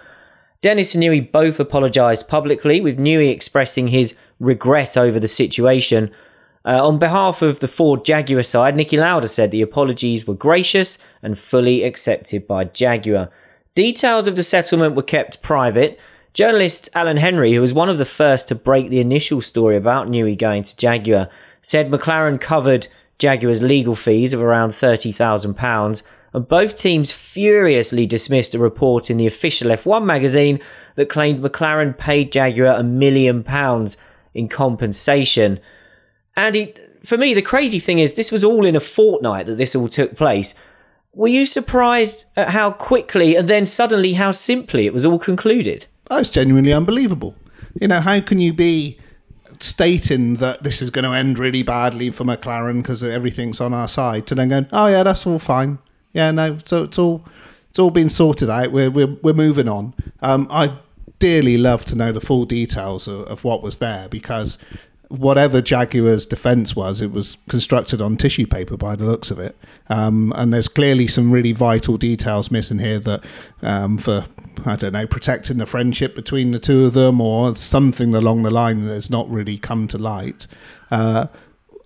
Dennis 0.61 0.95
and 0.95 1.03
Newey 1.03 1.31
both 1.31 1.59
apologised 1.59 2.27
publicly, 2.27 2.81
with 2.81 2.97
Newey 2.97 3.31
expressing 3.31 3.89
his 3.89 4.15
regret 4.39 4.97
over 4.97 5.19
the 5.19 5.27
situation. 5.27 6.11
Uh, 6.65 6.85
on 6.85 6.99
behalf 6.99 7.41
of 7.41 7.59
the 7.59 7.67
Ford 7.67 8.03
Jaguar 8.03 8.43
side, 8.43 8.75
Niki 8.75 8.99
Lauda 8.99 9.27
said 9.27 9.51
the 9.51 9.61
apologies 9.61 10.27
were 10.27 10.33
gracious 10.33 10.97
and 11.21 11.37
fully 11.37 11.83
accepted 11.83 12.47
by 12.47 12.65
Jaguar. 12.65 13.29
Details 13.75 14.27
of 14.27 14.35
the 14.35 14.43
settlement 14.43 14.95
were 14.95 15.03
kept 15.03 15.41
private. 15.41 15.99
Journalist 16.33 16.89
Alan 16.93 17.17
Henry, 17.17 17.53
who 17.53 17.61
was 17.61 17.73
one 17.73 17.89
of 17.89 17.97
the 17.97 18.05
first 18.05 18.47
to 18.47 18.55
break 18.55 18.89
the 18.89 18.99
initial 18.99 19.39
story 19.39 19.75
about 19.75 20.07
Newey 20.07 20.37
going 20.37 20.63
to 20.63 20.75
Jaguar, 20.75 21.29
said 21.61 21.89
McLaren 21.89 22.41
covered 22.41 22.87
Jaguar's 23.19 23.61
legal 23.61 23.95
fees 23.95 24.33
of 24.33 24.41
around 24.41 24.69
£30,000, 24.71 26.07
and 26.33 26.47
both 26.47 26.75
teams 26.75 27.11
furiously 27.11 28.05
dismissed 28.05 28.53
a 28.53 28.59
report 28.59 29.09
in 29.09 29.17
the 29.17 29.27
official 29.27 29.69
F1 29.69 30.05
magazine 30.05 30.59
that 30.95 31.09
claimed 31.09 31.43
McLaren 31.43 31.97
paid 31.97 32.31
Jaguar 32.31 32.73
a 32.77 32.83
million 32.83 33.43
pounds 33.43 33.97
in 34.33 34.47
compensation. 34.47 35.59
And 36.35 36.73
for 37.03 37.17
me, 37.17 37.33
the 37.33 37.41
crazy 37.41 37.79
thing 37.79 37.99
is, 37.99 38.13
this 38.13 38.31
was 38.31 38.43
all 38.43 38.65
in 38.65 38.75
a 38.75 38.79
fortnight 38.79 39.45
that 39.45 39.57
this 39.57 39.75
all 39.75 39.87
took 39.87 40.15
place. 40.15 40.53
Were 41.13 41.27
you 41.27 41.45
surprised 41.45 42.25
at 42.35 42.49
how 42.49 42.71
quickly 42.71 43.35
and 43.35 43.47
then 43.47 43.65
suddenly 43.65 44.13
how 44.13 44.31
simply 44.31 44.85
it 44.85 44.93
was 44.93 45.05
all 45.05 45.17
concluded? 45.17 45.87
Oh, 46.11 46.19
it's 46.19 46.29
genuinely 46.29 46.73
unbelievable. 46.73 47.35
You 47.79 47.87
know, 47.87 48.01
how 48.01 48.19
can 48.21 48.39
you 48.39 48.53
be 48.53 48.99
stating 49.59 50.35
that 50.35 50.63
this 50.63 50.81
is 50.81 50.89
going 50.89 51.05
to 51.05 51.11
end 51.11 51.39
really 51.39 51.63
badly 51.63 52.11
for 52.11 52.23
McLaren 52.23 52.81
because 52.81 53.03
everything's 53.03 53.59
on 53.59 53.73
our 53.73 53.87
side 53.87 54.27
to 54.27 54.35
then 54.35 54.49
go, 54.49 54.65
oh 54.71 54.87
yeah, 54.87 55.03
that's 55.03 55.25
all 55.25 55.39
fine. 55.39 55.79
Yeah, 56.17 56.31
no, 56.31 56.57
so 56.65 56.85
it's 56.85 56.97
all 56.97 57.23
it's 57.69 57.77
all 57.77 57.91
been 57.91 58.09
sorted 58.09 58.49
out. 58.49 58.71
We're 58.71 58.89
we're 58.89 59.15
we're 59.21 59.35
moving 59.35 59.69
on. 59.69 59.93
Um, 60.23 60.47
I 60.49 60.75
dearly 61.19 61.59
love 61.59 61.85
to 61.85 61.95
know 61.95 62.11
the 62.11 62.19
full 62.19 62.45
details 62.45 63.07
of, 63.07 63.21
of 63.27 63.43
what 63.43 63.61
was 63.61 63.77
there 63.77 64.09
because 64.09 64.57
whatever 65.09 65.61
Jaguar's 65.61 66.25
defence 66.25 66.75
was, 66.75 67.01
it 67.01 67.11
was 67.11 67.37
constructed 67.49 68.01
on 68.01 68.17
tissue 68.17 68.47
paper 68.47 68.77
by 68.77 68.95
the 68.95 69.05
looks 69.05 69.29
of 69.29 69.37
it. 69.37 69.55
Um, 69.89 70.33
and 70.35 70.51
there's 70.51 70.67
clearly 70.67 71.05
some 71.05 71.29
really 71.29 71.51
vital 71.51 71.97
details 71.97 72.49
missing 72.49 72.79
here 72.79 72.99
that, 72.99 73.23
um, 73.61 73.99
for 73.99 74.25
I 74.65 74.75
don't 74.75 74.93
know, 74.93 75.05
protecting 75.05 75.57
the 75.57 75.67
friendship 75.67 76.15
between 76.15 76.49
the 76.49 76.59
two 76.59 76.85
of 76.85 76.93
them 76.93 77.21
or 77.21 77.55
something 77.55 78.15
along 78.15 78.41
the 78.41 78.49
line 78.49 78.81
that 78.81 78.93
has 78.95 79.11
not 79.11 79.29
really 79.29 79.59
come 79.59 79.87
to 79.89 79.99
light. 79.99 80.47
Uh, 80.89 81.27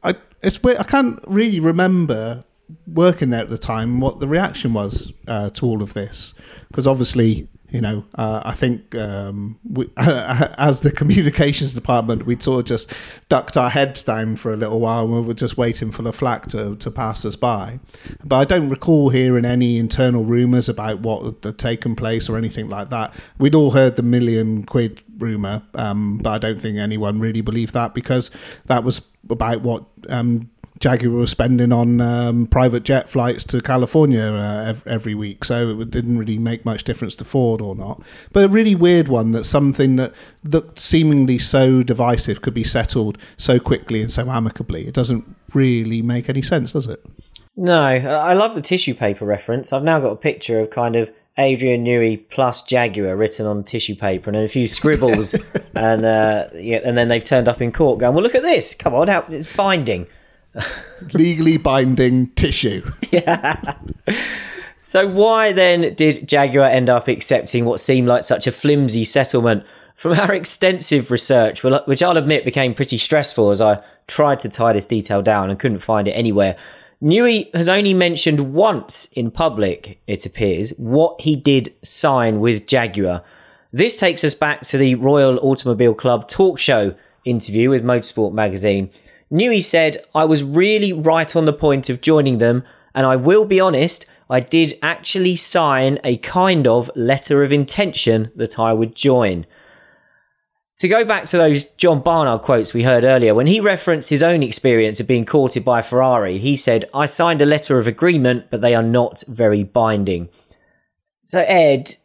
I 0.03 0.15
it's 0.41 0.63
weird, 0.63 0.77
I 0.77 0.83
can't 0.83 1.19
really 1.27 1.59
remember 1.59 2.45
working 2.87 3.29
there 3.29 3.41
at 3.41 3.49
the 3.49 3.57
time 3.57 3.99
what 3.99 4.19
the 4.19 4.27
reaction 4.27 4.73
was 4.73 5.13
uh, 5.27 5.49
to 5.51 5.65
all 5.65 5.81
of 5.81 5.93
this 5.93 6.33
because 6.69 6.87
obviously 6.87 7.47
you 7.71 7.79
know, 7.79 8.03
uh, 8.15 8.41
I 8.43 8.51
think 8.51 8.93
um, 8.95 9.57
we, 9.63 9.89
as 9.97 10.81
the 10.81 10.91
communications 10.91 11.73
department, 11.73 12.25
we 12.25 12.37
sort 12.37 12.59
of 12.59 12.65
just 12.65 12.91
ducked 13.29 13.55
our 13.55 13.69
heads 13.69 14.03
down 14.03 14.35
for 14.35 14.51
a 14.51 14.57
little 14.57 14.81
while 14.81 15.05
and 15.05 15.13
we 15.13 15.21
were 15.21 15.33
just 15.33 15.57
waiting 15.57 15.89
for 15.89 16.01
the 16.01 16.11
flak 16.11 16.47
to, 16.47 16.75
to 16.75 16.91
pass 16.91 17.23
us 17.23 17.37
by. 17.37 17.79
But 18.25 18.35
I 18.35 18.45
don't 18.45 18.69
recall 18.69 19.09
hearing 19.09 19.45
any 19.45 19.77
internal 19.77 20.25
rumours 20.25 20.67
about 20.67 20.99
what 20.99 21.43
had 21.45 21.57
taken 21.57 21.95
place 21.95 22.27
or 22.27 22.37
anything 22.37 22.67
like 22.67 22.89
that. 22.89 23.13
We'd 23.37 23.55
all 23.55 23.71
heard 23.71 23.95
the 23.95 24.03
million 24.03 24.63
quid 24.65 25.01
rumour, 25.17 25.63
um, 25.73 26.17
but 26.17 26.31
I 26.31 26.37
don't 26.39 26.59
think 26.59 26.77
anyone 26.77 27.21
really 27.21 27.41
believed 27.41 27.73
that 27.73 27.93
because 27.93 28.31
that 28.65 28.83
was 28.83 29.01
about 29.29 29.61
what 29.61 29.85
um, 30.09 30.49
Jaguar 30.81 31.15
was 31.15 31.31
spending 31.31 31.71
on 31.71 32.01
um, 32.01 32.47
private 32.47 32.83
jet 32.83 33.09
flights 33.09 33.43
to 33.45 33.61
California 33.61 34.23
uh, 34.23 34.73
every 34.87 35.13
week, 35.13 35.45
so 35.45 35.79
it 35.79 35.91
didn't 35.91 36.17
really 36.17 36.39
make 36.39 36.65
much 36.65 36.83
difference 36.83 37.15
to 37.17 37.25
Ford 37.25 37.61
or 37.61 37.75
not. 37.75 38.01
But 38.33 38.45
a 38.45 38.47
really 38.47 38.75
weird 38.75 39.07
one 39.07 39.31
that 39.31 39.45
something 39.45 39.95
that 39.97 40.11
looked 40.43 40.79
seemingly 40.79 41.37
so 41.37 41.83
divisive 41.83 42.41
could 42.41 42.55
be 42.55 42.63
settled 42.63 43.19
so 43.37 43.59
quickly 43.59 44.01
and 44.01 44.11
so 44.11 44.29
amicably. 44.29 44.87
It 44.87 44.95
doesn't 44.95 45.35
really 45.53 46.01
make 46.01 46.27
any 46.27 46.41
sense, 46.41 46.73
does 46.73 46.87
it? 46.87 47.05
No, 47.55 47.79
I 47.79 48.33
love 48.33 48.55
the 48.55 48.61
tissue 48.61 48.95
paper 48.95 49.25
reference. 49.25 49.71
I've 49.71 49.83
now 49.83 49.99
got 49.99 50.11
a 50.11 50.15
picture 50.15 50.59
of 50.59 50.71
kind 50.71 50.95
of 50.95 51.11
Adrian 51.37 51.85
Newey 51.85 52.27
plus 52.29 52.63
Jaguar 52.63 53.15
written 53.15 53.45
on 53.45 53.63
tissue 53.63 53.95
paper 53.95 54.31
and 54.31 54.39
a 54.39 54.47
few 54.47 54.65
scribbles, 54.65 55.33
and 55.75 56.03
uh, 56.03 56.47
yeah, 56.55 56.79
and 56.83 56.97
then 56.97 57.07
they've 57.07 57.23
turned 57.23 57.47
up 57.47 57.61
in 57.61 57.71
court 57.71 57.99
going, 57.99 58.15
"Well, 58.15 58.23
look 58.23 58.35
at 58.35 58.41
this! 58.41 58.73
Come 58.73 58.95
on, 58.95 59.07
how, 59.07 59.25
it's 59.29 59.53
binding." 59.55 60.07
legally 61.13 61.57
binding 61.57 62.27
tissue. 62.27 62.89
Yeah. 63.11 63.75
So 64.83 65.07
why 65.07 65.51
then 65.51 65.93
did 65.95 66.27
Jaguar 66.27 66.65
end 66.65 66.89
up 66.89 67.07
accepting 67.07 67.65
what 67.65 67.79
seemed 67.79 68.07
like 68.07 68.23
such 68.23 68.47
a 68.47 68.51
flimsy 68.51 69.03
settlement? 69.03 69.65
From 69.95 70.13
our 70.13 70.33
extensive 70.33 71.11
research, 71.11 71.63
uh, 71.63 71.83
which 71.85 72.01
I'll 72.01 72.17
admit 72.17 72.45
became 72.45 72.73
pretty 72.73 72.97
stressful 72.97 73.51
as 73.51 73.61
I 73.61 73.83
tried 74.07 74.39
to 74.39 74.49
tie 74.49 74.73
this 74.73 74.85
detail 74.85 75.21
down 75.21 75.49
and 75.49 75.59
couldn't 75.59 75.79
find 75.79 76.07
it 76.07 76.11
anywhere, 76.11 76.55
Newey 77.01 77.53
has 77.55 77.67
only 77.67 77.93
mentioned 77.93 78.53
once 78.53 79.07
in 79.13 79.31
public, 79.31 79.99
it 80.07 80.25
appears, 80.25 80.69
what 80.77 81.19
he 81.21 81.35
did 81.35 81.73
sign 81.83 82.39
with 82.39 82.67
Jaguar. 82.67 83.23
This 83.71 83.95
takes 83.95 84.23
us 84.23 84.33
back 84.33 84.61
to 84.63 84.77
the 84.77 84.95
Royal 84.95 85.39
Automobile 85.39 85.93
Club 85.93 86.27
talk 86.27 86.59
show 86.59 86.95
interview 87.25 87.69
with 87.69 87.83
Motorsport 87.83 88.33
magazine. 88.33 88.89
Newey 89.31 89.63
said, 89.63 90.03
I 90.13 90.25
was 90.25 90.43
really 90.43 90.91
right 90.91 91.35
on 91.35 91.45
the 91.45 91.53
point 91.53 91.89
of 91.89 92.01
joining 92.01 92.39
them, 92.39 92.63
and 92.93 93.05
I 93.05 93.15
will 93.15 93.45
be 93.45 93.59
honest, 93.59 94.05
I 94.29 94.39
did 94.39 94.77
actually 94.81 95.35
sign 95.35 95.99
a 96.03 96.17
kind 96.17 96.67
of 96.67 96.91
letter 96.95 97.43
of 97.43 97.51
intention 97.51 98.31
that 98.35 98.59
I 98.59 98.73
would 98.73 98.95
join. 98.95 99.45
To 100.79 100.87
go 100.87 101.05
back 101.05 101.25
to 101.25 101.37
those 101.37 101.63
John 101.63 102.01
Barnard 102.01 102.41
quotes 102.41 102.73
we 102.73 102.83
heard 102.83 103.03
earlier, 103.03 103.35
when 103.35 103.47
he 103.47 103.59
referenced 103.59 104.09
his 104.09 104.23
own 104.23 104.41
experience 104.41 104.99
of 104.99 105.07
being 105.07 105.25
courted 105.25 105.63
by 105.63 105.81
Ferrari, 105.81 106.39
he 106.39 106.55
said, 106.55 106.85
I 106.93 107.05
signed 107.05 107.41
a 107.41 107.45
letter 107.45 107.77
of 107.77 107.87
agreement, 107.87 108.45
but 108.49 108.61
they 108.61 108.73
are 108.73 108.83
not 108.83 109.23
very 109.27 109.63
binding. 109.63 110.27
So, 111.23 111.43
Edd, 111.47 111.95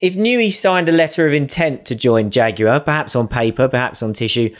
if 0.00 0.14
Newey 0.14 0.52
signed 0.52 0.88
a 0.88 0.92
letter 0.92 1.26
of 1.26 1.34
intent 1.34 1.84
to 1.86 1.94
join 1.94 2.30
Jaguar, 2.30 2.80
perhaps 2.80 3.16
on 3.16 3.28
paper, 3.28 3.68
perhaps 3.68 4.02
on 4.02 4.12
tissue, 4.12 4.50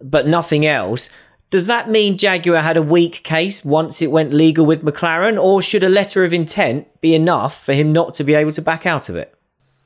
but 0.00 0.26
nothing 0.26 0.66
else, 0.66 1.08
does 1.52 1.66
that 1.66 1.90
mean 1.90 2.16
Jaguar 2.16 2.62
had 2.62 2.78
a 2.78 2.82
weak 2.82 3.22
case 3.24 3.62
once 3.62 4.00
it 4.00 4.10
went 4.10 4.32
legal 4.32 4.64
with 4.64 4.82
McLaren, 4.82 5.40
or 5.40 5.60
should 5.60 5.84
a 5.84 5.88
letter 5.90 6.24
of 6.24 6.32
intent 6.32 6.88
be 7.02 7.14
enough 7.14 7.62
for 7.62 7.74
him 7.74 7.92
not 7.92 8.14
to 8.14 8.24
be 8.24 8.32
able 8.32 8.50
to 8.52 8.62
back 8.62 8.86
out 8.86 9.10
of 9.10 9.16
it? 9.16 9.34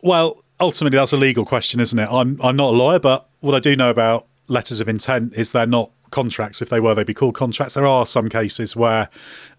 Well, 0.00 0.44
ultimately, 0.60 0.96
that's 0.96 1.12
a 1.12 1.16
legal 1.16 1.44
question, 1.44 1.80
isn't 1.80 1.98
it? 1.98 2.08
I'm 2.08 2.40
I'm 2.40 2.54
not 2.54 2.68
a 2.68 2.76
lawyer, 2.76 3.00
but 3.00 3.28
what 3.40 3.56
I 3.56 3.58
do 3.58 3.74
know 3.74 3.90
about 3.90 4.28
letters 4.46 4.80
of 4.80 4.88
intent 4.88 5.34
is 5.34 5.50
they're 5.50 5.66
not 5.66 5.90
contracts. 6.12 6.62
If 6.62 6.68
they 6.68 6.78
were, 6.78 6.94
they'd 6.94 7.04
be 7.04 7.12
called 7.12 7.34
contracts. 7.34 7.74
There 7.74 7.84
are 7.84 8.06
some 8.06 8.28
cases 8.28 8.76
where 8.76 9.08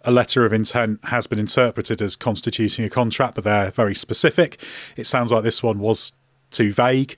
a 0.04 0.12
letter 0.12 0.46
of 0.46 0.54
intent 0.54 1.04
has 1.04 1.28
been 1.28 1.40
interpreted 1.40 2.02
as 2.02 2.16
constituting 2.16 2.86
a 2.86 2.90
contract, 2.90 3.36
but 3.36 3.44
they're 3.44 3.70
very 3.70 3.94
specific. 3.94 4.62
It 4.96 5.08
sounds 5.08 5.34
like 5.34 5.44
this 5.44 5.62
one 5.62 5.80
was 5.80 6.14
too 6.52 6.72
vague. 6.72 7.18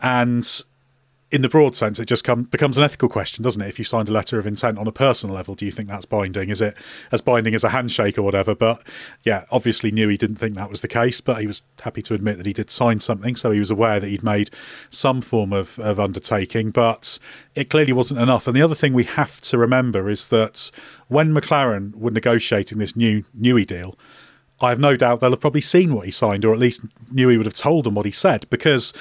And 0.00 0.48
in 1.30 1.42
the 1.42 1.48
broad 1.48 1.76
sense, 1.76 2.00
it 2.00 2.06
just 2.06 2.24
come, 2.24 2.44
becomes 2.44 2.76
an 2.76 2.82
ethical 2.82 3.08
question, 3.08 3.44
doesn't 3.44 3.62
it? 3.62 3.68
If 3.68 3.78
you 3.78 3.84
signed 3.84 4.08
a 4.08 4.12
letter 4.12 4.40
of 4.40 4.46
intent 4.46 4.78
on 4.78 4.88
a 4.88 4.92
personal 4.92 5.34
level, 5.34 5.54
do 5.54 5.64
you 5.64 5.70
think 5.70 5.88
that's 5.88 6.04
binding? 6.04 6.48
Is 6.48 6.60
it 6.60 6.76
as 7.12 7.20
binding 7.20 7.54
as 7.54 7.62
a 7.62 7.68
handshake 7.68 8.18
or 8.18 8.22
whatever? 8.22 8.54
But 8.54 8.82
yeah, 9.22 9.44
obviously 9.50 9.92
Newey 9.92 10.18
didn't 10.18 10.36
think 10.36 10.56
that 10.56 10.68
was 10.68 10.80
the 10.80 10.88
case, 10.88 11.20
but 11.20 11.40
he 11.40 11.46
was 11.46 11.62
happy 11.82 12.02
to 12.02 12.14
admit 12.14 12.36
that 12.38 12.46
he 12.46 12.52
did 12.52 12.68
sign 12.68 12.98
something. 12.98 13.36
So 13.36 13.52
he 13.52 13.60
was 13.60 13.70
aware 13.70 14.00
that 14.00 14.08
he'd 14.08 14.24
made 14.24 14.50
some 14.90 15.20
form 15.20 15.52
of, 15.52 15.78
of 15.78 16.00
undertaking, 16.00 16.72
but 16.72 17.20
it 17.54 17.70
clearly 17.70 17.92
wasn't 17.92 18.20
enough. 18.20 18.48
And 18.48 18.56
the 18.56 18.62
other 18.62 18.74
thing 18.74 18.92
we 18.92 19.04
have 19.04 19.40
to 19.42 19.58
remember 19.58 20.10
is 20.10 20.28
that 20.28 20.72
when 21.06 21.32
McLaren 21.32 21.94
were 21.94 22.10
negotiating 22.10 22.78
this 22.78 22.96
new 22.96 23.24
Newey 23.38 23.66
deal, 23.66 23.96
I 24.60 24.70
have 24.70 24.80
no 24.80 24.96
doubt 24.96 25.20
they'll 25.20 25.30
have 25.30 25.40
probably 25.40 25.60
seen 25.60 25.94
what 25.94 26.06
he 26.06 26.10
signed, 26.10 26.44
or 26.44 26.52
at 26.52 26.58
least 26.58 26.84
Newey 27.14 27.36
would 27.36 27.46
have 27.46 27.54
told 27.54 27.84
them 27.84 27.94
what 27.94 28.04
he 28.04 28.12
said, 28.12 28.46
because 28.50 28.92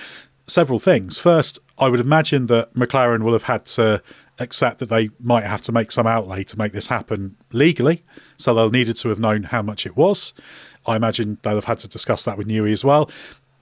several 0.48 0.80
things. 0.80 1.20
First, 1.20 1.60
I 1.80 1.90
would 1.90 2.00
imagine 2.00 2.48
that 2.48 2.74
McLaren 2.74 3.24
will 3.24 3.34
have 3.34 3.44
had 3.44 3.66
to 3.68 4.02
accept 4.40 4.80
that 4.80 4.88
they 4.88 5.10
might 5.20 5.46
have 5.46 5.62
to 5.64 5.72
make 5.72 5.92
some 5.92 6.08
outlay 6.08 6.44
to 6.46 6.58
make 6.58 6.72
this 6.74 6.88
happen 6.88 7.36
legally. 7.52 8.04
So 8.38 8.54
they'll 8.54 8.70
needed 8.70 8.96
to 8.98 9.10
have 9.10 9.20
known 9.20 9.44
how 9.44 9.62
much 9.62 9.86
it 9.86 9.96
was. 9.96 10.34
I 10.86 10.96
imagine 10.96 11.38
they'll 11.42 11.56
have 11.56 11.66
had 11.66 11.80
to 11.80 11.88
discuss 11.88 12.26
that 12.26 12.38
with 12.38 12.48
Newey 12.48 12.72
as 12.72 12.84
well. 12.84 13.10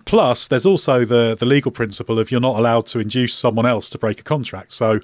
Plus, 0.06 0.48
there's 0.48 0.66
also 0.66 1.04
the 1.04 1.36
the 1.36 1.46
legal 1.46 1.72
principle 1.72 2.18
of 2.18 2.32
you're 2.32 2.40
not 2.40 2.58
allowed 2.58 2.86
to 2.88 3.00
induce 3.00 3.34
someone 3.34 3.66
else 3.66 3.90
to 3.90 3.98
break 3.98 4.20
a 4.20 4.24
contract. 4.24 4.72
So 4.72 5.00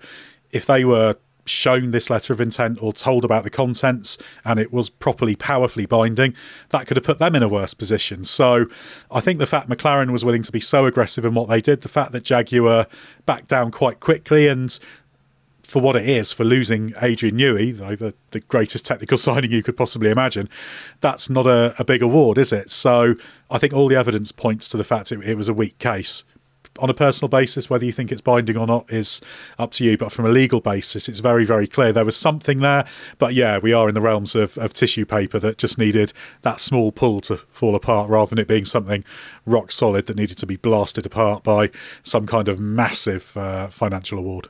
if 0.51 0.66
they 0.66 0.86
were 0.86 1.18
shown 1.46 1.91
this 1.91 2.10
letter 2.10 2.34
of 2.34 2.39
intent 2.41 2.82
or 2.82 2.94
told 2.94 3.26
about 3.26 3.44
the 3.44 3.50
contents 3.50 4.18
and 4.46 4.60
it 4.60 4.72
was 4.72 4.89
properly 4.89 5.36
powerfully 5.36 5.86
binding, 5.86 6.34
that 6.70 6.88
could 6.88 6.98
have 6.98 7.04
put 7.06 7.20
them 7.20 7.36
in 7.36 7.44
a 7.44 7.48
worse 7.48 7.74
position. 7.74 8.24
So 8.24 8.66
I 9.12 9.20
think 9.20 9.39
the 9.39 9.46
fact 9.46 9.70
McLaren 9.70 10.12
was 10.12 10.24
willing 10.24 10.44
to 10.44 10.52
be 10.52 10.60
so 10.60 10.86
aggressive 10.86 11.26
in 11.26 11.34
what 11.34 11.50
they 11.50 11.62
did, 11.62 11.82
the 11.82 11.89
fact 11.89 12.12
that 12.14 12.24
Jaguar 12.24 12.88
backed 13.26 13.48
down 13.48 13.72
quite 13.72 14.00
quickly 14.00 14.48
and 14.48 14.78
for 15.64 15.82
what 15.82 15.96
it 15.96 16.08
is 16.08 16.32
for 16.32 16.44
losing 16.44 16.94
Adrian 17.02 17.38
Newey, 17.38 17.76
the, 17.76 18.14
the 18.32 18.39
greatest 18.41 18.86
technical 18.86 19.18
signing 19.18 19.52
you 19.52 19.64
could 19.64 19.78
possibly 19.78 20.10
imagine, 20.10 20.50
that's 21.02 21.30
not 21.30 21.48
a, 21.48 21.74
a, 21.80 21.86
big 21.86 22.02
award, 22.02 22.38
is 22.38 22.52
it? 22.52 22.70
So 22.70 23.16
I 23.50 23.58
think 23.58 23.74
all 23.74 23.88
the 23.88 23.96
evidence 23.96 24.32
points 24.32 24.68
to 24.70 24.78
the 24.78 24.84
fact 24.84 25.12
it, 25.12 25.22
it 25.22 25.36
was 25.36 25.48
a 25.48 25.54
weak 25.54 25.80
case. 25.80 26.26
On 26.80 26.89
a 26.89 26.93
personal 26.93 27.30
basis, 27.30 27.69
whether 27.69 27.86
you 27.86 27.91
think 27.91 28.11
it's 28.11 28.21
binding 28.21 28.57
or 28.57 28.65
not 28.65 28.91
is 28.91 29.21
up 29.59 29.71
to 29.71 29.86
you. 29.86 29.97
But 29.97 30.11
from 30.11 30.26
a 30.26 30.30
legal 30.30 30.59
basis, 30.59 31.07
it's 31.07 31.19
very, 31.19 31.45
very 31.45 31.67
clear 31.67 31.93
there 31.93 32.05
was 32.05 32.17
something 32.17 32.59
there. 32.59 32.86
But 33.19 33.34
yeah, 33.34 33.59
we 33.59 33.74
are 33.74 33.88
in 33.88 33.95
the 33.95 34.01
realms 34.01 34.36
of, 34.36 34.57
of 34.57 34.74
tissue 34.74 35.05
paper 35.05 35.39
that 35.39 35.57
just 35.57 35.78
needed 35.78 36.13
that 36.41 36.59
small 36.59 36.91
pull 36.91 37.21
to 37.21 37.38
fall 37.51 37.76
apart 37.76 38.09
rather 38.09 38.30
than 38.30 38.39
it 38.39 38.47
being 38.47 38.65
something 38.65 39.03
rock 39.45 39.71
solid 39.71 40.07
that 40.07 40.17
needed 40.17 40.38
to 40.39 40.45
be 40.45 40.55
blasted 40.55 41.05
apart 41.05 41.43
by 41.43 41.69
some 42.01 42.26
kind 42.26 42.47
of 42.47 42.59
massive 42.59 43.38
uh, 43.38 43.67
financial 43.67 44.17
award. 44.17 44.47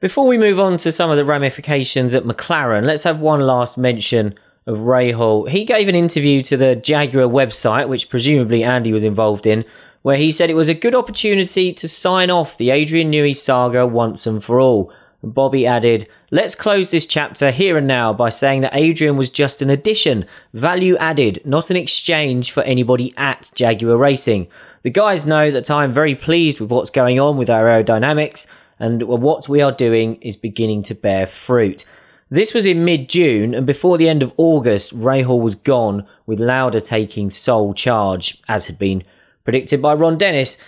Before 0.00 0.28
we 0.28 0.38
move 0.38 0.60
on 0.60 0.76
to 0.78 0.92
some 0.92 1.10
of 1.10 1.16
the 1.16 1.24
ramifications 1.24 2.14
at 2.14 2.22
McLaren, 2.22 2.84
let's 2.84 3.02
have 3.02 3.18
one 3.18 3.40
last 3.40 3.76
mention 3.76 4.38
of 4.68 4.78
Rahal. 4.78 5.48
He 5.48 5.64
gave 5.64 5.88
an 5.88 5.96
interview 5.96 6.40
to 6.42 6.56
the 6.56 6.76
Jaguar 6.76 7.26
website, 7.26 7.88
which 7.88 8.08
presumably 8.08 8.62
Andy 8.62 8.92
was 8.92 9.02
involved 9.02 9.44
in, 9.44 9.64
where 10.08 10.16
he 10.16 10.32
said 10.32 10.48
it 10.48 10.54
was 10.54 10.70
a 10.70 10.74
good 10.74 10.94
opportunity 10.94 11.70
to 11.70 11.86
sign 11.86 12.30
off 12.30 12.56
the 12.56 12.70
Adrian 12.70 13.12
Newey 13.12 13.36
saga 13.36 13.86
once 13.86 14.26
and 14.26 14.42
for 14.42 14.58
all. 14.58 14.90
Bobby 15.22 15.66
added, 15.66 16.08
Let's 16.30 16.54
close 16.54 16.90
this 16.90 17.04
chapter 17.04 17.50
here 17.50 17.76
and 17.76 17.86
now 17.86 18.14
by 18.14 18.30
saying 18.30 18.62
that 18.62 18.74
Adrian 18.74 19.18
was 19.18 19.28
just 19.28 19.60
an 19.60 19.68
addition, 19.68 20.24
value 20.54 20.96
added, 20.96 21.42
not 21.44 21.68
an 21.68 21.76
exchange 21.76 22.52
for 22.52 22.62
anybody 22.62 23.12
at 23.18 23.50
Jaguar 23.54 23.98
Racing. 23.98 24.46
The 24.82 24.88
guys 24.88 25.26
know 25.26 25.50
that 25.50 25.70
I'm 25.70 25.92
very 25.92 26.14
pleased 26.14 26.58
with 26.58 26.70
what's 26.70 26.88
going 26.88 27.20
on 27.20 27.36
with 27.36 27.50
our 27.50 27.66
aerodynamics 27.66 28.46
and 28.78 29.02
what 29.02 29.46
we 29.46 29.60
are 29.60 29.72
doing 29.72 30.14
is 30.22 30.36
beginning 30.36 30.84
to 30.84 30.94
bear 30.94 31.26
fruit. 31.26 31.84
This 32.30 32.54
was 32.54 32.64
in 32.64 32.82
mid 32.82 33.10
June, 33.10 33.54
and 33.54 33.66
before 33.66 33.98
the 33.98 34.08
end 34.08 34.22
of 34.22 34.32
August, 34.38 34.98
Rahal 34.98 35.42
was 35.42 35.54
gone, 35.54 36.06
with 36.24 36.40
Lauda 36.40 36.80
taking 36.80 37.28
sole 37.28 37.74
charge, 37.74 38.40
as 38.48 38.68
had 38.68 38.78
been 38.78 39.02
predicted 39.48 39.80
by 39.80 39.94
Ron 39.94 40.18
Dennis. 40.18 40.58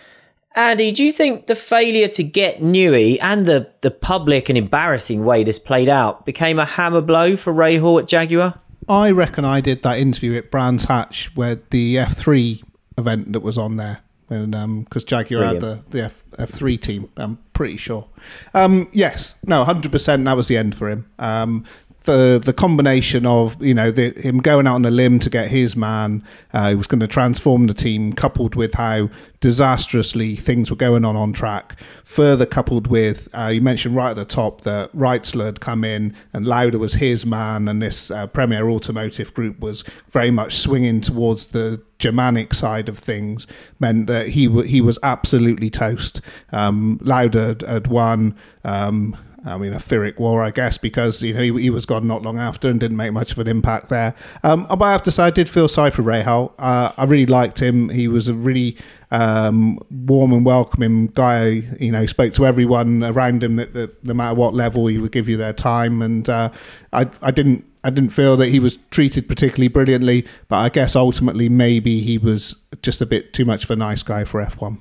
Andy, 0.56 0.90
do 0.90 1.04
you 1.04 1.12
think 1.12 1.48
the 1.48 1.54
failure 1.54 2.08
to 2.08 2.24
get 2.24 2.62
Newey 2.62 3.18
and 3.20 3.44
the, 3.44 3.70
the 3.82 3.90
public 3.90 4.48
and 4.48 4.56
embarrassing 4.56 5.22
way 5.22 5.44
this 5.44 5.58
played 5.58 5.90
out 5.90 6.24
became 6.24 6.58
a 6.58 6.64
hammer 6.64 7.02
blow 7.02 7.36
for 7.36 7.52
Rahal 7.52 8.00
at 8.00 8.08
Jaguar? 8.08 8.58
I 8.88 9.10
reckon 9.10 9.44
I 9.44 9.60
did 9.60 9.82
that 9.82 9.98
interview 9.98 10.34
at 10.38 10.50
Brands 10.50 10.84
Hatch 10.84 11.30
where 11.34 11.56
the 11.56 11.96
F3 11.96 12.62
event 12.96 13.34
that 13.34 13.40
was 13.40 13.58
on 13.58 13.76
there 13.76 14.00
and 14.30 14.86
because 14.86 15.02
um, 15.02 15.06
Jaguar 15.06 15.42
Brilliant. 15.42 15.62
had 15.62 15.90
the, 15.90 15.90
the 15.90 16.04
F, 16.04 16.24
F3 16.38 16.80
team, 16.80 17.10
I'm 17.18 17.36
pretty 17.52 17.76
sure. 17.76 18.08
Um, 18.54 18.88
yes, 18.92 19.34
no, 19.44 19.62
100%. 19.62 20.24
That 20.24 20.36
was 20.38 20.48
the 20.48 20.56
end 20.56 20.74
for 20.74 20.88
him. 20.88 21.06
Um, 21.18 21.66
the 22.10 22.40
the 22.44 22.52
combination 22.52 23.24
of 23.24 23.60
you 23.62 23.74
know 23.74 23.90
the, 23.90 24.10
him 24.20 24.38
going 24.38 24.66
out 24.66 24.74
on 24.74 24.84
a 24.84 24.90
limb 24.90 25.18
to 25.20 25.30
get 25.30 25.48
his 25.48 25.76
man, 25.76 26.24
uh, 26.52 26.70
he 26.70 26.74
was 26.74 26.86
going 26.86 27.00
to 27.00 27.06
transform 27.06 27.66
the 27.66 27.74
team, 27.74 28.12
coupled 28.12 28.54
with 28.54 28.74
how 28.74 29.08
disastrously 29.40 30.36
things 30.36 30.70
were 30.70 30.76
going 30.76 31.04
on 31.04 31.16
on 31.16 31.32
track. 31.32 31.80
Further 32.04 32.46
coupled 32.46 32.88
with 32.88 33.28
uh, 33.32 33.46
you 33.46 33.60
mentioned 33.60 33.94
right 33.94 34.10
at 34.10 34.16
the 34.16 34.24
top 34.24 34.62
that 34.62 34.92
Reitzle 34.92 35.44
had 35.44 35.60
come 35.60 35.84
in 35.84 36.14
and 36.32 36.46
Lauda 36.46 36.78
was 36.78 36.94
his 36.94 37.24
man, 37.24 37.68
and 37.68 37.80
this 37.80 38.10
uh, 38.10 38.26
Premier 38.26 38.68
Automotive 38.68 39.32
Group 39.32 39.60
was 39.60 39.84
very 40.10 40.30
much 40.30 40.58
swinging 40.58 41.00
towards 41.00 41.46
the 41.46 41.80
Germanic 41.98 42.54
side 42.54 42.88
of 42.88 42.98
things. 42.98 43.46
Meant 43.78 44.08
that 44.08 44.28
he 44.28 44.46
w- 44.46 44.66
he 44.66 44.80
was 44.80 44.98
absolutely 45.02 45.70
toast. 45.70 46.20
Um, 46.52 46.98
Lauda 47.02 47.46
had, 47.46 47.62
had 47.62 47.86
won. 47.86 48.34
Um, 48.64 49.16
I 49.44 49.56
mean, 49.56 49.72
a 49.72 49.80
Pyrrhic 49.80 50.18
war, 50.18 50.42
I 50.42 50.50
guess, 50.50 50.76
because 50.76 51.22
you 51.22 51.32
know 51.34 51.40
he, 51.40 51.62
he, 51.62 51.70
was 51.70 51.86
gone 51.86 52.06
not 52.06 52.22
long 52.22 52.38
after 52.38 52.68
and 52.68 52.78
didn't 52.78 52.96
make 52.96 53.12
much 53.12 53.32
of 53.32 53.38
an 53.38 53.48
impact 53.48 53.88
there. 53.88 54.14
Um, 54.42 54.66
but 54.68 54.82
I 54.82 54.92
have 54.92 55.02
to 55.02 55.10
say, 55.10 55.24
I 55.24 55.30
did 55.30 55.48
feel 55.48 55.68
sorry 55.68 55.90
for 55.90 56.02
Rahal. 56.02 56.52
Uh, 56.58 56.92
I 56.96 57.04
really 57.04 57.26
liked 57.26 57.60
him. 57.60 57.88
He 57.88 58.08
was 58.08 58.28
a 58.28 58.34
really 58.34 58.76
um, 59.10 59.78
warm 59.90 60.32
and 60.32 60.44
welcoming 60.44 61.08
guy. 61.08 61.62
You 61.78 61.92
know, 61.92 62.06
spoke 62.06 62.34
to 62.34 62.46
everyone 62.46 63.02
around 63.02 63.42
him 63.42 63.56
that, 63.56 63.72
that 63.74 64.04
no 64.04 64.14
matter 64.14 64.34
what 64.34 64.54
level, 64.54 64.86
he 64.86 64.98
would 64.98 65.12
give 65.12 65.28
you 65.28 65.36
their 65.36 65.54
time. 65.54 66.02
And 66.02 66.28
uh, 66.28 66.50
I, 66.92 67.08
I 67.22 67.30
didn't, 67.30 67.64
I 67.82 67.90
didn't 67.90 68.10
feel 68.10 68.36
that 68.36 68.48
he 68.48 68.60
was 68.60 68.78
treated 68.90 69.28
particularly 69.28 69.68
brilliantly. 69.68 70.26
But 70.48 70.56
I 70.56 70.68
guess 70.68 70.94
ultimately, 70.94 71.48
maybe 71.48 72.00
he 72.00 72.18
was 72.18 72.56
just 72.82 73.00
a 73.00 73.06
bit 73.06 73.32
too 73.32 73.44
much 73.44 73.64
of 73.64 73.70
a 73.70 73.76
nice 73.76 74.02
guy 74.02 74.24
for 74.24 74.44
F1. 74.44 74.78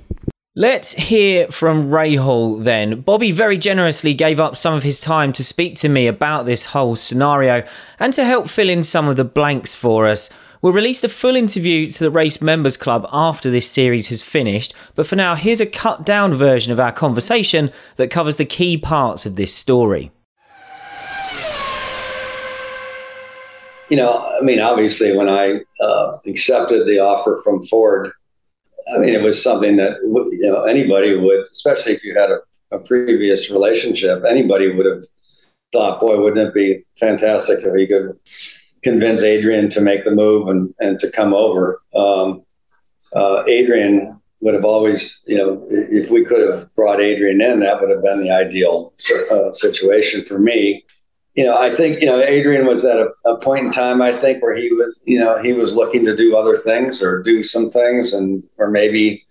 Let's 0.60 0.92
hear 0.92 1.48
from 1.48 1.90
Rahal 1.90 2.62
then. 2.62 3.00
Bobby 3.00 3.32
very 3.32 3.58
generously 3.58 4.14
gave 4.14 4.42
up 4.42 4.58
some 4.58 4.74
of 4.74 4.84
his 4.84 5.00
time 5.00 5.32
to 5.32 5.42
speak 5.42 5.78
to 5.78 5.88
me 5.88 6.06
about 6.06 6.46
this 6.46 6.66
whole 6.66 6.98
scenario 6.98 7.66
and 7.98 8.14
to 8.14 8.26
help 8.26 8.50
fill 8.50 8.68
in 8.68 8.84
some 8.84 9.08
of 9.08 9.16
the 9.16 9.24
blanks 9.24 9.74
for 9.74 10.06
us. 10.06 10.30
We'll 10.62 10.74
release 10.74 11.00
the 11.00 11.08
full 11.08 11.38
interview 11.38 11.90
to 11.90 12.04
the 12.04 12.12
Race 12.12 12.42
Members 12.42 12.76
Club 12.76 13.08
after 13.14 13.50
this 13.50 13.72
series 13.72 14.10
has 14.10 14.22
finished, 14.22 14.74
but 14.96 15.08
for 15.08 15.16
now, 15.16 15.36
here's 15.36 15.62
a 15.62 15.66
cut 15.66 16.06
down 16.06 16.34
version 16.34 16.74
of 16.74 16.80
our 16.82 16.92
conversation 16.92 17.72
that 17.96 18.12
covers 18.12 18.36
the 18.36 18.44
key 18.44 18.78
parts 18.78 19.26
of 19.26 19.38
this 19.38 19.56
story. 19.56 20.12
You 23.88 23.96
know, 23.96 24.38
I 24.38 24.44
mean, 24.44 24.60
obviously, 24.60 25.16
when 25.16 25.30
I 25.30 25.62
uh, 25.82 26.18
accepted 26.28 26.86
the 26.86 27.00
offer 27.00 27.40
from 27.46 27.64
Ford, 27.64 28.12
I 28.94 28.98
mean, 28.98 29.14
it 29.14 29.22
was 29.22 29.42
something 29.42 29.78
that 29.78 29.98
you 30.04 30.50
know 30.50 30.64
anybody 30.64 31.16
would, 31.16 31.46
especially 31.52 31.94
if 31.94 32.04
you 32.04 32.14
had 32.16 32.32
a, 32.32 32.40
a 32.72 32.80
previous 32.80 33.50
relationship, 33.50 34.24
anybody 34.28 34.72
would 34.72 34.86
have 34.86 35.04
thought, 35.72 36.00
boy, 36.00 36.20
wouldn't 36.20 36.48
it 36.48 36.54
be 36.54 36.84
fantastic 37.00 37.60
if 37.64 37.76
he 37.76 37.88
could 37.88 38.18
convince 38.84 39.24
Adrian 39.24 39.70
to 39.70 39.82
make 39.82 40.04
the 40.04 40.12
move 40.12 40.48
and, 40.48 40.74
and 40.80 41.00
to 41.00 41.12
come 41.12 41.34
over. 41.34 41.82
Um, 41.94 42.44
uh, 43.14 43.44
Adrian 43.48 44.20
would 44.42 44.54
have 44.54 44.66
always, 44.66 45.22
you 45.26 45.38
know, 45.38 45.66
if 45.70 46.10
we 46.10 46.24
could 46.24 46.48
have 46.48 46.74
brought 46.76 47.02
Adrian 47.02 47.42
in, 47.42 47.60
that 47.60 47.82
would 47.82 47.90
have 47.90 48.04
been 48.04 48.22
the 48.22 48.32
ideal 48.32 48.94
uh, 49.32 49.52
situation 49.52 50.24
for 50.24 50.40
me 50.40 50.86
you 51.36 51.44
know, 51.44 51.56
I 51.56 51.76
think 51.76 52.02
you 52.02 52.08
know 52.08 52.20
Adrian 52.20 52.66
was 52.66 52.86
at 52.86 52.98
a, 52.98 53.10
a, 53.26 53.38
point 53.38 53.66
in 53.66 53.72
time 53.72 54.02
I 54.02 54.12
think 54.12 54.42
where 54.42 54.56
he 54.56 54.72
was, 54.74 55.00
you 55.04 55.20
know, 55.20 55.42
he 55.42 55.54
was 55.54 55.76
looking 55.76 56.04
to 56.06 56.16
do 56.16 56.36
other 56.36 56.56
things 56.56 57.04
or 57.04 57.22
do 57.22 57.44
some 57.44 57.70
things, 57.70 58.14
and 58.14 58.44
or 58.58 58.70
maybe 58.70 59.26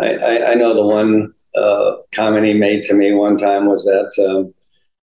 I, 0.00 0.14
I, 0.14 0.50
I 0.52 0.54
know 0.54 0.74
the 0.74 0.86
one 0.86 1.34
uh, 1.54 1.96
comment 2.12 2.46
he 2.46 2.54
made 2.54 2.82
to 2.84 2.94
me 2.94 3.12
one 3.12 3.36
time 3.36 3.66
was 3.66 3.84
that 3.84 4.26
um, 4.28 4.54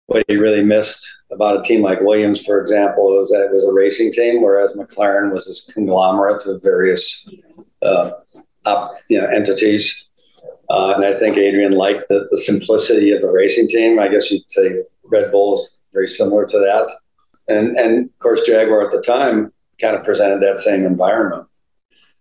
what 0.06 0.24
he 0.28 0.36
really 0.36 0.62
missed 0.62 1.08
about 1.30 1.60
a 1.60 1.62
team 1.62 1.82
like 1.82 2.00
Williams, 2.00 2.44
for 2.44 2.60
example, 2.60 3.04
was 3.04 3.30
that 3.30 3.44
it 3.44 3.52
was 3.52 3.64
a 3.64 3.72
racing 3.72 4.10
team, 4.10 4.42
whereas 4.42 4.72
McLaren 4.72 5.32
was 5.32 5.46
this 5.46 5.70
conglomerate 5.72 6.44
of 6.46 6.62
various 6.62 7.28
uh, 7.82 8.12
op, 8.66 8.94
you 9.08 9.20
know 9.20 9.26
entities. 9.26 10.04
Uh, 10.68 10.94
and 10.94 11.04
I 11.04 11.18
think 11.18 11.36
Adrian 11.36 11.72
liked 11.72 12.08
the, 12.08 12.28
the 12.30 12.38
simplicity 12.38 13.10
of 13.10 13.22
the 13.22 13.28
racing 13.28 13.68
team. 13.68 13.98
I 13.98 14.08
guess 14.08 14.30
you'd 14.30 14.50
say 14.50 14.82
Red 15.04 15.32
Bull's 15.32 15.79
very 15.92 16.08
similar 16.08 16.46
to 16.46 16.58
that. 16.58 16.90
And 17.48 17.78
and 17.78 18.06
of 18.06 18.18
course, 18.18 18.46
Jaguar 18.46 18.86
at 18.86 18.92
the 18.92 19.00
time 19.00 19.52
kind 19.80 19.96
of 19.96 20.04
presented 20.04 20.42
that 20.42 20.60
same 20.60 20.84
environment, 20.84 21.46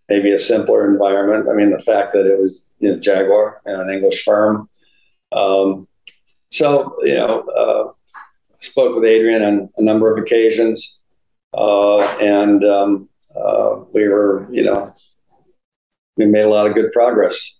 maybe 0.07 0.31
a 0.31 0.39
simpler 0.39 0.89
environment. 0.89 1.49
I 1.49 1.53
mean, 1.53 1.71
the 1.71 1.79
fact 1.79 2.13
that 2.13 2.25
it 2.25 2.39
was 2.39 2.63
you 2.79 2.91
know 2.91 2.99
Jaguar 2.99 3.61
and 3.65 3.81
an 3.81 3.89
English 3.89 4.23
firm. 4.23 4.69
Um, 5.31 5.87
so 6.49 6.95
you 7.03 7.15
know, 7.15 7.41
uh, 7.41 7.91
spoke 8.59 8.95
with 8.95 9.05
Adrian 9.05 9.43
on 9.43 9.69
a 9.77 9.83
number 9.83 10.11
of 10.11 10.21
occasions, 10.21 10.99
uh, 11.53 11.99
and 11.99 12.63
um, 12.63 13.09
uh, 13.35 13.81
we 13.93 14.07
were 14.07 14.47
you 14.51 14.63
know 14.63 14.95
we 16.17 16.25
made 16.25 16.45
a 16.45 16.49
lot 16.49 16.67
of 16.67 16.73
good 16.73 16.91
progress. 16.91 17.57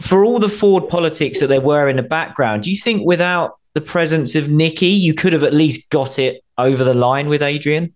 For 0.00 0.24
all 0.24 0.40
the 0.40 0.48
Ford 0.48 0.88
politics 0.88 1.38
that 1.40 1.46
there 1.46 1.60
were 1.60 1.88
in 1.88 1.96
the 1.96 2.02
background, 2.02 2.64
do 2.64 2.70
you 2.70 2.76
think 2.76 3.06
without 3.06 3.58
the 3.74 3.80
presence 3.80 4.34
of 4.34 4.44
Niki, 4.44 4.98
you 4.98 5.14
could 5.14 5.32
have 5.32 5.42
at 5.42 5.52
least 5.52 5.90
got 5.90 6.18
it 6.18 6.42
over 6.58 6.84
the 6.84 6.94
line 6.94 7.28
with 7.28 7.42
Adrian? 7.42 7.92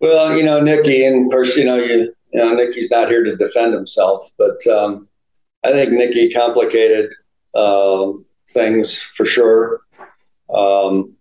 Well, 0.00 0.36
you 0.36 0.42
know, 0.42 0.58
and 0.58 0.68
of 0.68 1.30
course, 1.30 1.56
you 1.56 1.64
know, 1.64 1.76
you, 1.76 2.12
you 2.32 2.40
know, 2.40 2.56
Niki's 2.56 2.90
not 2.90 3.08
here 3.08 3.22
to 3.22 3.36
defend 3.36 3.74
himself, 3.74 4.24
but 4.38 4.66
um, 4.66 5.06
I 5.62 5.70
think 5.70 5.90
Niki 5.90 6.34
complicated 6.34 7.10
um, 7.54 8.24
things 8.50 8.98
for 8.98 9.24
sure. 9.24 9.80
Um, 10.52 11.14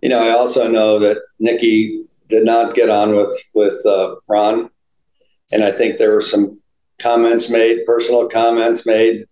you 0.00 0.08
know, 0.10 0.22
I 0.22 0.30
also 0.30 0.68
know 0.68 0.98
that 0.98 1.18
Niki 1.40 2.04
did 2.28 2.44
not 2.44 2.74
get 2.74 2.90
on 2.90 3.16
with 3.16 3.32
with 3.54 3.84
uh, 3.86 4.16
Ron, 4.28 4.70
and 5.50 5.64
I 5.64 5.72
think 5.72 5.98
there 5.98 6.12
were 6.12 6.20
some 6.20 6.60
comments 6.98 7.48
made, 7.48 7.84
personal 7.86 8.28
comments 8.28 8.86
made, 8.86 9.24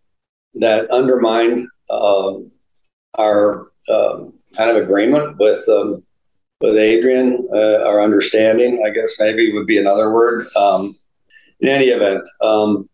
that 0.55 0.91
undermined 0.91 1.69
um, 1.91 2.51
our 3.19 3.72
um, 3.89 4.35
kind 4.57 4.71
of 4.71 4.83
agreement 4.83 5.39
with 5.39 5.69
um, 5.69 6.03
with 6.61 6.77
Adrian. 6.77 7.49
Uh, 7.53 7.85
our 7.87 8.03
understanding, 8.03 8.83
I 8.87 8.91
guess, 8.91 9.19
maybe 9.19 9.53
would 9.53 9.67
be 9.67 9.79
another 9.79 10.13
word. 10.13 10.47
Um, 10.57 10.95
in 11.61 11.69
any 11.69 11.87
event, 11.87 12.29
um, 12.41 12.89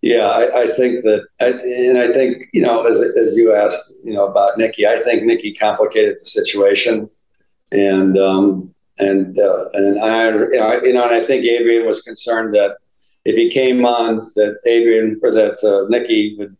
yeah, 0.00 0.26
I, 0.28 0.62
I, 0.62 0.66
think 0.66 1.04
that, 1.04 1.26
and 1.40 1.98
I 1.98 2.12
think 2.12 2.46
you 2.52 2.62
know, 2.62 2.84
as, 2.84 3.00
as 3.00 3.34
you 3.34 3.52
asked, 3.52 3.92
you 4.04 4.12
know, 4.12 4.26
about 4.26 4.58
Niki, 4.58 4.86
I 4.86 5.00
think 5.00 5.22
Niki 5.22 5.58
complicated 5.58 6.16
the 6.18 6.24
situation, 6.24 7.10
and 7.72 8.16
um, 8.16 8.74
and 8.98 9.38
uh, 9.38 9.68
and 9.72 10.00
I, 10.00 10.28
you 10.30 10.50
know, 10.50 10.80
you 10.82 10.92
know, 10.92 11.04
and 11.04 11.14
I 11.14 11.24
think 11.24 11.44
Adrian 11.44 11.86
was 11.86 12.02
concerned 12.02 12.54
that 12.54 12.76
if 13.24 13.34
he 13.34 13.50
came 13.50 13.84
on, 13.84 14.30
that 14.36 14.58
Adrian 14.66 15.20
or 15.22 15.32
that 15.32 15.54
uh, 15.64 15.90
Niki 15.92 16.38
would 16.38 16.56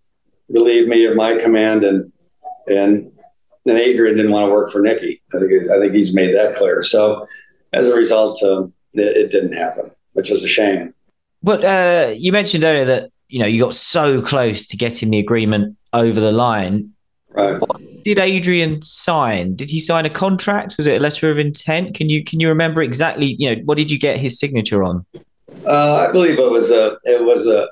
relieve 0.49 0.89
me 0.89 1.05
of 1.05 1.17
my 1.17 1.37
command, 1.37 1.85
and 1.85 2.13
and 2.67 3.13
then 3.69 3.77
Adrian 3.77 4.16
didn't 4.16 4.32
want 4.32 4.49
to 4.49 4.53
work 4.53 4.70
for 4.70 4.81
Niki. 4.81 5.20
I 5.35 5.39
think 5.39 5.70
I 5.70 5.78
think 5.78 5.95
he's 5.95 6.15
made 6.15 6.35
that 6.35 6.57
clear. 6.57 6.82
So 6.82 7.27
as 7.73 7.86
a 7.86 7.95
result, 7.95 8.43
um, 8.43 8.73
it, 8.95 9.16
it, 9.16 9.31
didn't 9.31 9.53
happen, 9.53 9.90
which 10.15 10.31
is 10.31 10.43
a 10.43 10.49
shame. 10.49 10.95
But 11.43 11.65
uh, 11.65 12.12
you 12.16 12.32
mentioned 12.32 12.65
earlier 12.65 12.85
that 12.86 13.11
you 13.28 13.39
know, 13.39 13.47
you 13.47 13.62
got 13.62 13.74
so 13.74 14.23
close 14.23 14.66
to 14.66 14.77
getting 14.77 15.11
the 15.11 15.19
agreement 15.19 15.77
over 15.93 16.20
the 16.20 16.32
line. 16.32 16.93
Right. 17.31 17.61
What 17.61 17.81
did 18.03 18.19
Adrian 18.19 18.81
sign? 18.82 19.55
Did 19.55 19.69
he 19.70 19.78
sign 19.78 20.07
a 20.07 20.11
contract? 20.11 20.77
Was 20.78 20.86
it 20.86 20.97
a 20.97 21.03
letter 21.03 21.31
of 21.31 21.39
intent? 21.39 21.95
Can 21.95 22.09
you 22.09 22.24
can 22.24 22.40
you 22.40 22.49
remember 22.49 22.82
exactly? 22.82 23.36
You 23.39 23.55
know, 23.55 23.62
what 23.65 23.77
did 23.77 23.90
you 23.90 23.99
get 23.99 24.19
his 24.19 24.40
signature 24.40 24.82
on? 24.82 25.05
Uh, 25.66 26.07
I 26.09 26.12
believe 26.12 26.39
it 26.39 26.51
was 26.51 26.70
a 26.70 26.97
it 27.05 27.23
was 27.23 27.47
a 27.47 27.69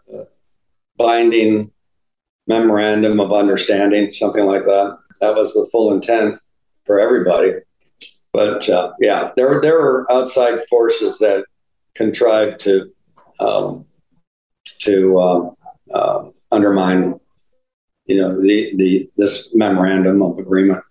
binding 0.99 1.71
memorandum 2.47 3.19
of 3.19 3.33
understanding, 3.33 4.13
something 4.13 4.45
like 4.45 4.65
that. 4.65 4.99
That 5.21 5.35
was 5.35 5.53
the 5.55 5.69
full 5.73 5.93
intent 5.93 6.39
for 6.85 6.99
everybody. 6.99 7.53
But 8.33 8.69
uh, 8.69 8.93
yeah, 9.01 9.33
there 9.37 9.61
there 9.61 9.81
were 9.81 10.07
outside 10.13 10.61
forces 10.69 11.19
that 11.19 11.45
contrived 11.95 12.61
to 12.61 12.91
um, 13.41 13.87
to 14.81 15.55
uh, 15.93 16.25
undermine, 16.51 17.19
you 18.07 18.21
know, 18.21 18.41
the 18.41 18.73
the 18.77 19.11
this 19.17 19.55
memorandum 19.55 20.23
of 20.23 20.39
agreement. 20.39 20.83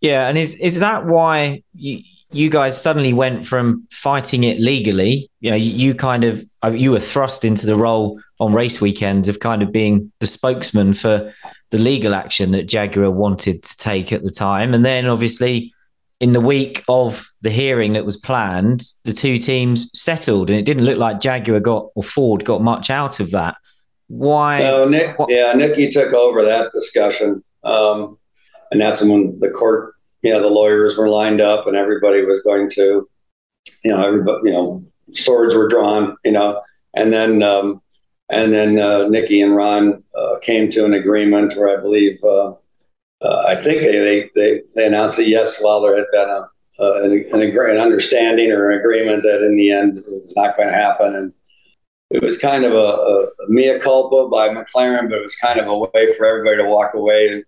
Yeah, 0.00 0.28
and 0.28 0.38
is 0.38 0.54
is 0.56 0.80
that 0.80 1.06
why 1.06 1.62
you 1.74 2.02
you 2.30 2.50
guys 2.50 2.80
suddenly 2.80 3.12
went 3.12 3.46
from 3.46 3.86
fighting 3.90 4.44
it 4.44 4.60
legally? 4.60 5.30
You 5.40 5.50
know, 5.50 5.56
you, 5.56 5.72
you 5.72 5.94
kind 5.94 6.24
of 6.24 6.44
you 6.72 6.92
were 6.92 7.00
thrust 7.00 7.44
into 7.44 7.66
the 7.66 7.76
role 7.76 8.20
on 8.40 8.52
race 8.52 8.80
weekends 8.80 9.28
of 9.28 9.40
kind 9.40 9.62
of 9.62 9.72
being 9.72 10.12
the 10.20 10.26
spokesman 10.26 10.94
for 10.94 11.32
the 11.70 11.78
legal 11.78 12.14
action 12.14 12.50
that 12.52 12.66
Jaguar 12.66 13.10
wanted 13.10 13.62
to 13.62 13.76
take 13.76 14.12
at 14.12 14.22
the 14.22 14.30
time, 14.30 14.74
and 14.74 14.84
then 14.84 15.06
obviously 15.06 15.72
in 16.20 16.32
the 16.32 16.40
week 16.40 16.82
of 16.88 17.30
the 17.42 17.50
hearing 17.50 17.92
that 17.92 18.04
was 18.04 18.16
planned, 18.16 18.82
the 19.04 19.12
two 19.12 19.38
teams 19.38 19.90
settled, 19.98 20.50
and 20.50 20.58
it 20.58 20.64
didn't 20.64 20.84
look 20.84 20.98
like 20.98 21.20
Jaguar 21.20 21.60
got 21.60 21.88
or 21.94 22.02
Ford 22.02 22.44
got 22.44 22.62
much 22.62 22.90
out 22.90 23.20
of 23.20 23.30
that. 23.30 23.56
Why? 24.08 24.60
No, 24.60 24.88
Nick. 24.88 25.18
What, 25.18 25.30
yeah, 25.30 25.52
Niki 25.52 25.90
took 25.90 26.12
over 26.12 26.44
that 26.44 26.70
discussion, 26.72 27.44
um, 27.64 28.18
and 28.70 28.80
that's 28.80 29.02
when 29.02 29.38
the 29.40 29.50
court, 29.50 29.94
you 30.22 30.32
know, 30.32 30.40
the 30.40 30.48
lawyers 30.48 30.96
were 30.96 31.08
lined 31.08 31.40
up, 31.40 31.66
and 31.66 31.76
everybody 31.76 32.24
was 32.24 32.40
going 32.40 32.70
to, 32.70 33.08
you 33.84 33.90
know, 33.90 34.02
everybody, 34.02 34.40
you 34.44 34.52
know, 34.52 34.84
swords 35.12 35.54
were 35.54 35.68
drawn, 35.68 36.16
you 36.24 36.32
know, 36.32 36.62
and 36.94 37.12
then. 37.12 37.42
Um, 37.42 37.82
and 38.30 38.52
then 38.52 38.78
uh, 38.78 39.00
Niki 39.00 39.42
and 39.42 39.56
Ron 39.56 40.02
uh, 40.16 40.38
came 40.42 40.68
to 40.70 40.84
an 40.84 40.94
agreement 40.94 41.56
where 41.56 41.76
I 41.76 41.80
believe 41.80 42.22
uh, 42.22 42.52
uh, 43.20 43.44
I 43.48 43.56
think 43.56 43.82
they, 43.82 44.30
they, 44.34 44.62
they 44.74 44.86
announced 44.86 45.16
that 45.16 45.28
yes, 45.28 45.60
while 45.60 45.80
there 45.80 45.96
had 45.96 46.06
been 46.12 46.28
a, 46.28 46.48
uh, 46.80 47.00
an, 47.02 47.12
an, 47.12 47.42
an, 47.42 47.78
understanding 47.78 48.52
or 48.52 48.70
an 48.70 48.78
agreement 48.78 49.24
that 49.24 49.44
in 49.44 49.56
the 49.56 49.70
end 49.70 49.96
it 49.96 50.04
was 50.06 50.36
not 50.36 50.56
going 50.56 50.68
to 50.68 50.74
happen. 50.74 51.16
And 51.16 51.32
it 52.10 52.22
was 52.22 52.38
kind 52.38 52.64
of 52.64 52.72
a, 52.72 52.76
a, 52.76 53.24
a 53.24 53.48
mea 53.48 53.78
culpa 53.80 54.28
by 54.28 54.50
McLaren, 54.50 55.08
but 55.08 55.18
it 55.18 55.22
was 55.22 55.36
kind 55.36 55.58
of 55.58 55.66
a 55.66 55.78
way 55.78 56.14
for 56.16 56.26
everybody 56.26 56.58
to 56.58 56.68
walk 56.68 56.94
away 56.94 57.28
and 57.28 57.44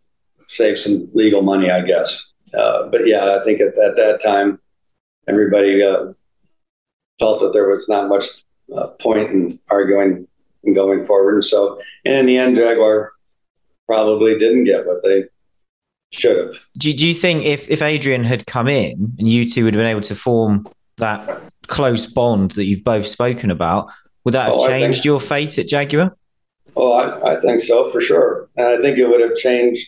save 0.49 0.77
some 0.79 1.09
legal 1.13 1.43
money, 1.43 1.71
I 1.71 1.83
guess. 1.83 2.33
Uh, 2.53 2.89
but 2.89 3.07
yeah, 3.07 3.39
I 3.41 3.45
think 3.45 3.61
at, 3.61 3.79
at 3.79 3.95
that 3.97 4.21
time, 4.25 4.59
everybody 5.29 5.81
felt 7.21 7.39
that 7.41 7.53
there 7.53 7.69
was 7.69 7.89
not 7.89 8.09
much 8.09 8.25
point 8.99 9.31
in 9.31 9.61
arguing 9.71 10.27
and 10.65 10.75
going 10.75 11.05
forward. 11.05 11.35
And 11.35 11.45
so, 11.45 11.81
and 12.05 12.15
in 12.15 12.27
the 12.27 12.39
end, 12.39 12.57
Jaguar 12.57 13.13
probably 13.87 14.39
didn't 14.39 14.65
get 14.65 14.87
what 14.87 15.03
they 15.03 15.25
should 16.13 16.37
have. 16.37 16.67
Do, 16.79 16.93
do 16.93 17.09
you 17.09 17.15
think 17.15 17.45
if, 17.45 17.69
if 17.69 17.83
Adrian 17.83 18.25
had 18.25 18.47
come 18.47 18.69
in 18.69 19.15
and 19.19 19.29
you 19.29 19.47
two 19.47 19.65
would 19.65 19.75
have 19.75 19.81
been 19.81 19.91
able 19.91 20.01
to 20.03 20.15
form 20.15 20.67
that 20.97 21.43
close 21.67 22.07
bond 22.07 22.53
that 22.53 22.65
you've 22.65 22.85
both 22.85 23.07
spoken 23.07 23.51
about, 23.51 23.91
would 24.25 24.35
that 24.35 24.47
have 24.47 24.61
oh, 24.61 24.67
changed 24.67 24.99
think, 24.99 25.05
your 25.07 25.21
fate 25.21 25.59
at 25.59 25.69
Jaguar? 25.69 26.17
Oh, 26.77 26.93
I, 26.93 27.35
I 27.35 27.41
think 27.41 27.61
so 27.61 27.89
for 27.91 28.01
sure. 28.01 28.49
And 28.57 28.67
I 28.67 28.81
think 28.81 28.99
it 28.99 29.09
would 29.09 29.21
have 29.21 29.35
changed 29.35 29.87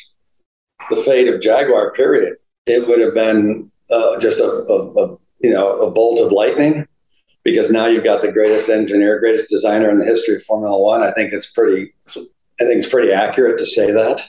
the 0.90 0.96
fate 0.96 1.28
of 1.28 1.40
Jaguar, 1.40 1.92
period. 1.92 2.36
It 2.66 2.86
would 2.86 3.00
have 3.00 3.14
been 3.14 3.70
uh, 3.90 4.18
just 4.18 4.40
a, 4.40 4.48
a, 4.48 5.04
a, 5.04 5.18
you 5.40 5.50
know 5.50 5.80
a 5.80 5.90
bolt 5.90 6.20
of 6.20 6.32
lightning 6.32 6.86
because 7.44 7.70
now 7.70 7.86
you've 7.86 8.04
got 8.04 8.22
the 8.22 8.32
greatest 8.32 8.68
engineer, 8.68 9.18
greatest 9.18 9.48
designer 9.48 9.90
in 9.90 9.98
the 9.98 10.04
history 10.04 10.36
of 10.36 10.42
Formula 10.44 10.78
One. 10.78 11.02
I 11.02 11.12
think 11.12 11.32
it's 11.32 11.50
pretty 11.50 11.92
I 12.16 12.64
think 12.64 12.78
it's 12.78 12.88
pretty 12.88 13.12
accurate 13.12 13.58
to 13.58 13.66
say 13.66 13.90
that. 13.90 14.22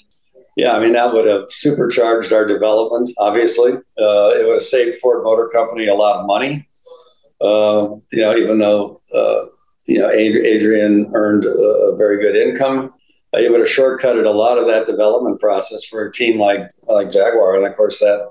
Yeah, 0.56 0.76
I 0.76 0.80
mean 0.80 0.94
that 0.94 1.14
would 1.14 1.28
have 1.28 1.46
supercharged 1.50 2.32
our 2.32 2.46
development. 2.46 3.12
Obviously, 3.18 3.74
uh, 3.74 4.30
it 4.36 4.46
would 4.46 4.54
have 4.54 4.64
saved 4.64 4.98
Ford 4.98 5.24
Motor 5.24 5.50
Company 5.50 5.88
a 5.88 5.96
lot 5.96 6.20
of 6.20 6.28
money. 6.28 6.68
Uh, 7.42 7.96
you 8.12 8.22
know, 8.22 8.36
even 8.36 8.60
though 8.60 9.02
uh, 9.14 9.46
you 9.86 10.00
know 10.00 10.10
Adrian 10.10 11.12
earned 11.14 11.46
a 11.46 11.96
very 11.98 12.22
good 12.22 12.36
income, 12.36 12.94
uh, 13.34 13.40
it 13.40 13.52
would 13.52 13.60
have 13.60 13.70
shortcutted 13.70 14.26
a 14.26 14.32
lot 14.32 14.58
of 14.58 14.68
that 14.68 14.86
development 14.86 15.40
process 15.40 15.84
for 15.86 16.06
a 16.06 16.12
team 16.12 16.40
like 16.40 16.70
like 16.84 17.12
Jaguar, 17.12 17.56
and 17.58 17.66
of 17.66 17.76
course 17.76 18.00
that 18.00 18.30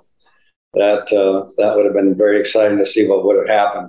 that 0.75 1.13
uh, 1.13 1.51
that 1.59 1.77
would 1.77 1.85
have 1.85 1.95
been 1.95 2.17
very 2.17 2.39
exciting 2.39 2.79
to 2.79 2.87
see 2.87 3.07
what 3.07 3.25
would 3.25 3.37
have 3.37 3.49
happened. 3.49 3.89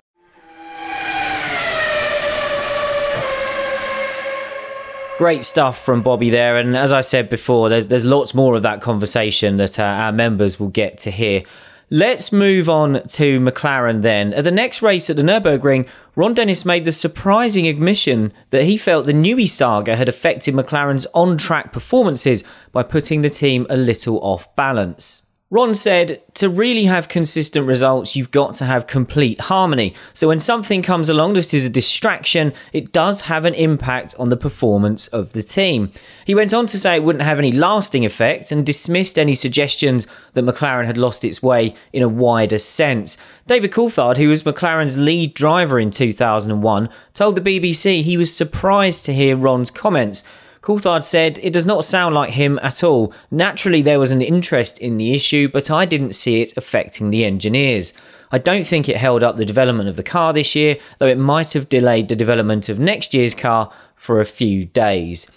Great 5.17 5.43
stuff 5.43 5.83
from 5.85 6.01
Bobby 6.01 6.31
there, 6.31 6.57
and 6.57 6.75
as 6.75 6.91
I 6.91 7.01
said 7.01 7.29
before, 7.29 7.69
there's 7.69 7.85
there's 7.85 8.03
lots 8.03 8.33
more 8.33 8.55
of 8.55 8.63
that 8.63 8.81
conversation 8.81 9.57
that 9.57 9.77
uh, 9.77 9.83
our 9.83 10.11
members 10.11 10.59
will 10.59 10.69
get 10.69 10.97
to 10.99 11.11
hear. 11.11 11.43
Let's 11.91 12.31
move 12.31 12.67
on 12.67 13.07
to 13.09 13.39
McLaren 13.39 14.01
then. 14.01 14.33
At 14.33 14.43
the 14.43 14.51
next 14.51 14.81
race 14.81 15.11
at 15.11 15.15
the 15.15 15.21
Nürburgring, 15.21 15.87
Ron 16.15 16.33
Dennis 16.33 16.65
made 16.65 16.85
the 16.85 16.91
surprising 16.91 17.67
admission 17.67 18.33
that 18.49 18.63
he 18.63 18.77
felt 18.77 19.05
the 19.05 19.13
Newey 19.13 19.47
saga 19.47 19.95
had 19.95 20.09
affected 20.09 20.55
McLaren's 20.55 21.05
on 21.13 21.37
track 21.37 21.71
performances 21.71 22.43
by 22.71 22.81
putting 22.81 23.21
the 23.21 23.29
team 23.29 23.67
a 23.69 23.77
little 23.77 24.19
off 24.21 24.55
balance. 24.55 25.22
Ron 25.53 25.75
said, 25.75 26.19
to 26.33 26.49
really 26.49 26.85
have 26.85 27.07
consistent 27.07 27.67
results, 27.67 28.15
you've 28.15 28.31
got 28.31 28.55
to 28.55 28.65
have 28.65 28.87
complete 28.87 29.39
harmony. 29.39 29.93
So 30.11 30.29
when 30.29 30.39
something 30.39 30.81
comes 30.81 31.09
along 31.09 31.33
that 31.33 31.53
is 31.53 31.63
a 31.63 31.69
distraction, 31.69 32.53
it 32.71 32.91
does 32.91 33.21
have 33.21 33.45
an 33.45 33.53
impact 33.53 34.15
on 34.17 34.29
the 34.29 34.35
performance 34.35 35.05
of 35.09 35.33
the 35.33 35.43
team. 35.43 35.91
He 36.25 36.33
went 36.33 36.55
on 36.55 36.65
to 36.65 36.77
say 36.79 36.95
it 36.95 37.03
wouldn't 37.03 37.23
have 37.23 37.37
any 37.37 37.51
lasting 37.51 38.03
effect 38.03 38.51
and 38.51 38.65
dismissed 38.65 39.19
any 39.19 39.35
suggestions 39.35 40.07
that 40.33 40.43
McLaren 40.43 40.87
had 40.87 40.97
lost 40.97 41.23
its 41.23 41.43
way 41.43 41.75
in 41.91 42.01
a 42.01 42.09
wider 42.09 42.57
sense. 42.57 43.15
David 43.45 43.71
Coulthard, 43.71 44.17
who 44.17 44.29
was 44.29 44.41
McLaren's 44.41 44.97
lead 44.97 45.35
driver 45.35 45.79
in 45.79 45.91
2001, 45.91 46.89
told 47.13 47.35
the 47.35 47.59
BBC 47.59 48.01
he 48.01 48.17
was 48.17 48.35
surprised 48.35 49.05
to 49.05 49.13
hear 49.13 49.37
Ron's 49.37 49.69
comments. 49.69 50.23
Coulthard 50.63 51.03
said, 51.03 51.39
It 51.43 51.51
does 51.51 51.65
not 51.65 51.83
sound 51.83 52.15
like 52.15 52.31
him 52.31 52.57
at 52.63 52.85
all. 52.85 53.13
Naturally, 53.29 53.81
there 53.81 53.99
was 53.99 54.13
an 54.13 54.21
interest 54.21 54.79
in 54.79 54.97
the 54.97 55.13
issue, 55.13 55.49
but 55.49 55.69
I 55.69 55.85
didn't 55.85 56.15
see 56.15 56.41
it 56.41 56.55
affecting 56.55 57.09
the 57.09 57.25
engineers. 57.25 57.93
I 58.31 58.37
don't 58.37 58.65
think 58.65 58.87
it 58.87 58.95
held 58.95 59.23
up 59.23 59.35
the 59.35 59.45
development 59.45 59.89
of 59.89 59.97
the 59.97 60.03
car 60.03 60.31
this 60.31 60.55
year, 60.55 60.77
though 60.99 61.07
it 61.07 61.17
might 61.17 61.51
have 61.51 61.67
delayed 61.67 62.07
the 62.07 62.15
development 62.15 62.69
of 62.69 62.79
next 62.79 63.13
year's 63.13 63.35
car 63.35 63.73
for 63.97 64.21
a 64.21 64.25
few 64.25 64.63
days. 64.63 65.27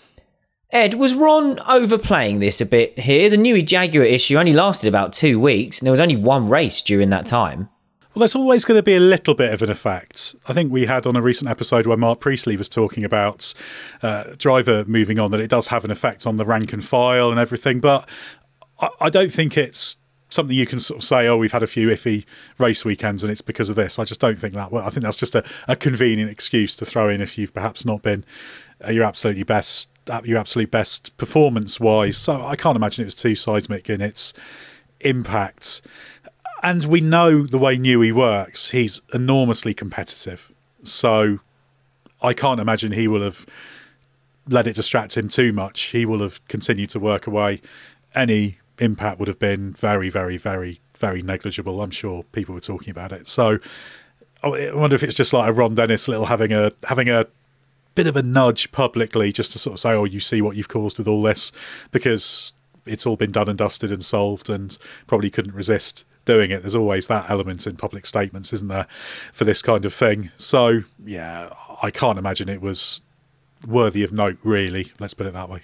Edd, 0.71 0.95
was 0.95 1.13
Ron 1.13 1.59
overplaying 1.61 2.39
this 2.39 2.61
a 2.61 2.67
bit 2.67 2.97
here? 2.97 3.29
The 3.29 3.37
Newey 3.37 3.67
Jaguar 3.67 4.05
issue 4.05 4.39
only 4.39 4.53
lasted 4.53 4.87
about 4.87 5.13
two 5.13 5.41
weeks, 5.41 5.81
and 5.81 5.87
there 5.87 5.93
was 5.93 6.01
only 6.01 6.17
one 6.17 6.47
race 6.47 6.81
during 6.83 7.11
that 7.11 7.27
time. 7.27 7.69
Well, 8.17 8.21
there's 8.21 8.35
always 8.35 8.65
going 8.65 8.79
to 8.79 8.83
be 8.83 8.97
a 8.97 9.01
little 9.01 9.35
bit 9.35 9.53
of 9.53 9.61
an 9.61 9.71
effect. 9.71 10.35
I 10.47 10.55
think 10.55 10.73
we 10.73 10.87
had 10.87 11.07
on 11.07 11.17
a 11.17 11.21
recent 11.21 11.51
episode 11.51 11.87
where 11.87 11.99
Marc 11.99 12.19
Priestley 12.19 12.57
was 12.57 12.67
talking 12.67 13.05
about 13.05 13.53
uh, 14.03 14.33
driver 14.39 14.87
moving 14.87 15.19
on 15.19 15.33
that 15.33 15.41
it 15.41 15.51
does 15.51 15.67
have 15.67 15.85
an 15.85 15.91
effect 15.91 16.27
on 16.27 16.39
the 16.39 16.47
rank 16.47 16.73
and 16.73 16.83
file 16.83 17.31
and 17.31 17.39
everything, 17.39 17.79
but 17.79 18.09
I, 18.81 18.89
I 19.03 19.11
don't 19.11 19.31
think 19.31 19.59
it's 19.59 19.99
something 20.31 20.57
you 20.57 20.65
can 20.65 20.79
sort 20.79 21.01
of 21.01 21.05
say, 21.05 21.29
oh, 21.29 21.37
we've 21.37 21.53
had 21.53 21.63
a 21.63 21.67
few 21.67 21.89
iffy 21.89 22.25
race 22.57 22.87
weekends 22.87 23.23
and 23.23 23.31
it's 23.31 23.43
because 23.43 23.69
of 23.69 23.77
this. 23.77 23.99
I 23.99 24.05
just 24.05 24.19
don't 24.19 24.39
think 24.39 24.55
that. 24.55 24.73
Well, 24.73 24.87
I 24.87 24.89
think 24.89 25.05
that's 25.05 25.19
just 25.19 25.35
a, 25.35 25.45
a 25.69 25.77
convenient 25.77 26.31
excuse 26.31 26.75
to 26.77 26.87
throw 26.87 27.11
in 27.11 27.21
if 27.21 27.37
you've 27.37 27.53
perhaps 27.53 27.85
not 27.85 28.01
been 28.01 28.25
uh, 28.83 28.93
your 28.93 29.05
absolutely 29.05 29.43
best, 29.43 29.91
your 30.25 30.39
absolute 30.39 30.71
best 30.71 31.15
performance 31.19 31.79
wise. 31.79 32.17
So 32.17 32.47
I 32.47 32.57
can't 32.57 32.77
imagine 32.77 33.03
it 33.03 33.09
was 33.09 33.15
too 33.15 33.35
seismic 33.35 33.91
in 33.91 34.01
its 34.01 34.33
impact. 35.01 35.83
And 36.63 36.85
we 36.85 37.01
know 37.01 37.43
the 37.43 37.59
way 37.59 37.77
Newey 37.77 38.13
works. 38.13 38.71
He's 38.71 39.03
enormously 39.13 39.75
competitive. 39.75 40.51
So 40.83 41.41
I 42.23 42.33
can't 42.33 42.61
imagine 42.61 42.93
he 42.93 43.09
will 43.09 43.23
have 43.23 43.47
let 44.49 44.67
it 44.67 44.77
distract 44.77 45.17
him 45.17 45.29
too 45.29 45.53
much. 45.53 45.83
He 45.83 46.07
will 46.07 46.21
have 46.21 46.47
continued 46.49 46.91
to 46.91 47.01
work 47.01 47.27
away. 47.27 47.61
Any 48.15 48.59
impact 48.79 49.19
would 49.19 49.29
have 49.29 49.39
been 49.39 49.73
very, 49.73 50.09
very, 50.09 50.37
very, 50.37 50.81
very 50.95 51.23
negligible. 51.23 51.83
I'm 51.83 51.91
sure 51.91 52.25
people 52.33 52.55
were 52.55 52.61
talking 52.61 52.91
about 52.91 53.13
it. 53.13 53.29
So 53.29 53.59
I 54.43 54.73
wonder 54.73 54.97
if 54.97 55.03
it's 55.03 55.15
just 55.15 55.33
like 55.33 55.49
a 55.49 55.53
Ron 55.53 55.75
Dennis 55.75 56.09
little 56.09 56.27
having 56.27 56.53
a 56.53 56.73
having 56.85 57.09
a 57.09 57.27
bit 57.95 58.07
of 58.07 58.17
a 58.17 58.23
nudge 58.23 58.71
publicly 58.73 59.33
just 59.33 59.53
to 59.53 59.59
sort 59.59 59.75
of 59.75 59.81
say, 59.81 59.91
"Oh, 59.91 60.05
you 60.05 60.21
see 60.21 60.43
what 60.43 60.57
you've 60.57 60.69
caused 60.69 60.99
with 60.99 61.09
all 61.09 61.23
this," 61.23 61.53
because 61.91 62.53
it's 62.85 63.07
all 63.07 63.17
been 63.17 63.33
done 63.33 63.49
and 63.49 63.59
dusted 63.59 63.91
and 63.91 64.03
solved, 64.03 64.49
and 64.49 64.77
probably 65.07 65.31
couldn't 65.31 65.55
resist 65.55 66.05
doing 66.27 66.51
it. 66.51 66.61
There's 66.63 66.75
always 66.75 67.07
that 67.07 67.31
element 67.31 67.67
in 67.67 67.77
public 67.77 68.05
statements, 68.05 68.53
isn't 68.53 68.69
there, 68.69 68.87
for 69.33 69.45
this 69.45 69.63
kind 69.63 69.87
of 69.87 69.95
thing? 69.95 70.31
So 70.37 70.81
yeah, 71.05 71.49
I 71.83 71.91
can't 71.91 72.19
imagine 72.19 72.51
it 72.51 72.61
was 72.61 73.01
worthy 73.67 74.03
of 74.03 74.13
note. 74.13 74.37
Really, 74.45 74.93
let's 74.99 75.15
put 75.15 75.27
it 75.27 75.33
that 75.33 75.49
way. 75.49 75.63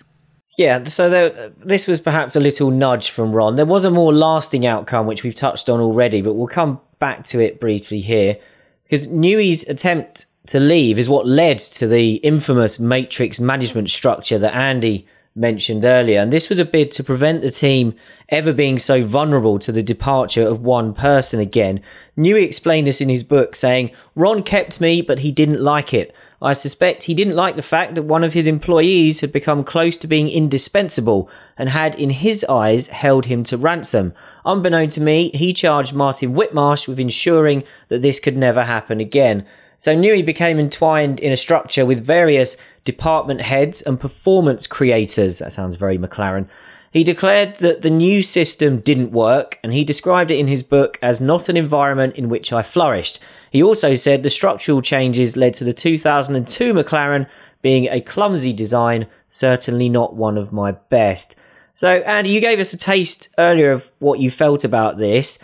Yeah, 0.58 0.84
so 0.84 1.08
there, 1.08 1.50
this 1.58 1.86
was 1.86 2.00
perhaps 2.00 2.36
a 2.36 2.40
little 2.40 2.70
nudge 2.70 3.10
from 3.10 3.32
Ron. 3.32 3.56
There 3.56 3.64
was 3.66 3.84
a 3.86 3.90
more 3.90 4.12
lasting 4.12 4.66
outcome, 4.66 5.06
which 5.06 5.22
we've 5.22 5.34
touched 5.34 5.70
on 5.70 5.80
already, 5.80 6.20
but 6.20 6.34
we'll 6.34 6.46
come 6.46 6.78
back 6.98 7.24
to 7.26 7.40
it 7.40 7.58
briefly 7.58 8.00
here. 8.00 8.36
Because 8.84 9.08
Newey's 9.08 9.66
attempt 9.66 10.26
to 10.48 10.60
leave 10.60 10.98
is 10.98 11.08
what 11.08 11.26
led 11.26 11.58
to 11.58 11.86
the 11.86 12.16
infamous 12.16 12.78
matrix 12.78 13.40
management 13.40 13.88
structure 13.88 14.38
that 14.38 14.54
Andy 14.54 15.06
mentioned 15.34 15.84
earlier. 15.84 16.20
And 16.20 16.32
this 16.32 16.48
was 16.48 16.58
a 16.58 16.64
bid 16.64 16.90
to 16.92 17.04
prevent 17.04 17.42
the 17.42 17.50
team 17.50 17.94
ever 18.28 18.52
being 18.52 18.78
so 18.78 19.02
vulnerable 19.02 19.58
to 19.58 19.72
the 19.72 19.82
departure 19.82 20.46
of 20.46 20.60
one 20.60 20.94
person 20.94 21.40
again. 21.40 21.80
Newey 22.16 22.44
explained 22.44 22.86
this 22.86 23.00
in 23.00 23.08
his 23.08 23.22
book, 23.22 23.56
saying, 23.56 23.90
Ron 24.14 24.42
kept 24.42 24.80
me, 24.80 25.02
but 25.02 25.20
he 25.20 25.32
didn't 25.32 25.62
like 25.62 25.94
it. 25.94 26.14
I 26.42 26.54
suspect 26.54 27.04
he 27.04 27.14
didn't 27.14 27.36
like 27.36 27.54
the 27.54 27.62
fact 27.62 27.94
that 27.94 28.02
one 28.02 28.24
of 28.24 28.34
his 28.34 28.48
employees 28.48 29.20
had 29.20 29.30
become 29.30 29.62
close 29.62 29.96
to 29.98 30.08
being 30.08 30.28
indispensable 30.28 31.30
and 31.56 31.68
had, 31.68 31.94
in 31.94 32.10
his 32.10 32.44
eyes, 32.44 32.88
held 32.88 33.26
him 33.26 33.44
to 33.44 33.56
ransom. 33.56 34.12
Unbeknown 34.44 34.88
to 34.90 35.00
me, 35.00 35.30
he 35.34 35.52
charged 35.52 35.94
Martin 35.94 36.34
Whitmarsh 36.34 36.88
with 36.88 36.98
ensuring 36.98 37.62
that 37.88 38.02
this 38.02 38.18
could 38.18 38.36
never 38.36 38.64
happen 38.64 38.98
again. 38.98 39.46
So 39.82 39.96
Newey 39.96 40.24
became 40.24 40.60
entwined 40.60 41.18
in 41.18 41.32
a 41.32 41.36
structure 41.36 41.84
with 41.84 42.06
various 42.06 42.56
department 42.84 43.40
heads 43.40 43.82
and 43.82 43.98
performance 43.98 44.68
creators. 44.68 45.40
That 45.40 45.52
sounds 45.52 45.74
very 45.74 45.98
McLaren. 45.98 46.46
He 46.92 47.02
declared 47.02 47.56
that 47.56 47.82
the 47.82 47.90
new 47.90 48.22
system 48.22 48.78
didn't 48.78 49.10
work, 49.10 49.58
and 49.64 49.72
he 49.72 49.82
described 49.82 50.30
it 50.30 50.38
in 50.38 50.46
his 50.46 50.62
book 50.62 51.00
as 51.02 51.20
not 51.20 51.48
an 51.48 51.56
environment 51.56 52.14
in 52.14 52.28
which 52.28 52.52
I 52.52 52.62
flourished. 52.62 53.18
He 53.50 53.60
also 53.60 53.94
said 53.94 54.22
the 54.22 54.30
structural 54.30 54.82
changes 54.82 55.36
led 55.36 55.54
to 55.54 55.64
the 55.64 55.72
2002 55.72 56.74
McLaren 56.74 57.26
being 57.60 57.88
a 57.88 58.00
clumsy 58.00 58.52
design, 58.52 59.08
certainly 59.26 59.88
not 59.88 60.14
one 60.14 60.38
of 60.38 60.52
my 60.52 60.70
best. 60.70 61.34
So, 61.74 61.88
Andy, 62.02 62.30
you 62.30 62.40
gave 62.40 62.60
us 62.60 62.72
a 62.72 62.78
taste 62.78 63.30
earlier 63.36 63.72
of 63.72 63.90
what 63.98 64.20
you 64.20 64.30
felt 64.30 64.62
about 64.62 64.98
this. 64.98 65.40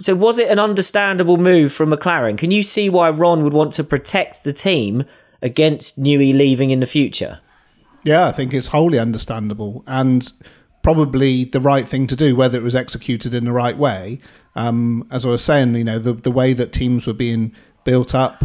So, 0.00 0.14
was 0.14 0.38
it 0.38 0.50
an 0.50 0.58
understandable 0.58 1.38
move 1.38 1.72
from 1.72 1.90
McLaren? 1.90 2.38
Can 2.38 2.50
you 2.50 2.62
see 2.62 2.88
why 2.88 3.10
Ron 3.10 3.42
would 3.42 3.52
want 3.52 3.72
to 3.74 3.84
protect 3.84 4.44
the 4.44 4.52
team 4.52 5.04
against 5.42 6.00
Newey 6.00 6.32
leaving 6.32 6.70
in 6.70 6.80
the 6.80 6.86
future? 6.86 7.40
Yeah, 8.04 8.26
I 8.26 8.32
think 8.32 8.54
it's 8.54 8.68
wholly 8.68 8.98
understandable. 8.98 9.82
And 9.86 10.32
probably 10.82 11.44
the 11.44 11.60
right 11.60 11.88
thing 11.88 12.06
to 12.06 12.16
do, 12.16 12.36
whether 12.36 12.58
it 12.58 12.62
was 12.62 12.76
executed 12.76 13.34
in 13.34 13.44
the 13.44 13.52
right 13.52 13.76
way. 13.76 14.20
Um, 14.54 15.06
as 15.10 15.26
I 15.26 15.30
was 15.30 15.44
saying, 15.44 15.74
you 15.74 15.84
know, 15.84 15.98
the 15.98 16.14
the 16.14 16.30
way 16.30 16.52
that 16.52 16.72
teams 16.72 17.06
were 17.06 17.12
being 17.12 17.52
built 17.84 18.14
up, 18.14 18.44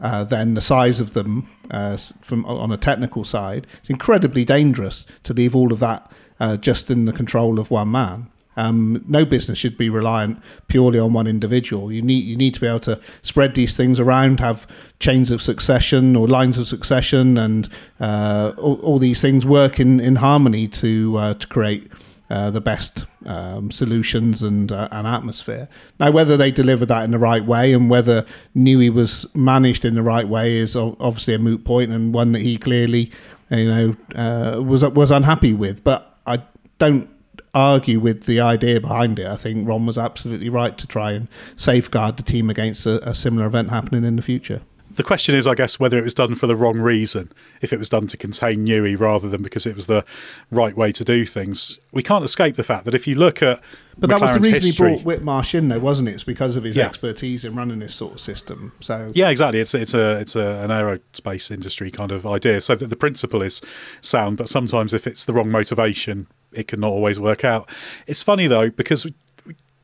uh, 0.00 0.24
then 0.24 0.54
the 0.54 0.60
size 0.60 1.00
of 1.00 1.14
them 1.14 1.48
uh, 1.70 1.96
from 2.20 2.44
on 2.46 2.70
a 2.70 2.76
technical 2.76 3.24
side, 3.24 3.66
it's 3.80 3.90
incredibly 3.90 4.44
dangerous 4.44 5.04
to 5.24 5.32
leave 5.32 5.54
all 5.54 5.72
of 5.72 5.80
that 5.80 6.10
uh, 6.40 6.56
just 6.56 6.90
in 6.90 7.04
the 7.04 7.12
control 7.12 7.58
of 7.58 7.70
one 7.70 7.90
man. 7.90 8.28
Um, 8.56 9.04
no 9.08 9.24
business 9.24 9.58
should 9.58 9.78
be 9.78 9.88
reliant 9.88 10.40
purely 10.68 10.98
on 10.98 11.12
one 11.12 11.26
individual. 11.26 11.90
You 11.90 12.02
need 12.02 12.24
you 12.24 12.36
need 12.36 12.54
to 12.54 12.60
be 12.60 12.66
able 12.66 12.80
to 12.80 13.00
spread 13.22 13.54
these 13.54 13.76
things 13.76 13.98
around, 13.98 14.40
have 14.40 14.66
chains 14.98 15.30
of 15.30 15.40
succession 15.40 16.16
or 16.16 16.28
lines 16.28 16.58
of 16.58 16.68
succession, 16.68 17.38
and 17.38 17.68
uh, 18.00 18.52
all, 18.58 18.80
all, 18.80 18.98
these 18.98 19.20
things 19.20 19.46
work 19.46 19.80
in, 19.80 20.00
in 20.00 20.16
harmony 20.16 20.68
to 20.68 21.16
uh, 21.16 21.34
to 21.34 21.46
create 21.46 21.90
uh, 22.32 22.50
the 22.50 22.60
best 22.60 23.04
um, 23.26 23.70
solutions 23.70 24.42
and 24.42 24.72
uh, 24.72 24.88
an 24.90 25.06
atmosphere. 25.06 25.68
Now, 26.00 26.10
whether 26.10 26.36
they 26.36 26.50
deliver 26.50 26.86
that 26.86 27.04
in 27.04 27.10
the 27.10 27.18
right 27.18 27.44
way 27.44 27.72
and 27.72 27.90
whether 27.90 28.24
Newey 28.56 28.90
was 28.92 29.26
managed 29.34 29.84
in 29.84 29.94
the 29.94 30.02
right 30.02 30.26
way 30.26 30.56
is 30.56 30.74
obviously 30.74 31.34
a 31.34 31.38
moot 31.38 31.64
point 31.64 31.90
and 31.90 32.14
one 32.14 32.32
that 32.32 32.40
he 32.40 32.56
clearly, 32.56 33.10
you 33.50 33.66
know, 33.66 33.96
uh, 34.14 34.62
was 34.62 34.82
was 34.82 35.10
unhappy 35.10 35.52
with. 35.52 35.84
But 35.84 36.18
I 36.26 36.42
don't 36.78 37.10
argue 37.54 38.00
with 38.00 38.24
the 38.24 38.40
idea 38.40 38.80
behind 38.80 39.18
it. 39.18 39.26
I 39.26 39.36
think 39.36 39.68
Ron 39.68 39.86
was 39.86 39.98
absolutely 39.98 40.48
right 40.48 40.76
to 40.78 40.86
try 40.86 41.12
and 41.12 41.28
safeguard 41.56 42.16
the 42.16 42.22
team 42.22 42.48
against 42.50 42.86
a, 42.86 43.06
a 43.08 43.14
similar 43.14 43.46
event 43.46 43.70
happening 43.70 44.04
in 44.04 44.16
the 44.16 44.22
future 44.22 44.62
the 44.94 45.02
question 45.02 45.34
is, 45.34 45.46
I 45.46 45.54
guess, 45.54 45.80
whether 45.80 45.98
it 45.98 46.04
was 46.04 46.14
done 46.14 46.34
for 46.34 46.46
the 46.46 46.56
wrong 46.56 46.78
reason, 46.78 47.30
if 47.60 47.72
it 47.72 47.78
was 47.78 47.88
done 47.88 48.06
to 48.08 48.16
contain 48.16 48.66
Newey 48.66 48.98
rather 48.98 49.28
than 49.28 49.42
because 49.42 49.66
it 49.66 49.74
was 49.74 49.86
the 49.86 50.04
right 50.50 50.76
way 50.76 50.92
to 50.92 51.04
do 51.04 51.24
things. 51.24 51.78
We 51.92 52.02
can't 52.02 52.24
escape 52.24 52.56
the 52.56 52.62
fact 52.62 52.84
that 52.84 52.94
if 52.94 53.06
you 53.06 53.14
look 53.14 53.42
at 53.42 53.60
but 53.98 54.08
McLaren's 54.08 54.20
that 54.20 54.26
was 54.26 54.34
the 54.34 54.52
reason 54.52 54.66
history, 54.66 54.96
he 54.96 55.02
brought 55.02 55.20
Whitmarsh 55.20 55.54
in, 55.54 55.68
though, 55.68 55.78
wasn't 55.78 56.08
it? 56.08 56.14
It's 56.14 56.24
because 56.24 56.56
of 56.56 56.64
his 56.64 56.76
yeah. 56.76 56.86
expertise 56.86 57.44
in 57.44 57.54
running 57.54 57.78
this 57.78 57.94
sort 57.94 58.14
of 58.14 58.20
system. 58.20 58.72
So 58.80 59.10
yeah, 59.14 59.28
exactly. 59.28 59.60
It's 59.60 59.74
it's 59.74 59.94
a 59.94 60.18
it's 60.18 60.34
a, 60.34 60.40
an 60.40 60.70
aerospace 60.70 61.50
industry 61.50 61.90
kind 61.90 62.10
of 62.10 62.26
idea. 62.26 62.60
So 62.60 62.74
that 62.74 62.88
the 62.88 62.96
principle 62.96 63.42
is 63.42 63.60
sound, 64.00 64.38
but 64.38 64.48
sometimes 64.48 64.94
if 64.94 65.06
it's 65.06 65.24
the 65.24 65.32
wrong 65.32 65.50
motivation, 65.50 66.26
it 66.52 66.68
can 66.68 66.80
not 66.80 66.90
always 66.90 67.20
work 67.20 67.44
out. 67.44 67.68
It's 68.06 68.22
funny 68.22 68.46
though 68.46 68.70
because 68.70 69.04
we 69.04 69.14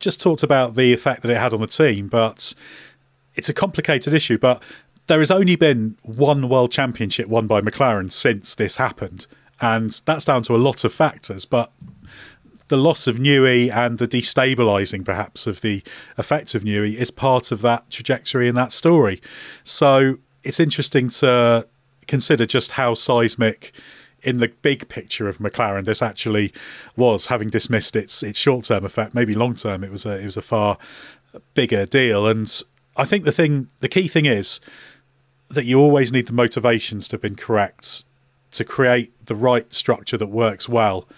just 0.01 0.21
talked 0.21 0.43
about 0.43 0.75
the 0.75 0.93
effect 0.93 1.23
that 1.23 1.31
it 1.31 1.37
had 1.37 1.53
on 1.53 1.61
the 1.61 1.67
team, 1.67 2.09
but 2.09 2.55
it's 3.35 3.49
a 3.49 3.55
complicated 3.55 4.15
issue. 4.15 4.39
But 4.39 4.63
there 5.09 5.19
has 5.19 5.31
only 5.31 5.57
been 5.57 5.97
one 6.03 6.49
world 6.49 6.71
championship 6.71 7.29
won 7.29 7.47
by 7.47 7.61
McLaren 7.61 8.13
since 8.13 8.55
this 8.55 8.77
happened, 8.77 9.27
and 9.61 9.91
that's 10.05 10.25
down 10.25 10.43
to 10.45 10.55
a 10.55 10.59
lot 10.59 10.85
of 10.85 10.93
factors. 10.93 11.45
But 11.45 11.73
the 12.69 12.77
loss 12.77 13.07
of 13.07 13.17
Newey 13.17 13.75
and 13.75 13.99
the 13.99 14.07
destabilising, 14.07 15.05
perhaps, 15.05 15.47
of 15.47 15.63
the 15.63 15.83
effects 16.19 16.55
of 16.55 16.63
Newey 16.63 16.95
is 16.95 17.11
part 17.11 17.51
of 17.51 17.63
that 17.63 17.91
trajectory 17.91 18.49
and 18.49 18.57
that 18.57 18.73
story. 18.73 19.21
So 19.65 20.19
it's 20.45 20.61
interesting 20.61 21.09
to 21.09 21.67
consider 22.07 22.47
just 22.47 22.73
how 22.73 22.95
seismic 22.95 23.73
in 24.23 24.39
the 24.39 24.49
big 24.49 24.89
picture 24.89 25.29
of 25.29 25.39
McLaren, 25.39 25.85
this 25.85 26.03
actually 26.03 26.53
was, 26.97 27.27
having 27.27 27.49
dismissed 27.49 27.97
its 27.97 28.23
its 28.23 28.39
short 28.39 28.65
term 28.67 28.85
effect, 28.85 29.15
maybe 29.15 29.35
long 29.35 29.55
term, 29.55 29.83
it 29.83 29.91
was 29.91 30.05
a 30.05 30.19
it 30.19 30.25
was 30.25 30.37
a 30.37 30.43
far 30.43 30.77
bigger 31.55 31.87
deal. 31.87 32.27
And 32.27 32.63
I 32.97 33.05
think 33.05 33.25
the 33.25 33.33
thing, 33.33 33.69
the 33.81 33.89
key 33.89 34.09
thing 34.09 34.27
is 34.27 34.61
that 35.49 35.65
you 35.65 35.81
always 35.81 36.13
need 36.13 36.27
the 36.27 36.33
motivations 36.33 37.09
to 37.09 37.15
have 37.15 37.23
been 37.23 37.37
correct 37.37 38.05
to 38.51 38.65
create 38.65 39.13
the 39.27 39.35
right 39.35 39.73
structure 39.73 40.17
that 40.17 40.27
works 40.27 40.69
well. 40.69 41.09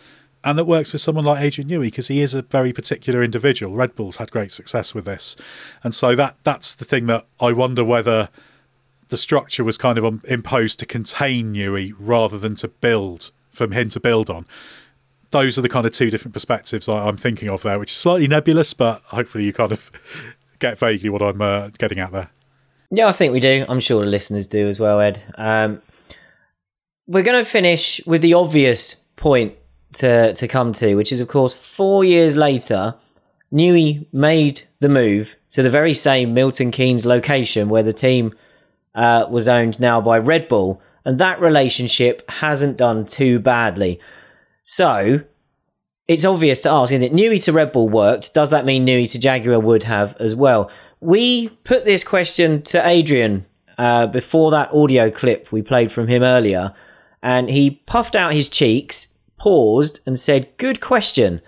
And 0.42 0.58
that 0.58 0.64
works 0.64 0.90
for 0.90 0.98
someone 0.98 1.26
like 1.26 1.42
Adrian 1.42 1.68
Newey 1.68 1.82
because 1.82 2.08
he 2.08 2.22
is 2.22 2.32
a 2.32 2.42
very 2.42 2.72
particular 2.72 3.22
individual. 3.22 3.74
Red 3.74 3.94
Bull's 3.94 4.16
had 4.16 4.30
great 4.30 4.52
success 4.52 4.94
with 4.94 5.04
this, 5.04 5.36
and 5.84 5.94
so 5.94 6.14
that 6.14 6.36
that's 6.44 6.74
the 6.74 6.86
thing 6.86 7.06
that 7.06 7.26
I 7.40 7.52
wonder 7.52 7.84
whether 7.84 8.30
the 9.08 9.18
structure 9.18 9.64
was 9.64 9.76
kind 9.76 9.98
of 9.98 10.24
imposed 10.24 10.78
to 10.78 10.86
contain 10.86 11.52
Newey 11.52 11.92
rather 11.98 12.38
than 12.38 12.54
to 12.54 12.68
build 12.68 13.32
from 13.50 13.72
him 13.72 13.90
to 13.90 14.00
build 14.00 14.30
on. 14.30 14.46
Those 15.30 15.58
are 15.58 15.62
the 15.62 15.68
kind 15.68 15.84
of 15.84 15.92
two 15.92 16.10
different 16.10 16.32
perspectives 16.32 16.88
I'm 16.88 17.16
thinking 17.16 17.50
of 17.50 17.62
there, 17.62 17.78
which 17.78 17.90
is 17.90 17.98
slightly 17.98 18.26
nebulous, 18.26 18.72
but 18.72 19.02
hopefully 19.02 19.44
you 19.44 19.52
kind 19.52 19.72
of 19.72 19.90
get 20.58 20.78
vaguely 20.78 21.10
what 21.10 21.22
I'm 21.22 21.42
uh, 21.42 21.68
getting 21.76 21.98
at 21.98 22.12
there. 22.12 22.30
Yeah, 22.90 23.06
I 23.06 23.12
think 23.12 23.32
we 23.32 23.40
do. 23.40 23.64
I'm 23.68 23.80
sure 23.80 24.04
the 24.04 24.10
listeners 24.10 24.46
do 24.46 24.66
as 24.66 24.80
well, 24.80 25.00
Edd. 25.00 25.22
Um, 25.36 25.80
we're 27.06 27.22
going 27.22 27.42
to 27.42 27.48
finish 27.48 28.00
with 28.04 28.20
the 28.20 28.34
obvious 28.34 28.94
point 29.16 29.54
to 29.94 30.32
to 30.34 30.48
come 30.48 30.72
to, 30.74 30.94
which 30.94 31.12
is, 31.12 31.20
of 31.20 31.28
course, 31.28 31.52
four 31.52 32.04
years 32.04 32.36
later, 32.36 32.96
Newey 33.52 34.06
made 34.12 34.62
the 34.80 34.88
move 34.88 35.36
to 35.50 35.62
the 35.62 35.70
very 35.70 35.94
same 35.94 36.34
Milton 36.34 36.70
Keynes 36.70 37.06
location 37.06 37.68
where 37.68 37.82
the 37.82 37.92
team 37.92 38.32
uh, 38.94 39.26
was 39.30 39.48
owned 39.48 39.78
now 39.80 40.00
by 40.00 40.18
Red 40.18 40.48
Bull, 40.48 40.82
and 41.04 41.18
that 41.18 41.40
relationship 41.40 42.28
hasn't 42.28 42.76
done 42.76 43.04
too 43.04 43.38
badly. 43.38 44.00
So, 44.64 45.22
it's 46.08 46.24
obvious 46.24 46.60
to 46.62 46.70
ask, 46.70 46.92
isn't 46.92 47.04
it? 47.04 47.12
Newey 47.12 47.42
to 47.44 47.52
Red 47.52 47.70
Bull 47.72 47.88
worked. 47.88 48.34
Does 48.34 48.50
that 48.50 48.64
mean 48.64 48.86
Newey 48.86 49.10
to 49.12 49.18
Jaguar 49.18 49.60
would 49.60 49.84
have 49.84 50.16
as 50.18 50.34
well? 50.34 50.70
We 51.00 51.48
put 51.64 51.84
this 51.84 52.04
question 52.04 52.62
to 52.62 52.86
Adrian 52.86 53.46
uh, 53.78 54.06
before 54.06 54.50
that 54.50 54.72
audio 54.72 55.10
clip 55.10 55.50
we 55.50 55.62
played 55.62 55.90
from 55.90 56.08
him 56.08 56.22
earlier, 56.22 56.74
and 57.22 57.48
he 57.48 57.82
puffed 57.86 58.14
out 58.14 58.34
his 58.34 58.48
cheeks, 58.48 59.14
paused, 59.36 60.00
and 60.06 60.18
said, 60.18 60.56
Good 60.58 60.80
question 60.80 61.40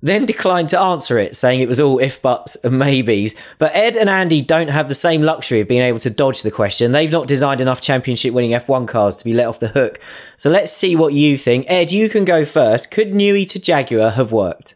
then 0.00 0.26
declined 0.26 0.68
to 0.70 0.80
answer 0.80 1.18
it, 1.18 1.36
saying 1.36 1.60
it 1.60 1.68
was 1.68 1.80
all 1.80 1.98
if 1.98 2.20
buts 2.22 2.56
and 2.56 2.78
maybes. 2.78 3.34
But 3.58 3.74
Edd 3.74 3.96
and 3.96 4.08
Andy 4.08 4.42
don't 4.42 4.68
have 4.68 4.88
the 4.88 4.94
same 4.94 5.22
luxury 5.22 5.60
of 5.60 5.68
being 5.68 5.82
able 5.82 5.98
to 6.00 6.10
dodge 6.10 6.42
the 6.42 6.50
question. 6.50 6.92
They've 6.92 7.10
not 7.10 7.26
designed 7.26 7.60
enough 7.60 7.80
championship 7.80 8.32
winning 8.32 8.52
F1 8.52 8.88
cars 8.88 9.16
to 9.16 9.24
be 9.24 9.32
let 9.32 9.46
off 9.46 9.60
the 9.60 9.68
hook. 9.68 10.00
So 10.36 10.50
let's 10.50 10.72
see 10.72 10.96
what 10.96 11.12
you 11.12 11.36
think. 11.36 11.66
Edd, 11.68 11.92
you 11.92 12.08
can 12.08 12.24
go 12.24 12.44
first. 12.44 12.90
Could 12.90 13.12
Newey 13.12 13.48
to 13.50 13.58
Jaguar 13.58 14.10
have 14.10 14.32
worked? 14.32 14.74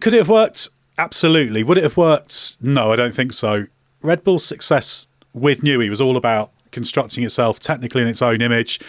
Could 0.00 0.14
it 0.14 0.18
have 0.18 0.28
worked? 0.28 0.68
Absolutely. 0.98 1.62
Would 1.62 1.78
it 1.78 1.84
have 1.84 1.96
worked? 1.96 2.56
No, 2.60 2.92
I 2.92 2.96
don't 2.96 3.14
think 3.14 3.32
so. 3.32 3.66
Red 4.02 4.24
Bull's 4.24 4.44
success 4.44 5.08
with 5.32 5.60
Newey 5.60 5.88
was 5.88 6.00
all 6.00 6.16
about 6.16 6.50
constructing 6.72 7.24
itself 7.24 7.60
technically 7.60 8.02
in 8.02 8.08
its 8.08 8.20
own 8.20 8.42
image, 8.42 8.80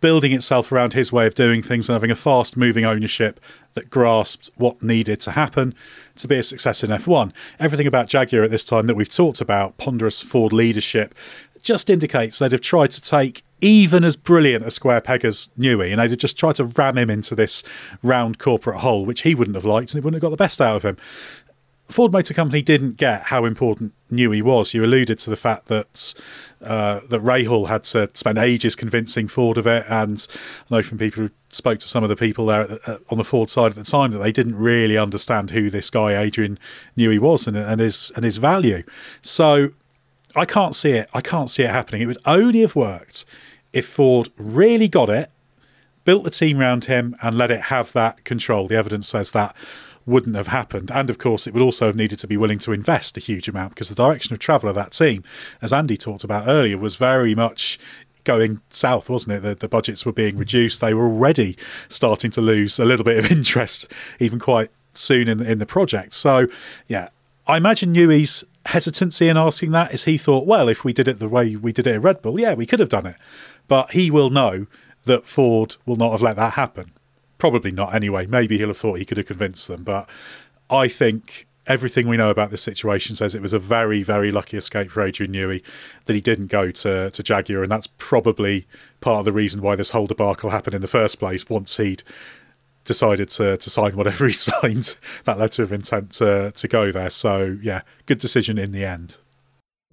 building 0.00 0.32
itself 0.32 0.70
around 0.70 0.92
his 0.92 1.12
way 1.12 1.26
of 1.26 1.34
doing 1.34 1.62
things 1.62 1.88
and 1.88 1.94
having 1.94 2.10
a 2.10 2.14
fast 2.14 2.56
moving 2.56 2.84
ownership 2.84 3.40
that 3.74 3.90
grasped 3.90 4.50
what 4.56 4.82
needed 4.82 5.20
to 5.20 5.32
happen 5.32 5.74
to 6.14 6.28
be 6.28 6.36
a 6.36 6.42
success 6.42 6.84
in 6.84 6.90
F1. 6.90 7.32
Everything 7.58 7.86
about 7.86 8.08
Jaguar 8.08 8.44
at 8.44 8.50
this 8.50 8.64
time 8.64 8.86
that 8.86 8.94
we've 8.94 9.08
talked 9.08 9.40
about, 9.40 9.76
ponderous 9.76 10.22
Ford 10.22 10.52
leadership, 10.52 11.14
just 11.62 11.90
indicates 11.90 12.38
they'd 12.38 12.52
have 12.52 12.60
tried 12.60 12.90
to 12.92 13.00
take 13.00 13.42
even 13.60 14.04
as 14.04 14.16
brilliant 14.16 14.64
a 14.64 14.70
square 14.70 15.00
peg 15.00 15.24
as 15.24 15.48
Newey, 15.58 15.90
and 15.90 16.00
they'd 16.00 16.10
have 16.10 16.18
just 16.18 16.38
tried 16.38 16.56
to 16.56 16.64
ram 16.64 16.98
him 16.98 17.10
into 17.10 17.34
this 17.34 17.62
round 18.02 18.38
corporate 18.38 18.78
hole, 18.78 19.04
which 19.04 19.22
he 19.22 19.34
wouldn't 19.34 19.56
have 19.56 19.64
liked, 19.64 19.92
and 19.92 19.98
it 19.98 20.04
wouldn't 20.04 20.22
have 20.22 20.30
got 20.30 20.36
the 20.36 20.42
best 20.42 20.60
out 20.60 20.76
of 20.76 20.84
him. 20.84 20.96
Ford 21.88 22.12
Motor 22.12 22.34
Company 22.34 22.62
didn't 22.62 22.96
get 22.96 23.22
how 23.22 23.44
important 23.44 23.92
Newey 24.10 24.42
was. 24.42 24.74
You 24.74 24.84
alluded 24.84 25.18
to 25.20 25.30
the 25.30 25.36
fact 25.36 25.66
that 25.66 26.14
uh, 26.62 27.00
that 27.08 27.20
Rahal 27.20 27.68
had 27.68 27.84
to 27.84 28.10
spend 28.14 28.38
ages 28.38 28.74
convincing 28.74 29.28
Ford 29.28 29.56
of 29.56 29.66
it, 29.66 29.84
and 29.88 30.26
I 30.70 30.76
know 30.76 30.82
from 30.82 30.98
people 30.98 31.24
who 31.24 31.30
spoke 31.50 31.78
to 31.78 31.88
some 31.88 32.02
of 32.02 32.08
the 32.08 32.16
people 32.16 32.46
there 32.46 32.66
the, 32.66 33.00
on 33.10 33.18
the 33.18 33.24
Ford 33.24 33.50
side 33.50 33.70
at 33.70 33.76
the 33.76 33.84
time 33.84 34.10
that 34.10 34.18
they 34.18 34.32
didn't 34.32 34.56
really 34.56 34.98
understand 34.98 35.50
who 35.50 35.70
this 35.70 35.90
guy 35.90 36.20
Adrian 36.20 36.58
Newey 36.96 37.18
was 37.18 37.46
and, 37.46 37.56
and 37.56 37.80
his 37.80 38.10
and 38.16 38.24
his 38.24 38.38
value. 38.38 38.82
So 39.22 39.70
I 40.34 40.44
can't 40.44 40.74
see 40.74 40.90
it. 40.90 41.08
I 41.14 41.20
can't 41.20 41.50
see 41.50 41.62
it 41.62 41.70
happening. 41.70 42.02
It 42.02 42.06
would 42.06 42.18
only 42.26 42.60
have 42.60 42.74
worked 42.74 43.24
if 43.72 43.86
Ford 43.86 44.30
really 44.36 44.88
got 44.88 45.08
it, 45.08 45.30
built 46.04 46.24
the 46.24 46.30
team 46.30 46.58
around 46.58 46.86
him, 46.86 47.14
and 47.22 47.36
let 47.36 47.50
it 47.50 47.62
have 47.62 47.92
that 47.92 48.24
control. 48.24 48.66
The 48.66 48.76
evidence 48.76 49.06
says 49.06 49.30
that 49.32 49.54
wouldn't 50.06 50.36
have 50.36 50.46
happened. 50.46 50.90
And 50.92 51.10
of 51.10 51.18
course, 51.18 51.46
it 51.46 51.52
would 51.52 51.62
also 51.62 51.86
have 51.86 51.96
needed 51.96 52.18
to 52.20 52.26
be 52.26 52.36
willing 52.36 52.58
to 52.60 52.72
invest 52.72 53.16
a 53.16 53.20
huge 53.20 53.48
amount 53.48 53.74
because 53.74 53.88
the 53.88 53.94
direction 53.94 54.32
of 54.32 54.38
travel 54.38 54.68
of 54.68 54.76
that 54.76 54.92
team, 54.92 55.24
as 55.60 55.72
Andy 55.72 55.96
talked 55.96 56.24
about 56.24 56.46
earlier, 56.46 56.78
was 56.78 56.96
very 56.96 57.34
much 57.34 57.78
going 58.24 58.60
south, 58.70 59.08
wasn't 59.08 59.36
it? 59.36 59.40
The, 59.40 59.54
the 59.54 59.68
budgets 59.68 60.06
were 60.06 60.12
being 60.12 60.36
reduced. 60.36 60.80
They 60.80 60.94
were 60.94 61.06
already 61.06 61.56
starting 61.88 62.30
to 62.32 62.40
lose 62.40 62.78
a 62.78 62.84
little 62.84 63.04
bit 63.04 63.18
of 63.18 63.30
interest, 63.30 63.92
even 64.20 64.38
quite 64.38 64.70
soon 64.92 65.28
in, 65.28 65.40
in 65.40 65.58
the 65.58 65.66
project. 65.66 66.12
So, 66.12 66.46
yeah, 66.88 67.08
I 67.46 67.56
imagine 67.56 67.92
Newey's 67.92 68.44
hesitancy 68.66 69.28
in 69.28 69.36
asking 69.36 69.70
that 69.70 69.94
is 69.94 70.04
he 70.04 70.18
thought, 70.18 70.46
well, 70.46 70.68
if 70.68 70.84
we 70.84 70.92
did 70.92 71.08
it 71.08 71.18
the 71.18 71.28
way 71.28 71.54
we 71.56 71.72
did 71.72 71.86
it 71.86 71.94
at 71.94 72.02
Red 72.02 72.20
Bull, 72.20 72.38
yeah, 72.38 72.54
we 72.54 72.66
could 72.66 72.80
have 72.80 72.88
done 72.88 73.06
it. 73.06 73.16
But 73.68 73.92
he 73.92 74.10
will 74.10 74.30
know 74.30 74.66
that 75.04 75.24
Ford 75.24 75.76
will 75.86 75.96
not 75.96 76.10
have 76.12 76.22
let 76.22 76.36
that 76.36 76.54
happen. 76.54 76.92
Probably 77.38 77.70
not 77.70 77.94
anyway. 77.94 78.26
Maybe 78.26 78.58
he'll 78.58 78.68
have 78.68 78.78
thought 78.78 78.98
he 78.98 79.04
could 79.04 79.18
have 79.18 79.26
convinced 79.26 79.68
them. 79.68 79.84
But 79.84 80.08
I 80.70 80.88
think 80.88 81.46
everything 81.66 82.08
we 82.08 82.16
know 82.16 82.30
about 82.30 82.50
this 82.50 82.62
situation 82.62 83.16
says 83.16 83.34
it 83.34 83.42
was 83.42 83.52
a 83.52 83.58
very, 83.58 84.02
very 84.02 84.30
lucky 84.30 84.56
escape 84.56 84.90
for 84.90 85.02
Adrian 85.02 85.32
Newey 85.32 85.62
that 86.04 86.14
he 86.14 86.20
didn't 86.20 86.46
go 86.46 86.70
to, 86.70 87.10
to 87.10 87.22
Jaguar. 87.22 87.62
And 87.62 87.72
that's 87.72 87.88
probably 87.98 88.66
part 89.00 89.20
of 89.20 89.24
the 89.24 89.32
reason 89.32 89.60
why 89.60 89.76
this 89.76 89.90
whole 89.90 90.06
debacle 90.06 90.50
happened 90.50 90.74
in 90.74 90.82
the 90.82 90.88
first 90.88 91.18
place 91.18 91.48
once 91.50 91.76
he'd 91.76 92.02
decided 92.84 93.28
to, 93.28 93.56
to 93.56 93.70
sign 93.70 93.96
whatever 93.96 94.26
he 94.28 94.32
signed, 94.32 94.96
that 95.24 95.38
letter 95.38 95.62
of 95.62 95.72
intent 95.72 96.12
to, 96.12 96.52
to 96.52 96.68
go 96.68 96.92
there. 96.92 97.10
So, 97.10 97.58
yeah, 97.60 97.82
good 98.06 98.18
decision 98.18 98.58
in 98.58 98.72
the 98.72 98.84
end. 98.84 99.16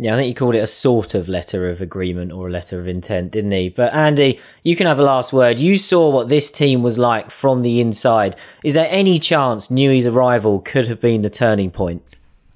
Yeah, 0.03 0.15
I 0.15 0.17
think 0.17 0.27
he 0.27 0.33
called 0.33 0.55
it 0.55 0.59
a 0.59 0.67
sort 0.67 1.13
of 1.13 1.29
letter 1.29 1.69
of 1.69 1.79
agreement 1.79 2.33
or 2.33 2.47
a 2.47 2.51
letter 2.51 2.77
of 2.77 2.89
intent, 2.89 3.31
didn't 3.31 3.53
he? 3.53 3.69
But 3.69 3.93
Andy, 3.93 4.37
you 4.61 4.75
can 4.75 4.85
have 4.85 4.99
a 4.99 5.03
last 5.03 5.31
word. 5.31 5.61
You 5.61 5.77
saw 5.77 6.09
what 6.09 6.27
this 6.27 6.51
team 6.51 6.83
was 6.83 6.97
like 6.97 7.31
from 7.31 7.61
the 7.61 7.79
inside. 7.79 8.35
Is 8.65 8.73
there 8.73 8.89
any 8.89 9.17
chance 9.17 9.71
Newey's 9.71 10.05
arrival 10.05 10.59
could 10.59 10.89
have 10.89 10.99
been 10.99 11.21
the 11.21 11.29
turning 11.29 11.71
point? 11.71 12.03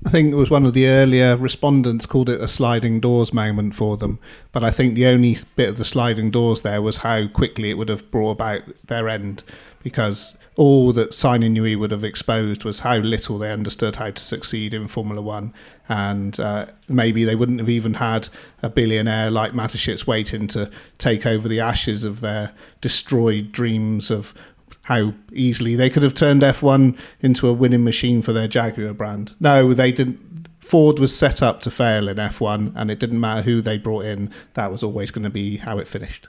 I 0.06 0.10
think 0.10 0.34
it 0.34 0.36
was 0.36 0.50
one 0.50 0.66
of 0.66 0.74
the 0.74 0.88
earlier 0.88 1.38
respondents 1.38 2.06
called 2.06 2.28
it 2.28 2.42
a 2.42 2.50
sliding 2.50 3.00
doors 3.00 3.32
moment 3.32 3.76
for 3.76 3.96
them. 3.96 4.20
But 4.52 4.66
I 4.66 4.70
think 4.70 4.96
the 4.96 5.08
only 5.08 5.38
bit 5.56 5.70
of 5.70 5.78
the 5.78 5.86
sliding 5.86 6.30
doors 6.30 6.64
there 6.64 6.82
was 6.82 6.98
how 6.98 7.30
quickly 7.30 7.70
it 7.70 7.76
would 7.76 7.88
have 7.88 8.12
brought 8.12 8.32
about 8.32 8.64
their 8.88 9.08
end 9.08 9.44
because 9.84 10.38
all 10.58 10.92
that 10.92 11.12
Newey 11.12 11.78
would 11.78 11.92
have 11.92 12.04
exposed 12.04 12.64
was 12.64 12.80
how 12.80 12.98
little 12.98 13.38
they 13.38 13.52
understood 13.52 13.96
how 13.96 14.10
to 14.10 14.22
succeed 14.22 14.74
in 14.74 14.88
Formula 14.88 15.22
One, 15.22 15.54
and 15.88 16.38
uh, 16.40 16.66
maybe 16.90 17.24
they 17.24 17.36
wouldn't 17.36 17.60
have 17.60 17.70
even 17.70 17.94
had 17.94 18.28
a 18.64 18.70
billionaire 18.70 19.30
like 19.30 19.52
Mateschitz 19.54 20.08
waiting 20.08 20.48
to 20.48 20.70
take 20.98 21.28
over 21.28 21.48
the 21.48 21.60
ashes 21.60 22.04
of 22.04 22.22
their 22.22 22.54
destroyed 22.82 23.52
dreams 23.52 24.10
of 24.10 24.34
how 24.82 25.14
easily 25.32 25.76
they 25.76 25.92
could 25.92 26.04
have 26.04 26.16
turned 26.16 26.42
F1 26.42 26.98
into 27.22 27.48
a 27.48 27.54
winning 27.54 27.84
machine 27.84 28.24
for 28.24 28.34
their 28.34 28.48
Jaguar 28.48 28.94
brand. 28.94 29.36
No, 29.40 29.74
they 29.74 29.92
didn't. 29.92 30.48
Ford 30.60 30.98
was 30.98 31.16
set 31.16 31.42
up 31.42 31.62
to 31.62 31.72
fail 31.72 32.10
in 32.10 32.18
F1, 32.18 32.74
and 32.76 32.90
it 32.90 33.00
didn't 33.00 33.20
matter 33.20 33.44
who 33.44 33.62
they 33.62 33.78
brought 33.78 34.06
in. 34.06 34.34
That 34.56 34.72
was 34.72 34.84
always 34.84 35.12
going 35.12 35.24
to 35.24 35.30
be 35.30 35.58
how 35.58 35.78
it 35.78 35.88
finished. 35.88 36.28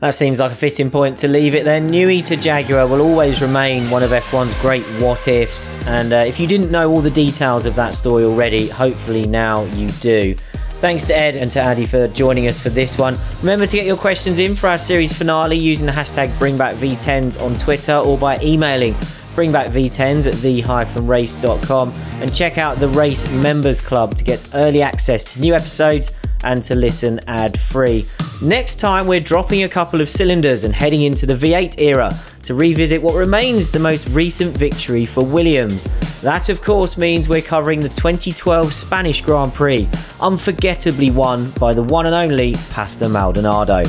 That 0.00 0.14
seems 0.14 0.38
like 0.38 0.52
a 0.52 0.54
fitting 0.54 0.90
point 0.90 1.18
to 1.18 1.28
leave 1.28 1.56
it 1.56 1.64
then. 1.64 1.88
Newey 1.88 2.24
to 2.26 2.36
Jaguar 2.36 2.86
will 2.86 3.00
always 3.00 3.42
remain 3.42 3.90
one 3.90 4.04
of 4.04 4.10
F1's 4.10 4.54
great 4.62 4.84
what 5.02 5.26
ifs. 5.26 5.76
And 5.86 6.12
uh, 6.12 6.16
if 6.18 6.38
you 6.38 6.46
didn't 6.46 6.70
know 6.70 6.88
all 6.88 7.00
the 7.00 7.10
details 7.10 7.66
of 7.66 7.74
that 7.74 7.94
story 7.94 8.22
already, 8.22 8.68
hopefully 8.68 9.26
now 9.26 9.64
you 9.74 9.90
do. 10.00 10.34
Thanks 10.80 11.06
to 11.06 11.16
Edd 11.16 11.34
and 11.34 11.50
to 11.50 11.60
Andy 11.60 11.86
for 11.86 12.06
joining 12.06 12.46
us 12.46 12.60
for 12.60 12.68
this 12.68 12.96
one. 12.96 13.16
Remember 13.40 13.66
to 13.66 13.76
get 13.76 13.86
your 13.86 13.96
questions 13.96 14.38
in 14.38 14.54
for 14.54 14.68
our 14.68 14.78
series 14.78 15.12
finale 15.12 15.56
using 15.56 15.86
the 15.86 15.92
hashtag 15.92 16.28
BringBackV10s 16.34 17.42
on 17.42 17.56
Twitter 17.58 17.96
or 17.96 18.16
by 18.16 18.38
emailing 18.38 18.94
bringbackv10s 19.34 20.26
at 20.26 20.34
the-race.com 20.34 21.90
and 22.20 22.34
check 22.34 22.58
out 22.58 22.76
the 22.78 22.88
Race 22.88 23.28
Members 23.34 23.80
Club 23.80 24.16
to 24.16 24.24
get 24.24 24.48
early 24.54 24.82
access 24.82 25.32
to 25.32 25.40
new 25.40 25.54
episodes 25.54 26.10
and 26.44 26.62
to 26.62 26.74
listen 26.74 27.20
ad 27.26 27.58
free. 27.58 28.06
Next 28.40 28.76
time, 28.76 29.08
we're 29.08 29.18
dropping 29.18 29.64
a 29.64 29.68
couple 29.68 30.00
of 30.00 30.08
cylinders 30.08 30.62
and 30.62 30.72
heading 30.72 31.02
into 31.02 31.26
the 31.26 31.34
V8 31.34 31.80
era 31.80 32.16
to 32.44 32.54
revisit 32.54 33.02
what 33.02 33.16
remains 33.16 33.72
the 33.72 33.80
most 33.80 34.08
recent 34.10 34.56
victory 34.56 35.04
for 35.04 35.24
Williams. 35.24 35.88
That, 36.20 36.48
of 36.48 36.62
course, 36.62 36.96
means 36.96 37.28
we're 37.28 37.42
covering 37.42 37.80
the 37.80 37.88
2012 37.88 38.72
Spanish 38.72 39.22
Grand 39.22 39.52
Prix, 39.52 39.88
unforgettably 40.20 41.10
won 41.10 41.50
by 41.58 41.74
the 41.74 41.82
one 41.82 42.06
and 42.06 42.14
only 42.14 42.54
Pastor 42.70 43.08
Maldonado. 43.08 43.82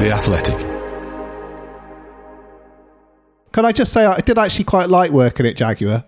The 0.00 0.10
Athletic. 0.10 0.58
Can 3.52 3.64
I 3.66 3.72
just 3.72 3.92
say 3.92 4.06
I 4.06 4.20
did 4.20 4.38
actually 4.38 4.64
quite 4.64 4.88
like 4.88 5.10
working 5.10 5.46
at 5.46 5.56
Jaguar. 5.56 6.06